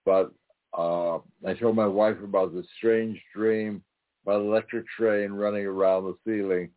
But 0.06 0.32
uh, 0.78 1.18
I 1.46 1.54
told 1.60 1.76
my 1.76 1.88
wife 1.88 2.18
about 2.24 2.54
this 2.54 2.66
strange 2.78 3.22
dream 3.36 3.84
about 4.24 4.42
an 4.42 4.48
electric 4.48 4.86
train 4.98 5.32
running 5.32 5.66
around 5.66 6.06
the 6.06 6.18
ceiling. 6.26 6.70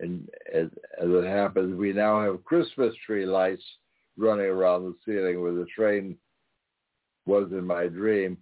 And 0.00 0.28
as, 0.52 0.66
as 1.00 1.08
it 1.08 1.24
happens, 1.24 1.76
we 1.76 1.92
now 1.92 2.22
have 2.22 2.44
Christmas 2.44 2.94
tree 3.06 3.26
lights 3.26 3.62
running 4.16 4.46
around 4.46 4.84
the 4.84 4.94
ceiling 5.04 5.40
where 5.40 5.54
the 5.54 5.66
train 5.76 6.16
was 7.26 7.50
in 7.52 7.66
my 7.66 7.86
dream. 7.86 8.36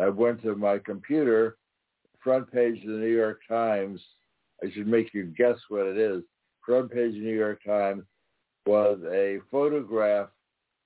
I 0.00 0.08
went 0.08 0.42
to 0.42 0.54
my 0.54 0.78
computer, 0.78 1.56
front 2.22 2.50
page 2.52 2.82
of 2.82 2.90
the 2.90 2.98
New 2.98 3.14
York 3.14 3.40
Times. 3.48 4.00
I 4.62 4.70
should 4.72 4.86
make 4.86 5.12
you 5.14 5.24
guess 5.36 5.56
what 5.68 5.86
it 5.86 5.98
is. 5.98 6.22
Front 6.64 6.92
page 6.92 7.08
of 7.08 7.14
the 7.14 7.20
New 7.20 7.38
York 7.38 7.60
Times 7.64 8.04
was 8.66 8.98
a 9.10 9.38
photograph 9.50 10.28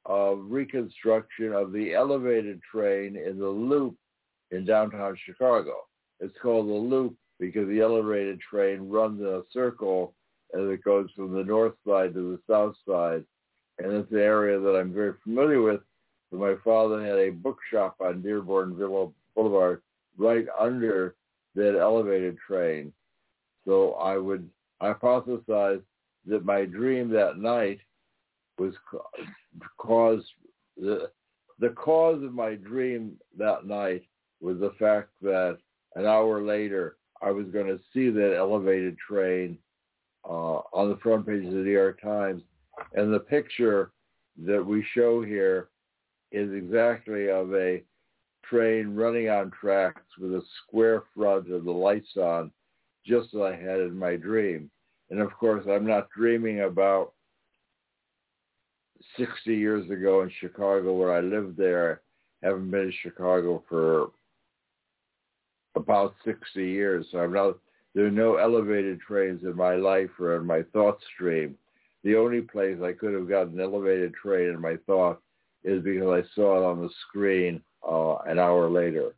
of 0.07 0.41
reconstruction 0.49 1.52
of 1.52 1.73
the 1.73 1.94
elevated 1.94 2.60
train 2.62 3.17
in 3.17 3.39
the 3.39 3.49
loop 3.49 3.97
in 4.51 4.65
downtown 4.65 5.17
Chicago. 5.25 5.75
It's 6.20 6.34
called 6.43 6.68
the 6.68 6.73
loop 6.73 7.17
because 7.41 7.68
the 7.68 7.81
elevated 7.81 8.41
train 8.41 8.89
runs 8.89 9.20
in 9.20 9.26
a 9.26 9.43
circle 9.52 10.15
as 10.55 10.60
it 10.62 10.84
goes 10.84 11.09
from 11.17 11.33
the 11.33 11.43
north 11.43 11.75
side 11.86 12.15
to 12.15 12.36
the 12.36 12.52
south 12.52 12.75
side. 12.89 13.25
And 13.78 13.93
it's 13.93 14.12
an 14.12 14.18
area 14.18 14.60
that 14.60 14.76
I'm 14.76 14.93
very 14.93 15.15
familiar 15.25 15.60
with. 15.60 15.81
My 16.34 16.54
father 16.64 17.04
had 17.04 17.18
a 17.18 17.30
bookshop 17.30 17.96
on 18.00 18.22
Dearborn 18.22 18.74
Boulevard 19.34 19.82
right 20.16 20.46
under 20.58 21.14
that 21.54 21.78
elevated 21.78 22.36
train. 22.46 22.92
So 23.64 23.92
I 23.94 24.18
would 24.18 24.48
hypothesize 24.82 25.82
that 26.26 26.44
my 26.44 26.64
dream 26.64 27.08
that 27.10 27.38
night 27.38 27.78
was 28.58 28.74
caused 29.78 30.26
the 30.76 31.10
the 31.60 31.70
cause 31.70 32.22
of 32.22 32.32
my 32.32 32.56
dream 32.56 33.16
that 33.38 33.64
night 33.64 34.02
was 34.40 34.58
the 34.58 34.72
fact 34.78 35.10
that 35.22 35.58
an 35.94 36.04
hour 36.04 36.42
later 36.42 36.96
I 37.22 37.30
was 37.30 37.46
going 37.46 37.66
to 37.66 37.80
see 37.92 38.10
that 38.10 38.36
elevated 38.36 38.98
train 38.98 39.56
uh, 40.28 40.60
on 40.72 40.88
the 40.88 40.98
front 41.02 41.26
page 41.26 41.44
of 41.44 41.52
the 41.52 41.58
New 41.58 41.70
York 41.70 42.00
Times, 42.02 42.42
and 42.94 43.12
the 43.12 43.20
picture 43.20 43.92
that 44.44 44.64
we 44.64 44.84
show 44.94 45.22
here 45.22 45.68
is 46.34 46.52
exactly 46.52 47.30
of 47.30 47.54
a 47.54 47.80
train 48.44 48.94
running 48.94 49.28
on 49.28 49.52
tracks 49.52 50.02
with 50.18 50.32
a 50.32 50.42
square 50.62 51.04
front 51.14 51.46
and 51.46 51.64
the 51.64 51.70
lights 51.70 52.16
on, 52.16 52.50
just 53.06 53.32
as 53.34 53.40
I 53.40 53.54
had 53.54 53.80
in 53.80 53.96
my 53.96 54.16
dream. 54.16 54.68
And 55.10 55.20
of 55.20 55.32
course, 55.34 55.64
I'm 55.70 55.86
not 55.86 56.08
dreaming 56.10 56.62
about 56.62 57.12
60 59.16 59.54
years 59.54 59.88
ago 59.90 60.22
in 60.22 60.30
Chicago 60.40 60.94
where 60.94 61.14
I 61.14 61.20
lived 61.20 61.56
there. 61.56 62.00
Haven't 62.42 62.70
been 62.70 62.86
in 62.86 62.94
Chicago 63.02 63.62
for 63.68 64.10
about 65.76 66.14
60 66.24 66.40
years. 66.56 67.06
So 67.12 67.18
I'm 67.18 67.32
not, 67.32 67.58
there 67.94 68.06
are 68.06 68.10
no 68.10 68.36
elevated 68.36 69.00
trains 69.00 69.44
in 69.44 69.56
my 69.56 69.76
life 69.76 70.10
or 70.18 70.36
in 70.36 70.46
my 70.46 70.62
thought 70.72 70.98
stream. 71.14 71.56
The 72.02 72.16
only 72.16 72.40
place 72.40 72.78
I 72.82 72.92
could 72.92 73.14
have 73.14 73.28
got 73.28 73.46
an 73.46 73.60
elevated 73.60 74.14
train 74.14 74.48
in 74.48 74.60
my 74.60 74.76
thought 74.84 75.20
is 75.65 75.83
because 75.83 76.09
I 76.09 76.23
saw 76.34 76.59
it 76.59 76.65
on 76.65 76.83
the 76.83 76.91
screen 77.09 77.62
uh, 77.89 78.17
an 78.26 78.39
hour 78.39 78.68
later. 78.70 79.15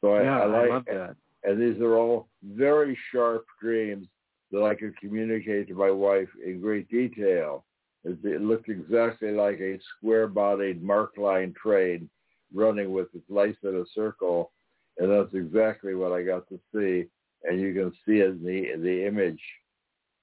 So 0.00 0.14
I, 0.14 0.22
yeah, 0.22 0.40
I 0.40 0.46
like 0.46 0.70
I 0.70 0.74
love 0.74 0.84
that. 0.86 1.16
And 1.44 1.60
these 1.60 1.80
are 1.80 1.96
all 1.96 2.28
very 2.42 2.98
sharp 3.12 3.46
dreams 3.60 4.06
that 4.52 4.62
I 4.62 4.74
could 4.74 4.96
communicate 4.98 5.68
to 5.68 5.74
my 5.74 5.90
wife 5.90 6.28
in 6.44 6.60
great 6.60 6.88
detail. 6.90 7.64
It 8.04 8.40
looked 8.40 8.70
exactly 8.70 9.30
like 9.32 9.60
a 9.60 9.78
square-bodied 9.98 10.82
Märklin 10.82 11.54
train 11.54 12.08
running 12.54 12.92
with 12.92 13.08
its 13.14 13.28
lights 13.28 13.58
in 13.62 13.76
a 13.76 13.84
circle, 13.94 14.52
and 14.98 15.10
that's 15.10 15.34
exactly 15.34 15.94
what 15.94 16.12
I 16.12 16.22
got 16.22 16.48
to 16.48 16.58
see. 16.74 17.06
And 17.44 17.60
you 17.60 17.74
can 17.74 17.92
see 18.06 18.20
it 18.20 18.30
in 18.30 18.44
the 18.44 18.76
the 18.82 19.06
image. 19.06 19.40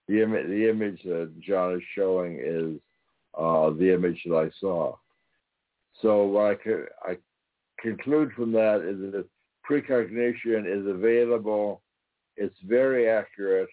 The 0.07 0.23
image 0.23 0.47
the 0.47 0.69
image 0.69 1.03
that 1.03 1.39
John 1.39 1.75
is 1.75 1.83
showing 1.95 2.39
is 2.41 2.79
uh, 3.37 3.69
the 3.71 3.93
image 3.93 4.21
that 4.25 4.35
I 4.35 4.49
saw. 4.59 4.95
So 6.01 6.25
what 6.25 6.59
I, 6.65 7.11
I 7.11 7.17
conclude 7.79 8.31
from 8.33 8.51
that 8.53 8.81
is 8.81 9.11
that 9.11 9.25
precognition 9.63 10.65
is 10.67 10.87
available. 10.87 11.81
It's 12.35 12.57
very 12.65 13.09
accurate. 13.09 13.69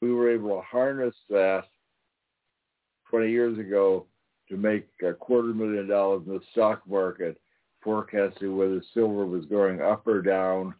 We 0.00 0.12
were 0.12 0.32
able 0.32 0.56
to 0.56 0.62
harness 0.62 1.14
that 1.30 1.64
20 3.10 3.30
years 3.30 3.58
ago 3.58 4.06
to 4.48 4.56
make 4.56 4.86
a 5.02 5.12
quarter 5.12 5.48
million 5.48 5.88
dollars 5.88 6.22
in 6.26 6.34
the 6.34 6.40
stock 6.52 6.82
market, 6.86 7.40
forecasting 7.82 8.56
whether 8.56 8.82
silver 8.94 9.26
was 9.26 9.44
going 9.46 9.80
up 9.80 10.06
or 10.06 10.22
down 10.22 10.74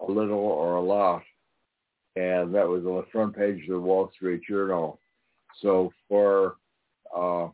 a 0.00 0.10
little 0.10 0.38
or 0.38 0.76
a 0.76 0.82
lot. 0.82 1.22
And 2.16 2.54
that 2.54 2.66
was 2.66 2.84
on 2.84 2.96
the 2.96 3.06
front 3.12 3.36
page 3.36 3.62
of 3.64 3.68
the 3.68 3.80
Wall 3.80 4.10
Street 4.14 4.42
Journal. 4.48 4.98
So 5.60 5.92
for 6.08 6.56
uh, 7.16 7.48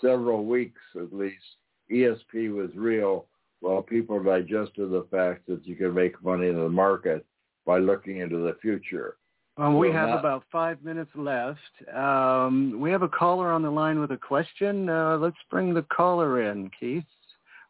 several 0.00 0.44
weeks 0.44 0.80
at 0.96 1.12
least, 1.12 1.44
ESP 1.90 2.52
was 2.54 2.70
real 2.74 3.26
while 3.60 3.82
people 3.82 4.22
digested 4.22 4.90
the 4.90 5.06
fact 5.10 5.46
that 5.46 5.66
you 5.66 5.76
can 5.76 5.94
make 5.94 6.22
money 6.22 6.48
in 6.48 6.56
the 6.56 6.68
market 6.68 7.24
by 7.64 7.78
looking 7.78 8.18
into 8.18 8.38
the 8.38 8.56
future. 8.60 9.16
Um, 9.58 9.78
we 9.78 9.88
So 9.88 9.92
have 9.94 10.08
not- 10.10 10.18
about 10.18 10.44
five 10.52 10.82
minutes 10.84 11.14
left. 11.16 11.60
Um, 11.92 12.78
we 12.78 12.90
have 12.90 13.02
a 13.02 13.08
caller 13.08 13.50
on 13.50 13.62
the 13.62 13.70
line 13.70 13.98
with 13.98 14.12
a 14.12 14.18
question. 14.18 14.88
Uh, 14.88 15.16
let's 15.16 15.42
bring 15.50 15.72
the 15.72 15.82
caller 15.84 16.42
in, 16.42 16.70
Keith. 16.78 17.04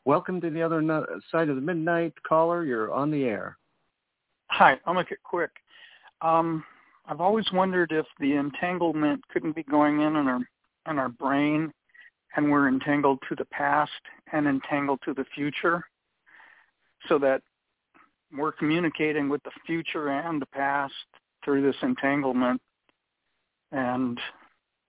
Welcome 0.05 0.41
to 0.41 0.51
the 0.51 0.63
other 0.63 0.83
no- 0.83 1.07
side 1.31 1.49
of 1.49 1.57
the 1.57 1.63
midnight 1.63 2.15
caller. 2.25 2.65
You're 2.65 2.93
on 2.93 3.11
the 3.11 3.25
air. 3.25 3.57
Hi, 4.51 4.81
I'll 4.85 4.95
make 4.95 5.11
it 5.13 5.23
quick. 5.23 5.51
Um, 6.21 6.65
I've 7.07 7.21
always 7.21 7.51
wondered 7.53 7.93
if 7.93 8.07
the 8.19 8.35
entanglement 8.35 9.27
couldn't 9.29 9.53
be 9.53 9.63
going 9.65 10.01
in 10.01 10.17
in 10.17 10.29
our 10.29 10.41
in 10.89 10.99
our 11.01 11.09
brain, 11.09 11.73
and 12.35 12.51
we're 12.51 12.69
entangled 12.69 13.19
to 13.29 13.35
the 13.35 13.45
past 13.47 13.93
and 14.33 14.47
entangled 14.47 15.01
to 15.05 15.15
the 15.15 15.25
future, 15.35 15.85
so 17.09 17.19
that 17.19 17.43
we're 18.37 18.53
communicating 18.53 19.29
with 19.29 19.43
the 19.45 19.51
future 19.67 20.09
and 20.09 20.43
the 20.43 20.47
past 20.47 20.95
through 21.45 21.63
this 21.63 21.77
entanglement. 21.83 22.61
And 23.73 24.19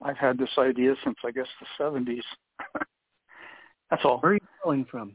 I've 0.02 0.16
had 0.16 0.38
this 0.38 0.50
idea 0.58 0.94
since 1.04 1.16
I 1.24 1.30
guess 1.30 1.46
the 1.60 1.84
70s. 1.84 2.22
That's 3.90 4.04
all. 4.04 4.18
Where 4.18 4.32
are 4.32 4.34
you 4.34 4.40
calling 4.62 4.84
from? 4.90 5.12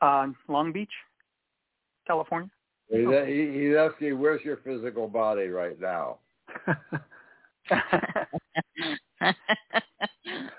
Uh, 0.00 0.28
Long 0.48 0.72
Beach, 0.72 0.92
California. 2.06 2.50
He's, 2.88 3.00
he- 3.26 3.66
he's 3.66 3.76
asking, 3.76 4.18
where's 4.18 4.44
your 4.44 4.58
physical 4.58 5.08
body 5.08 5.48
right 5.48 5.78
now? 5.80 6.18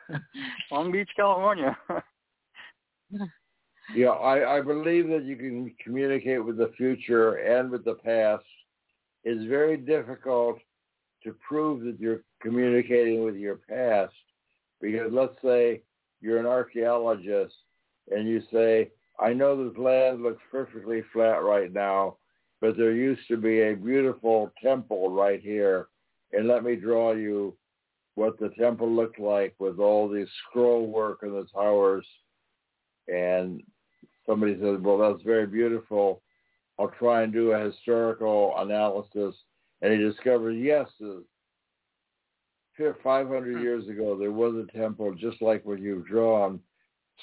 Long 0.71 0.91
Beach, 0.91 1.09
California. 1.15 1.77
Yeah, 3.95 4.09
I, 4.09 4.57
I 4.57 4.61
believe 4.61 5.07
that 5.07 5.23
you 5.23 5.37
can 5.37 5.73
communicate 5.81 6.43
with 6.43 6.57
the 6.57 6.71
future 6.75 7.35
and 7.35 7.71
with 7.71 7.85
the 7.85 7.93
past. 7.93 8.43
It's 9.23 9.47
very 9.47 9.77
difficult 9.77 10.59
to 11.23 11.33
prove 11.47 11.83
that 11.85 11.99
you're 11.99 12.23
communicating 12.41 13.23
with 13.23 13.35
your 13.35 13.55
past 13.55 14.13
because 14.81 15.11
let's 15.11 15.35
say 15.43 15.81
you're 16.21 16.39
an 16.39 16.45
archaeologist 16.45 17.55
and 18.11 18.27
you 18.27 18.41
say, 18.51 18.91
I 19.19 19.33
know 19.33 19.69
this 19.69 19.77
land 19.77 20.21
looks 20.21 20.41
perfectly 20.51 21.01
flat 21.13 21.43
right 21.43 21.71
now, 21.71 22.17
but 22.61 22.77
there 22.77 22.91
used 22.91 23.27
to 23.29 23.37
be 23.37 23.61
a 23.61 23.73
beautiful 23.73 24.51
temple 24.61 25.11
right 25.11 25.41
here. 25.41 25.87
And 26.33 26.47
let 26.47 26.63
me 26.63 26.75
draw 26.75 27.13
you 27.13 27.55
what 28.17 28.39
the 28.39 28.49
temple 28.59 28.89
looked 28.89 29.19
like 29.19 29.53
with 29.59 29.77
all 29.77 30.09
the 30.09 30.25
scroll 30.49 30.87
work 30.87 31.19
in 31.21 31.29
the 31.29 31.45
towers. 31.53 32.03
And 33.07 33.61
somebody 34.25 34.55
says, 34.55 34.79
well, 34.81 34.97
that's 34.97 35.21
very 35.23 35.45
beautiful. 35.45 36.23
I'll 36.79 36.91
try 36.97 37.21
and 37.21 37.31
do 37.31 37.51
a 37.51 37.65
historical 37.65 38.55
analysis. 38.57 39.35
And 39.83 39.93
he 39.93 39.99
discovers, 39.99 40.57
yes, 40.57 40.87
uh, 40.99 41.19
500 43.03 43.61
years 43.61 43.87
ago, 43.87 44.17
there 44.17 44.31
was 44.31 44.55
a 44.55 44.75
temple 44.75 45.13
just 45.13 45.39
like 45.39 45.63
what 45.63 45.79
you've 45.79 46.07
drawn. 46.07 46.59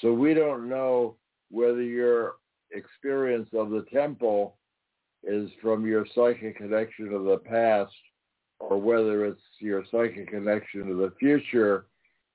So 0.01 0.13
we 0.13 0.33
don't 0.33 0.69
know 0.69 1.17
whether 1.51 1.81
your 1.81 2.35
experience 2.71 3.49
of 3.51 3.69
the 3.69 3.85
temple 3.93 4.55
is 5.23 5.49
from 5.61 5.85
your 5.85 6.05
psychic 6.15 6.55
connection 6.55 7.09
to 7.09 7.19
the 7.19 7.37
past 7.39 7.91
or 8.59 8.79
whether 8.79 9.25
it's 9.25 9.41
your 9.59 9.83
psychic 9.91 10.29
connection 10.29 10.87
to 10.87 10.95
the 10.95 11.13
future 11.19 11.85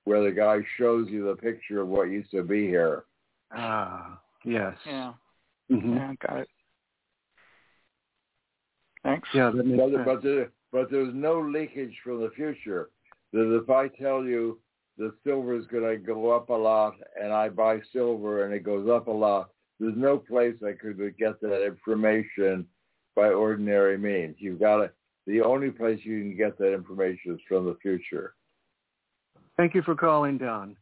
where 0.05 0.23
the 0.23 0.31
guy 0.31 0.59
shows 0.77 1.09
you 1.09 1.25
the 1.25 1.35
picture 1.35 1.81
of 1.81 1.87
what 1.87 2.09
used 2.09 2.31
to 2.31 2.43
be 2.43 2.65
here. 2.67 3.03
Ah, 3.55 4.19
yes. 4.43 4.75
Yeah. 4.85 5.13
Mm-hmm. 5.71 5.95
Yeah, 5.95 6.13
got 6.27 6.39
it. 6.39 6.49
Thanks. 9.03 9.29
Yeah, 9.33 9.51
that 9.51 9.65
makes 9.65 9.81
But, 9.81 9.91
sense. 9.91 10.05
but, 10.05 10.23
there, 10.23 10.51
but 10.71 10.91
there's 10.91 11.13
no 11.13 11.41
leakage 11.41 11.95
from 12.03 12.21
the 12.21 12.29
future. 12.35 12.89
That 13.33 13.61
if 13.61 13.69
I 13.69 13.87
tell 13.87 14.23
you 14.23 14.59
the 14.97 15.13
silver 15.23 15.55
is 15.55 15.65
going 15.67 15.83
to 15.83 15.97
go 15.97 16.31
up 16.31 16.49
a 16.49 16.53
lot 16.53 16.95
and 17.21 17.31
I 17.31 17.49
buy 17.49 17.79
silver 17.93 18.45
and 18.45 18.53
it 18.53 18.63
goes 18.63 18.89
up 18.89 19.07
a 19.07 19.11
lot, 19.11 19.51
there's 19.79 19.97
no 19.97 20.17
place 20.17 20.55
I 20.65 20.73
could 20.73 20.97
get 21.17 21.41
that 21.41 21.65
information 21.65 22.67
by 23.15 23.29
ordinary 23.29 23.97
means. 23.97 24.35
You've 24.39 24.59
got 24.59 24.77
to, 24.77 24.91
the 25.27 25.41
only 25.41 25.69
place 25.69 25.99
you 26.03 26.19
can 26.19 26.35
get 26.35 26.57
that 26.57 26.73
information 26.73 27.33
is 27.33 27.39
from 27.47 27.65
the 27.65 27.77
future. 27.81 28.33
Thank 29.57 29.75
you 29.75 29.81
for 29.81 29.95
calling, 29.95 30.37
Don. 30.37 30.75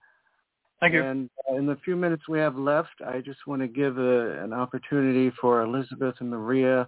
Thank 0.79 0.93
you. 0.93 1.03
And 1.03 1.29
uh, 1.49 1.55
in 1.55 1.65
the 1.65 1.75
few 1.83 1.95
minutes 1.95 2.23
we 2.29 2.39
have 2.39 2.55
left, 2.55 3.01
I 3.05 3.19
just 3.19 3.39
want 3.45 3.61
to 3.61 3.67
give 3.67 3.97
a, 3.97 4.41
an 4.41 4.53
opportunity 4.53 5.31
for 5.41 5.61
Elizabeth 5.61 6.15
and 6.19 6.29
Maria 6.29 6.87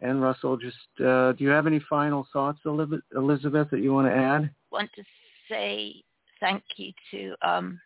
and 0.00 0.22
Russell. 0.22 0.56
Just 0.56 0.76
uh, 1.04 1.32
do 1.32 1.44
you 1.44 1.50
have 1.50 1.66
any 1.66 1.80
final 1.90 2.26
thoughts, 2.32 2.60
Elizabeth, 2.64 3.00
Elizabeth, 3.14 3.68
that 3.70 3.80
you 3.80 3.92
want 3.92 4.06
to 4.06 4.14
add? 4.14 4.44
I 4.44 4.50
want 4.72 4.90
to 4.94 5.02
say 5.50 6.02
thank 6.40 6.62
you 6.76 6.92
to 7.10 7.34
um, 7.46 7.78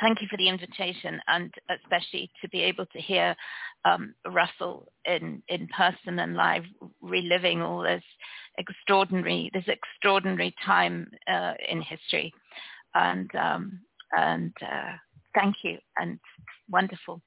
thank 0.00 0.20
you 0.20 0.28
for 0.28 0.36
the 0.36 0.48
invitation 0.48 1.20
and 1.28 1.52
especially 1.70 2.30
to 2.40 2.48
be 2.48 2.62
able 2.62 2.86
to 2.86 3.00
hear 3.00 3.34
um, 3.84 4.14
Russell 4.26 4.92
in, 5.04 5.42
in 5.48 5.68
person 5.68 6.18
and 6.18 6.34
live 6.34 6.64
reliving 7.00 7.62
all 7.62 7.82
this 7.82 8.02
extraordinary 8.58 9.50
this 9.54 9.64
extraordinary 9.68 10.54
time 10.64 11.10
uh, 11.32 11.54
in 11.68 11.80
history 11.80 12.32
and 12.94 13.30
um, 13.34 13.80
and 14.12 14.52
uh, 14.62 14.92
thank 15.34 15.56
you 15.62 15.78
and 15.98 16.18
wonderful. 16.68 17.20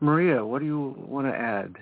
Maria, 0.00 0.44
what 0.44 0.60
do 0.60 0.66
you 0.66 0.94
want 0.98 1.26
to 1.26 1.34
add? 1.34 1.76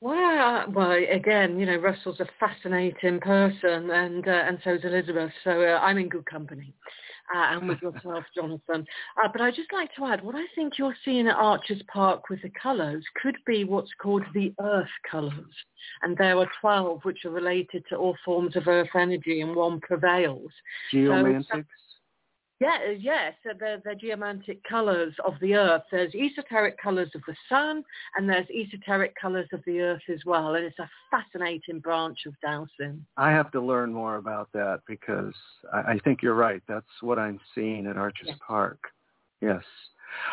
Well, 0.00 0.66
well, 0.72 0.92
again, 0.92 1.58
you 1.58 1.66
know, 1.66 1.76
Russell's 1.76 2.20
a 2.20 2.26
fascinating 2.38 3.20
person, 3.20 3.90
and 3.90 4.26
uh, 4.26 4.30
and 4.30 4.58
so 4.62 4.74
is 4.74 4.84
Elizabeth. 4.84 5.30
So 5.44 5.50
uh, 5.50 5.78
I'm 5.78 5.96
in 5.96 6.08
good 6.10 6.26
company, 6.26 6.74
uh, 7.34 7.56
and 7.56 7.68
with 7.68 7.78
yourself, 7.82 8.24
Jonathan. 8.34 8.86
Uh, 9.22 9.28
but 9.32 9.40
I'd 9.40 9.54
just 9.54 9.72
like 9.72 9.94
to 9.96 10.04
add, 10.04 10.22
what 10.22 10.34
I 10.34 10.44
think 10.54 10.74
you're 10.78 10.96
seeing 11.04 11.28
at 11.28 11.36
Arches 11.36 11.80
Park 11.90 12.28
with 12.28 12.42
the 12.42 12.50
colours 12.50 13.02
could 13.22 13.36
be 13.46 13.64
what's 13.64 13.90
called 14.00 14.24
the 14.34 14.52
Earth 14.60 14.88
colours, 15.10 15.54
and 16.02 16.16
there 16.18 16.36
are 16.36 16.50
twelve 16.60 17.00
which 17.04 17.24
are 17.24 17.30
related 17.30 17.84
to 17.88 17.96
all 17.96 18.16
forms 18.24 18.56
of 18.56 18.68
Earth 18.68 18.94
energy, 18.94 19.40
and 19.40 19.56
one 19.56 19.80
prevails. 19.80 20.50
Geomantics. 20.92 21.68
Yeah, 22.60 22.78
uh, 22.86 22.92
yes, 22.92 23.34
so 23.42 23.50
they're, 23.58 23.80
they're 23.84 23.96
geomantic 23.96 24.62
colours 24.68 25.12
of 25.24 25.34
the 25.40 25.54
Earth. 25.54 25.82
There's 25.90 26.14
esoteric 26.14 26.80
colours 26.80 27.10
of 27.14 27.22
the 27.26 27.34
Sun, 27.48 27.82
and 28.16 28.28
there's 28.28 28.46
esoteric 28.48 29.14
colours 29.20 29.48
of 29.52 29.60
the 29.66 29.80
Earth 29.80 30.02
as 30.08 30.20
well. 30.24 30.54
And 30.54 30.64
it's 30.64 30.78
a 30.78 30.88
fascinating 31.10 31.80
branch 31.80 32.20
of 32.26 32.34
dowsing. 32.40 33.04
I 33.16 33.30
have 33.30 33.50
to 33.52 33.60
learn 33.60 33.92
more 33.92 34.16
about 34.16 34.50
that 34.52 34.80
because 34.86 35.34
I, 35.72 35.94
I 35.94 35.98
think 36.04 36.22
you're 36.22 36.34
right. 36.34 36.62
That's 36.68 36.86
what 37.00 37.18
I'm 37.18 37.40
seeing 37.54 37.86
at 37.86 37.96
Arches 37.96 38.28
Yes. 38.28 38.38
Park. 38.46 38.78
Yes. 39.40 39.64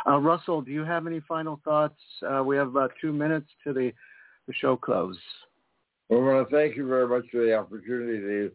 Uh, 0.07 0.19
Russell, 0.19 0.61
do 0.61 0.71
you 0.71 0.83
have 0.83 1.07
any 1.07 1.21
final 1.21 1.59
thoughts? 1.65 1.99
Uh, 2.21 2.43
we 2.43 2.55
have 2.55 2.67
about 2.67 2.91
two 3.01 3.11
minutes 3.11 3.47
to 3.63 3.73
the, 3.73 3.91
the 4.47 4.53
show 4.53 4.77
close. 4.77 5.17
Well, 6.09 6.19
I 6.21 6.23
want 6.23 6.49
to 6.49 6.55
thank 6.55 6.75
you 6.75 6.87
very 6.87 7.07
much 7.07 7.25
for 7.31 7.43
the 7.43 7.57
opportunity 7.57 8.19
to 8.19 8.51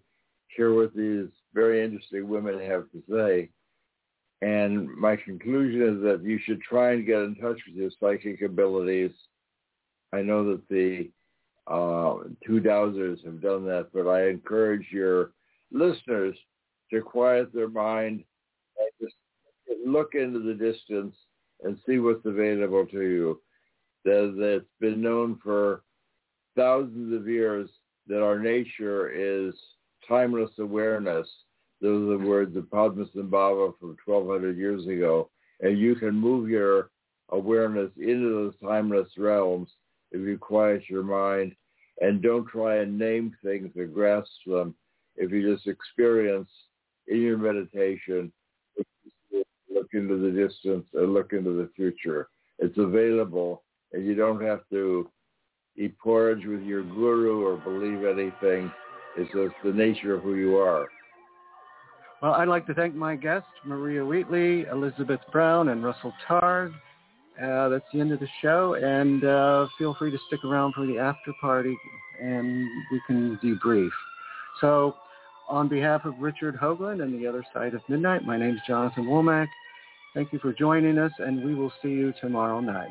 hear 0.54 0.72
what 0.72 0.94
these 0.94 1.26
very 1.52 1.84
interesting 1.84 2.28
women 2.28 2.60
have 2.60 2.84
to 2.92 3.02
say. 3.10 3.50
And 4.42 4.89
my 4.94 5.16
conclusion 5.16 5.82
is 5.97 6.02
that 6.02 6.23
you 6.23 6.39
should 6.44 6.60
try 6.60 6.92
and 6.92 7.06
get 7.06 7.20
in 7.20 7.36
touch 7.36 7.58
with 7.66 7.74
your 7.74 7.90
psychic 7.98 8.42
abilities. 8.42 9.12
I 10.12 10.23
know 10.23 10.44
that 10.50 10.68
the 10.68 11.10
uh, 11.66 12.28
two 12.47 12.60
dowsers 12.60 13.24
have 13.24 13.40
done 13.40 13.65
that, 13.66 13.89
but 13.92 14.06
I 14.08 14.28
encourage 14.28 14.86
your 14.90 15.32
listeners 15.73 16.36
to 16.90 17.00
quiet 17.00 17.52
their 17.52 17.68
mind 17.68 18.23
and 18.78 18.90
just 19.00 19.16
look 19.86 20.15
into 20.15 20.40
the 20.40 20.55
distance 20.55 21.16
and 21.62 21.78
see 21.86 21.98
what's 21.98 22.24
available 22.24 22.86
to 22.86 23.02
you. 23.02 23.40
That 24.05 24.36
it's 24.39 24.66
been 24.81 25.00
known 25.00 25.40
for 25.42 25.82
thousands 26.56 27.12
of 27.12 27.26
years 27.26 27.68
that 28.06 28.23
our 28.23 28.39
nature 28.39 29.10
is 29.10 29.55
timeless 30.06 30.50
awareness. 30.58 31.26
Those 31.80 32.08
are 32.08 32.18
the 32.18 32.28
words 32.28 32.56
of 32.56 32.64
Padmasambhava 32.64 33.78
from 33.78 33.96
1200 34.05 34.56
years 34.56 34.86
ago. 34.86 35.30
And 35.60 35.78
you 35.78 35.94
can 35.94 36.14
move 36.14 36.48
your 36.48 36.90
awareness 37.30 37.90
into 37.96 38.34
those 38.34 38.55
timeless 38.62 39.08
realms 39.16 39.68
if 40.12 40.20
you 40.20 40.38
quiet 40.38 40.82
your 40.88 41.02
mind 41.02 41.55
and 42.00 42.22
don't 42.22 42.46
try 42.46 42.76
and 42.76 42.98
name 42.98 43.34
things 43.42 43.70
or 43.76 43.86
grasp 43.86 44.30
them. 44.46 44.74
If 45.16 45.32
you 45.32 45.55
just 45.55 45.66
experience 45.66 46.50
in 47.08 47.22
your 47.22 47.38
meditation, 47.38 48.32
look 49.72 49.88
into 49.92 50.18
the 50.18 50.30
distance 50.30 50.86
and 50.94 51.14
look 51.14 51.32
into 51.32 51.52
the 51.52 51.70
future. 51.74 52.28
It's 52.58 52.78
available 52.78 53.62
and 53.92 54.05
you 54.05 54.14
don't 54.14 54.42
have 54.42 54.60
to 54.70 55.10
eat 55.76 55.98
porridge 55.98 56.44
with 56.46 56.62
your 56.62 56.82
guru 56.82 57.44
or 57.46 57.56
believe 57.56 58.05
anything. 58.05 58.70
It's 59.16 59.32
just 59.32 59.55
the 59.64 59.72
nature 59.72 60.14
of 60.14 60.22
who 60.22 60.34
you 60.34 60.56
are. 60.56 60.86
Well, 62.26 62.34
I'd 62.34 62.48
like 62.48 62.66
to 62.66 62.74
thank 62.74 62.92
my 62.92 63.14
guests, 63.14 63.46
Maria 63.64 64.05
Wheatley, 64.05 64.64
Elizabeth 64.64 65.20
Brown, 65.30 65.68
and 65.68 65.84
Russell 65.84 66.12
Targ. 66.28 66.74
Uh, 67.40 67.68
that's 67.68 67.84
the 67.92 68.00
end 68.00 68.10
of 68.10 68.18
the 68.18 68.26
show, 68.42 68.74
and 68.74 69.24
uh, 69.24 69.68
feel 69.78 69.94
free 69.94 70.10
to 70.10 70.18
stick 70.26 70.40
around 70.44 70.74
for 70.74 70.88
the 70.88 70.98
after 70.98 71.32
party, 71.40 71.76
and 72.20 72.68
we 72.90 73.00
can 73.06 73.38
debrief. 73.44 73.90
So, 74.60 74.96
on 75.48 75.68
behalf 75.68 76.05
of 76.05 76.14
Richard 76.18 76.56
Hoagland 76.56 77.00
and 77.00 77.14
the 77.16 77.28
other 77.28 77.46
side 77.55 77.74
of 77.74 77.80
midnight, 77.88 78.24
my 78.24 78.36
name 78.36 78.56
is 78.56 78.60
Jonathan 78.66 79.05
Womack. 79.05 79.46
Thank 80.12 80.32
you 80.32 80.40
for 80.40 80.52
joining 80.52 80.98
us, 80.98 81.12
and 81.20 81.44
we 81.44 81.55
will 81.55 81.72
see 81.80 81.90
you 81.90 82.12
tomorrow 82.20 82.58
night. 82.58 82.90